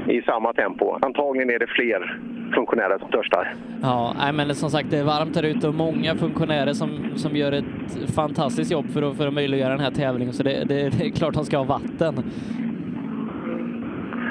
[0.09, 0.97] i samma tempo.
[1.01, 2.19] Antagligen är det fler
[2.55, 3.53] funktionärer som törstar.
[3.81, 7.35] Ja, nej, men som sagt, det är varmt här ute och många funktionärer som, som
[7.35, 10.89] gör ett fantastiskt jobb för att, för att möjliggöra den här tävlingen, så det, det,
[10.89, 12.23] det är klart de ska ha vatten.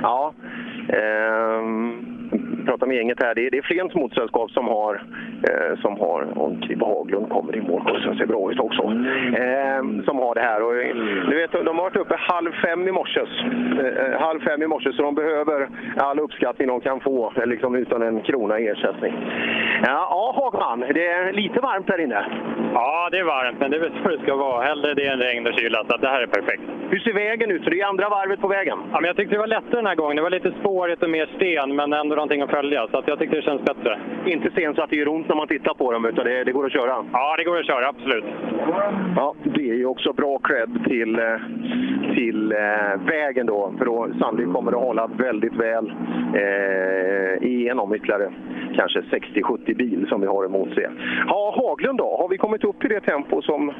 [0.02, 0.34] Ja,
[0.88, 2.07] ehm,
[2.68, 3.34] pratar med gänget här.
[3.34, 4.94] Det är, det är Flens motorsällskap som har,
[5.48, 8.82] eh, som har och Kribbe Haglund kommer i mål, och ser bra ut också,
[9.42, 10.62] ehm, som har det här.
[10.62, 10.96] Och, eh,
[11.30, 14.92] du vet, de har varit uppe halv fem i morse, eh, halv fem i morse,
[14.92, 19.14] så de behöver all uppskattning de kan få, eh, liksom utan en krona i ersättning.
[19.86, 22.24] Ja, ja Hagman, det är lite varmt här inne.
[22.74, 24.64] Ja, det är varmt, men det är väl så det ska vara.
[24.64, 26.62] Hellre det än regn och kyla, så att det här är perfekt.
[26.90, 27.64] Hur ser vägen ut?
[27.64, 28.78] För det är andra varvet på vägen.
[28.92, 30.16] Ja, men jag tyckte det var lättare den här gången.
[30.16, 32.88] Det var lite spårigt och mer sten, men ändå någonting att följa.
[32.90, 33.98] Så att jag tyckte det känns bättre.
[34.26, 36.52] Inte sten så att det gör ont när man tittar på dem, utan det, det
[36.52, 37.04] går att köra.
[37.12, 38.24] Ja, det går att köra, absolut.
[39.16, 41.24] Ja, det är ju också bra cred till, eh,
[42.14, 45.92] till eh, vägen då, för då sannolikt kommer det hålla väldigt väl
[46.34, 48.32] eh, igenom ytterligare
[48.76, 50.86] kanske 60-70 bil som vi har emot sig.
[51.26, 52.16] Ja, Haglund då?
[52.16, 53.72] Har vi kommit upp i det tempo som,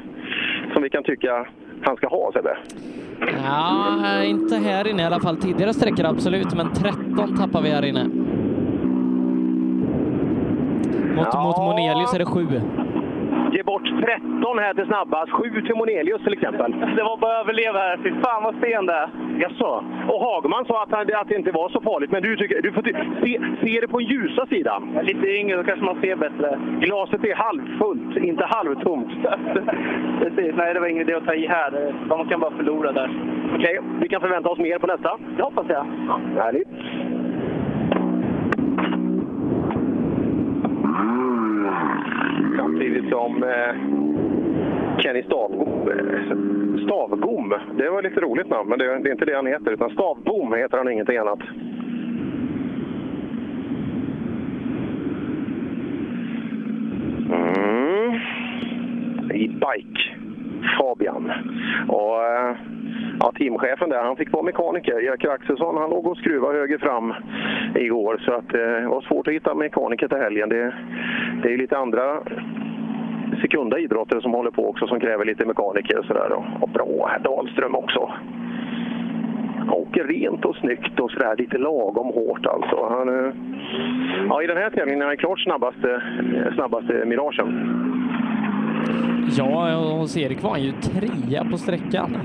[0.73, 1.47] som vi kan tycka
[1.81, 2.57] han ska ha, Sebbe?
[3.43, 5.37] Ja, inte här inne i alla fall.
[5.37, 8.09] Tidigare sträckor absolut, men 13 tappar vi här inne.
[11.15, 11.43] Mot, Ja.
[11.43, 12.47] mot Monelius är det 7.
[13.51, 16.71] Ge bort 13 här till snabbast, 7 till Monelius till exempel.
[16.95, 17.97] Det var bara att överleva här.
[18.03, 19.09] Fy fan vad sten det är.
[19.39, 19.83] Jaså?
[20.07, 22.71] Och Hagman sa att, han, att det inte var så farligt, men du, tycker, du
[22.71, 22.93] får ty-
[23.23, 24.89] se, se det på den ljusa sidan.
[24.93, 26.59] Jag är lite yngre, då kanske man ser bättre.
[26.81, 29.09] Glaset är halvfullt, inte halvtomt.
[30.21, 31.93] Precis, nej det var ingen idé att ta i här.
[32.09, 33.09] Man kan bara förlora där.
[33.55, 35.17] Okej, vi kan förvänta oss mer på nästa.
[35.37, 35.85] Det hoppas jag.
[36.37, 36.67] Härligt.
[42.59, 43.75] Samtidigt som eh,
[44.99, 49.35] Kenny Stavbom, eh, Stavbom, det var lite roligt namn, men det, det är inte det
[49.35, 51.39] han heter, utan Stavbom heter han ingenting annat.
[57.29, 58.19] Mm.
[59.33, 60.18] I bike,
[60.77, 61.31] Fabian.
[61.87, 62.55] Och, eh,
[63.19, 64.99] ja, teamchefen där, han fick vara mekaniker.
[64.99, 67.13] Jerker Axelsson, han låg och skruvade höger fram
[67.75, 68.21] igår.
[68.25, 70.49] Så att, eh, det var svårt att hitta mekaniker till helgen.
[70.49, 70.73] Det,
[71.43, 72.19] det är lite andra
[73.41, 76.31] sekunda idrottare som håller på också, som kräver lite mekaniker och sådär.
[76.61, 78.11] Och, bra herr Dahlström också.
[79.57, 82.87] Han åker rent och snyggt och sådär, lite lagom hårt alltså.
[82.89, 83.33] Han, eh,
[84.29, 86.01] ja, I den här tävlingen är han klart snabbaste,
[86.55, 87.79] snabbaste Miragen.
[89.37, 92.17] Ja, och hos Erik var han ju trea på sträckan.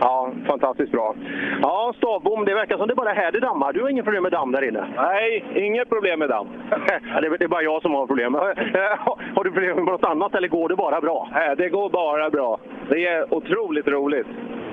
[0.00, 1.14] Ja, fantastiskt bra.
[1.62, 3.72] Ja, Stavbom, det verkar som det bara är här det dammar.
[3.72, 4.86] Du har inget problem med damm där inne?
[4.96, 6.46] Nej, inget problem med damm.
[7.14, 8.34] ja, det, är, det är bara jag som har problem.
[9.34, 11.28] har du problem med något annat eller går det bara bra?
[11.32, 12.60] Nej, det går bara bra.
[12.88, 14.26] Det är otroligt roligt.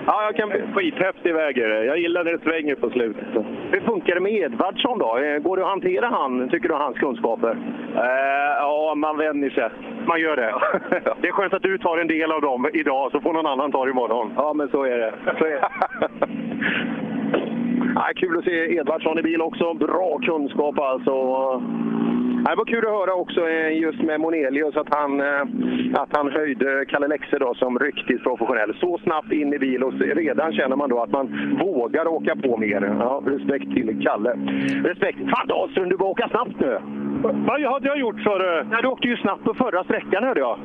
[0.08, 0.74] Ja, jag kan...
[0.74, 1.86] Skithäftig väg är det.
[1.86, 3.26] Jag gillar när det svänger på slutet.
[3.72, 5.18] Hur funkar det med Edvardsson då?
[5.18, 7.58] Eh, Går det att hantera han, tycker du, hans kunskaper?
[7.96, 9.70] Eh, ja, man vänjer sig.
[10.08, 10.54] Man gör det?
[11.22, 13.72] Det är skönt att du tar en del av dem idag, så får någon annan
[13.72, 14.34] ta det imorgon.
[14.38, 15.14] Ja, men så är det.
[15.40, 15.68] Så är det.
[17.96, 19.74] Ja, kul att se Edvardsson i bil också.
[19.74, 21.16] Bra kunskap alltså.
[22.50, 25.42] Det var kul att höra också eh, just med Monelius att han, eh,
[25.94, 28.76] att han höjde Kalle Lexe då som riktigt professionell.
[28.80, 32.58] Så snabbt in i bil och redan känner man då att man vågar åka på
[32.58, 32.96] mer.
[33.00, 34.30] Ja, respekt till Kalle.
[34.84, 35.18] Respekt.
[35.18, 36.80] Fan Dahlström, du börjar åka snabbt nu!
[37.22, 38.66] Vad hade jag gjort sa du?
[38.72, 40.58] Ja, du åkte ju snabbt på förra sträckan hörde jag.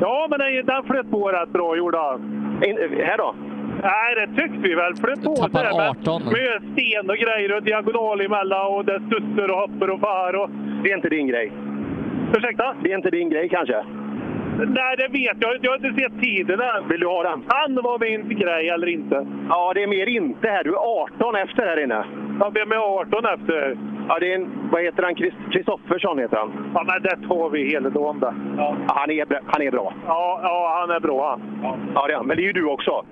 [0.00, 2.20] Ja, men den, den flöt på rätt bra gjorde han.
[2.66, 3.34] In, här då?
[3.82, 4.94] Nej, det tyckte vi väl.
[4.96, 6.22] Flöt på sådär med, 18.
[6.24, 10.34] med sten och grejer och diagonal emellan och det studsar och hoppar och far.
[10.42, 10.50] Och...
[10.82, 11.52] Det är inte din grej?
[12.36, 12.74] Ursäkta?
[12.82, 13.84] Det är inte din grej kanske?
[14.58, 15.56] Nej, det vet jag.
[15.62, 16.88] Jag har inte sett tiden än.
[16.88, 17.42] Vill du ha den?
[17.48, 19.26] Han var min grej eller inte.
[19.48, 20.64] Ja, det är mer inte här.
[20.64, 22.04] Du är 18 efter här inne.
[22.40, 23.76] Ja, vem är 18 efter?
[24.08, 25.14] Ja, det är en, vad heter han?
[25.14, 26.70] Krist- Kristoffersson heter han.
[26.74, 28.34] Ja, men det tar vi hela dagen det.
[28.56, 28.76] Ja.
[28.86, 29.92] Han, är, bra- han är bra.
[30.06, 31.40] Ja, ja, han är bra han.
[31.94, 32.26] Ja, det är han.
[32.26, 33.04] Men det är ju du också.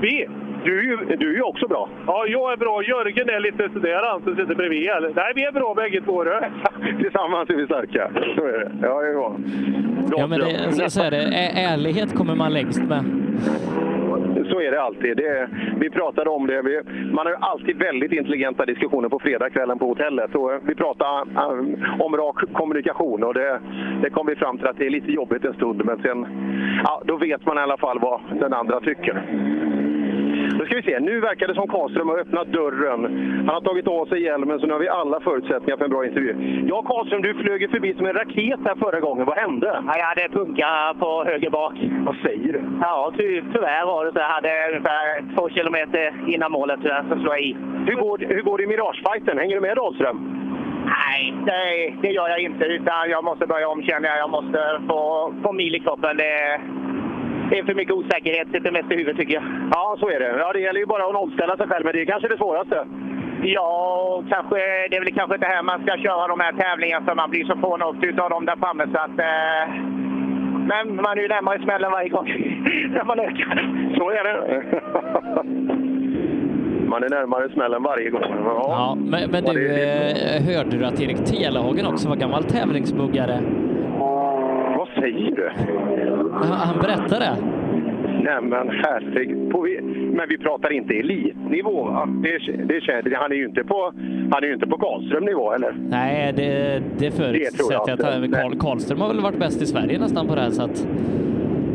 [0.00, 0.28] Vi?
[0.64, 1.88] Du är ju, du är ju också bra.
[2.06, 2.82] Ja, jag är bra.
[2.82, 4.88] Jörgen är lite sådär han som sitter bredvid.
[4.88, 5.10] eller?
[5.14, 6.24] Nej, vi är bra bägge två.
[7.02, 8.10] Tillsammans är vi starka.
[8.36, 8.70] Så är det.
[8.82, 9.36] Ja, det är bra.
[10.08, 11.16] bra Ja, men det, så, så är det.
[11.22, 13.04] Ä- Ärlighet kommer man längst med.
[14.50, 15.16] Så är det alltid.
[15.16, 16.62] Det, vi pratade om det.
[16.62, 16.80] Vi,
[17.12, 20.34] man har ju alltid väldigt intelligenta diskussioner på fredagskvällen på hotellet.
[20.34, 23.60] Och vi pratade eh, um, om rak kommunikation och det,
[24.02, 25.84] det kom vi fram till att det är lite jobbigt en stund.
[25.84, 26.26] Men sen,
[26.84, 29.22] ja, då vet man i alla fall vad den andra tycker.
[30.58, 31.00] Då ska vi se.
[31.00, 33.00] Nu verkar det som Karlström har öppnat dörren.
[33.46, 36.06] Han har tagit av sig hjälmen så nu har vi alla förutsättningar för en bra
[36.06, 36.64] intervju.
[36.68, 39.26] Ja, Karlström, du flög ju förbi som en raket här förra gången.
[39.26, 39.82] Vad hände?
[39.86, 41.74] Ja, jag hade punka på höger bak.
[42.06, 42.62] Vad säger du?
[42.80, 44.18] Ja, ty tyvärr var det så.
[44.18, 47.56] Jag hade ungefär två kilometer innan målet tyvärr, så slog jag i.
[47.86, 49.38] Hur går, hur går det i Miragefighten?
[49.38, 50.36] Hänger du med Dahlström?
[50.86, 51.62] Nej, det,
[52.02, 52.64] det gör jag inte.
[52.64, 54.18] Utan jag måste börja om känner jag.
[54.18, 56.16] Jag måste få, få mil i kroppen.
[56.16, 56.60] Det,
[57.50, 58.48] det är för mycket osäkerhet.
[58.52, 59.42] Sitter mest i huvudet tycker jag.
[59.70, 60.34] Ja, så är det.
[60.38, 62.86] Ja, det gäller ju bara att nollställa sig själv, men det är kanske det svåraste.
[63.42, 64.56] Ja, kanske,
[64.90, 67.44] det är väl kanske inte här man ska köra de här tävlingarna för man blir
[67.44, 68.84] så pånåkt utav dem där framme.
[68.92, 69.74] Så att, eh,
[70.70, 72.26] men man är ju närmare smällen varje gång
[72.94, 73.56] när man ökar.
[73.98, 74.36] Så är det.
[76.86, 78.22] Man är närmare smällen varje gång.
[78.44, 82.44] Ja, Ja, men, men du, det- eh, hörde du att Erik Telehagen också var gammal
[82.44, 83.38] tävlingsbuggare?
[84.94, 85.50] Säger du?
[86.32, 87.36] Han, han berättade det.
[88.24, 89.84] Nej men herregud.
[90.14, 92.08] Men vi pratar inte elitnivå va?
[92.22, 93.92] Det, det, känner- han är ju inte på,
[94.32, 95.74] han är ju inte på Karlström-nivå eller?
[95.90, 96.42] Nej, det,
[96.98, 97.82] det jag förutsätter jag.
[97.82, 97.92] inte.
[98.38, 100.50] att Karl, Karlström har väl varit bäst i Sverige nästan på det här.
[100.50, 100.86] Så att,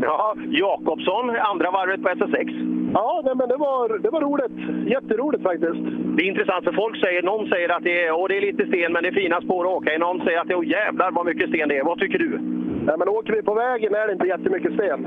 [0.02, 2.48] Ja, Jakobsson, andra varvet på SS6.
[2.94, 4.88] Ja, nej, men det var, det var roligt.
[4.90, 5.80] Jätteroligt faktiskt.
[6.16, 8.66] Det är intressant för folk säger, någon säger att det är, åh, det är lite
[8.66, 9.98] sten men det är fina spår att åka i.
[9.98, 11.84] Någon säger att det är, åh jävlar vad mycket sten det är.
[11.84, 12.40] Vad tycker du?
[12.86, 15.00] Nej, men åker vi på vägen är det inte jättemycket sten.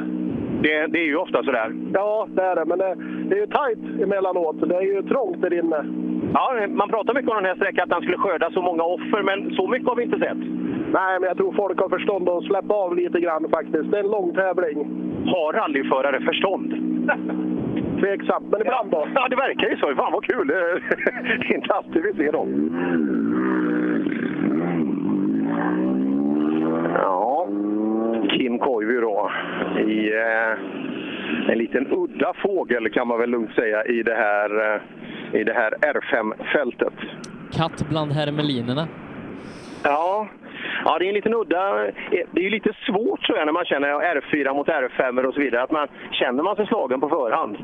[0.64, 1.74] Det, det är ju ofta sådär.
[1.94, 2.66] Ja, det är det.
[2.66, 2.96] Men det,
[3.30, 4.70] det är ju tajt emellanåt.
[4.70, 5.86] Det är ju trångt där inne.
[6.34, 9.24] Ja, man pratar mycket om den här sträckan att han skulle skörda så många offer,
[9.24, 10.38] men så mycket har vi inte sett.
[10.92, 13.92] Nej, men jag tror folk har förstånd att släppa av lite grann faktiskt.
[13.92, 14.78] Det är en lång tävling.
[15.26, 16.70] Har rallyförare förstånd?
[18.00, 19.08] Tveksamt, men ibland då.
[19.16, 19.96] Ja, det verkar ju så.
[19.96, 20.48] Fan vad kul!
[21.40, 22.50] Det är inte alltid vi ser dem.
[26.94, 27.48] Ja,
[28.40, 29.32] Kim Koivu då.
[29.88, 35.40] I eh, en liten udda fågel kan man väl lugnt säga i det här, eh,
[35.40, 36.94] i det här R5-fältet.
[37.52, 38.88] katt bland hermelinerna.
[39.84, 40.28] Ja.
[40.86, 41.74] ja, det är en liten udda...
[42.10, 45.40] Det är ju lite svårt tror jag när man känner R4 mot R5 och så
[45.40, 45.64] vidare.
[45.64, 47.58] Att man, känner man sig slagen på förhand?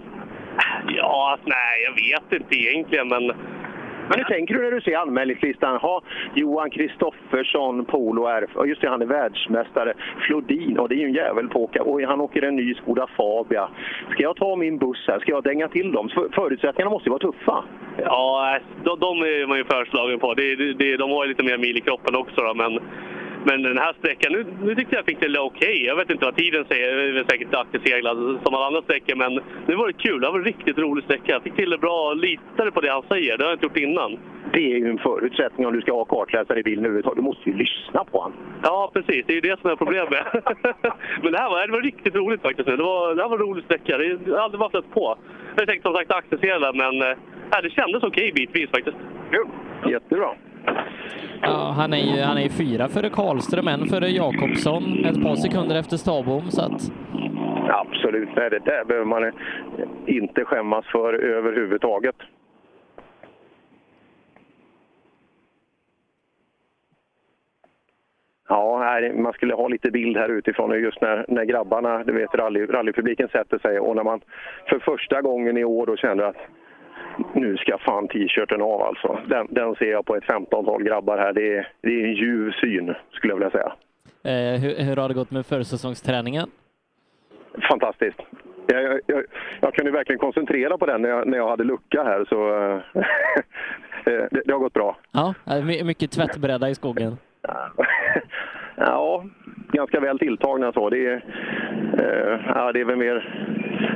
[0.87, 3.31] Ja, nej, jag vet inte egentligen, men...
[4.09, 5.77] Men hur tänker du när du ser anmälningslistan?
[5.77, 6.01] Ha,
[6.33, 8.47] Johan Kristoffersson, Polo R.
[8.65, 9.93] Just det, han är världsmästare.
[10.27, 11.83] Flodin, och det är ju en jävel på åka.
[11.83, 13.69] Och han åker en ny Skoda Fabia.
[14.11, 15.19] Ska jag ta min buss här?
[15.19, 16.09] Ska jag dänga till dem?
[16.31, 17.63] Förutsättningarna måste ju vara tuffa.
[17.97, 20.33] Ja, de, de är man ju förslagen på.
[20.33, 22.41] De, de, de har ju lite mer mil i kroppen också.
[22.41, 22.79] Då, men,
[23.45, 25.85] men den här sträckan, nu, nu tyckte jag fick det okej.
[25.85, 26.95] Jag vet inte vad tiden säger.
[26.95, 29.15] Det är säkert akterseglad som alla andra sträckor.
[29.15, 29.33] Men
[29.67, 30.21] nu var det kul.
[30.21, 31.31] Det var en riktigt rolig sträcka.
[31.31, 32.13] Jag fick till det bra.
[32.13, 33.37] Litade på det han säger.
[33.37, 34.19] Det har jag inte gjort innan.
[34.53, 37.17] Det är ju en förutsättning om du ska ha kartläsare i bilen överhuvudtaget.
[37.17, 38.37] Du måste ju lyssna på honom.
[38.63, 39.25] Ja, precis.
[39.27, 40.09] Det är ju det som är problemet.
[41.23, 42.67] Men det här var, det var riktigt roligt faktiskt.
[42.67, 43.97] Det, var, det här var en rolig sträcka.
[43.97, 45.17] Det jag har aldrig varit stött på.
[45.55, 46.95] Jag tänkte som sagt akterseglad, men
[47.51, 48.97] ja, det kändes okej bitvis faktiskt.
[49.31, 49.47] Kul!
[49.91, 50.29] Jättebra.
[51.41, 55.35] Ja, han är ju han är ju fyra före Karlström, en före Jakobsson, ett par
[55.35, 56.51] sekunder efter Stabom.
[56.51, 56.91] Så att,
[57.69, 59.31] Absolut, nej, det där behöver man
[60.05, 62.15] inte skämmas för överhuvudtaget.
[68.47, 72.35] Ja, här, man skulle ha lite bild här utifrån just när, när grabbarna, du vet
[72.35, 74.21] rally, rallypubliken sätter sig och när man
[74.69, 76.37] för första gången i år då känner att
[77.33, 79.19] nu ska fan t-shirten av alltså.
[79.27, 81.33] Den, den ser jag på ett 15-tal grabbar här.
[81.33, 83.73] Det är, det är en ljuv syn, skulle jag vilja säga.
[84.23, 86.49] Eh, hur, hur har det gått med försäsongsträningen?
[87.69, 88.19] Fantastiskt.
[88.67, 89.23] Jag, jag, jag,
[89.61, 93.03] jag kunde verkligen koncentrera på den när jag, när jag hade lucka här, så eh,
[94.31, 94.97] det, det har gått bra.
[95.11, 97.17] Ja, my- mycket tvättbräda i skogen.
[98.75, 99.23] Ja,
[99.71, 100.89] ganska väl tilltagna så.
[100.89, 101.23] Det är,
[101.97, 103.45] eh, ja, det är väl mer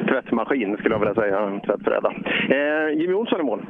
[0.08, 2.14] tvättmaskin skulle jag vilja säga, än tvättbräda.
[2.50, 3.62] Eh, Jimmy Olsson i mål.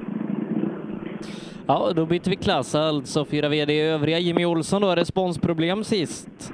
[1.67, 3.25] Ja, då byter vi klass alltså.
[3.25, 4.19] Fyra VD övriga.
[4.19, 6.53] Jimmy Olsson då, responsproblem sist.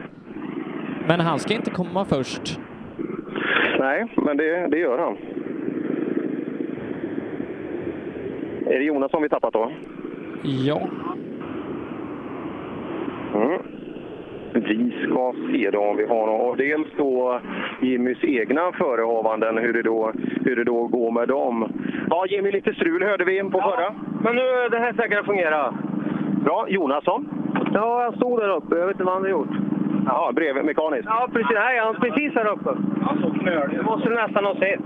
[1.07, 2.59] Men han ska inte komma först.
[3.79, 5.17] Nej, men det, det gör han.
[8.73, 9.71] Är det Jonas som vi tappat då?
[10.43, 10.87] Ja.
[13.33, 13.74] Mm.
[14.55, 16.57] Vi ska se då om vi har något.
[16.57, 17.39] Dels då
[17.81, 20.11] Jimmys egna förehavanden, hur det då,
[20.45, 21.71] hur det då går med dem.
[22.09, 23.93] Ja, Jimmy, lite strul hörde vi på förra.
[24.23, 25.73] Men nu är det här säkert att fungera.
[26.43, 26.65] Bra.
[26.69, 27.29] Jonasson?
[27.73, 28.75] Ja, jag stod där uppe.
[28.75, 29.55] Jag vet inte vad han har gjort.
[30.05, 31.05] Jaha, bredvid mekaniskt?
[31.05, 31.51] Ja, precis.
[31.53, 32.69] Nej, han är precis här uppe.
[33.01, 33.77] Han så knölig.
[33.77, 34.79] Det måste du nästan ha sett.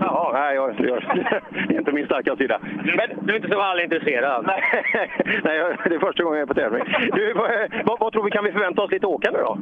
[0.00, 1.02] Jaha, nej, jag, jag,
[1.68, 2.60] det är inte min starka sida.
[2.96, 4.46] Men du är inte så allintresserad?
[4.46, 4.62] Nej,
[5.44, 6.84] nej, det är första gången jag är på tävling.
[7.12, 7.32] Du,
[7.84, 9.58] vad, vad, tror vi, kan vi förvänta oss lite åkande då?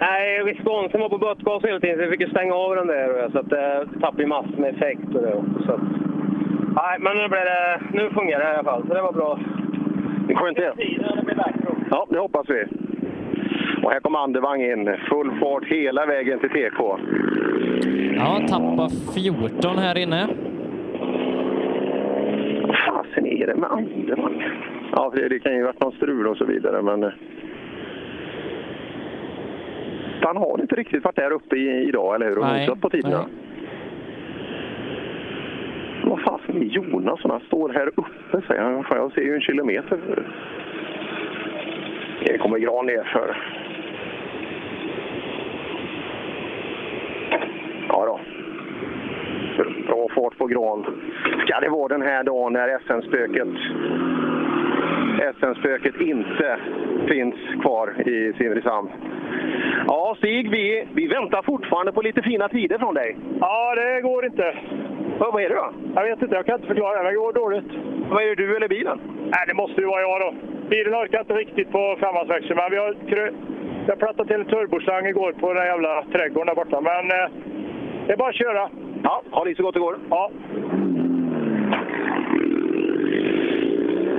[0.00, 3.28] Nej, Wisconsin var på bötgas hela tiden så vi fick ju stänga av den där.
[3.32, 5.80] Så att det tappade ju massor med effekt och det också.
[6.76, 9.38] Nej, men nu, blev det, nu fungerar det i alla fall, så det var bra.
[10.34, 10.72] Skönt det.
[11.90, 12.64] Ja, det hoppas vi.
[13.90, 14.96] Och här kommer Andevang in.
[15.08, 16.98] Full fart hela vägen till TK.
[18.16, 20.28] Ja, tappa 14 här inne.
[22.86, 24.42] Fasen är det med Andevang?
[24.92, 27.02] Ja, det, kan ju varit någon strul och så vidare, men...
[27.02, 27.10] eh,
[30.22, 32.38] Han har inte riktigt varit där uppe i, idag, eller hur?
[32.38, 33.16] Och Nej, nosat på tiderna.
[33.18, 33.26] nej.
[36.04, 37.30] Vad fasen är Jonasson?
[37.30, 38.84] Han står här uppe, säger han.
[38.90, 39.98] Jag ser ju en kilometer.
[42.24, 43.36] Det kommer Gran nerför.
[47.88, 48.20] Ja då.
[49.86, 50.86] Bra fart på Gran.
[51.46, 53.48] Ska det vara den här dagen när SM-spöket
[55.40, 56.58] SM-spöket inte
[57.08, 58.88] finns kvar i Simrishamn?
[59.86, 63.16] Ja, Stig, vi, vi väntar fortfarande på lite fina tider från dig.
[63.40, 64.58] Ja, det går inte.
[65.18, 65.72] Vad, vad är det då?
[65.94, 67.02] Jag vet inte, jag kan inte förklara.
[67.02, 67.72] Det går dåligt.
[68.10, 69.00] Vad är det du eller bilen?
[69.20, 70.34] Nej, det måste ju vara jag då.
[70.70, 73.34] Bilen orkar inte riktigt på femmansväxeln, men vi har, krö-
[73.86, 76.80] jag plattade till en turboslang igår på den jävla trädgården där borta.
[76.80, 77.30] Men eh,
[78.06, 78.70] det är bara att köra.
[79.02, 79.98] Ja, ha det så gott det går.
[80.10, 80.30] Ja.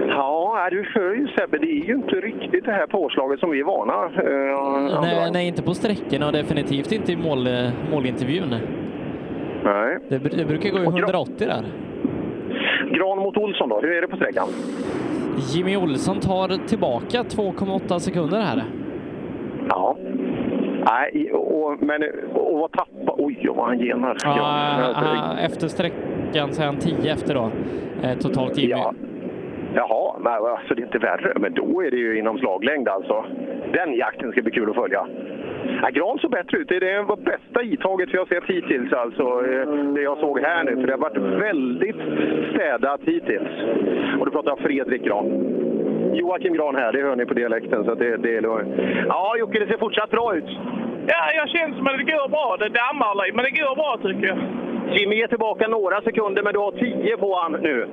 [0.08, 1.58] Ja, du för ju Sebbe.
[1.58, 3.94] Det är ju inte riktigt det här påslaget som vi är vana.
[4.06, 7.48] eh, Nej, nej, inte på sträckorna och definitivt inte i mål,
[7.92, 8.56] målintervjun.
[9.64, 9.98] Nej.
[10.10, 11.64] Det, det brukar gå i 180 där.
[12.90, 14.48] Gran mot Olsson då, hur är det på sträckan?
[15.53, 18.64] Jimmy Olsson tar tillbaka 2,8 sekunder här.
[19.69, 19.98] Ja.
[20.85, 22.03] Nej, och, men
[22.34, 23.16] och vad tappar...
[23.18, 24.18] Oj, vad han genar.
[24.24, 27.50] Ja, Ja, han- efter sträckan så är han 10 efter då,
[28.03, 28.72] eh, totalt Jimmy.
[28.72, 28.93] Ja.
[29.75, 31.33] Jaha, men alltså det är inte värre.
[31.35, 33.25] Men då är det ju inom slaglängd alltså.
[33.74, 35.08] Den jakten ska bli kul att följa.
[35.82, 36.67] Ja, Gran såg bättre ut.
[36.69, 39.24] Det var bästa itaget vi har sett hittills, alltså.
[39.24, 40.75] eh, Det jag såg här nu.
[40.75, 41.95] För det har varit väldigt
[42.53, 43.50] städat hittills.
[44.19, 45.27] Och då pratar Fredrik Gran.
[46.14, 47.83] Joakim Gran här, det hör ni på dialekten.
[47.85, 48.75] Så det, det är lugnt.
[49.08, 50.50] Ja, Jocke, det ser fortsatt bra ut.
[51.08, 52.58] Ja, jag känner som att det går bra.
[52.59, 54.38] Det dammar lite, men det går bra tycker jag.
[54.98, 57.88] Jimmy är tillbaka några sekunder, men du har 10 på han nu.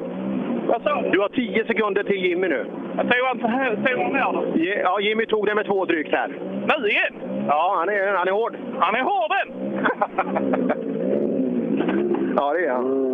[0.68, 1.10] Vad sa du?
[1.10, 2.66] Du har 10 sekunder till Jimmy nu.
[2.96, 4.44] Jag tog han så här, tog han ner då.
[4.84, 6.28] Ja, Jimmy tog det med två drygt här.
[6.82, 7.12] Nu igen?
[7.48, 8.56] Ja, han är, han är hård.
[8.78, 9.48] Han är hård än!
[12.36, 13.08] Ja, det är han.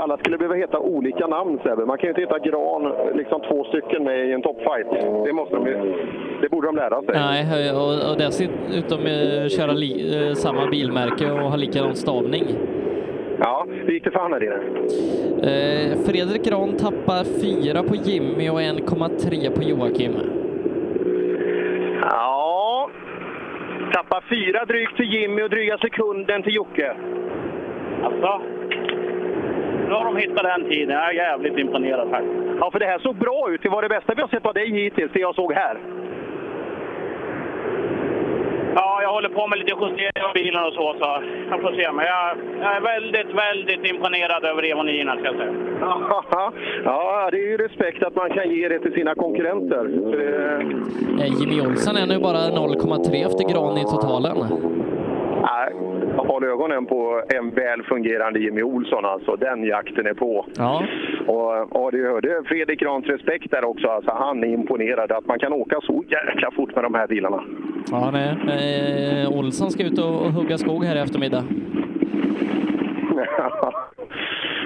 [0.00, 1.86] Alla skulle behöva heta olika namn, Sebbe.
[1.86, 4.86] Man kan ju inte heta Gran, liksom två stycken med i en toppfight.
[5.24, 6.06] Det, måste de, ju-
[6.40, 7.14] det borde de lära sig.
[7.14, 9.92] Nej, och, och dessutom eh, köra li,
[10.28, 12.44] eh, samma bilmärke och ha likadan stavning.
[13.40, 14.54] Ja, hur gick det för han här inne?
[15.50, 20.12] Eh, Fredrik Gran tappar 4 på Jimmy och 1,3 på Joakim.
[22.02, 22.90] Ja,
[23.92, 26.96] tappar fyra drygt till Jimmy och dryga sekunden till Jocke.
[28.02, 28.40] Alltså,
[29.88, 30.94] nu har de hittat den tiden.
[30.96, 32.34] Jag är jävligt imponerad faktiskt.
[32.60, 33.62] Ja, för det här såg bra ut.
[33.62, 35.78] Det var det bästa vi har sett av dig hittills, det jag såg här.
[38.80, 41.92] Ja, jag håller på med lite justering av bilen och så, så jag får se.
[41.92, 45.54] Men jag, jag är väldigt, väldigt imponerad över Evonina, ska jag säga.
[46.84, 49.84] Ja, det är ju respekt att man kan ge det till sina konkurrenter.
[51.40, 54.36] Jimmy Olsson är nu bara 0,3 efter Gran i totalen.
[55.42, 55.72] Nej,
[56.16, 59.36] håll ögonen på en väl fungerande Jimmy Olsson alltså.
[59.36, 60.46] Den jakten är på.
[60.56, 60.82] Ja.
[61.26, 63.88] Och, och du hörde Fredrik Grans respekt där också.
[63.88, 67.42] Alltså, han är imponerad att man kan åka så jäkla fort med de här bilarna.
[67.90, 68.36] Ja, nej.
[69.22, 71.44] Eh, Olsson ska ut och, och hugga skog här i eftermiddag.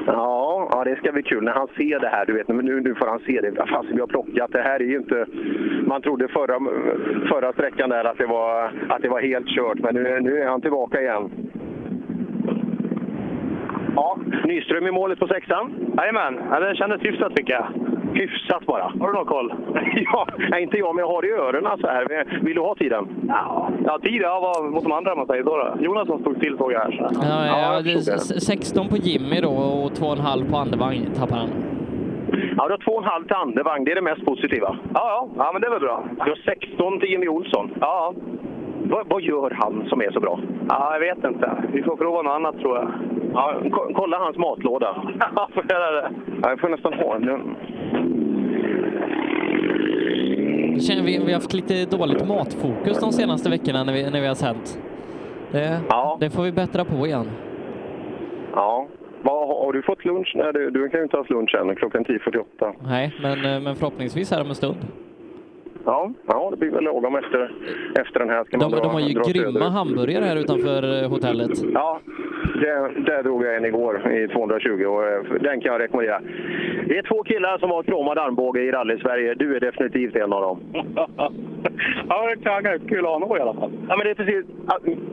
[0.07, 2.27] Ja, ja, det ska bli kul när han ser det här.
[2.27, 3.51] Du vet, men nu, nu får han se det.
[3.51, 4.53] Vad Fasen, vi har plockat.
[4.53, 5.27] Det här är ju inte...
[5.87, 6.59] Man trodde förra,
[7.29, 10.49] förra sträckan där att det, var, att det var helt kört, men nu, nu är
[10.49, 11.31] han tillbaka igen.
[13.97, 15.75] Ja, Nyström i målet på sexan.
[15.97, 17.67] Jajamän, ja, det kändes hyfsat tycker jag.
[18.15, 18.83] Hyfsat bara.
[19.01, 19.53] Har du någon koll?
[20.13, 22.25] ja, nej, inte jag, men jag har det i öronen så här.
[22.45, 23.09] Vill du ha tiden?
[23.29, 25.77] Ja, ja tiden jag var mot de andra man säger så då.
[25.85, 26.91] Jonasson stod still såg jag här.
[26.93, 27.09] Så.
[27.23, 28.37] Ja, ja, jag det är förstod det.
[28.37, 31.49] s- 16 på Jimmy då och 2,5 på andevagn tappar han.
[32.57, 33.85] Ja, du har två och en halv till andevagn.
[33.85, 34.77] Det är det mest positiva.
[34.95, 36.05] Ja, ja, ja men det är väl bra.
[36.25, 37.71] Du har 16 till Jimmy Olsson.
[37.81, 38.15] Ja.
[38.85, 40.39] Vad, vad gör han som är så bra?
[40.69, 41.51] Ja, jag vet inte.
[41.73, 42.89] Vi får prova något annat tror jag.
[43.35, 44.97] Ja, ko- kolla hans matlåda.
[45.37, 46.11] Ja, får göra det.
[46.43, 47.23] Ja, jag får nästan ha den.
[47.23, 47.41] Det
[50.37, 54.27] känner vi, vi har haft lite dåligt matfokus de senaste veckorna när vi, när vi
[54.27, 54.79] har sänt.
[55.51, 55.81] Det,
[56.21, 57.31] det får vi bättra på igen.
[58.55, 58.87] Ja.
[59.25, 60.33] Har har du fått lunch?
[60.35, 61.77] Nej, du, du kan ju inte ha haft lunch än.
[61.77, 62.73] Klockan 10.48.
[62.87, 64.77] Nej, men, eh, men förhoppningsvis här om en stund.
[65.87, 67.51] Ja, ja, det blir väl lagom efter,
[68.01, 68.45] efter den här.
[68.45, 69.73] Ska man De, dra, de har ju grymma söderut.
[69.73, 71.51] hamburgare här utanför eh, hotellet.
[71.75, 72.01] Ja,
[72.55, 76.21] det, där drog jag en igår i 220 och eh, den kan jag rekommendera.
[76.87, 79.35] Det är två killar som har kromad armbåge i rally-Sverige.
[79.35, 80.61] Du är definitivt en av dem.
[82.09, 83.71] ja, det kan kul att ha i alla fall.
[83.89, 84.45] Ja, men det, är precis,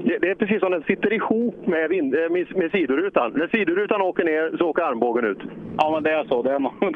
[0.03, 3.31] det, det är precis som den sitter ihop med, vind, eh, med, med sidorutan.
[3.35, 5.39] När sidorutan åker ner så åker armbågen ut.
[5.77, 6.41] Ja, men det är så.
[6.41, 6.73] Det är man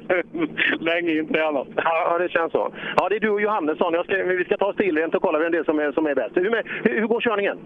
[0.80, 1.68] länge intränat.
[1.76, 2.74] Ja, ja, det känns så.
[2.98, 3.63] Ja, det är du och Johannesson.
[3.68, 6.16] Jag ska, vi ska ta stilrent och kolla vem det är som är, som är
[6.16, 6.38] bäst.
[6.38, 7.58] Hur, hur, hur går körningen?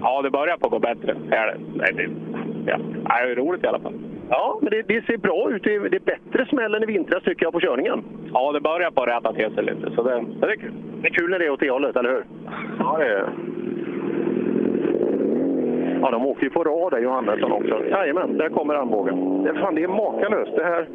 [0.00, 1.16] Ja, det börjar på att gå bättre.
[1.30, 1.92] Är det?
[1.92, 2.08] Det,
[2.66, 2.78] ja.
[3.24, 3.94] Det är roligt i alla fall.
[4.30, 5.62] Ja, men det, det ser bra ut.
[5.62, 8.04] Det är, bättre smäll än i vintras tycker jag på körningen.
[8.32, 9.90] Ja, det börjar på att rätta till sig lite.
[9.94, 10.72] Så det, det är kul.
[11.02, 12.24] Det är kul när det är åt det hållet, eller hur?
[12.78, 13.30] Ja, det är det.
[16.02, 17.84] Ja, de åker ju på rad där, Johannesson också.
[17.90, 19.42] Jajamän, där kommer armbågen.
[19.42, 20.56] Det, fan, det är makalöst.
[20.56, 20.86] Det här...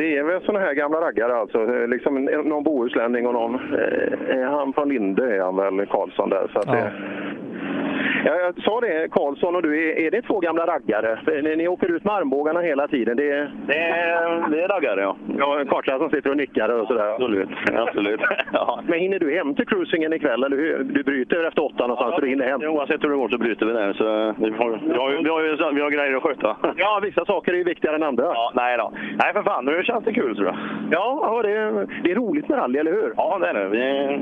[0.00, 1.58] Det är väl såna här gamla raggare alltså.
[1.76, 3.54] Eh, Liksom någon bohuslänning och någon...
[3.54, 6.50] Eh, är han från Linde är han väl, Karlsson där.
[6.52, 6.90] Så att det, Ja,
[8.24, 11.42] jag sa det, Karlsson och du, är, det två gamla raggare?
[11.42, 13.16] Ni, ni åker ut med armbågarna hela tiden.
[13.16, 15.16] Det är, Det är, det är raggare, ja.
[15.38, 17.12] ja, Kartla som sitter och nickar och sådär.
[17.12, 17.48] Absolut.
[17.74, 18.20] Absolut.
[18.52, 18.82] Ja.
[18.86, 20.84] Men hinner du hem till cruisingen ikväll, eller hur?
[20.84, 22.62] Du bryter efter åtta någonstans, så du hinner hem?
[22.62, 23.92] Oavsett hur det går så bryter vi där.
[23.92, 24.04] Så
[24.38, 26.56] vi, har, vi, har, vi, har, ju, vi har grejer att sköta.
[26.76, 28.24] Ja, vissa saker är ju viktigare än andra.
[28.24, 28.92] Ja, nej då.
[28.94, 29.64] Nej, för fan.
[29.64, 30.56] Nu känns det kul, tror jag.
[30.90, 33.12] Ja, ja det, är, det är roligt med rally, eller hur?
[33.16, 33.68] Ja, det är det.
[33.68, 34.20] Vi,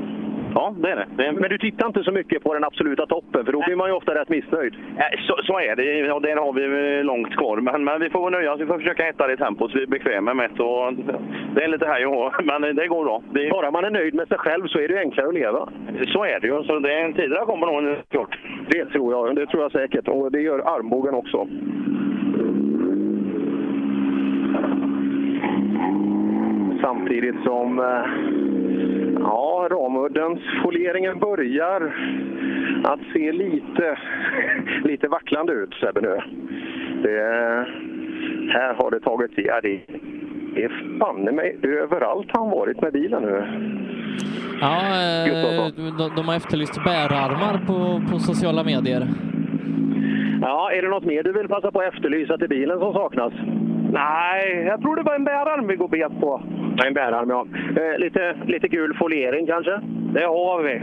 [0.55, 1.05] ja, det är det.
[1.17, 3.75] det är, Men du tittar inte så mycket på den absoluta toppen, för då blir
[3.75, 4.73] man ju ofta rätt missnöjd.
[5.27, 5.83] Så, så är det.
[5.83, 7.57] Ja, där har vi långt kvar.
[7.57, 8.55] Men, men vi får väl nöja.
[8.55, 10.63] Vi får försöka hitta det tempot så vi är bekväma med det.
[10.63, 10.93] Och
[11.55, 13.21] Det är lite här och men det går bra.
[13.33, 15.69] Vi, Bara man är nöjd med sig själv så är det ju enklare att leva.
[16.13, 16.63] så är det ju.
[16.63, 18.37] Så det är en tid där kommer nog klart.
[18.69, 20.07] Det tror jag, det tror jag säkert.
[20.07, 21.47] Och det gör armbågen också.
[26.81, 27.85] Samtidigt som eh,
[29.29, 31.95] ja, Ramuddens folieringen börjar
[32.83, 33.97] att se lite,
[34.83, 36.19] lite vacklande ut, Sebbe, nu.
[37.03, 37.19] Det,
[38.53, 39.45] här har det tagit tid.
[39.45, 39.81] Ja, det
[40.63, 43.43] är fanne mig överallt han varit med bilen nu.
[44.61, 44.77] Ja,
[45.25, 49.07] eh, de, de har efterlyst bärarmar på, på sociala medier.
[50.41, 53.33] Ja, är det något mer du vill passa på att efterlysa till bilen som saknas?
[53.91, 56.41] Nej, jag tror det var en bärarm vi går bet på.
[56.85, 57.45] En bärarm, ja.
[57.81, 59.79] Eh, lite, lite gul foliering kanske?
[60.13, 60.73] Det har vi.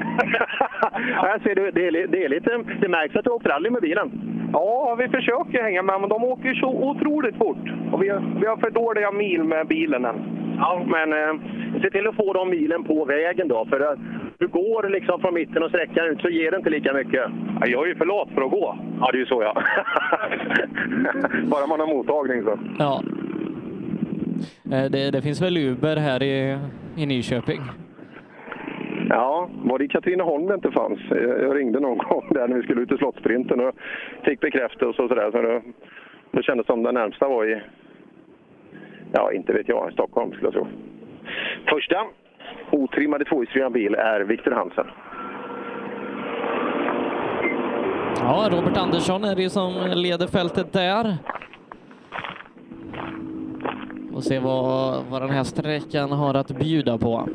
[1.15, 3.71] Här ser det, är, li- det, är lite, det märks att du har åkt rally
[3.71, 4.11] med bilen.
[4.53, 7.69] Ja, vi försöker hänga med, men de åker så otroligt fort.
[7.93, 10.17] Och vi, har, vi har för dåliga mil med bilen än.
[10.59, 11.35] Ja, men eh,
[11.83, 13.67] se till att få de milen på vägen då.
[13.71, 13.97] För
[14.39, 17.25] du går liksom från mitten och sträckan ut så ger det inte lika mycket.
[17.61, 18.79] Ja, jag är ju för lat för att gå.
[19.01, 19.55] Ja, det är ju så ja.
[21.51, 22.59] Bara man har mottagning så.
[22.79, 23.03] Ja.
[24.73, 26.59] Eh, Det, det finns väl Uber här i,
[26.97, 27.61] i Nyköping?
[29.09, 31.01] Ja, var det i Katrineholm det inte fanns?
[31.41, 33.75] Jag ringde någon gång där när vi skulle ut i Slottsprinten och
[34.25, 35.31] fick bekräftelse och sådär.
[35.33, 35.63] Så då,
[36.31, 37.61] då kändes det som den närmsta var i,
[39.13, 40.67] ja inte vet jag, Stockholm skulle jag tro.
[41.69, 41.97] Första
[42.71, 44.87] otrimmade tvåhjulsdrivna bil är Viktor Hansen.
[48.21, 51.17] Ja, Robert Andersson är det som leder fältet där.
[54.15, 57.29] Och se vad, vad den här sträckan har att bjuda på.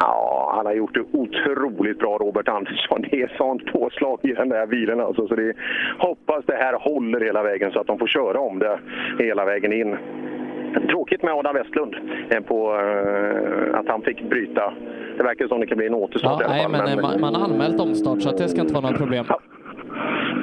[0.00, 3.04] Ja, Han har gjort det otroligt bra, Robert Andersson.
[3.10, 5.28] Det är sånt påslag i den där bilen alltså.
[5.28, 5.54] Så det,
[5.98, 8.78] hoppas det här håller hela vägen så att de får köra om det
[9.18, 9.96] hela vägen in.
[10.90, 11.94] Tråkigt med Adam Westlund
[12.30, 14.72] eh, på eh, att han fick bryta.
[15.16, 16.86] Det verkar som det kan bli en återstart Ja, i alla nej, fall.
[16.88, 19.24] men eh, man, man har anmält omstart så att det ska inte vara några problem.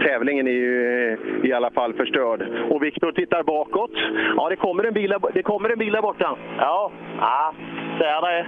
[0.06, 2.42] Tävlingen är ju i alla fall förstörd.
[2.70, 3.92] Och Viktor tittar bakåt.
[4.36, 6.38] Ja, det kommer en bil, där- det kommer en bil där borta.
[6.58, 7.54] Ja, ja
[8.00, 8.46] ser det.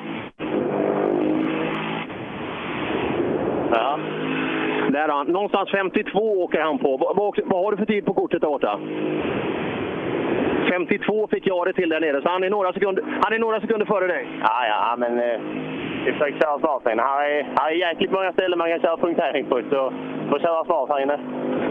[3.72, 4.00] Ja.
[4.90, 5.28] Där han.
[5.28, 6.98] Någonstans 52 åker han på.
[6.98, 8.80] Vad, vad, vad har du för tid på kortet där borta?
[10.72, 13.62] 52 fick jag det till där nere, så han är några sekunder, han är några
[13.62, 14.28] sekunder före dig.
[14.42, 15.40] Ja, ja, men eh,
[16.06, 17.00] vi försöker köra snart sen.
[17.00, 19.94] Här är, här är jäkligt många ställen man kan köra punktering på, så
[20.30, 21.20] får köra snart här inne.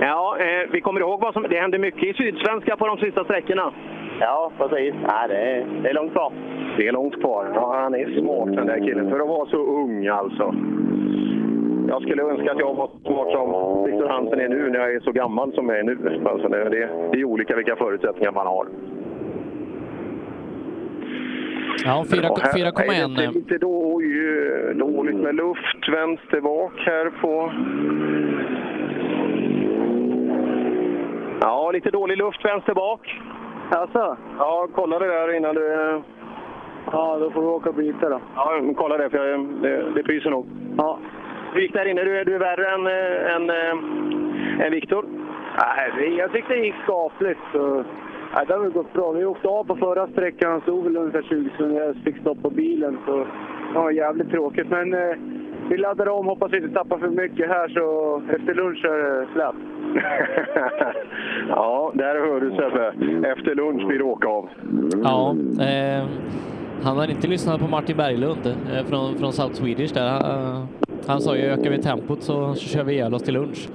[0.00, 1.46] Ja, eh, vi kommer ihåg vad som...
[1.50, 3.72] Det hände mycket i Sydsvenska på de sista sträckorna.
[4.20, 4.94] Ja, precis.
[5.06, 6.32] Ja, det, är, det är långt kvar.
[6.76, 7.52] Det är långt kvar.
[7.54, 10.54] Ja, han är smart den där killen, för att vara så ung alltså.
[11.90, 14.94] Jag skulle önska att jag var så smart som Viktor Hansen är nu när jag
[14.94, 16.20] är så gammal som jag är nu.
[16.24, 18.66] Alltså det, det, det är olika vilka förutsättningar man har.
[21.84, 23.22] Ja, fyra- Ja, här 4,1.
[23.22, 24.04] är det Lite då, oj,
[24.74, 27.52] dåligt med luft vänster bak här på...
[31.40, 33.20] Ja, lite dålig luft vänster bak.
[33.70, 34.16] Alltså?
[34.38, 35.72] Ja, kolla det där innan du...
[35.94, 36.00] eh,
[36.92, 38.20] Ja, då får vi åka och byta då.
[38.36, 40.46] Ja, men kolla det, för jag, det, det pyser nog.
[40.76, 40.98] Ja.
[41.52, 42.04] Hur gick där inne?
[42.04, 45.04] Du, är- du är värre än, eh, än, äh, än Viktor?
[45.58, 47.40] Nej, jag tyckte det gick skapligt.
[47.52, 47.84] Så,
[48.34, 49.12] nej, det har väl gått bra.
[49.12, 51.82] Vi åkte av på förra sträckan och stod väl ungefär 20 sekunder.
[51.86, 52.98] Jag fick stopp på bilen.
[53.06, 53.16] Så
[53.72, 54.70] det var jävligt tråkigt.
[54.70, 55.16] Men eh,
[55.68, 56.26] vi laddar om.
[56.26, 57.68] Hoppas vi inte tappar för mycket här.
[57.68, 59.54] Så efter lunch är det släpp.
[61.48, 62.92] ja, där hör du Sebbe.
[63.32, 64.48] Efter lunch blir det åka av.
[65.04, 66.04] Ja, eh,
[66.82, 70.16] han har inte lyssnat på Martin Berglund eh, från, från South Swedish där.
[70.16, 70.62] Eh,
[71.06, 73.68] han sa ju ökar vi tempot så, så kör vi ihjäl oss till lunch.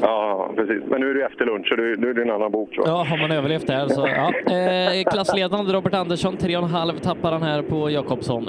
[0.00, 0.82] Ja, precis.
[0.86, 2.68] Men nu är det efter lunch, så nu, nu är det en annan bok.
[2.72, 2.88] jag.
[2.88, 4.54] Ja, har man överlevt det här så ja.
[4.54, 8.48] Eh, klassledande Robert Andersson, 3,5 tappar han här på Jakobsson.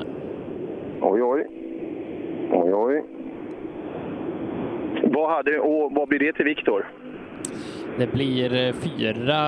[1.01, 1.47] Oj, oj.
[2.51, 3.03] Oj, oj.
[5.03, 6.85] Vad, hade, och vad blir det till Viktor?
[7.97, 9.39] Det blir eh, fyra,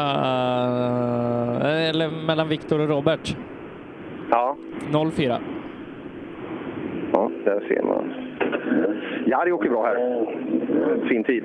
[1.61, 3.35] eh, eller mellan Viktor och Robert.
[4.34, 4.56] Ja.
[4.92, 5.38] 0-4.
[7.14, 8.14] Ja, där ser man.
[9.26, 10.26] Jari åker bra här.
[11.10, 11.44] Fin tid.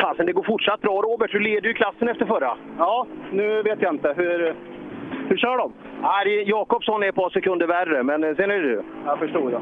[0.00, 1.02] Fasen, det går fortsatt bra.
[1.02, 2.56] Robert, du leder ju klassen efter förra.
[2.78, 4.14] Ja, nu vet jag inte.
[4.16, 4.54] Hur,
[5.28, 5.72] hur kör de?
[6.02, 8.82] Ja, det är- Jakobsson är ett par sekunder värre, men eh, sen är det du.
[9.06, 9.60] Jag förstod det.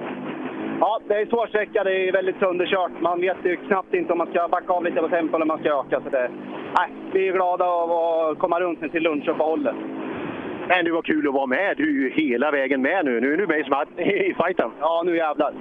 [0.81, 1.85] Ja, det är svår sträcka.
[1.85, 2.91] Det är väldigt sönderkört.
[3.01, 5.59] Man vet ju knappt inte om man ska backa av lite på tempo eller man
[5.59, 6.01] ska öka.
[6.05, 6.31] Så det,
[6.79, 9.75] nej, vi är glada av att komma runt nu till lunchuppehållet.
[10.69, 11.75] Men du var kul att vara med.
[11.77, 13.21] Du är ju hela vägen med nu.
[13.21, 13.61] Nu är du med
[14.07, 14.71] i fighten.
[14.81, 15.53] Ja, nu jävlar.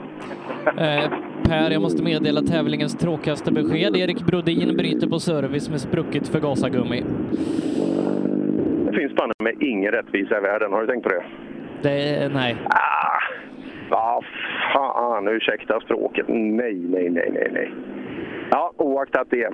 [0.66, 1.10] Eh,
[1.50, 3.96] per, jag måste meddela tävlingens tråkigaste besked.
[3.98, 7.04] Erik Brodin bryter på service med sprucket förgasargummi.
[8.86, 10.74] Det finns banne med ingen rättvisa i världen.
[10.74, 11.24] Har du tänkt på det?
[11.82, 12.56] Det, nej.
[13.90, 14.24] Vad
[14.74, 16.26] fan, ursäkta språket.
[16.28, 17.72] Nej, nej, nej, nej, nej.
[18.52, 19.50] Ja, oaktat det.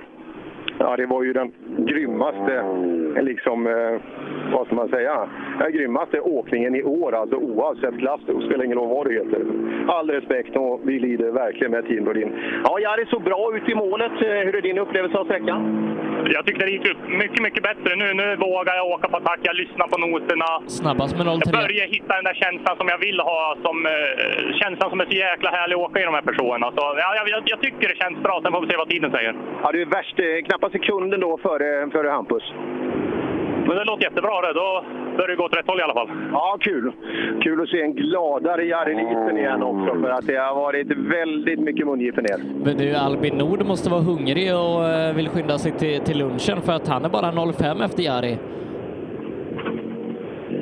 [0.78, 2.64] Ja, det var ju den grymmaste,
[3.22, 4.00] liksom, eh,
[4.52, 5.28] vad ska man säga,
[5.58, 8.20] den grymmaste åkningen i år, alltså oavsett klass.
[8.26, 9.42] Det spelar ingen roll vad det heter.
[9.88, 12.32] All respekt och vi lider verkligen med Team Brodin.
[12.64, 14.12] Ja, Jari såg bra ut i målet.
[14.12, 15.88] Eh, hur är din upplevelse av sträckan?
[16.36, 18.14] Jag tyckte det gick upp mycket, mycket bättre nu.
[18.14, 19.40] Nu vågar jag åka på attack.
[19.42, 20.48] Jag lyssnar på noterna.
[20.66, 21.52] Snabbast med Jag 0-3.
[21.52, 23.56] börjar hitta den där känslan som jag vill ha.
[23.64, 23.92] Som, eh,
[24.60, 26.66] känslan som är så jäkla härlig att åka i de här personerna.
[26.76, 28.40] Så, ja, jag, jag, jag tycker det känns bra.
[28.42, 29.34] Sen får vi se vad tiden säger.
[29.62, 32.44] Ja, du är värst, eh, knappa sekunden då före, före Hampus.
[33.66, 34.52] Men det låter jättebra det.
[34.52, 34.84] Då
[35.16, 36.08] börjar det gå åt rätt håll i alla fall.
[36.32, 36.92] Ja, kul.
[37.42, 41.60] Kul att se en gladare Jari Liten igen också, för att det har varit väldigt
[41.60, 42.38] mycket mungipen ner.
[42.64, 46.60] Men du, Albin Nord måste vara hungrig och eh, vill skynda sig till, till lunchen
[46.62, 48.38] för att han är bara 0-5 efter Jari.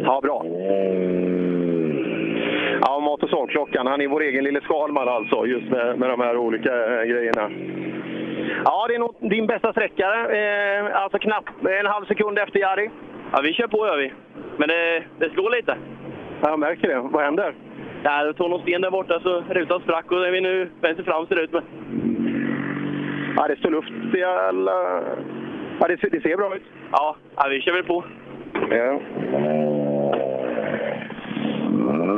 [0.05, 0.45] Ja, bra.
[2.81, 3.87] Ja, mat och salklockan.
[3.87, 7.51] Han är vår egen lille Skalman alltså, just med, med de här olika eh, grejerna.
[8.65, 10.31] Ja, det är nog din bästa sträcka.
[10.31, 12.91] Eh, alltså knappt en halv sekund efter Jari.
[13.33, 14.13] Ja, vi kör på gör vi.
[14.57, 15.77] Men det, det slår lite.
[16.43, 17.01] Ja, jag märker det.
[17.01, 17.55] Vad händer?
[18.03, 21.05] Ja, det tog någon sten där borta så rutan sprack och är vi nu vänster
[21.05, 21.63] fram ser ut med.
[23.37, 25.03] Ja, det står luft i alla...
[25.81, 26.63] Ja, det, ser- det ser bra ut.
[26.93, 28.05] Ja, ja vi kör väl på.
[28.71, 29.01] Ja.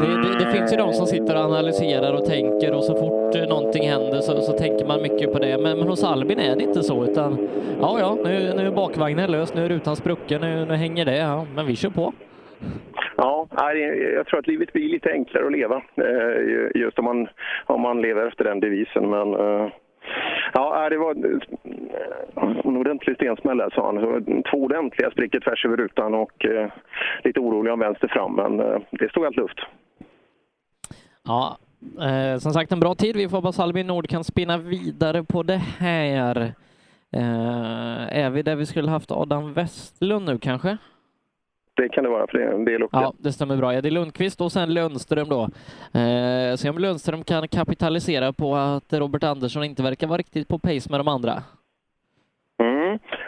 [0.00, 3.34] Det, det, det finns ju de som sitter och analyserar och tänker och så fort
[3.34, 5.58] eh, någonting händer så, så tänker man mycket på det.
[5.62, 7.48] Men, men hos Albin är det inte så utan
[7.80, 11.16] ja, ja, nu, nu är bakvagnen lös, nu är rutan sprucken, nu, nu hänger det.
[11.16, 12.12] Ja, men vi kör på.
[13.16, 13.46] Ja,
[14.14, 15.82] jag tror att livet blir lite enklare att leva.
[15.96, 17.28] Eh, just om man,
[17.66, 19.10] om man lever efter den devisen.
[19.10, 19.68] Men eh,
[20.52, 21.14] ja, det var
[22.64, 24.42] en ordentlig stensmäll där, sa han.
[24.42, 26.70] Två ordentliga sprickor tvärs över rutan och eh,
[27.24, 28.34] lite orolig om vänster fram.
[28.34, 29.58] Men eh, det stod allt luft.
[31.24, 31.58] Ja,
[32.00, 33.16] eh, som sagt en bra tid.
[33.16, 36.54] Vi får hoppas Albin Nord kan spinna vidare på det här.
[37.12, 40.76] Eh, är vi där vi skulle haft Adam Westlund nu kanske?
[41.76, 42.86] Det kan det vara, för det är en del.
[42.92, 43.74] Ja, det stämmer bra.
[43.74, 45.42] Eddie Lundqvist och sen Lundström då.
[46.00, 50.58] Eh, se om Lundström kan kapitalisera på att Robert Andersson inte verkar vara riktigt på
[50.58, 51.42] pace med de andra.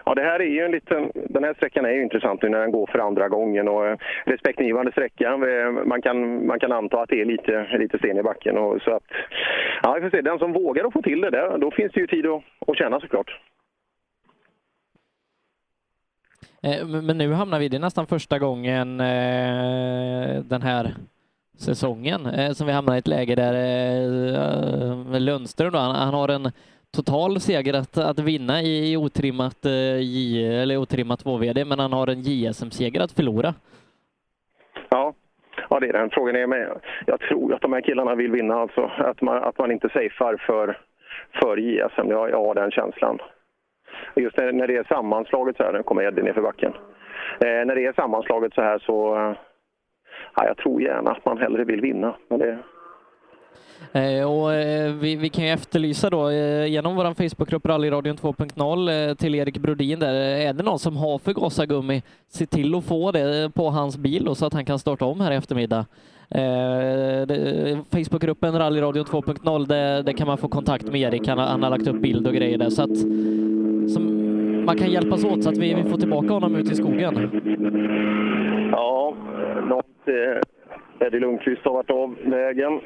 [0.06, 2.60] Ja, det här är ju en liten, den här sträckan är ju intressant nu när
[2.60, 3.68] den går för andra gången.
[3.68, 5.28] Och, eh, respektingivande sträcka.
[5.32, 8.58] Eh, man kan, man kan anta att det är lite, lite sten i backen.
[8.58, 9.02] Och, så att,
[9.82, 10.22] ja, vi får se.
[10.22, 12.78] Den som vågar att få till det, där, då finns det ju tid att, att
[12.78, 13.40] tjäna såklart.
[16.62, 18.98] Eh, men nu hamnar vi, det är nästan första gången
[20.48, 20.94] den här
[21.58, 26.50] säsongen som vi hamnar i ett läge där Lundström då, han, han har en
[26.96, 31.92] total seger att, att vinna i, i otrimmat, eh, J, eller otrimmat 2VD, men han
[31.92, 33.54] har en JSM-seger att förlora.
[34.88, 35.14] Ja,
[35.70, 36.10] ja det är den.
[36.10, 36.80] Frågan är med.
[37.06, 38.90] Jag tror att de här killarna vill vinna alltså.
[38.98, 40.78] Att man, att man inte safear för,
[41.40, 42.10] för JSM.
[42.10, 43.18] Jag, jag har den känslan.
[44.16, 46.72] Just när, när det är sammanslaget så här, nu kommer Eddie ner för backen.
[47.40, 49.36] Eh, när det är sammanslaget så här så, eh,
[50.36, 52.14] ja, jag tror gärna att man hellre vill vinna.
[52.28, 52.58] Men det,
[53.92, 59.14] Eh, och eh, vi, vi kan ju efterlysa då eh, genom vår Facebookgrupp Rallyradion 2.0
[59.14, 60.14] till Erik Brodin där.
[60.14, 64.34] Är det någon som har förgasargummi, se till att få det på hans bil då,
[64.34, 65.86] så att han kan starta om här i eftermiddag.
[67.92, 71.28] Facebookgruppen Rallyradion 2.0, där, det, kan man få kontakt med Erik.
[71.28, 72.98] Han, har- han har lagt upp bild och grejer där så att
[73.92, 74.04] som,
[74.66, 77.14] man kan hjälpas åt så att vi, vi får tillbaka honom ut i skogen.
[78.72, 79.14] ja,
[79.68, 82.80] något, eh, Eddie Lundqvist har varit av vägen.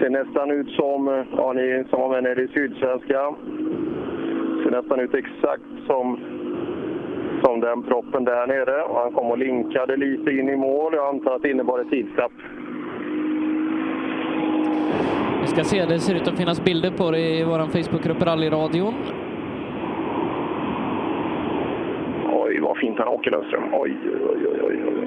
[0.00, 3.34] Ser nästan ut som, ja ni som var med nere i Sydsvenska,
[4.62, 6.18] ser nästan ut exakt som,
[7.42, 8.82] som den proppen där nere.
[8.82, 10.94] Och han kom och linkade lite in i mål.
[10.94, 12.32] Jag antar att det innebar ett tidstapp.
[15.40, 18.94] Vi ska se, det ser ut att finnas bilder på det i vår Facebookgrupp Rallyradion.
[22.32, 23.62] Oj, vad fint han åker Lundström.
[23.72, 24.99] Oj, oj, oj, oj, oj.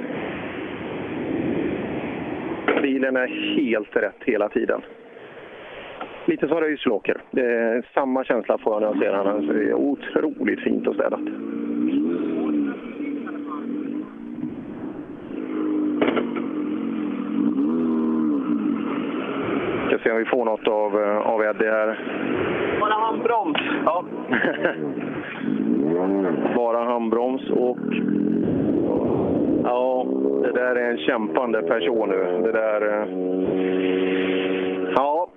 [2.84, 4.82] Bilen är helt rätt hela tiden.
[6.26, 6.92] Lite som Röisel
[7.94, 9.48] samma känsla får jag när jag ser honom.
[9.48, 11.20] Det är otroligt fint och städat.
[19.88, 22.00] Ska se om vi får något av, eh, av Eddie här.
[22.80, 23.58] Bara handbroms.
[23.86, 24.06] Ja.
[26.56, 27.78] Bara handbroms och...
[29.64, 30.06] Ja,
[30.43, 32.42] det där är en kämpande person nu.
[32.43, 32.82] Det där...
[33.01, 33.08] Eh,
[34.95, 35.30] ja,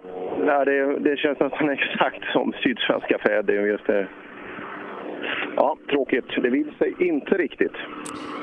[0.65, 3.55] det, det känns nästan exakt som Sydsvenska fäder.
[3.67, 4.07] Just det.
[5.57, 6.25] Ja, tråkigt.
[6.43, 7.73] Det vill sig inte riktigt.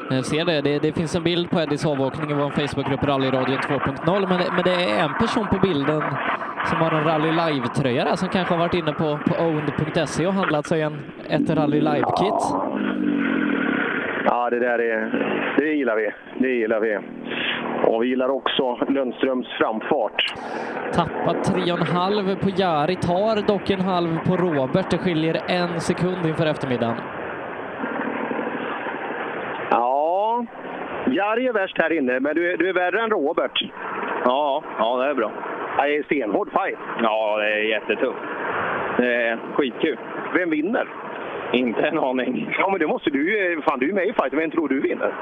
[0.09, 0.61] Jag ser det.
[0.61, 0.79] det.
[0.81, 4.63] Det finns en bild på Eddies avåkning i vår Facebookgrupp Rallyradion 2.0, men, det- men
[4.63, 6.01] det är en person på bilden
[6.65, 10.33] som har en Rally Live-tröja där, som kanske har varit inne på, på owned.se och
[10.33, 10.93] handlat sig en,
[11.29, 12.33] ett Rally Live-kit.
[12.41, 12.77] Ja,
[14.23, 15.11] det där är,
[15.57, 16.09] det gillar vi.
[16.39, 16.99] Det gillar vi.
[17.87, 20.33] Och vi gillar också Lundströms framfart.
[20.93, 24.89] Tappat 3,5 på Jari, tar dock en halv på Robert.
[24.89, 26.95] Det skiljer en sekund inför eftermiddagen.
[29.71, 30.45] Ja,
[31.07, 33.61] Jari är värst här inne, men du är, du är värre än Robert.
[34.25, 35.31] Ja, ja det är bra.
[35.77, 36.79] Det är stenhård fight.
[37.01, 38.19] Ja, det är jättetufft.
[38.97, 39.97] Det är skitkul.
[40.33, 40.87] Vem vinner?
[41.53, 42.55] Inte en aning.
[42.59, 43.61] Ja, men det måste du ju.
[43.61, 44.39] Fan, du är med i fighten.
[44.39, 45.13] Vem tror du vinner?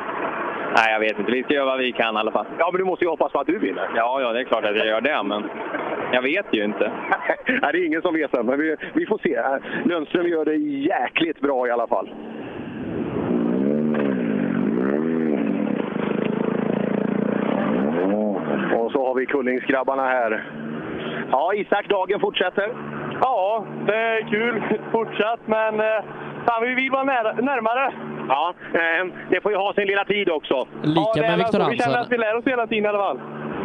[0.75, 1.31] Nej, jag vet inte.
[1.31, 2.45] Vi ska göra vad vi kan i alla fall.
[2.57, 3.89] Ja, men du måste ju hoppas på att du vinner.
[3.95, 5.43] Ja, ja, det är klart att jag gör det, men
[6.11, 6.91] jag vet ju inte.
[7.47, 9.59] Nej, det är ingen som vet än, men vi, vi får se.
[9.89, 12.09] Lundström gör det jäkligt bra i alla fall.
[18.75, 20.43] Och så har vi Kullingsgrabbarna här.
[21.31, 22.67] Ja, Isak, dagen fortsätter.
[23.21, 26.03] Ja, det är kul fortsatt, men eh,
[26.45, 27.93] fan, vi vill vara nära, närmare.
[28.29, 30.67] Ja, eh, det får ju ha sin lilla tid också.
[30.83, 31.69] Lika ja, med Viktor så.
[31.69, 32.01] Vi känner Hansen.
[32.01, 33.19] att vi lär oss hela tiden i alla fall.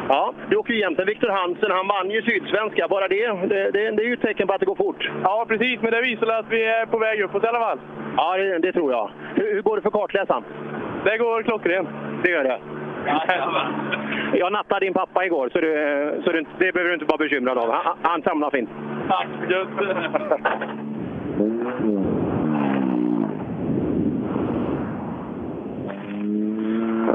[0.08, 1.70] Ja, du åker ju jämte Viktor Hansen.
[1.70, 2.88] Han vann ju Sydsvenska.
[2.88, 5.10] Bara det, det, det, det är ju ett tecken på att det går fort.
[5.22, 5.80] Ja, precis.
[5.82, 7.78] Men det visar att vi är på väg uppåt i alla fall.
[8.16, 9.10] Ja, det, det tror jag.
[9.34, 10.44] Hur, hur går det för kartläsaren?
[11.04, 11.88] Det går klockrent.
[12.24, 12.58] Det gör det.
[14.38, 17.58] Jag nattade din pappa igår, så, du, så du, det behöver du inte vara bekymrad
[17.58, 17.70] av.
[17.72, 18.70] Han, han samlar fint.
[19.08, 19.26] Tack!
[19.50, 19.70] Just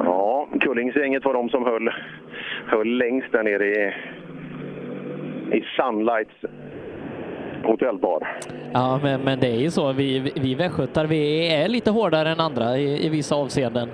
[0.06, 1.90] Ja, Kullingsgänget var de som höll,
[2.68, 3.94] höll längst där nere i,
[5.58, 6.36] i Sunlights
[7.64, 8.28] hotellbar.
[8.74, 9.94] Ja, men, men det är ju så.
[9.94, 13.90] Vi, vi- vi västgötar, vi är lite hårdare än andra i, i vissa avseenden.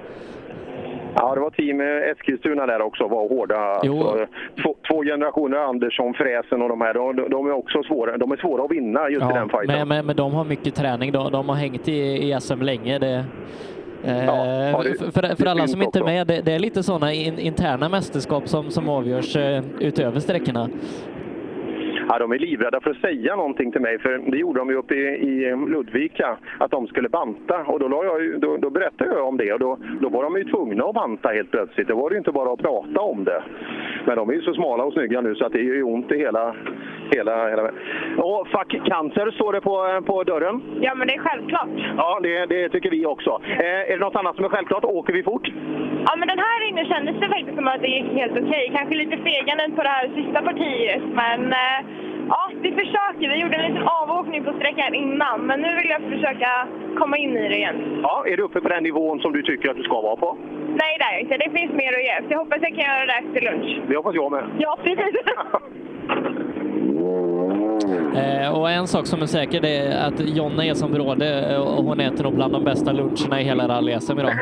[1.20, 3.56] Ja, det var team Eskilstuna där också, var hårda.
[3.56, 4.26] Alltså,
[4.64, 8.18] två, två generationer Andersson, Fräsen och de här, de, de är också svåra.
[8.18, 9.78] De är svåra att vinna just i den fighten.
[9.78, 11.12] men, men, men de har mycket träning.
[11.12, 12.00] De, de har hängt i,
[12.32, 13.00] i SM länge.
[13.00, 13.26] Det,
[14.04, 17.14] eh, ja, det- för, för, alla som inte är med, det, det är lite sådana
[17.14, 20.70] in, interna mästerskap som, som avgörs eh, utöver sträckorna.
[22.10, 24.76] Ja, de är livrädda för att säga någonting till mig, för det gjorde de ju
[24.76, 27.64] uppe i, i Ludvika, att de skulle banta.
[27.64, 30.38] Och då, la jag, då, då berättade jag om det och då, då var de
[30.38, 31.88] ju tvungna att banta helt plötsligt.
[31.88, 33.44] Det var det ju inte bara att prata om det.
[34.06, 36.12] Men de är ju så smala och snygga nu så att det gör ju ont
[36.12, 36.56] i hela
[37.12, 37.64] hela, hela...
[38.18, 40.62] Och fuck cancer står det på, på dörren.
[40.82, 41.70] Ja, men det är självklart.
[41.98, 43.42] Ja, det, det tycker vi också.
[43.44, 44.84] Eh, är det något annat som är självklart?
[44.84, 45.48] Åker vi fort?
[46.08, 48.72] Ja, men den här inne kändes det faktiskt som att det gick helt okej.
[48.76, 51.80] Kanske lite fegande på det här sista partiet, men eh,
[52.30, 53.30] ja, vi försöker.
[53.30, 57.38] Vi gjorde en liten avåkning på sträckan innan, men nu vill jag försöka komma in
[57.38, 58.00] i det igen.
[58.04, 60.38] Ja, är du uppe på den nivån som du tycker att du ska vara på?
[60.82, 61.38] Nej, det är jag inte.
[61.38, 62.16] Det finns mer att ge.
[62.28, 63.82] Så jag hoppas jag kan göra det efter lunch.
[63.90, 64.44] Det hoppas jag med.
[64.58, 65.16] Ja, precis.
[68.16, 71.62] Eh, och en sak som är säker det är att Jonna är som bråde eh,
[71.62, 74.34] och hon äter nog bland de bästa luncherna i hela rally-SM idag.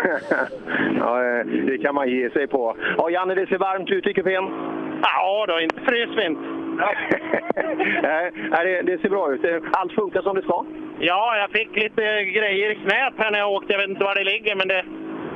[0.99, 2.75] ja, eh, det kan man ge sig på.
[2.97, 4.43] Ja, Janne, det ser varmt ut i kupén.
[5.01, 6.39] Ja, då, inte frysfint.
[8.03, 9.41] Nej, nej, det, ser bra ut.
[9.71, 10.65] Allt funkar som det ska?
[10.99, 13.73] Ja, jag fick lite grejer i knät här när jag åkte.
[13.73, 14.85] Jag vet inte var det ligger, men det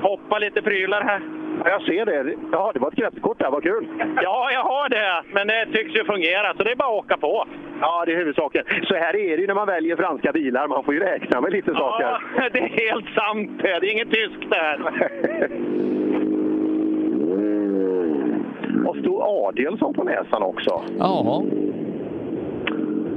[0.01, 1.21] hoppar lite prylar här.
[1.63, 2.35] Ja, jag ser det.
[2.51, 3.51] Ja, det var ett kretskort där.
[3.51, 3.87] Vad kul!
[4.21, 7.17] Ja, jag har det, men det tycks ju fungera, så det är bara att åka
[7.17, 7.45] på.
[7.81, 8.63] Ja, det är huvudsaken.
[8.83, 10.67] Så här är det ju när man väljer franska bilar.
[10.67, 12.05] Man får ju räkna med lite saker.
[12.05, 13.69] Ja, det är helt sant det.
[13.71, 14.79] Är inget tyskt det här.
[18.87, 20.81] Och stod Adielsson på näsan också.
[20.99, 21.43] Ja.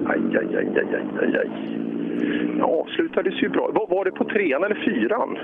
[0.06, 1.50] Aj, aj, aj, aj, aj, aj.
[2.58, 3.70] Ja, avslutades ju bra.
[3.74, 5.38] Var, var det på trean eller fyran?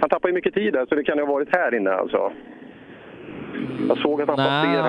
[0.00, 2.32] Han tappade ju mycket tid där, så det kan ju ha varit här inne alltså.
[3.88, 4.88] Jag såg att han passerade.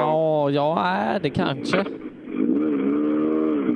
[0.55, 1.77] Ja, nej, det kanske.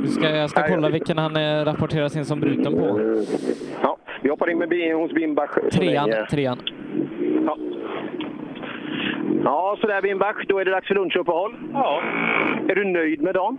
[0.08, 3.00] Ska, jag ska kolla vilken han eh, rapporteras in som bruten på.
[3.82, 5.50] Ja, vi hoppar in med hos Bimbach.
[5.72, 6.60] Trean, trean.
[7.46, 7.58] Ja.
[9.44, 11.56] Ja, så där Bimbach, då är det dags för lunchuppehåll.
[11.74, 12.02] Ja.
[12.68, 13.58] Är du nöjd med dagen?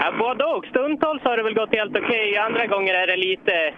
[0.00, 0.66] Ja, både och.
[0.66, 2.36] Stundtals har det väl gått helt okej.
[2.36, 3.74] Andra gånger är det lite,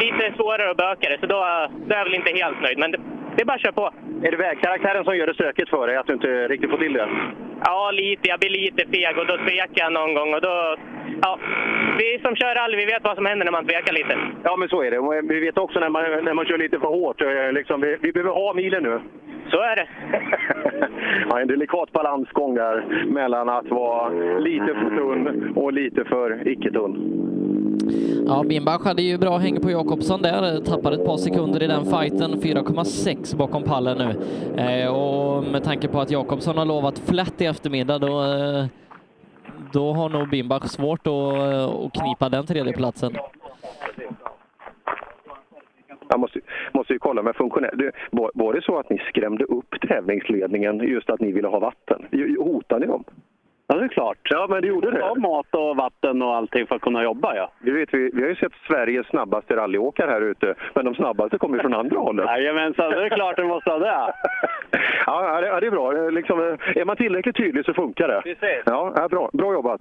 [0.00, 1.38] lite svårare och bökigare, så då,
[1.86, 2.78] då är jag väl inte helt nöjd.
[2.78, 2.98] Men det,
[3.38, 3.90] det är bara att köra på.
[4.26, 6.92] Är det vägkaraktären som gör det stökigt för dig, att du inte riktigt får till
[6.92, 7.08] det?
[7.64, 8.28] Ja, lite.
[8.28, 10.34] Jag blir lite feg och då tvekar jag någon gång.
[10.34, 10.76] Och då,
[11.22, 11.38] ja,
[11.98, 14.14] vi som kör rally, vi vet vad som händer när man tvekar lite.
[14.44, 15.22] Ja, men så är det.
[15.34, 17.20] Vi vet också när man, när man kör lite för hårt.
[17.22, 19.00] eh, Liksom, vi, vi behöver ha milen nu.
[19.50, 19.86] Så är det.
[21.30, 24.08] ja, en delikat balansgång där mellan att vara
[24.38, 26.94] lite för tunn och lite för icke-tunn.
[28.26, 31.84] Ja, Bimbach hade ju bra häng på Jakobsson där, tappade ett par sekunder i den
[31.84, 34.14] fighten, 4,6 bakom pallen nu.
[34.62, 38.66] Eh, och med tanke på att Jakobsson har lovat flätt i eftermiddag, då, eh,
[39.72, 43.12] då har nog Bimbach svårt att, eh, att knipa den tredjeplatsen.
[46.08, 46.40] Jag måste,
[46.72, 47.92] måste ju kolla med funktionär.
[48.10, 52.06] Var, var det så att ni skrämde upp tävlingsledningen just att ni ville ha vatten?
[52.38, 53.04] Hotade ni dem?
[53.70, 54.18] Ja, det är klart.
[54.22, 54.98] Ja, men det gjorde det.
[54.98, 57.50] Ja, mat och vatten och allting för att kunna jobba, ja.
[57.60, 61.38] Vi, vet, vi, vi har ju sett Sveriges snabbaste rallyåkare här ute, men de snabbaste
[61.38, 62.26] kommer ju från andra hållet.
[62.26, 64.12] Jajamensan, det är klart det måste ha det.
[65.06, 65.92] Ja, det, det är bra.
[66.10, 68.20] Liksom, eh, är man tillräckligt tydlig så funkar det.
[68.22, 68.62] Precis.
[68.66, 69.30] Ja, ja, bra.
[69.32, 69.80] bra jobbat.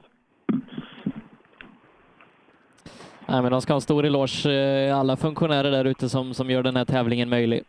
[3.29, 6.49] Nej, men de ska ha en stor eloge, eh, alla funktionärer där ute som, som
[6.49, 7.63] gör den här tävlingen möjlig.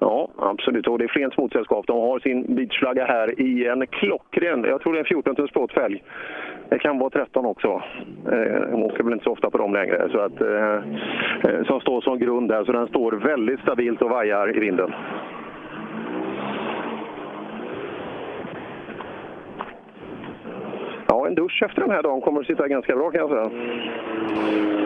[0.00, 0.86] Ja, absolut.
[0.86, 1.86] Och det är Flens Motorsällskap.
[1.86, 5.50] De har sin beachflagga här i en klockren, jag tror det är en 14 tums
[5.50, 6.02] plåtfälg.
[6.68, 7.82] Det kan vara 13 också.
[8.32, 10.08] Eh, de åker väl inte så ofta på dem längre.
[10.12, 10.74] Så att, eh,
[11.44, 14.92] eh, som står som grund där, så den står väldigt stabilt och vajar i vinden.
[21.08, 23.50] Ja, en dusch efter den här dagen kommer att sitta ganska bra kan jag säga.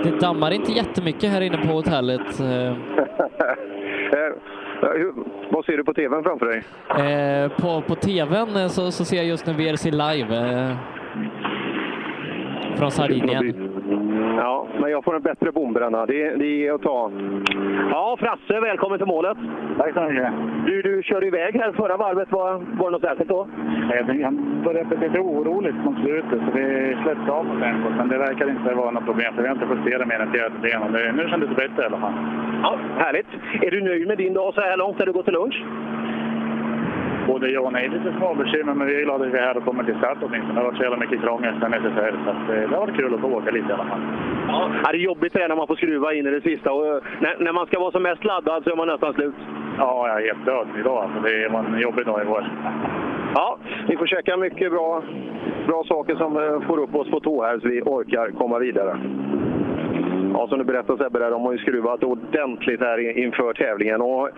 [0.05, 2.41] Det dammar inte jättemycket här inne på hotellet.
[4.85, 5.25] eh.
[5.51, 6.63] Vad ser du på tvn framför dig?
[6.89, 10.77] Eh, på, på tvn eh, så, så ser jag just nu VRC live eh,
[12.77, 13.74] från Sardinien.
[14.37, 16.07] Ja, men jag får en bättre bombränna.
[16.07, 17.11] Det, det är att ta.
[17.91, 19.39] Ja, Frasse, välkommen till målet.
[19.79, 20.33] Tack så mycket.
[20.67, 22.33] Du, du körde iväg här förra varvet.
[22.33, 23.49] Var, var det något särskilt då?
[23.91, 24.07] Jag
[24.65, 27.93] började bli lite oroligt mot slutet, så vi släppte av på tempot.
[27.97, 30.93] Men det verkar inte vara något problem, för vi har inte justerat mer än och
[30.93, 32.13] det- Nu kändes det bättre i alla fall.
[32.63, 33.27] Ja, härligt.
[33.63, 35.63] Är du nöjd med din dag så här långt när du går till lunch?
[37.27, 39.57] Både jag och nej lite små bekymmer, men vi är glada att vi är här
[39.57, 40.55] och kommer till start åtminstone.
[40.55, 42.97] Det har varit så jävla mycket krångel sen SSR, så att, eh, det har varit
[42.97, 44.01] kul att få åka lite i alla fall.
[44.49, 46.73] Ja, det är jobbigt det där när man får skruva in i det sista.
[46.73, 49.35] Och, eh, när, när man ska vara som mest laddad så är man nästan slut.
[49.79, 51.05] Ja, jag är helt död idag.
[51.05, 52.45] Alltså, det var en jobbig dag igår.
[53.35, 55.03] Ja, vi får käka mycket bra,
[55.67, 58.99] bra saker som eh, får upp oss på tå här så vi orkar komma vidare.
[60.25, 60.37] Mm.
[60.37, 64.01] Ja, som du berättade Sebbe, där, de har ju skruvat ordentligt här inför tävlingen.
[64.01, 64.29] Och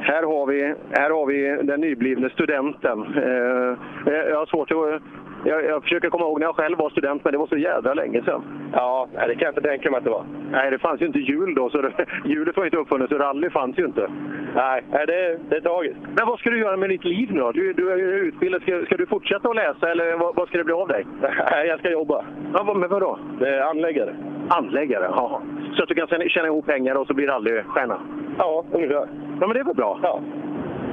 [0.00, 3.02] här, har vi, här har vi den nyblivne studenten.
[3.16, 3.70] Eh,
[4.06, 5.02] eh jag har svårt att...
[5.44, 7.94] Jag, jag försöker komma ihåg när jag själv var student, men det var så jädra
[7.94, 8.42] länge sedan.
[8.72, 10.24] Ja, det kan jag inte tänka mig att det var.
[10.52, 11.92] Nej, det fanns ju inte hjul då, så det,
[12.24, 14.10] hjulet var inte uppfunnet, så rally fanns ju inte.
[14.54, 15.98] Nej, det, det är tragiskt.
[16.16, 17.52] Men vad ska du göra med ditt liv nu då?
[17.52, 18.62] Du, du är utbildad.
[18.62, 21.06] Ska, ska du fortsätta att läsa eller vad, vad ska det bli av dig?
[21.50, 22.24] Nej, jag ska jobba.
[22.54, 23.18] Ja, vad- men vadå?
[23.38, 24.14] Det anläggare.
[24.48, 25.04] Anläggare?
[25.16, 25.40] Jaha.
[25.76, 27.98] Så att du kan tjäna- tjäna ihop pengar och så blir rallystjärna?
[28.38, 28.94] Ja, ungefär.
[29.40, 29.98] Ja, men det är väl bra?
[30.02, 30.20] Ja.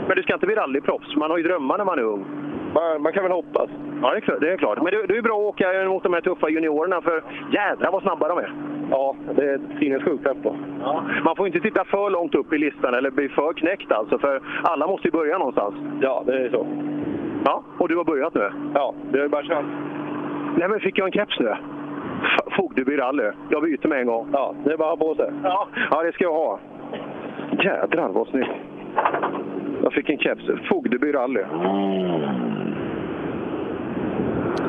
[0.07, 1.15] Men du ska inte bli rallyproffs?
[1.15, 2.25] Man har ju drömmar när man är ung.
[2.73, 3.69] Man, man kan väl hoppas.
[4.01, 4.39] Ja, det är klart.
[4.41, 4.77] Det är klart.
[4.81, 8.01] Men det, det är bra att åka mot de här tuffa juniorerna, för jädrar vad
[8.01, 8.53] snabba de är.
[8.91, 10.55] Ja, det är ett sinnessjukt tempo.
[10.81, 11.03] Ja.
[11.23, 14.41] Man får inte titta för långt upp i listan eller bli för knäckt alltså, för
[14.63, 15.75] alla måste ju börja någonstans.
[16.01, 16.67] Ja, det är så.
[17.45, 18.49] Ja, och du har börjat nu?
[18.73, 19.65] Ja, det är bara kört.
[20.57, 21.55] Nej, men fick jag en keps nu?
[22.23, 23.31] F- Fogdeby rally.
[23.49, 24.27] Jag byter med en gång.
[24.33, 25.31] Ja, det är bara på sig.
[25.43, 26.59] Ja, ja, det ska jag ha.
[27.63, 28.49] Jädrar vad snyggt.
[29.83, 30.43] Jag fick en keps.
[30.69, 31.41] Fogdeby rally.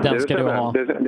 [0.02, 0.70] Den Det ska du ha.
[0.72, 0.98] Det, det,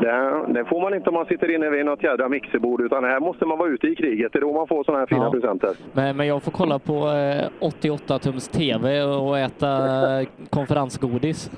[0.00, 3.20] det, det får man inte om man sitter inne vid något jädra mixerbord, utan här
[3.20, 4.32] måste man vara ute i kriget.
[4.32, 5.30] Det är då man får sådana här fina Ja.
[5.30, 5.70] presenter.
[5.92, 9.66] Men, men jag får kolla på eh, 88 tums TV och äta
[10.20, 11.50] eh, konferensgodis.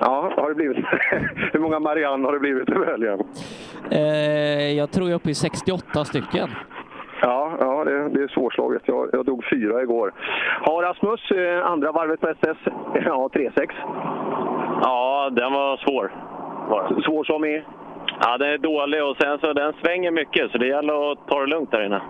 [0.00, 0.76] Ja, har det blivit?
[1.52, 3.20] Hur många Marianne har det blivit över helgen?
[3.90, 6.48] Eh, jag tror jag är uppe i 68 stycken.
[7.22, 8.82] Ja, ja det, det är svårslaget.
[8.84, 10.12] Jag, jag dog fyra igår.
[10.60, 12.56] Har Rasmus, eh, andra varvet på SS,
[13.06, 13.68] ja 3-6.
[14.82, 16.12] Ja, den var svår.
[16.68, 17.02] Var.
[17.04, 17.62] Svår som i?
[18.20, 21.40] Ja, den är dålig och sen så den svänger mycket så det gäller att ta
[21.40, 22.00] det lugnt där inne.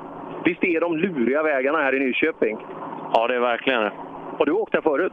[0.44, 2.58] Visst är de luriga vägarna här i Nyköping?
[3.14, 3.92] Ja, det är verkligen det.
[4.38, 5.12] Har du åkt där förut?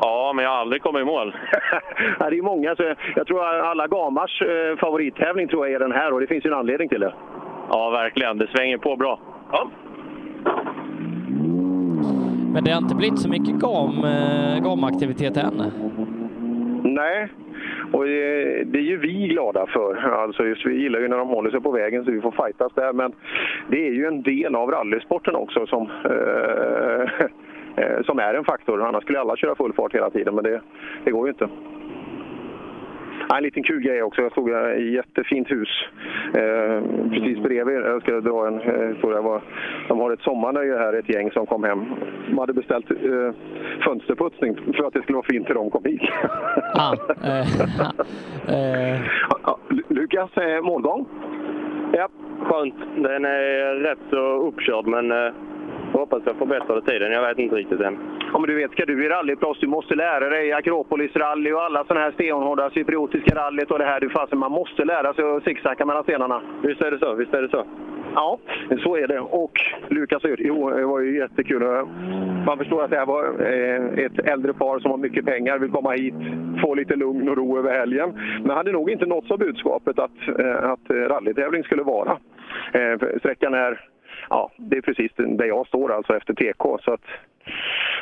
[0.00, 1.36] Ja, men jag har aldrig kommit i mål.
[2.18, 2.76] Det är många.
[2.76, 6.26] Så jag tror att alla gamars eh, favorittävling tror jag är den här och det
[6.26, 7.14] finns ju en anledning till det.
[7.70, 8.38] Ja, verkligen.
[8.38, 9.20] Det svänger på bra.
[9.52, 9.70] Ja.
[12.52, 15.62] Men det har inte blivit så mycket gam, eh, gamaktivitet än.
[16.94, 17.28] Nej,
[17.92, 19.96] och eh, det, är ju vi glada för.
[19.96, 22.72] Alltså just, vi gillar ju när de håller sig på vägen så vi får fightas
[22.74, 22.92] där.
[22.92, 23.12] Men
[23.68, 27.24] det är ju en del av rallysporten också som, eh,
[27.84, 28.82] eh som är en faktor.
[28.82, 30.60] Annars skulle alla köra full fart hela tiden, men det,
[31.04, 31.48] det går ju inte.
[33.30, 34.22] Ja, en liten kul grej också.
[34.22, 35.68] Jag i ett jättefint hus
[36.34, 37.76] eh, precis bredvid.
[37.76, 39.20] Jag ska dra en eh, historia.
[39.22, 39.42] Var-
[39.88, 41.84] De har ett sommarnöje här, ett gäng som kom hem.
[42.28, 43.32] De hade beställt eh,
[43.84, 46.02] fönsterputsning för att det skulle vara fint till de kom hit.
[46.74, 46.94] Ah,
[47.24, 49.00] eh, eh,
[49.88, 50.30] Lukas,
[50.62, 51.06] målgång?
[51.92, 52.08] Ja,
[52.42, 52.74] skönt.
[52.96, 54.18] Den är rätt så
[54.48, 55.32] uppkörd, men eh,
[55.92, 57.12] jag hoppas jag förbättrar tiden.
[57.12, 57.98] Jag vet inte riktigt än.
[58.32, 61.84] Ja, men du vet, ska du bli rallyproffs, du måste lära dig Akropolis-rally och alla
[61.84, 64.00] sådana här stenhårda cypriotiska rallyt och det här.
[64.00, 66.42] Du fasen, man måste lära sig att zigzacka mellan stenarna.
[66.62, 67.64] Visst är det så, visst är det så.
[68.14, 68.38] Ja,
[68.82, 69.20] så är det.
[69.20, 71.62] Och Lukas, jo, det var ju jättekul.
[72.46, 75.70] Man förstår att det här var eh, ett äldre par som har mycket pengar, vill
[75.70, 76.14] komma hit,
[76.62, 78.20] få lite lugn och ro över helgen.
[78.44, 82.18] Men hade nog inte nåtts av budskapet att, eh, att rallytävling skulle vara.
[82.72, 83.80] Eh, Sträckan är,
[84.30, 86.78] ja, det är precis där jag står alltså efter TK.
[86.82, 87.04] Så att,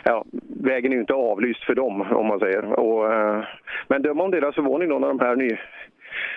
[0.05, 0.25] ja,
[0.63, 2.65] vägen är ju inte avlyst för dem, om man säger.
[2.65, 3.45] Och, eh,
[3.89, 5.51] men döm om deras förvåning då när de här ny,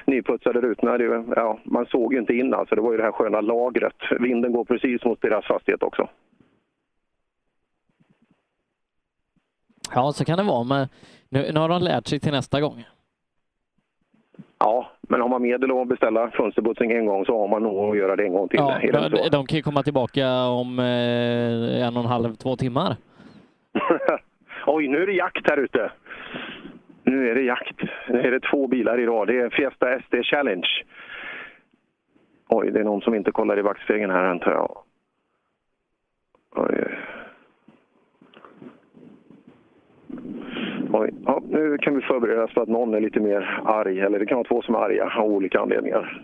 [0.06, 2.76] nyputsade rutorna, det, ja, man såg ju inte in alltså.
[2.76, 3.96] Det var ju det här sköna lagret.
[4.20, 6.10] Vinden går precis mot deras fastighet också.
[9.96, 10.64] ja, så kan det vara.
[10.64, 10.88] Men
[11.30, 12.86] nu, nu har de lärt sig till nästa gång.
[14.60, 17.98] Ja, men har man medel att beställa fönsterputsning en gång så har man nog att
[17.98, 18.60] göra det en gång till.
[18.60, 22.96] Ja, de, de kan ju komma tillbaka om eh, en och en halv, två timmar.
[24.66, 25.92] Oj, nu är det jakt här ute.
[27.04, 27.82] Nu är det jakt.
[28.08, 29.28] Nu är det två bilar i rad.
[29.28, 30.68] Det är Fiesta SD Challenge.
[32.50, 34.78] Oj, det är någon som inte kollar i backspegeln här antar jag.
[36.56, 36.98] Oj.
[40.94, 41.10] Oj.
[41.26, 44.00] Ja, nu kan vi förbereda oss på att någon är lite mer arg.
[44.00, 46.24] Eller det kan vara två som är arga av olika anledningar.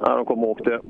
[0.00, 0.80] Ja, de kom och åkte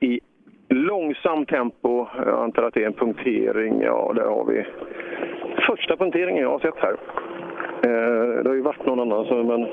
[0.00, 0.20] i
[0.68, 2.06] långsamt tempo.
[2.16, 3.82] Jag antar att det är en punktering.
[3.82, 4.66] Ja, där har vi
[5.66, 6.96] första punkteringen jag har sett här.
[7.82, 9.66] Eh, det har ju varit någon annan, men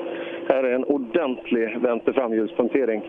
[0.48, 3.02] här är en ordentlig vänster framhjulspunktering.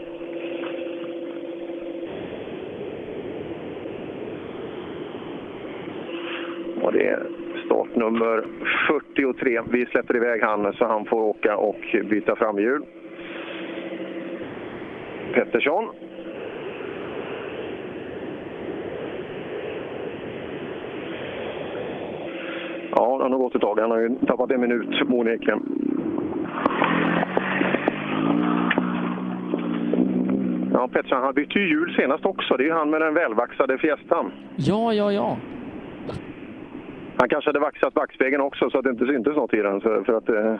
[6.81, 7.39] Och det är
[7.69, 8.43] Startnummer
[8.88, 9.61] 43.
[9.72, 12.85] Vi släpper iväg han så han får åka och byta framhjul.
[15.33, 15.85] Pettersson.
[22.91, 23.80] Ja, det har nog gått ett tag.
[23.80, 25.59] Han har ju tappat en minut, onekligen.
[30.73, 32.57] Ja, Pettersson, han bytte ju hjul senast också.
[32.57, 34.31] Det är ju han med den välvaxade fjästan.
[34.56, 35.38] Ja, ja, ja.
[37.19, 39.81] Han kanske hade vaxat backspegeln också så att det inte syntes något i den.
[39.81, 40.56] För, för att eh,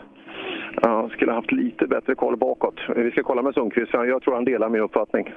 [0.82, 2.80] han skulle haft lite bättre koll bakåt.
[2.96, 3.90] Vi ska kolla med Sundqvist.
[3.90, 5.34] för Jag tror han delar min uppfattning.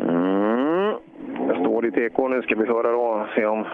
[0.00, 0.94] Mm.
[1.48, 3.26] Jag står i TK nu ska vi höra då.
[3.34, 3.64] Se om...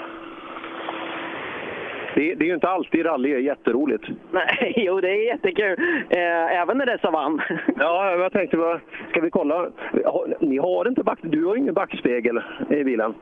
[2.15, 4.05] Det, det är ju inte alltid rally är jätteroligt.
[4.33, 5.77] Nej, jo det är jättekul.
[6.11, 7.41] Eh, även när det är savann.
[7.79, 8.81] Ja, jag tänkte, vad-
[9.11, 9.67] ska vi kolla?
[10.41, 13.15] Ni har inte back, du har ingen backspegel i bilen?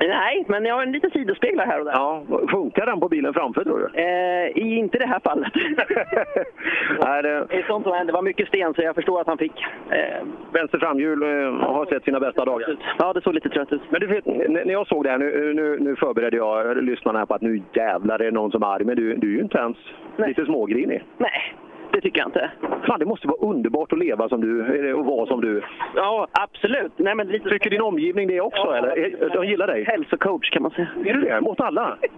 [0.00, 1.92] Nej, men jag har en liten sidospeglar här och där.
[1.92, 4.00] Ja, funkar den på bilen framför tror du?
[4.00, 5.52] Eh, i, inte det här fallet.
[7.04, 7.46] Nej, det...
[7.48, 8.12] Det är sånt som händer.
[8.12, 9.64] Det var mycket sten så jag förstår att han fick.
[9.90, 12.76] Eh, Vänster framhjul eh, har sett sina bästa dagar.
[12.98, 13.82] ja, det såg lite trött ut.
[13.90, 17.26] Men du vet, när jag såg det här, nu, nu, nu förberedde jag lyssnarna här
[17.26, 19.42] på att nu jävlar är det någon som är arg, men du, du är ju
[19.42, 19.76] inte ens
[20.16, 21.04] lite smågrinig.
[21.18, 21.54] Nej,
[21.92, 22.50] det tycker jag inte.
[22.86, 25.62] Fan, det måste vara underbart att leva som du, eller att vara som du.
[25.96, 26.92] Ja, absolut.
[26.96, 27.48] Nej, men lite...
[27.48, 29.04] Tycker din omgivning det också, eller?
[29.22, 29.84] Eh, De gillar dig?
[29.84, 30.88] Hälsocoach kan man säga.
[31.04, 31.40] Är du det?
[31.40, 31.98] Mot alla?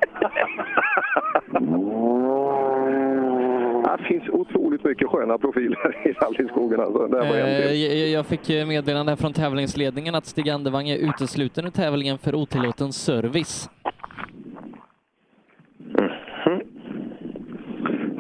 [3.98, 6.80] Det finns otroligt mycket sköna profiler i rallyskogen.
[6.80, 7.06] Alltså.
[7.06, 11.66] Det var en Eh, jag, fick eh, meddelande från tävlingsledningen att Stig Andervang är utesluten
[11.66, 13.70] ur tävlingen för otillåten service.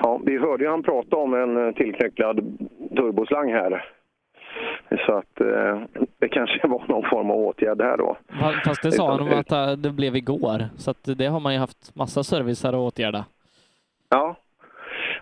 [0.02, 2.36] Ja, vi hörde ju han prata om en eh, tillknycklad
[2.96, 3.84] turboslang här.
[5.06, 5.80] Så att eh,
[6.18, 8.16] det kanske var någon form av åtgärd här då.
[8.28, 11.40] Fa- Fast det sa han om att eh, det blev igår, så att det har
[11.40, 13.24] man ju haft massa servicer att åtgärda.
[14.08, 14.36] Ja,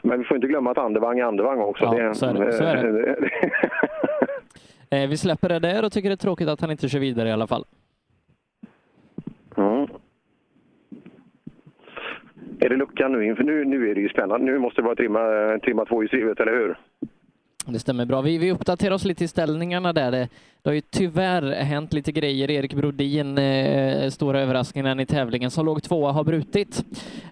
[0.03, 1.85] men vi får inte glömma att Andevang är Andevang också.
[1.85, 2.77] Ja, så är det, så är
[4.91, 5.03] det.
[5.03, 7.29] Eh, Vi släpper det där och tycker det är tråkigt att han inte kör vidare
[7.29, 7.65] i alla fall.
[9.57, 9.87] Mm.
[12.61, 14.47] Är det luckan nu För Nu, nu är det ju spännande.
[14.47, 15.21] Nu måste det vara trimma,
[15.65, 16.77] trimma tvåhjulsdrivet, eller hur?
[17.67, 18.21] Det stämmer bra.
[18.21, 20.11] Vi, vi uppdaterar oss lite i ställningarna där.
[20.11, 20.29] Det,
[20.63, 22.51] det har ju tyvärr hänt lite grejer.
[22.51, 26.85] Erik Brodin, eh, stora överraskningen i tävlingen, som låg tvåa har brutit.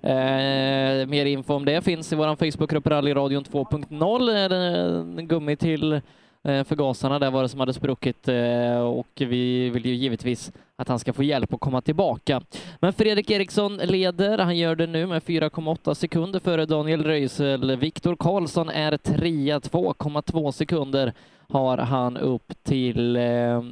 [0.02, 5.26] Eh, mer info om det finns i vår Facebookgrupp Rallyradion 2.0.
[5.26, 6.00] Gummi till
[6.46, 10.88] Eh, förgasarna där var det som hade spruckit eh, och vi vill ju givetvis att
[10.88, 12.42] han ska få hjälp att komma tillbaka.
[12.80, 14.38] Men Fredrik Eriksson leder.
[14.38, 17.76] Han gör det nu med 4,8 sekunder före Daniel Röisel.
[17.76, 21.12] Viktor Karlsson är trea, 2,2 sekunder
[21.48, 23.62] har han upp till eh,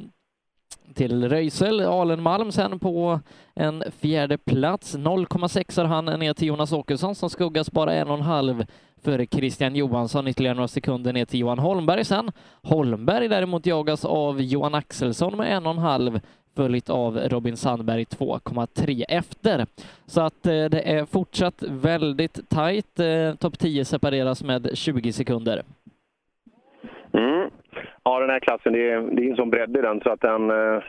[0.93, 1.81] till Röisel.
[1.81, 3.19] Alenmalm sen på
[3.55, 4.95] en fjärde plats.
[4.95, 8.65] 0,6 har han ner till Jonas Åkesson som skuggas bara en och en halv
[9.03, 10.27] före Christian Johansson.
[10.27, 12.31] Ytterligare några sekunder ner till Johan Holmberg sen.
[12.63, 16.19] Holmberg däremot jagas av Johan Axelsson med en och en halv
[16.55, 19.65] följt av Robin Sandberg 2,3 efter.
[20.05, 22.99] Så att eh, det är fortsatt väldigt tajt.
[22.99, 25.63] Eh, Topp 10 separeras med 20 sekunder.
[27.17, 27.49] Mm.
[28.03, 30.21] Ja, den här klassen, det är, det är en sån bredd i den så att
[30.21, 30.83] den, eh,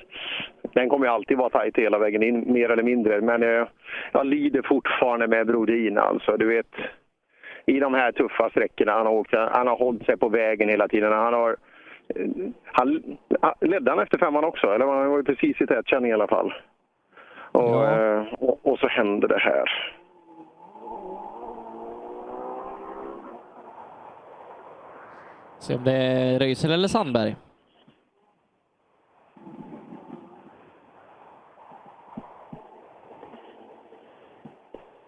[0.63, 3.21] den kommer alltid vara tajt hela vägen in, mer eller mindre.
[3.21, 3.67] Men eh,
[4.13, 6.37] jag lider fortfarande med Brodin alltså.
[6.37, 6.75] Du vet,
[7.67, 10.89] i de här tuffa sträckorna, han har, åkt, han har hållit sig på vägen hela
[10.89, 11.13] tiden.
[11.13, 11.57] Han har
[12.15, 12.27] eh,
[12.65, 13.17] han,
[13.61, 14.67] ledde han efter femman också?
[14.67, 16.55] Eller han var ju precis i tätkänning i alla fall.
[17.53, 19.96] Och, eh, och, och så händer det här.
[25.59, 27.37] Se om det är Röisel eller Sandberg.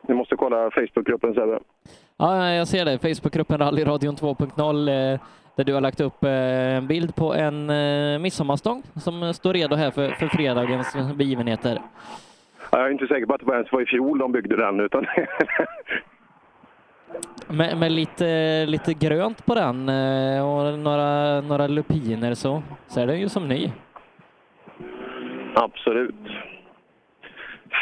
[0.08, 1.58] Ni måste kolla Facebookgruppen Sebbe.
[2.16, 2.98] Ja, jag ser det.
[2.98, 5.20] Facebookgruppen Rallyradion 2.0 eh,
[5.56, 6.30] där du har lagt upp eh,
[6.76, 11.80] en bild på en eh, midsommarstång som står redo här för, för fredagens begivenheter.
[12.72, 14.80] Jag är inte säker på att det ens var i fjol de byggde den.
[14.80, 15.06] Utan
[17.48, 23.06] Med, med lite, lite grönt på den eh, och några, några lupiner så, så är
[23.06, 23.72] den ju som ny.
[25.54, 26.14] Absolut.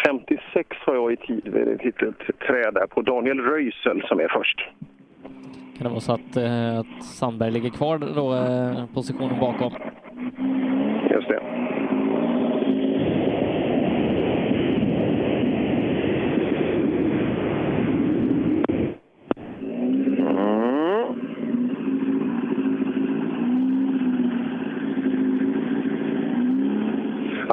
[0.06, 4.28] 56 har jag i tid vid ett litet träd där på Daniel Röisel som är
[4.28, 4.68] först.
[5.78, 9.72] Kan det vara så att, eh, att Sandberg ligger kvar då, eh, positionen bakom?
[11.10, 11.65] Just det.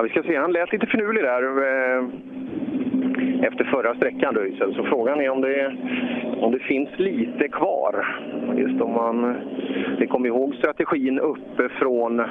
[0.03, 2.03] Vi ska se, han lät lite finurlig där eh,
[3.47, 4.75] efter förra sträckan Röisel.
[4.75, 5.75] Så frågan är om det,
[6.37, 8.05] om det finns lite kvar.
[8.57, 9.35] Just om man...
[9.99, 12.21] Vi kommer ihåg strategin uppifrån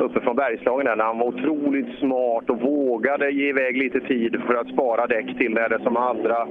[0.00, 4.54] uppifrån Bergslagen där, när han var otroligt smart och vågade ge iväg lite tid för
[4.54, 6.46] att spara däck till när det som allra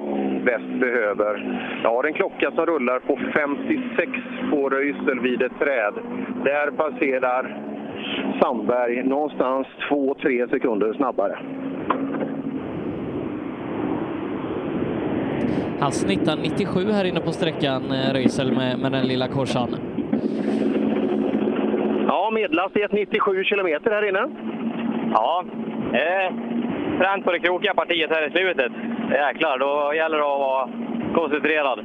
[0.45, 1.61] bäst behöver.
[1.83, 4.11] Jag har en klocka som rullar på 56
[4.51, 5.93] på Röisel vid ett träd.
[6.43, 7.72] Där passerar
[8.41, 11.39] Sandberg någonstans 2-3 sekunder snabbare.
[15.79, 19.75] Han snittar 97 här inne på sträckan, eh, Röisel, med, med den lilla korsan.
[22.07, 24.27] Ja, medelhastighet 97 kilometer här inne.
[25.13, 25.45] Ja,
[25.93, 26.33] eh,
[26.99, 28.71] fränt på det krokiga partiet här i slutet.
[29.11, 30.69] Jäklar, då gäller det att vara
[31.15, 31.79] koncentrerad.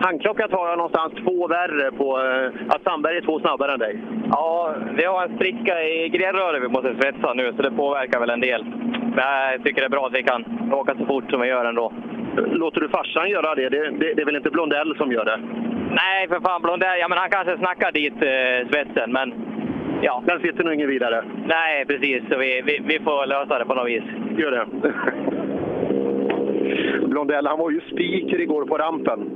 [0.00, 4.00] Handklocka tar jag någonstans två värre på eh, att Sandberg är två snabbare än dig.
[4.30, 8.30] Ja, vi har en spricka i grenröret vi måste svetsa nu, så det påverkar väl
[8.30, 8.64] en del.
[9.16, 11.64] Men jag tycker det är bra att vi kan åka så fort som vi gör
[11.64, 11.92] ändå.
[12.36, 13.68] Låter du farsan göra det?
[13.68, 15.40] Det, det, det är väl inte Blondell som gör det?
[15.90, 19.34] Nej, för fan Blondell, ja men han kanske snackar dit eh, svetsen, men
[20.02, 20.22] ja.
[20.26, 21.24] Den sitter nog ingen vidare.
[21.46, 22.22] Nej, precis.
[22.30, 24.04] Så vi, vi, vi får lösa det på något vis.
[24.38, 24.66] Gör det.
[27.08, 29.30] Blondell, han var ju speaker igår på rampen.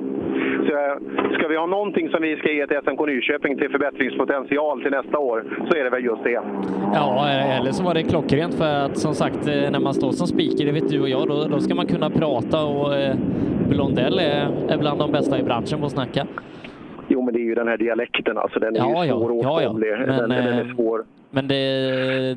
[0.66, 4.82] Så eh, ska vi ha någonting som vi ska ge till SMK Nyköping till förbättringspotential
[4.82, 6.40] till nästa år, så är det väl just det.
[6.94, 10.26] Ja, eller så var det klockrent för att som sagt, eh, när man står som
[10.26, 13.14] speaker, det vet du och jag, då, då ska man kunna prata och eh,
[13.68, 16.26] Blondell är, är bland de bästa i branschen på att snacka.
[17.08, 18.60] Jo, men det är ju den här dialekten alltså.
[18.60, 19.16] Den är Ja, ju ja.
[19.18, 19.88] svåråtkomlig.
[19.88, 20.06] Ja, ja.
[20.06, 21.04] Men, den, den är eh, svår.
[21.30, 21.54] Men det,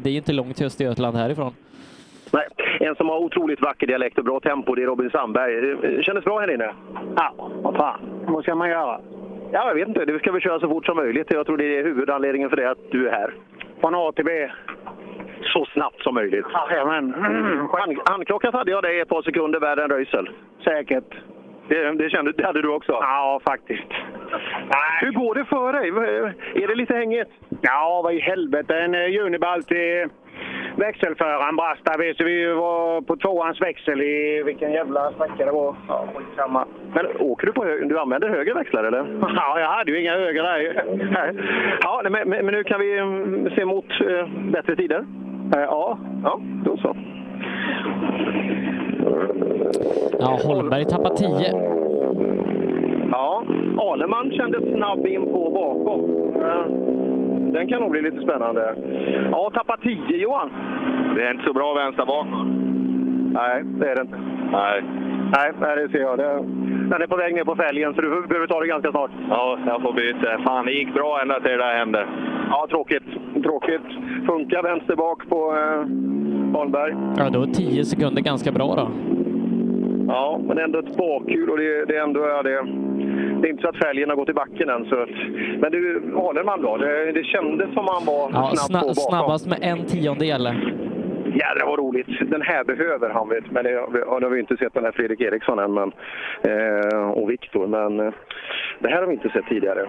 [0.04, 1.52] det är ju inte långt till Östergötland härifrån.
[2.34, 2.48] Nej,
[2.80, 5.72] en som har otroligt vacker dialekt och bra tempo, det är Robin Sandberg.
[5.72, 6.74] Eh, Kändes bra här inne?
[7.16, 8.00] Ja, vad fan.
[8.28, 9.00] Vad ska man göra?
[9.52, 10.06] Ja, jag vet inte.
[10.06, 11.28] Vi ska väl köra så fort som möjligt.
[11.30, 13.34] Jag tror det är huvudanledningen för det att du är här.
[13.82, 14.50] Från A till B?
[15.44, 16.46] Så snabbt som möjligt.
[16.70, 17.14] Jajamän.
[17.72, 20.30] Hand, handklockat hade jag dig ett par sekunder värre än Röisel.
[20.64, 21.14] Säkert.
[21.68, 22.92] Det, det, kände, det hade du också?
[22.92, 23.88] Ja, faktiskt.
[25.02, 25.90] Hur går det för dig?
[26.64, 27.30] Är det lite hängigt?
[27.62, 28.80] Ja, vad i helvete.
[28.80, 30.10] En uh, Uniball till
[30.76, 35.52] växelföraren brast där vi, så vi var på tvåans växel i vilken jävla sträcka det
[35.52, 35.76] var.
[35.88, 36.66] Ja.
[36.94, 37.86] Men åker du på höger?
[37.86, 39.06] Du använder höger växlar eller?
[39.36, 40.84] Ja, jag hade ju inga höger där.
[41.84, 45.06] Ja, men, men men nu kan vi mm, se mot eh, bättre tider?
[45.56, 45.98] Eh, ja.
[46.24, 46.96] Ja, då så.
[50.20, 51.30] Ja, Holmberg tappar 10.
[53.12, 53.44] Ja,
[53.78, 56.24] Aleman kändes snabb in på bakom.
[57.54, 58.76] Den kan nog bli lite spännande.
[59.32, 60.50] Ja, tappa 10 Johan.
[61.16, 62.28] Det är inte så bra vänster bak.
[63.34, 64.18] Nej, det är det inte.
[64.52, 64.84] Nej.
[65.36, 66.18] Nej, nej, det ser jag.
[66.18, 66.34] Det,
[66.92, 69.12] den är på väg ner på fälgen så du behöver ta det ganska snart.
[69.30, 70.38] Ja, jag får byta.
[70.44, 72.08] Fan, det gick bra ända till det där hände.
[72.50, 73.04] Ja, tråkigt.
[73.44, 73.88] Tråkigt.
[74.28, 75.80] Funkar vänster bak på eh,
[76.60, 76.96] Holmberg.
[77.18, 78.88] Ja, då är 10 sekunder ganska bra då.
[80.08, 82.20] Ja, men ändå ett bakhjul och det, det är ändå...
[82.28, 82.50] Ja, det,
[83.42, 84.86] det är inte så att fälgen har gått i backen än.
[84.86, 85.10] Så att,
[85.60, 86.78] men du, Aleman då?
[86.78, 89.20] Det, det kändes som han var Ja, snabb på sna bakom.
[89.20, 90.44] snabbast med en tiondel.
[91.26, 92.08] Jädrar vad roligt!
[92.32, 93.52] Den här behöver han vet.
[93.52, 95.92] Men det, nu har vi inte sett den här Fredrik Eriksson än men,
[96.42, 97.68] eh, och Viktor.
[97.68, 98.14] Men eh,
[98.80, 99.86] det här har vi inte sett tidigare.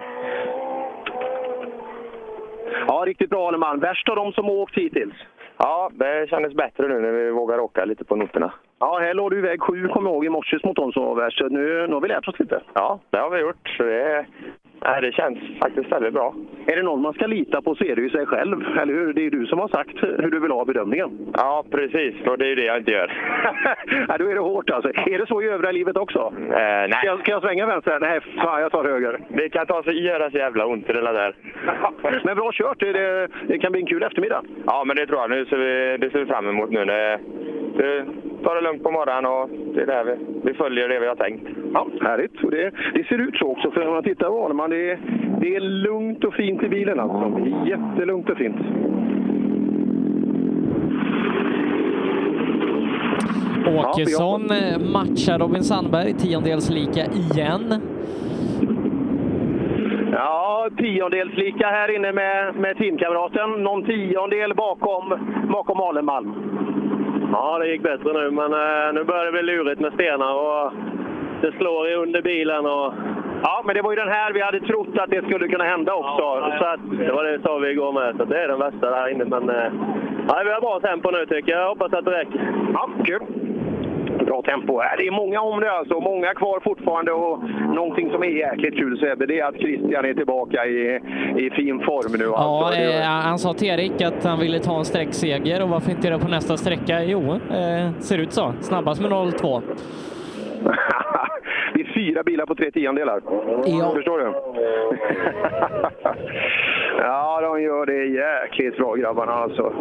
[2.87, 3.79] Ja, riktigt bra Aleman.
[3.79, 5.13] Värst av de som har åkt hittills.
[5.57, 8.53] Ja, det kändes bättre nu när vi vågar åka lite på noterna.
[8.79, 11.15] Ja, här låg du iväg sju, kommer jag ihåg, i morse mot de som var
[11.15, 11.37] värst.
[11.37, 12.61] Så nu, nu har vi lärt oss lite.
[12.73, 13.69] Ja, det har vi gjort.
[13.77, 14.25] Så det,
[14.83, 16.33] nej, det känns faktiskt väldigt bra.
[16.65, 19.13] Är det någon man ska lita på så är det ju sig själv, eller hur?
[19.13, 21.09] Det är ju du som har sagt hur du vill ha bedömningen.
[21.33, 22.15] Ja, precis.
[22.27, 23.11] Och det är ju det jag inte gör.
[24.07, 24.89] ja, då är det hårt alltså.
[24.89, 26.33] Är det så i övriga livet också?
[26.37, 26.91] Eh, nej.
[26.91, 27.99] Ska jag, ska jag svänga vänster?
[27.99, 29.19] Nej, fan jag tar höger.
[29.29, 31.35] Det kan ta så, göra så jävla ont det där.
[32.23, 32.79] Men bra kört.
[32.79, 34.43] Det, det, det kan bli en kul eftermiddag.
[34.65, 35.29] Ja, men det tror jag.
[35.29, 36.85] Nu ser vi, det ser vi fram emot nu.
[36.85, 37.19] Det,
[37.77, 38.05] det,
[38.45, 41.15] tar det lugnt på morgonen och det är där vi, vi följer det vi har
[41.15, 41.47] tänkt.
[41.73, 42.43] Ja, härligt.
[42.43, 44.99] Och det, det ser ut så också, för när man tittar på Arneman, det, är-
[45.41, 47.39] det är lugnt och fint i bilen alltså.
[47.65, 48.57] Jättelugnt och fint.
[53.67, 57.81] Åkesson eh, matchar Robin Sandberg, tiondels lika igen.
[60.11, 63.49] Ja, tiondels lika här inne med, med teamkamraten.
[63.63, 65.13] Någon tiondel bakom,
[65.51, 66.33] bakom Alenmalm.
[67.37, 70.73] Ja, det gick bättre nu, men eh, nu börjar det bli lurigt med stenar och
[71.41, 72.65] det slår under bilen.
[72.65, 72.93] Och...
[73.43, 75.93] Ja, men det var ju den här vi hade trott att det skulle kunna hända
[75.93, 76.23] också.
[76.23, 78.89] Ja, så att, Det var det sa vi igår med, så det är den värsta
[78.89, 79.25] där inne.
[79.25, 79.71] Men eh,
[80.29, 81.61] nej, vi har bra tempo nu tycker jag.
[81.61, 82.53] Jag hoppas att det räcker.
[82.73, 83.21] Ja, kul.
[84.25, 84.73] Bra tempo.
[84.81, 87.43] Äh, Det är många om det alltså, många kvar fortfarande och
[87.75, 90.99] någonting som är jäkligt kul Sebbe, det är att Christian är tillbaka i,
[91.37, 92.23] i fin form nu.
[92.25, 92.81] Ja, alltså.
[92.81, 96.07] Det- eh, han sa till Erik att han ville ta en sträckseger och varför inte
[96.07, 97.03] göra på nästa sträcka?
[97.03, 98.53] Jo, eh, ser ut så.
[98.61, 99.61] Snabbast med 02.
[101.73, 103.21] det är fyra bilar på tre tiondelar.
[103.65, 103.91] Ja.
[103.95, 104.25] Förstår du?
[106.99, 109.73] ja, de gör det jäkligt bra grabbarna alltså.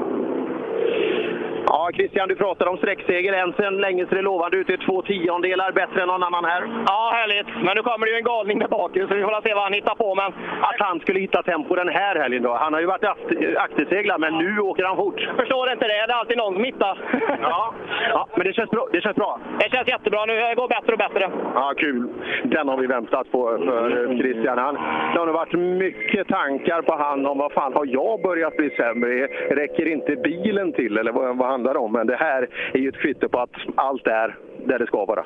[1.67, 3.33] Ja, Christian, du pratade om sträckseger.
[3.33, 4.67] Än sen länge ser det lovande ut.
[4.67, 6.63] Det är två tiondelar bättre än någon annan här.
[6.87, 7.47] Ja, härligt.
[7.65, 9.73] Men nu kommer det ju en galning där bak så vi får se vad han
[9.73, 10.15] hittar på.
[10.15, 12.53] Men Att han skulle hitta tempo den här helgen då.
[12.55, 15.21] Han har ju varit akt- akterseglad, men nu åker han fort.
[15.37, 16.07] förstår inte det.
[16.07, 16.99] Det är alltid någon som hittar.
[17.43, 17.75] Ja,
[18.11, 18.87] ja men det känns bra.
[18.93, 19.39] Det känns bra.
[19.61, 20.25] Det känns jättebra.
[20.25, 21.31] Nu går bättre och bättre.
[21.55, 22.09] Ja, kul.
[22.45, 24.59] Den har vi väntat på för eh, Christian.
[24.59, 24.75] Han,
[25.13, 28.71] det har nog varit mycket tankar på han om vad fan har jag börjat bli
[28.71, 29.27] sämre?
[29.51, 31.93] Räcker inte bilen till eller vad, vad handlar om?
[31.93, 35.25] Men det här är ju ett kvitto på att allt är där det ska vara.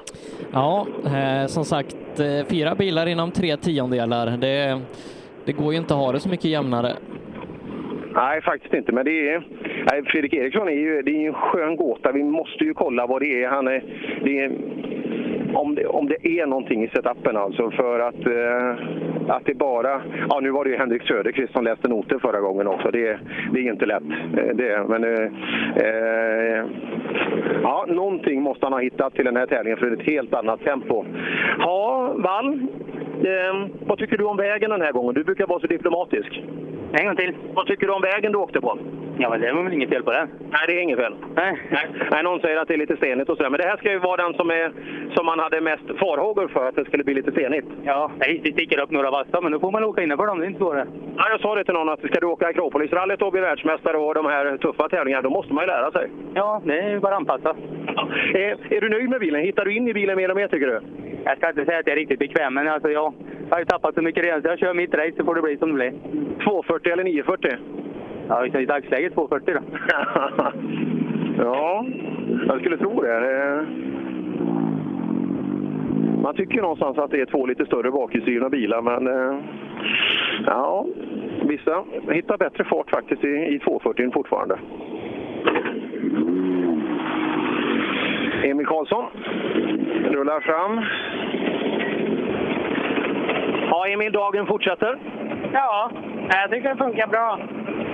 [0.53, 4.27] Ja, eh, som sagt, eh, fyra bilar inom tre tiondelar.
[4.37, 4.81] Det,
[5.45, 6.93] det går ju inte att ha det så mycket jämnare.
[8.15, 8.93] Nej, faktiskt inte.
[8.93, 9.43] Men det är,
[9.91, 12.13] nej, Fredrik Eriksson är ju det är ju en skön gåta.
[12.13, 13.49] Vi måste ju kolla vad det är.
[13.49, 13.83] Han är,
[14.25, 14.53] det är
[15.55, 17.71] om, det, om det är någonting i setupen alltså.
[17.71, 20.01] För att, eh, att det bara...
[20.31, 22.91] Ja, nu var det ju Henrik Söderqvist som läste noter förra gången också.
[22.91, 23.19] Det,
[23.53, 24.03] det är inte lätt.
[24.37, 25.31] Eh, Det, men, eh,
[25.77, 26.65] eh,
[27.63, 31.05] ja, någonting måste han ha hittat till den här tävlingen för ett helt annat tempo.
[31.59, 32.61] Ja, Wall.
[33.25, 35.15] Eh, vad tycker du om vägen den här gången?
[35.15, 36.43] Du brukar vara så diplomatisk.
[36.93, 37.35] En gång till.
[37.55, 38.79] Vad tycker du om vägen du åkte på?
[39.21, 40.29] Ja, men det var väl inget fel på den?
[40.51, 41.15] Nej, det är inget fel.
[41.35, 41.63] Nej.
[41.71, 41.87] Nej.
[42.11, 43.51] Nej, någon säger att det är lite stenigt och sådär.
[43.51, 44.73] Men det här ska ju vara den som, är,
[45.15, 47.67] som man hade mest farhågor för, att det skulle bli lite stenigt.
[47.85, 50.39] Ja, nej, det sticker upp några vassa, men då får man åka innanför dem.
[50.39, 50.87] Det är inte svårare.
[51.17, 54.15] Ja, jag sa det till någon att ska du åka Akropolisrallyt och bli världsmästare och
[54.15, 56.11] de här tuffa tävlingarna, då måste man ju lära sig.
[56.35, 57.57] Ja, det är ju bara att anpassa.
[58.35, 59.41] Är, är du nöjd med bilen?
[59.41, 60.81] Hittar du in i bilen mer och mer tycker du?
[61.25, 63.15] Jag ska inte säga att jag är riktigt bekväm, men alltså jag
[63.51, 65.57] har ju tappat så mycket redan så jag kör mitt race så får det bli
[65.57, 65.93] som det blir.
[66.45, 67.57] 240 eller 940?
[68.29, 69.61] Ja, i dagsläget 240 då.
[71.39, 71.85] Ja,
[72.47, 73.67] jag skulle tro det.
[76.23, 79.39] Man tycker någonstans att det är två lite större bakhjulsdrivna bilar, men eh,
[80.47, 80.87] ja,
[81.43, 84.59] vissa hittar bättre fart faktiskt i, i 240 fortfarande.
[88.45, 89.05] Emil Karlsson
[90.11, 90.85] rullar fram.
[93.71, 94.99] Ja, Emil, dagen fortsätter.
[95.53, 95.91] Ja,
[96.31, 97.39] jag tycker det funkar bra.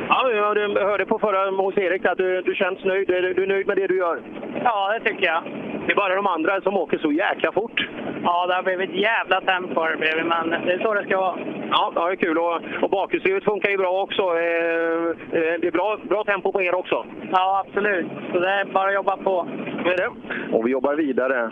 [0.09, 3.09] Ja, jag hörde på förra hos Erik att du, du känns nöjd.
[3.09, 4.19] Du, du är nöjd med det du gör.
[4.65, 5.43] Ja, det tycker jag.
[5.87, 7.89] Det är bara de andra som åker så jäkla fort.
[8.23, 11.17] Ja, det har blivit jävla tempo har det blivit, men det är så det ska
[11.21, 11.37] vara.
[11.71, 12.39] Ja, det är kul.
[12.39, 14.23] Och, och bakhjulsdrivet funkar ju bra också.
[14.23, 15.05] Eh,
[15.39, 17.05] eh, det är bra, bra tempo på er också.
[17.33, 18.07] Ja, absolut.
[18.33, 19.47] Så det är bara att jobba på.
[19.85, 20.09] Är det.
[20.57, 21.51] Och vi jobbar vidare.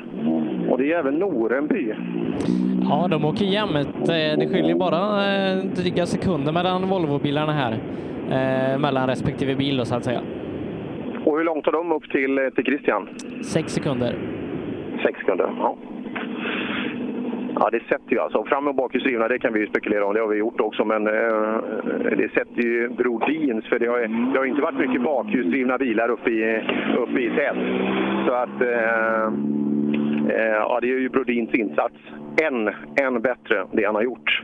[0.70, 1.94] Och det är även Norenby.
[2.90, 3.96] Ja, de åker jämnt.
[4.08, 5.00] Eh, Det skiljer bara
[5.76, 7.76] dryga sekunder mellan Volvobilarna här.
[8.32, 10.20] Eh, mellan respektive bil då, så att säga.
[11.24, 13.08] Och hur långt har de upp till, eh, till Christian?
[13.42, 14.14] Sex sekunder.
[15.04, 15.76] Sex sekunder, ja.
[17.54, 18.44] Ja, det sätter ju alltså.
[18.44, 20.14] Fram och bakhjulsdrivna, det kan vi ju spekulera om.
[20.14, 20.84] Det har vi gjort också.
[20.84, 21.12] Men eh,
[22.16, 23.98] det sätter ju Brodins, för det har,
[24.32, 26.62] det har inte varit mycket bakhjulsdrivna bilar uppe i,
[26.98, 27.56] uppe i tät.
[28.26, 28.60] Så att...
[28.62, 29.61] Eh, eh,
[30.30, 31.94] ja, det är ju Brodins insats.
[32.42, 32.68] Än,
[33.00, 34.42] än bättre, det han har gjort.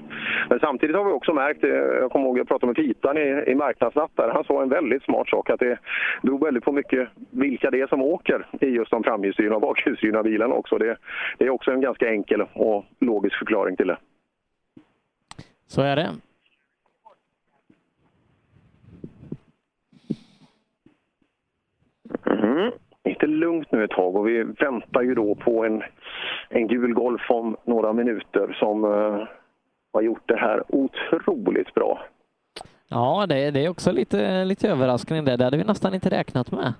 [0.48, 3.44] Men samtidigt har vi också märkt, eh, jag kommer ihåg jag pratade med Pitan i,
[3.46, 5.78] i Marknadsnatt där, han sa en väldigt smart sak, att det
[6.22, 10.22] beror väldigt på mycket vilka det är som åker i just de framhjulsdrivna och bakhjulsdrivna
[10.22, 10.78] bilarna också.
[10.78, 10.96] Det,
[11.38, 13.98] det är också en ganska enkel och logisk förklaring till det.
[15.66, 16.10] Så är det.
[22.24, 22.72] Mhm.
[23.04, 25.82] Lite lugnt nu ett tag och vi väntar ju då på en,
[26.48, 29.26] en gul Golf om några minuter som eh,
[29.92, 32.02] har gjort det här otroligt bra.
[32.88, 35.36] Ja, det, det är också lite, lite överraskning det.
[35.36, 36.72] Det hade vi nästan inte räknat med.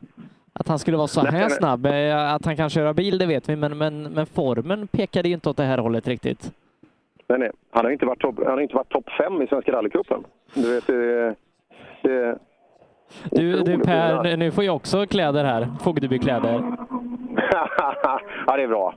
[0.52, 1.86] Att han skulle vara så här snabb.
[1.86, 5.34] Eh, Att han kan köra bil, det vet vi, men, men, men formen pekade ju
[5.34, 6.52] inte åt det här hållet riktigt.
[7.26, 7.50] Nej, nej.
[7.70, 10.24] Han har inte varit topp topp fem i Svenska rallycupen.
[10.55, 11.34] Du vet, det,
[12.02, 12.38] det,
[13.31, 15.69] Du, du Per, nu- får jag också kläder här.
[15.81, 16.51] Fogdebykläder.
[18.47, 18.95] ja, det är bra.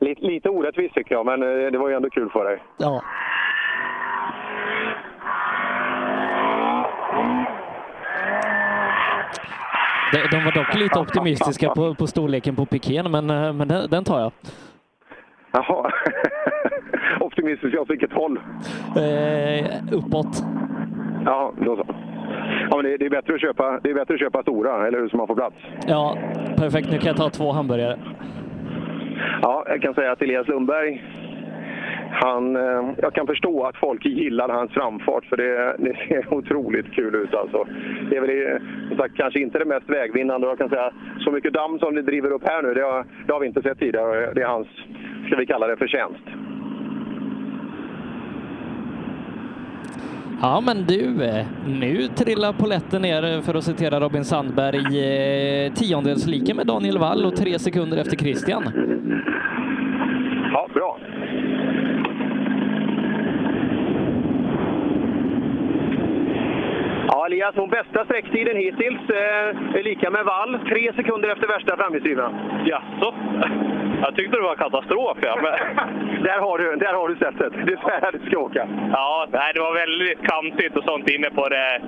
[0.00, 2.62] Lite, lite orättvist tycker jag, men eh, det var ju ändå kul för dig.
[2.78, 3.02] Ja.
[10.12, 13.90] De, de var dock lite optimistiska på, på storleken på pikén, men, eh, men den,
[13.90, 14.32] den tar jag.
[15.52, 15.90] Jaha.
[17.20, 18.40] Optimistisk åt vilket håll?
[18.96, 20.42] Eh, uppåt.
[21.24, 21.86] Ja, då så.
[22.70, 24.98] Ja, men det, det, är bättre att köpa, det är bättre att köpa stora, eller
[24.98, 25.56] hur, så man får plats.
[25.86, 26.18] Ja,
[26.56, 26.90] perfekt.
[26.90, 27.98] Nu kan jag ta två hamburgare.
[29.42, 31.02] Ja, jag kan säga att Elias Lundberg,
[32.10, 36.92] han, eh, jag kan förstå att folk gillar hans framfart för det, det ser otroligt
[36.92, 37.34] kul ut.
[37.34, 37.66] Alltså.
[38.10, 40.46] Det är väl som sagt, kanske inte det mest vägvinnande.
[40.46, 40.90] Jag kan säga
[41.20, 43.62] så mycket damm som det driver upp här nu, det har, det har vi inte
[43.62, 44.32] sett tidigare.
[44.34, 44.68] Det är hans,
[45.26, 46.24] ska vi kalla det, förtjänst.
[50.42, 54.78] Ja, men du, eh, nu trillar poletten ner eh, för att citera Robin Sandberg.
[55.66, 58.64] Eh, tiondels-lika med Daniel Wall och tre sekunder efter Christian.
[60.52, 60.98] Ja, bra.
[67.26, 70.58] Ja, Elias, hon bästa sträcktiden hittills eh, är lika med Wall.
[70.68, 72.28] Tre sekunder efter värsta framhjulsdrivna.
[72.66, 73.14] Jaså?
[74.02, 75.18] Jag tyckte det var katastrof.
[75.20, 75.38] Ja.
[75.42, 75.52] Men...
[76.28, 77.52] där, har du, där har du sättet.
[77.66, 78.68] Det är så här du ska åka.
[78.92, 81.80] Ja, nej, det var väldigt kantigt och sånt inne på det,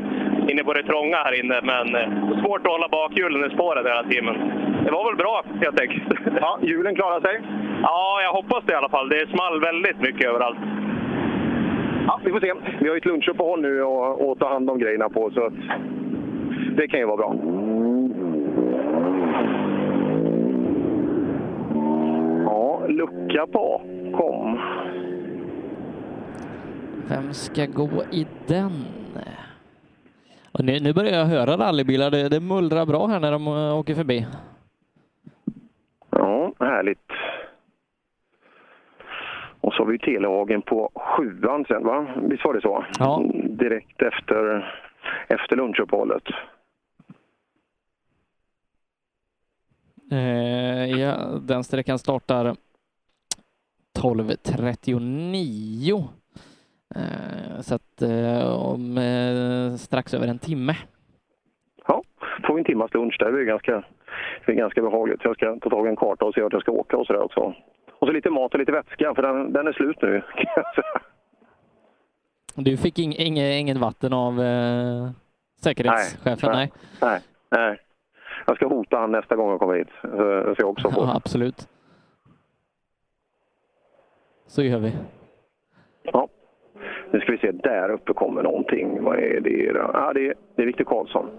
[0.52, 1.60] inne på det trånga här inne.
[1.62, 2.08] Men eh,
[2.42, 4.36] svårt att hålla bakhjulen i spåret hela tiden.
[4.84, 6.04] Det var väl bra helt enkelt.
[6.40, 7.40] Ja, hjulen klarar sig?
[7.82, 9.08] Ja, jag hoppas det i alla fall.
[9.08, 10.58] Det small väldigt mycket överallt.
[12.08, 12.52] Ja, vi får se.
[12.80, 15.50] Vi har ju ett lunchuppehåll nu och, och ta hand om grejerna på, så
[16.76, 17.34] det kan ju vara bra.
[22.44, 24.58] Ja, lucka bakom.
[27.08, 28.72] Vem ska gå i den?
[30.52, 32.10] Och nu, nu börjar jag höra rallybilar.
[32.10, 34.26] Det, det mullrar bra här när de åker förbi.
[36.10, 36.98] Ja, härligt.
[39.68, 42.06] Och så har vi Telehagen på sjuan sen, va?
[42.16, 42.84] Visst var det så?
[42.98, 43.22] Ja.
[43.44, 44.74] Direkt efter,
[45.28, 46.22] efter lunchuppehållet.
[50.10, 51.16] Eh, ja,
[51.48, 52.54] den sträckan startar
[54.02, 56.04] 12.39.
[56.94, 60.76] Eh, så att eh, om eh, strax över en timme.
[61.86, 62.02] Ja,
[62.46, 63.32] får vi en timmas lunch där.
[63.32, 63.84] Det är ganska,
[64.46, 65.20] det är ganska behagligt.
[65.24, 67.22] Jag ska ta tag i en karta och se vart jag ska åka och sådär
[67.22, 67.54] också.
[67.98, 70.22] Och så lite mat och lite vätska, för den, den är slut nu.
[72.60, 75.10] Du fick ing, ing, inget vatten av eh,
[75.62, 76.50] säkerhetschefen?
[76.52, 77.20] Nej, nej.
[77.50, 77.80] nej.
[78.46, 79.88] Jag ska hota han nästa gång jag kommer hit.
[80.00, 81.04] Så jag också får.
[81.04, 81.68] Ja, absolut.
[84.46, 84.92] Så gör vi.
[86.02, 86.28] Ja.
[87.10, 89.02] Nu ska vi se, där uppe kommer någonting.
[89.02, 89.72] Vad är det?
[89.74, 91.30] Ja, det är, det är Viktor Karlsson.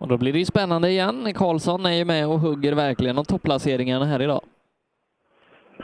[0.00, 1.32] Och då blir det ju spännande igen.
[1.34, 4.40] Karlsson är ju med och hugger verkligen om topplaceringarna här idag.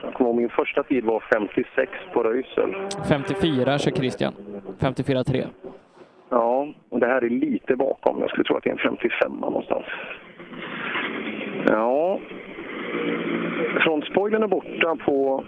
[0.03, 2.75] Jag kommer ihåg min första tid var 56 på Röisel.
[3.09, 4.33] 54 kör Christian.
[4.79, 5.47] 54-3.
[6.31, 8.21] Ja, och det här är lite bakom.
[8.21, 9.85] Jag skulle tro att det är en 55 någonstans.
[11.67, 12.21] Ja.
[13.81, 15.45] Frontspoilern är borta på,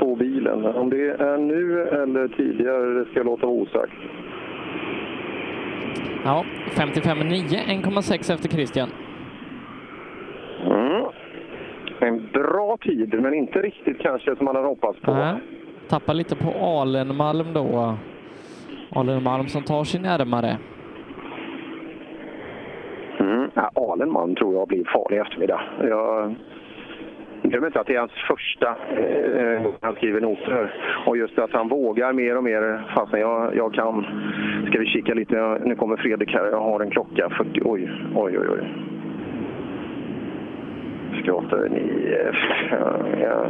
[0.00, 0.64] på bilen.
[0.64, 3.92] Om det är nu eller tidigare, det ska jag låta vara osagt.
[6.24, 8.88] Ja, 55-9, 1,6 efter Christian.
[10.66, 11.04] Mm.
[12.00, 15.10] En bra tid, men inte riktigt kanske som man hade hoppats på.
[15.10, 15.34] Äh,
[15.88, 17.96] tappar lite på Alenmalm då.
[18.90, 20.56] Alenmalm som tar sig närmare.
[23.20, 23.50] Mm.
[23.54, 25.60] Ja, Alenmalm tror jag blir farlig i eftermiddag.
[25.80, 26.34] Jag
[27.52, 30.74] glöm inte att det är hans första eh, han skriver noter.
[31.06, 34.06] Och just att han vågar mer och mer fastän jag, jag kan.
[34.68, 35.60] Ska vi kika lite?
[35.64, 36.46] Nu kommer Fredrik här.
[36.46, 37.30] Jag har en klocka.
[37.30, 38.48] 40, oj, oj, oj.
[38.48, 38.68] oj.
[41.22, 42.16] Skrotter, ni...
[43.20, 43.46] Ja.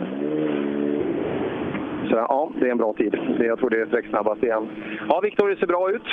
[2.10, 3.18] Så ja, det är en bra tid.
[3.38, 4.68] Jag tror det är sträcksnabbast igen.
[5.08, 6.08] Ja, Viktor, det ser bra ut.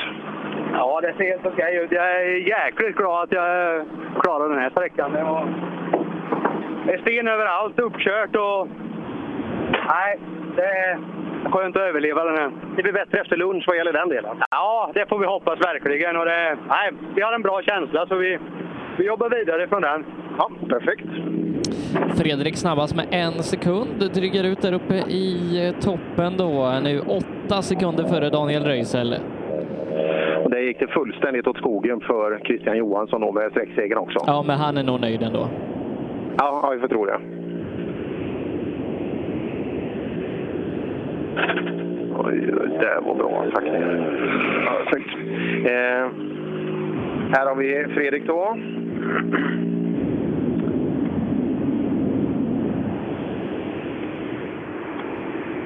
[0.74, 1.92] Ja, det ser helt okej ut.
[1.92, 3.86] Jag är jäkligt glad att jag
[4.20, 5.12] klarade den här sträckan.
[5.14, 5.48] Det var
[6.86, 8.68] det är sten överallt, uppkört och...
[9.90, 10.20] Nej,
[10.56, 11.00] det är
[11.52, 12.52] skönt att överleva den här.
[12.76, 14.38] Det blir bättre efter lunch vad gäller den delen?
[14.52, 16.18] Ja, det får vi hoppas verkligen.
[16.18, 18.40] Och det, nej, vi har en bra känsla så vi,
[18.98, 20.06] vi jobbar vidare från den.
[20.38, 21.08] Ja, perfekt.
[22.18, 26.80] Fredrik snabbast med en sekund, drygar ut där uppe i toppen då.
[26.84, 29.16] Nu åtta sekunder före Daniel Röisel.
[30.44, 34.20] Och där gick det fullständigt åt skogen för Christian Johansson då med sträcksegern också.
[34.28, 35.48] Ja, men han är nog nöjd ändå.
[36.42, 37.20] Ja, vi får tro det.
[42.18, 42.36] Oj,
[42.80, 43.64] det var bra Tack,
[44.66, 45.16] Ja, snyggt.
[45.66, 46.10] Eh,
[47.34, 48.58] här har vi Fredrik då.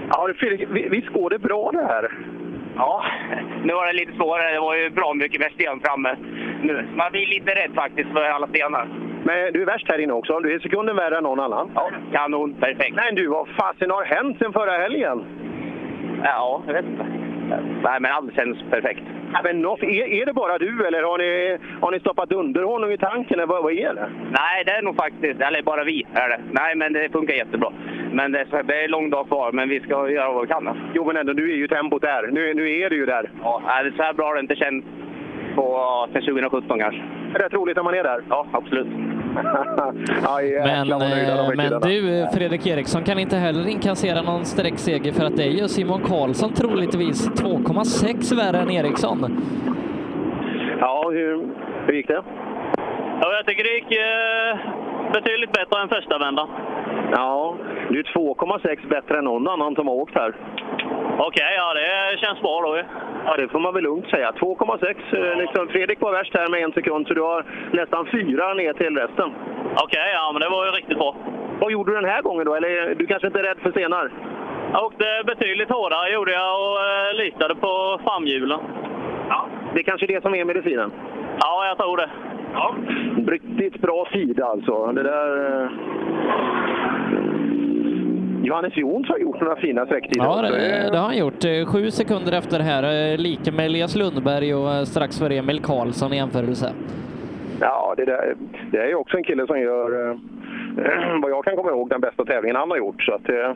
[0.10, 2.18] Ja, Fredrik, visst går det bra det här?
[2.76, 3.04] Ja,
[3.64, 4.54] nu var det lite svårare.
[4.54, 6.16] Det var ju bra mycket mer sten framme
[6.62, 6.86] nu.
[6.96, 9.13] Man blir lite rädd faktiskt för alla stenar.
[9.26, 10.40] Men du är värst här inne också.
[10.40, 11.72] Du är sekunden värre än någon annan.
[11.76, 12.54] Ja, kanon.
[12.54, 12.96] Perfekt.
[12.96, 15.24] Nej du, vad fasen har hänt sen förra helgen?
[16.24, 17.06] Ja, jag vet inte.
[17.84, 19.02] Nej, men allt känns perfekt.
[19.34, 22.64] Ja, men något, är, är det bara du eller har ni, har ni stoppat under
[22.64, 23.34] honom i tanken?
[23.40, 24.10] Eller vad, vad är det?
[24.32, 26.40] Nej, det är nog faktiskt, eller bara vi är det.
[26.52, 27.72] Nej, men det funkar jättebra.
[28.12, 30.92] Men det det är lång dag kvar, men vi ska göra vad vi kan.
[30.94, 32.28] Jo, men ändå, nu är ju tempot där.
[32.32, 33.30] Nu, nu är det ju där.
[33.44, 33.62] Ja,
[33.98, 34.88] så här bra har det inte känts
[35.56, 37.02] på, sen 2017 kanske.
[37.34, 38.22] Är det rätt roligt när man är där?
[38.30, 38.88] Ja, absolut.
[40.24, 45.38] Ja, Men, eh, men du, Fredrik Eriksson kan inte heller inkassera någon sträckseger för att
[45.38, 49.44] det är ju Simon Karlsson troligtvis 2,6 värre än Eriksson.
[50.80, 51.48] Ja, hur,
[51.86, 52.24] hur gick det?
[53.22, 56.48] Ja, jag tycker det gick eh, betydligt bättre än första vändan.
[57.12, 57.56] Ja,
[57.94, 60.34] du är 2,6 bättre än någon annan som har åkt här.
[61.18, 62.82] Okej, ja det känns bra då.
[63.26, 64.32] Ja, det får man väl lugnt säga.
[64.32, 65.32] 2,6.
[65.32, 68.74] eh, Liksom, Fredrik var värst här med en sekund, så du har nästan fyra ner
[68.74, 69.30] till resten.
[69.84, 71.16] Okej, ja men det var ju riktigt bra.
[71.60, 72.56] Vad gjorde du den här gången då?
[72.56, 74.12] Eller du kanske inte är rädd för stenar?
[74.74, 78.60] Jag åkte betydligt hårdare gjorde jag och eh, litade på framhjulen.
[79.30, 79.46] Ja.
[79.74, 80.92] Det är kanske det som är medicinen?
[81.40, 82.10] Ja, jag tror det.
[82.54, 82.76] Ja.
[83.28, 84.86] Riktigt bra tid alltså.
[84.92, 85.62] Det där...
[85.64, 85.70] eh,
[88.44, 91.46] Johannes Jons har gjort några fina sträcktider Ja, det, det har han gjort.
[91.46, 95.36] Eh, Sju sekunder efter det här, eh, lika med Elias Lundberg och eh, strax före
[95.36, 96.74] Emil Karlsson i jämförelse.
[97.60, 98.36] Ja, det, där,
[98.72, 100.18] det är ju också en kille som gör,
[101.22, 103.04] vad jag kan komma ihåg, den bästa tävlingen han har gjort.
[103.04, 103.56] Så att, ja,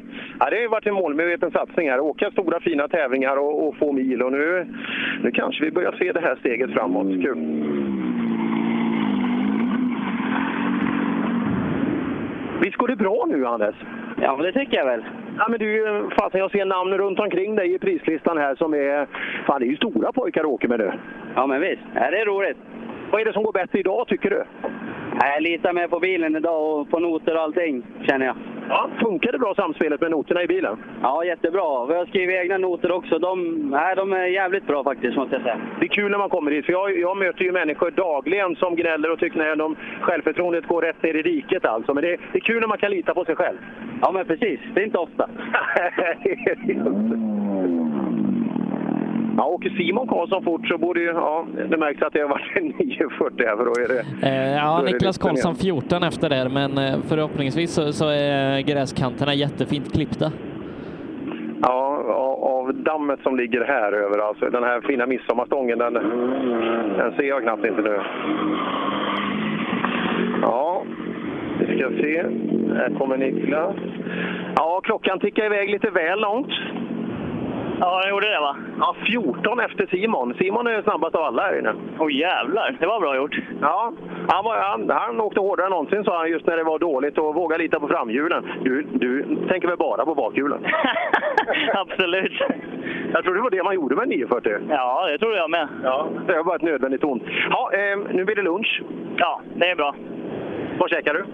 [0.50, 2.00] det har ju varit en målmedveten satsning här.
[2.00, 4.22] Åka stora fina tävlingar och, och få mil.
[4.24, 4.68] Och nu,
[5.24, 7.08] nu kanske vi börjar se det här steget framåt.
[7.08, 7.38] Kul!
[12.62, 13.76] Visst går det bra nu, Anders?
[14.22, 15.04] Ja, men det tycker jag väl.
[15.38, 19.08] Ja, men du, fasen, jag ser namn runt omkring dig i prislistan här som är...
[19.46, 20.92] Fan, det är ju stora pojkar du åker med nu.
[21.36, 21.82] Ja, men visst.
[21.96, 22.58] Ja, det är roligt.
[23.12, 24.44] Vad är det som går bättre idag, tycker du?
[25.20, 28.36] Ja, Jag litar mer på bilen idag och på noter och allting, känner jag.
[28.70, 30.78] Ja, funkar det bra samspelet med noterna i bilen?
[31.02, 31.86] Ja, jättebra.
[31.86, 33.20] Vi har skrivit egna noter också.
[33.20, 35.58] De, nej, de är jävligt bra faktiskt, måste jag säga.
[35.80, 38.76] Det är kul när man kommer hit, för jag, jag möter ju människor dagligen som
[38.76, 41.94] gnäller och tycker att de, självförtroendet går rätt ner i riket alltså.
[41.94, 43.58] Men det, det är kul när man kan lita på sig själv.
[44.02, 44.60] Ja, men precis.
[44.74, 45.30] Det är inte ofta.
[49.38, 51.06] Ja, åker Simon Karlsson fort så borde ju...
[51.06, 54.28] Ja, det märks att det har varit en 940 här, för då är det...
[54.28, 55.60] Eh, ja, Niklas Karlsson mer.
[55.60, 60.32] 14 efter där, men eh, förhoppningsvis så, så är gräskanterna jättefint klippta.
[61.62, 65.94] Ja, av- av dammet som ligger här över, alltså den här fina midsommarstången, den,
[66.98, 68.00] den ser jag knappt inte nu.
[70.42, 70.84] Ja,
[71.60, 72.24] vi ska se.
[72.76, 73.76] Här kommer Niklas.
[74.56, 76.48] Ja, klockan tickar iväg lite väl långt.
[77.80, 78.56] Ja, den gjorde det va?
[78.80, 80.34] Ja, 14 efter Simon.
[80.38, 81.74] Simon är snabbast av alla här inne.
[82.00, 83.38] Åh jävlar, det var bra gjort.
[83.62, 83.94] Ja,
[84.28, 87.18] han, var, han, han åkte hårdare än någonsin sa han just när det var dåligt
[87.18, 88.46] och våga lita på framhjulen.
[88.64, 90.66] Du, du tänker väl bara på bakhjulen?
[91.74, 92.42] Absolut.
[93.14, 94.52] Jag tror det var det man gjorde med 940.
[94.70, 95.68] Ja, det tror jag med.
[95.84, 97.24] Ja, det var bara ett nödvändigt ont.
[97.50, 98.82] Ja, eh, nu blir det lunch.
[99.18, 99.96] Ja, det är bra.
[100.80, 101.26] Vad käkar du?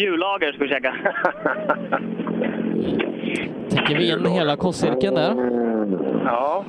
[0.00, 0.94] Jullager ska vi käka.
[3.70, 5.34] Täcker vi in hela kostcirkeln där.
[6.24, 6.64] Ja.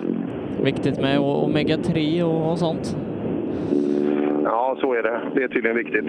[0.63, 2.97] Viktigt med o- omega-3 och, och sånt.
[4.43, 5.19] Ja, så är det.
[5.35, 6.05] Det är tydligen viktigt.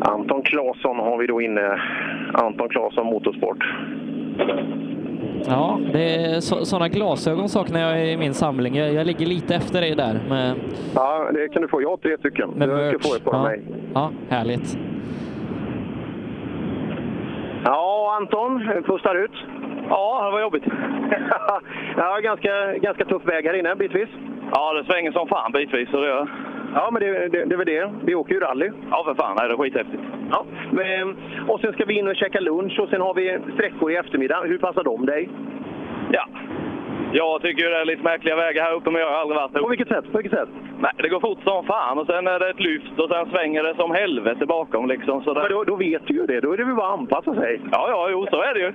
[0.00, 1.80] Anton Claesson har vi då inne.
[2.32, 3.64] Anton Claesson Motorsport.
[5.46, 8.74] Ja, det är så, sådana glasögon saknar jag i min samling.
[8.76, 10.54] Jag, jag ligger lite efter dig där med,
[10.94, 11.82] Ja, det kan du få.
[11.82, 12.50] Jag har tre stycken.
[12.50, 13.42] med du ska få ett på Ja.
[13.42, 13.60] mig.
[13.94, 14.78] ja, härligt.
[17.64, 19.44] Ja, Anton, pustar ut.
[19.88, 20.64] Ja, det var jobbigt.
[21.96, 24.08] ja, ganska, ganska tuff väg här inne bitvis.
[24.54, 25.90] Ja, det svänger som fan bitvis.
[25.90, 26.28] Så det gör.
[26.74, 27.92] Ja, men det, det, det är väl det.
[28.04, 28.70] Vi åker ju rally.
[28.90, 29.36] Ja, för fan.
[29.38, 30.02] Nej, det är skithäftigt.
[30.30, 31.16] Ja, men,
[31.48, 34.42] och sen ska vi in och käka lunch och sen har vi sträckor i eftermiddag.
[34.44, 35.28] Hur passar de dig?
[36.10, 36.26] Ja.
[37.14, 39.62] Jag tycker det är lite märkliga vägar här uppe, men jag har aldrig varit här
[39.62, 40.12] På vilket sätt?
[40.12, 40.48] På vilket sätt?
[40.80, 43.62] Nej, det går fort som fan och sen är det ett lyft och sen svänger
[43.62, 45.22] det som helvete bakom liksom.
[45.22, 45.40] Så det...
[45.40, 46.40] Men då, då vet du ju det.
[46.40, 47.60] Då är det väl bara att anpassa sig.
[47.72, 48.72] Ja, ja, jo, så är det ju.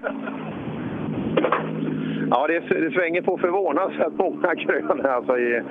[2.29, 5.63] Ja, det, det svänger på förvånansvärt många krön här, alltså i, eh,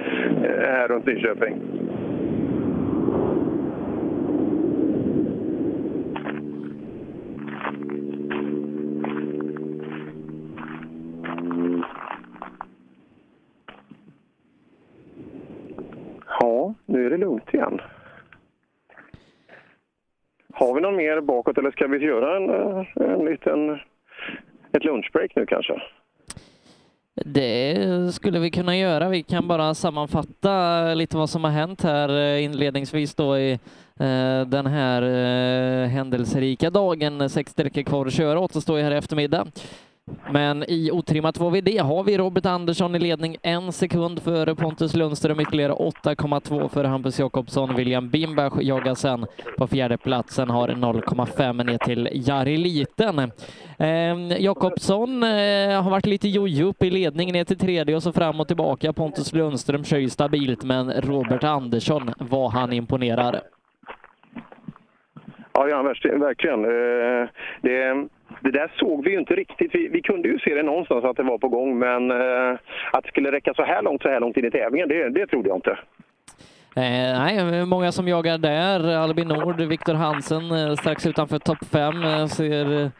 [0.66, 1.54] här runt Nyköping.
[16.40, 17.80] Ja, nu är det lugnt igen.
[20.52, 23.70] Har vi någon mer bakåt eller ska vi göra en, eh, en liten,
[24.72, 25.82] ett lunchbreak nu kanske?
[27.24, 27.76] Det
[28.14, 29.08] skulle vi kunna göra.
[29.08, 33.52] Vi kan bara sammanfatta lite vad som har hänt här eh, inledningsvis då i
[34.00, 35.02] eh, den här
[35.86, 37.30] händelserika dagen.
[37.30, 39.46] Sex sträckor kvar att köra återstår ju här i eftermiddag.
[40.30, 45.40] Men i otrimmat 2VD har vi Robert Andersson i ledning en sekund före Pontus Lundström,
[45.40, 47.74] ytterligare 8,2 före Hampus Jakobsson.
[47.76, 49.26] William Bimbach jagar sen
[49.58, 53.18] på fjärde platsen, har 0,5 ner till Jari Liten.
[53.78, 58.12] Eh, Jakobsson eh, har varit lite jojo upp i ledning ner till tredje och så
[58.12, 58.92] fram och tillbaka.
[58.92, 63.40] Pontus Lundström kör ju stabilt, men Robert Andersson, vad han imponerar.
[65.52, 66.64] Ja, ja verkligen.
[66.64, 67.28] Eh,
[67.62, 68.08] det,
[68.40, 69.74] det där såg vi ju inte riktigt.
[69.74, 72.58] Vi, vi, kunde ju se det någonstans att det var på gång, men eh,
[72.92, 75.26] att det skulle räcka så här långt, så här långt in i tävlingen, det, det
[75.26, 75.78] trodde jag inte.
[76.76, 78.96] Eh, nej, många som jagar där.
[78.96, 82.04] Albin Nord, Viktor Hansen eh, strax utanför topp fem.
[82.04, 82.90] Eh, ser,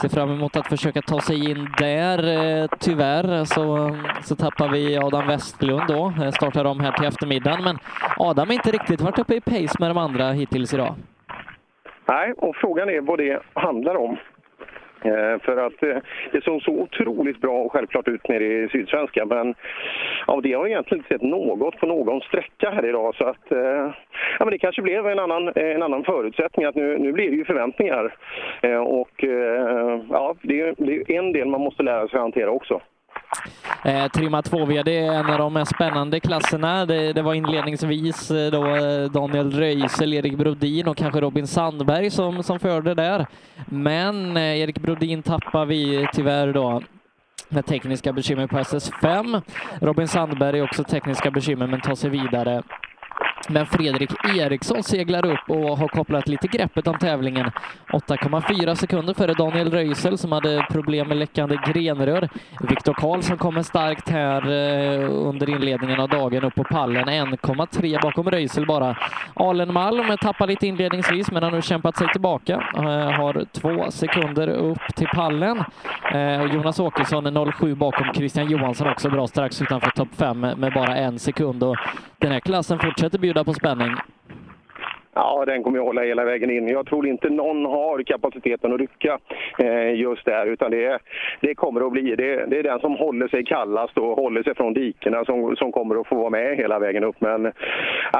[0.00, 2.18] ser fram emot att försöka ta sig in där.
[2.18, 6.12] Eh, tyvärr så, så tappar vi Adam Westlund då.
[6.32, 7.78] Startar om här till eftermiddagen, men
[8.16, 10.94] Adam har inte riktigt varit uppe i pace med de andra hittills idag.
[12.08, 14.16] Nej, och frågan är vad det handlar om.
[15.06, 15.96] Eh, för att eh,
[16.32, 19.54] det såg så otroligt bra och självklart ut nere i Sydsvenska men
[20.26, 23.52] av det har jag egentligen inte sett något på någon sträcka här idag så att
[23.52, 23.90] eh,
[24.38, 27.36] ja, men det kanske blev en annan, en annan förutsättning att nu, nu blir det
[27.36, 28.14] ju förväntningar
[28.86, 29.24] och
[30.10, 32.80] ja, det är, det är en del man måste lära sig att hantera också.
[33.84, 36.86] Eh, Trimma 2V, det är en av de mest spännande klasserna.
[36.86, 42.10] Det, det var inledningsvis eh, då eh, Daniel Röisel, Erik Brodin och kanske Robin Sandberg
[42.10, 43.26] som, som förde där.
[43.66, 46.82] Men eh, Erik Brodin tappar vi tyvärr då
[47.48, 49.42] med tekniska bekymmer på SS5.
[49.80, 52.62] Robin Sandberg också tekniska bekymmer men tar sig vidare.
[53.48, 57.50] Men Fredrik Eriksson seglar upp och har kopplat lite greppet om tävlingen.
[57.92, 62.28] 8,4 sekunder före Daniel Röisel som hade problem med läckande grenrör.
[62.60, 67.04] Viktor Karlsson kommer starkt här eh, under inledningen av dagen upp på pallen.
[67.04, 68.96] 1,3 bakom Röisel bara.
[69.34, 72.54] Alen Malm tappar lite inledningsvis men har nu kämpat sig tillbaka.
[72.76, 75.64] Eh, har två sekunder upp till pallen.
[76.12, 80.72] Eh, Jonas Åkesson är 0,7 bakom Christian Johansson också bra strax utanför topp 5 med
[80.74, 81.62] bara en sekund.
[81.62, 81.76] Och
[82.18, 83.96] den här klassen fortsätter bjuda på spänning.
[85.16, 86.68] Ja, den kommer jag hålla hela vägen in.
[86.68, 89.18] Jag tror inte någon har kapaciteten att rycka
[89.58, 90.98] eh, just där, utan det,
[91.40, 94.54] det kommer att bli, det, det, är den som håller sig kallast och håller sig
[94.54, 97.16] från dikena som, som kommer att få vara med hela vägen upp.
[97.18, 97.52] Men eh,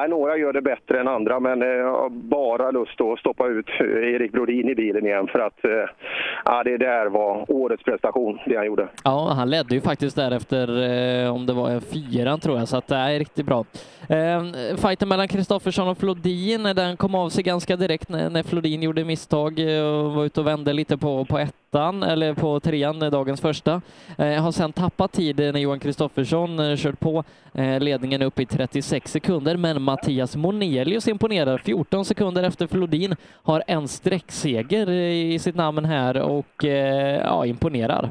[0.08, 3.68] några gör det bättre än andra, men eh, jag har bara lust att stoppa ut
[3.81, 8.57] eh, Erik Brodin i bilen igen för att eh, det där var årets prestation, det
[8.57, 8.89] han gjorde.
[9.05, 12.76] Ja, han ledde ju faktiskt där efter, eh, om det var fyran tror jag, så
[12.76, 13.65] att det är riktigt bra.
[14.08, 14.42] Eh,
[14.76, 19.05] fighten mellan Kristoffersson och Flodin, den kom av sig ganska direkt när, när Flodin gjorde
[19.05, 23.10] misstag eh, och var ute och vände lite på, på ettan, eller på trean, eh,
[23.10, 23.82] dagens första.
[24.18, 27.24] Eh, har sen tappat tid eh, när Johan Kristoffersson eh, kört på
[27.55, 31.58] eh, ledningen upp i 36 sekunder, men Mattias Monelius imponerar.
[31.58, 38.10] 14 sekunder efter Flodin har en sträckseger i sitt namn här och eh, ja, imponerar.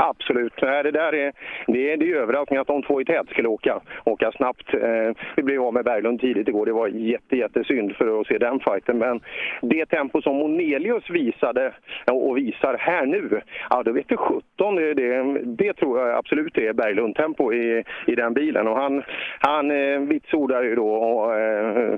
[0.00, 0.56] Absolut.
[0.56, 1.32] Det där är,
[1.66, 4.74] det är, det är överraskning att de två i tät skulle åka, åka snabbt.
[4.74, 6.66] Eh, vi blev av med Berglund tidigt igår.
[6.66, 8.98] Det var jätte, jättesynd för att se den fighten.
[8.98, 9.20] Men
[9.62, 11.72] det tempo som Monelius visade
[12.12, 14.74] och visar här nu, ja då vet du 17.
[14.76, 18.68] Det, det, det tror jag absolut är Berglund-tempo i, i den bilen.
[18.68, 19.02] Och han,
[19.38, 21.92] han eh, vitsordar ju då och, eh,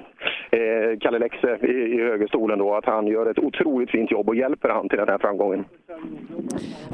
[0.50, 4.36] eh, Kalle Lexe i, i högerstolen då att han gör ett otroligt fint jobb och
[4.36, 5.64] hjälper han till den här framgången.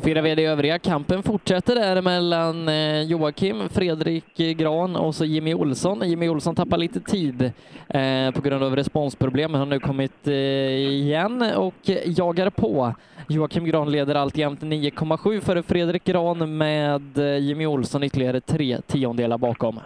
[0.02, 6.08] Fyra VD övriga kampen fortsätter där mellan eh, Joakim, Fredrik Gran och så Jimmy Olsson.
[6.08, 7.42] Jimmy Olsson tappar lite tid
[7.88, 12.94] eh, på grund av responsproblem, men har nu kommit eh, igen och jagar på.
[13.28, 19.80] Joakim Gran leder alltjämt 9,7 före Fredrik Gran med Jimmy Olsson ytterligare tre tiondelar bakom.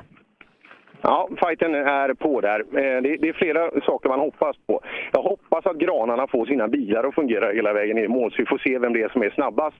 [1.02, 2.60] Ja, fighten är på där.
[2.60, 4.80] Eh, det är flera saker man hoppas på.
[5.12, 8.36] Jag hoppas att granarna får sina bilar att fungera hela vägen ner i mål, så
[8.38, 9.76] vi får se vem det är som är snabbast.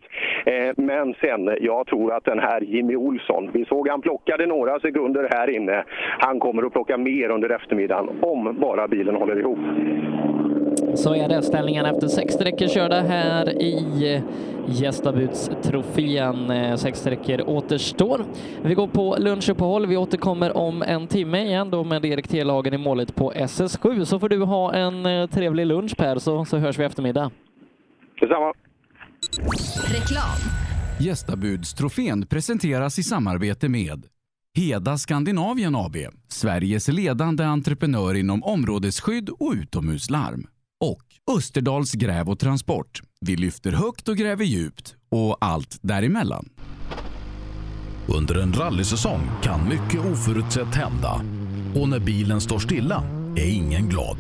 [0.46, 4.80] Eh, men sen, jag tror att den här Jimmy Olsson, vi såg han plockade några
[4.80, 5.84] sekunder här inne.
[6.18, 9.58] Han kommer att plocka mer under eftermiddagen, om bara bilen håller ihop.
[10.94, 11.42] Så är det.
[11.42, 14.22] Ställningen efter sex sträckor körda här i
[14.66, 16.50] gästabudstrofén.
[16.50, 18.24] Eh, sex sträckor återstår.
[18.62, 19.86] Vi går på lunchuppehåll.
[19.86, 24.04] Vi återkommer om en timme igen då med Erik Telagen i målet på SS7.
[24.04, 27.30] Så får du ha en eh, trevlig lunch Per, så, så hörs vi eftermiddag.
[28.20, 28.52] Detsamma.
[29.92, 30.38] Reklam.
[31.00, 34.06] Gästabudstrofén presenteras i samarbete med
[34.54, 35.96] Heda Skandinavien AB,
[36.28, 40.46] Sveriges ledande entreprenör inom områdesskydd och utomhuslarm.
[40.80, 43.02] Och Österdals gräv och transport.
[43.20, 46.48] Vi lyfter högt och gräver djupt och allt däremellan.
[48.06, 51.22] Under en rallysäsong kan mycket oförutsett hända
[51.74, 53.02] och när bilen står stilla
[53.36, 54.16] är ingen glad.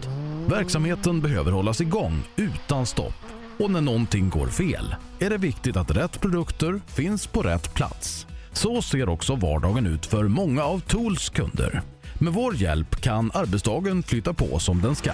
[0.48, 3.22] Verksamheten behöver hållas igång utan stopp
[3.58, 8.26] och när någonting går fel är det viktigt att rätt produkter finns på rätt plats.
[8.52, 11.82] Så ser också vardagen ut för många av Tools kunder.
[12.20, 15.12] Med vår hjälp kan arbetsdagen flytta på som den ska.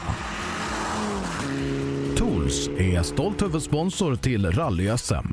[2.16, 5.26] Tools är stolt huvudsponsor till Rally-SM.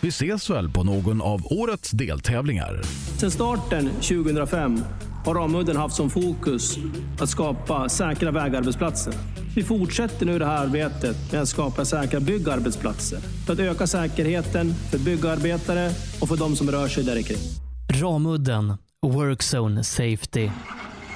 [0.00, 2.82] Vi ses väl på någon av årets deltävlingar.
[3.18, 4.80] Sedan starten 2005
[5.24, 6.78] har Ramudden haft som fokus
[7.20, 9.14] att skapa säkra vägarbetsplatser.
[9.54, 14.74] Vi fortsätter nu det här arbetet med att skapa säkra byggarbetsplatser för att öka säkerheten
[14.90, 15.90] för byggarbetare
[16.20, 17.38] och för de som rör sig där kring.
[18.00, 18.74] Ramudden
[19.06, 20.50] Workzone Safety.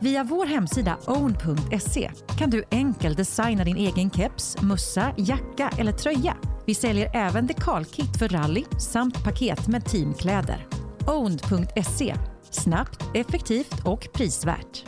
[0.00, 6.36] Via vår hemsida own.se kan du enkelt designa din egen keps, mössa, jacka eller tröja.
[6.66, 10.66] Vi säljer även dekalkit för rally samt paket med teamkläder.
[11.06, 12.14] Own.se
[12.50, 14.84] Snabbt, effektivt och prisvärt.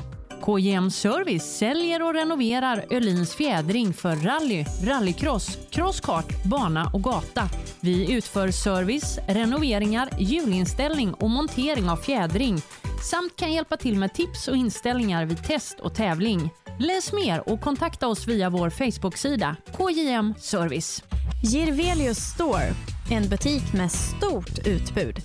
[0.47, 7.49] KJM Service säljer och renoverar Öhlins fjädring för rally, rallycross, crosskart, bana och gata.
[7.81, 12.63] Vi utför service, renoveringar, hjulinställning och montering av fjädring
[13.03, 16.51] samt kan hjälpa till med tips och inställningar vid test och tävling.
[16.79, 21.03] Läs mer och kontakta oss via vår Facebook-sida KJM Service.
[21.45, 22.75] Girvelius Store,
[23.11, 25.17] en butik med stort utbud.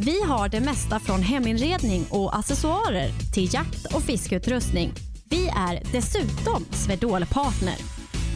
[0.00, 4.92] Vi har det mesta från heminredning och accessoarer till jakt och fiskeutrustning.
[5.30, 7.76] Vi är dessutom Swedol-partner.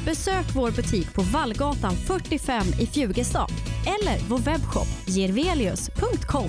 [0.05, 3.51] Besök vår butik på Vallgatan 45 i Fjugestad
[3.87, 6.49] eller vår webbshop girvelius.com.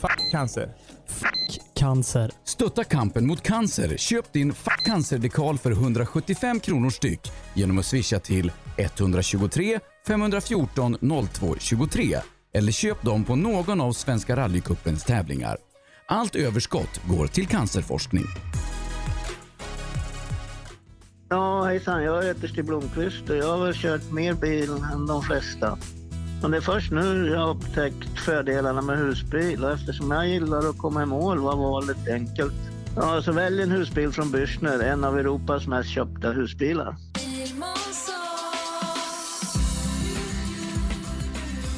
[0.00, 0.74] Fuck cancer.
[1.06, 2.30] Fuck cancer.
[2.44, 3.96] Stötta kampen mot cancer.
[3.96, 10.96] Köp din Fuck cancer-dekal för 175 kronor styck genom att swisha till 123 514
[11.32, 12.18] 02 23
[12.52, 15.56] eller köp dem på någon av Svenska rallycupens tävlingar.
[16.08, 18.24] Allt överskott går till cancerforskning.
[21.28, 22.02] Ja, hejsan.
[22.02, 25.78] Jag heter Stig Blomqvist och jag har väl kört mer bil än de flesta.
[26.42, 30.70] Men det är först nu jag har upptäckt fördelarna med husbil och eftersom jag gillar
[30.70, 32.54] att komma i mål var valet enkelt.
[32.96, 36.96] Ja, så välj en husbil från Bürstner, en av Europas mest köpta husbilar.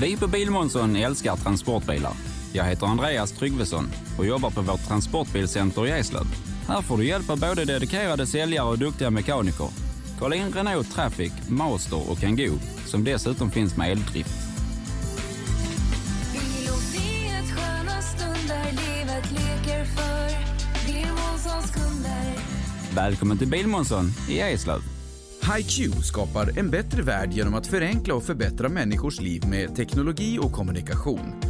[0.01, 2.13] Vi på Bilmånsson älskar transportbilar.
[2.53, 3.85] Jag heter Andreas Tryggvesson
[4.19, 6.27] och jobbar på vårt transportbilcenter i Eslöv.
[6.69, 9.69] Här får du hjälp av både dedikerade säljare och duktiga mekaniker.
[10.19, 14.48] Kolla in Renault Traffic, Master och Kangoo som dessutom finns med eldrift.
[19.69, 20.29] Leker för
[20.87, 22.35] Bilmånssons kunder
[22.95, 24.81] Välkommen till Bilmånsson i Eslöv.
[25.57, 30.53] HiQ skapar en bättre värld genom att förenkla och förbättra människors liv med teknologi och
[30.53, 31.41] kommunikation.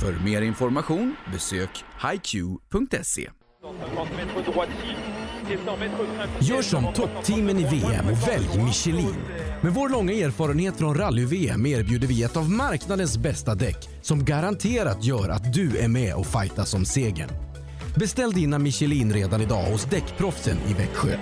[0.00, 3.30] För mer information besök hiq.se.
[6.42, 9.14] Gör som toppteamen i VM och välj Michelin.
[9.60, 15.04] Med vår långa erfarenhet från rally-VM erbjuder vi ett av marknadens bästa däck som garanterat
[15.04, 17.30] gör att du är med och fightas om segern.
[17.96, 21.16] Beställ dina Michelin redan idag hos Däckproffsen i Växjö.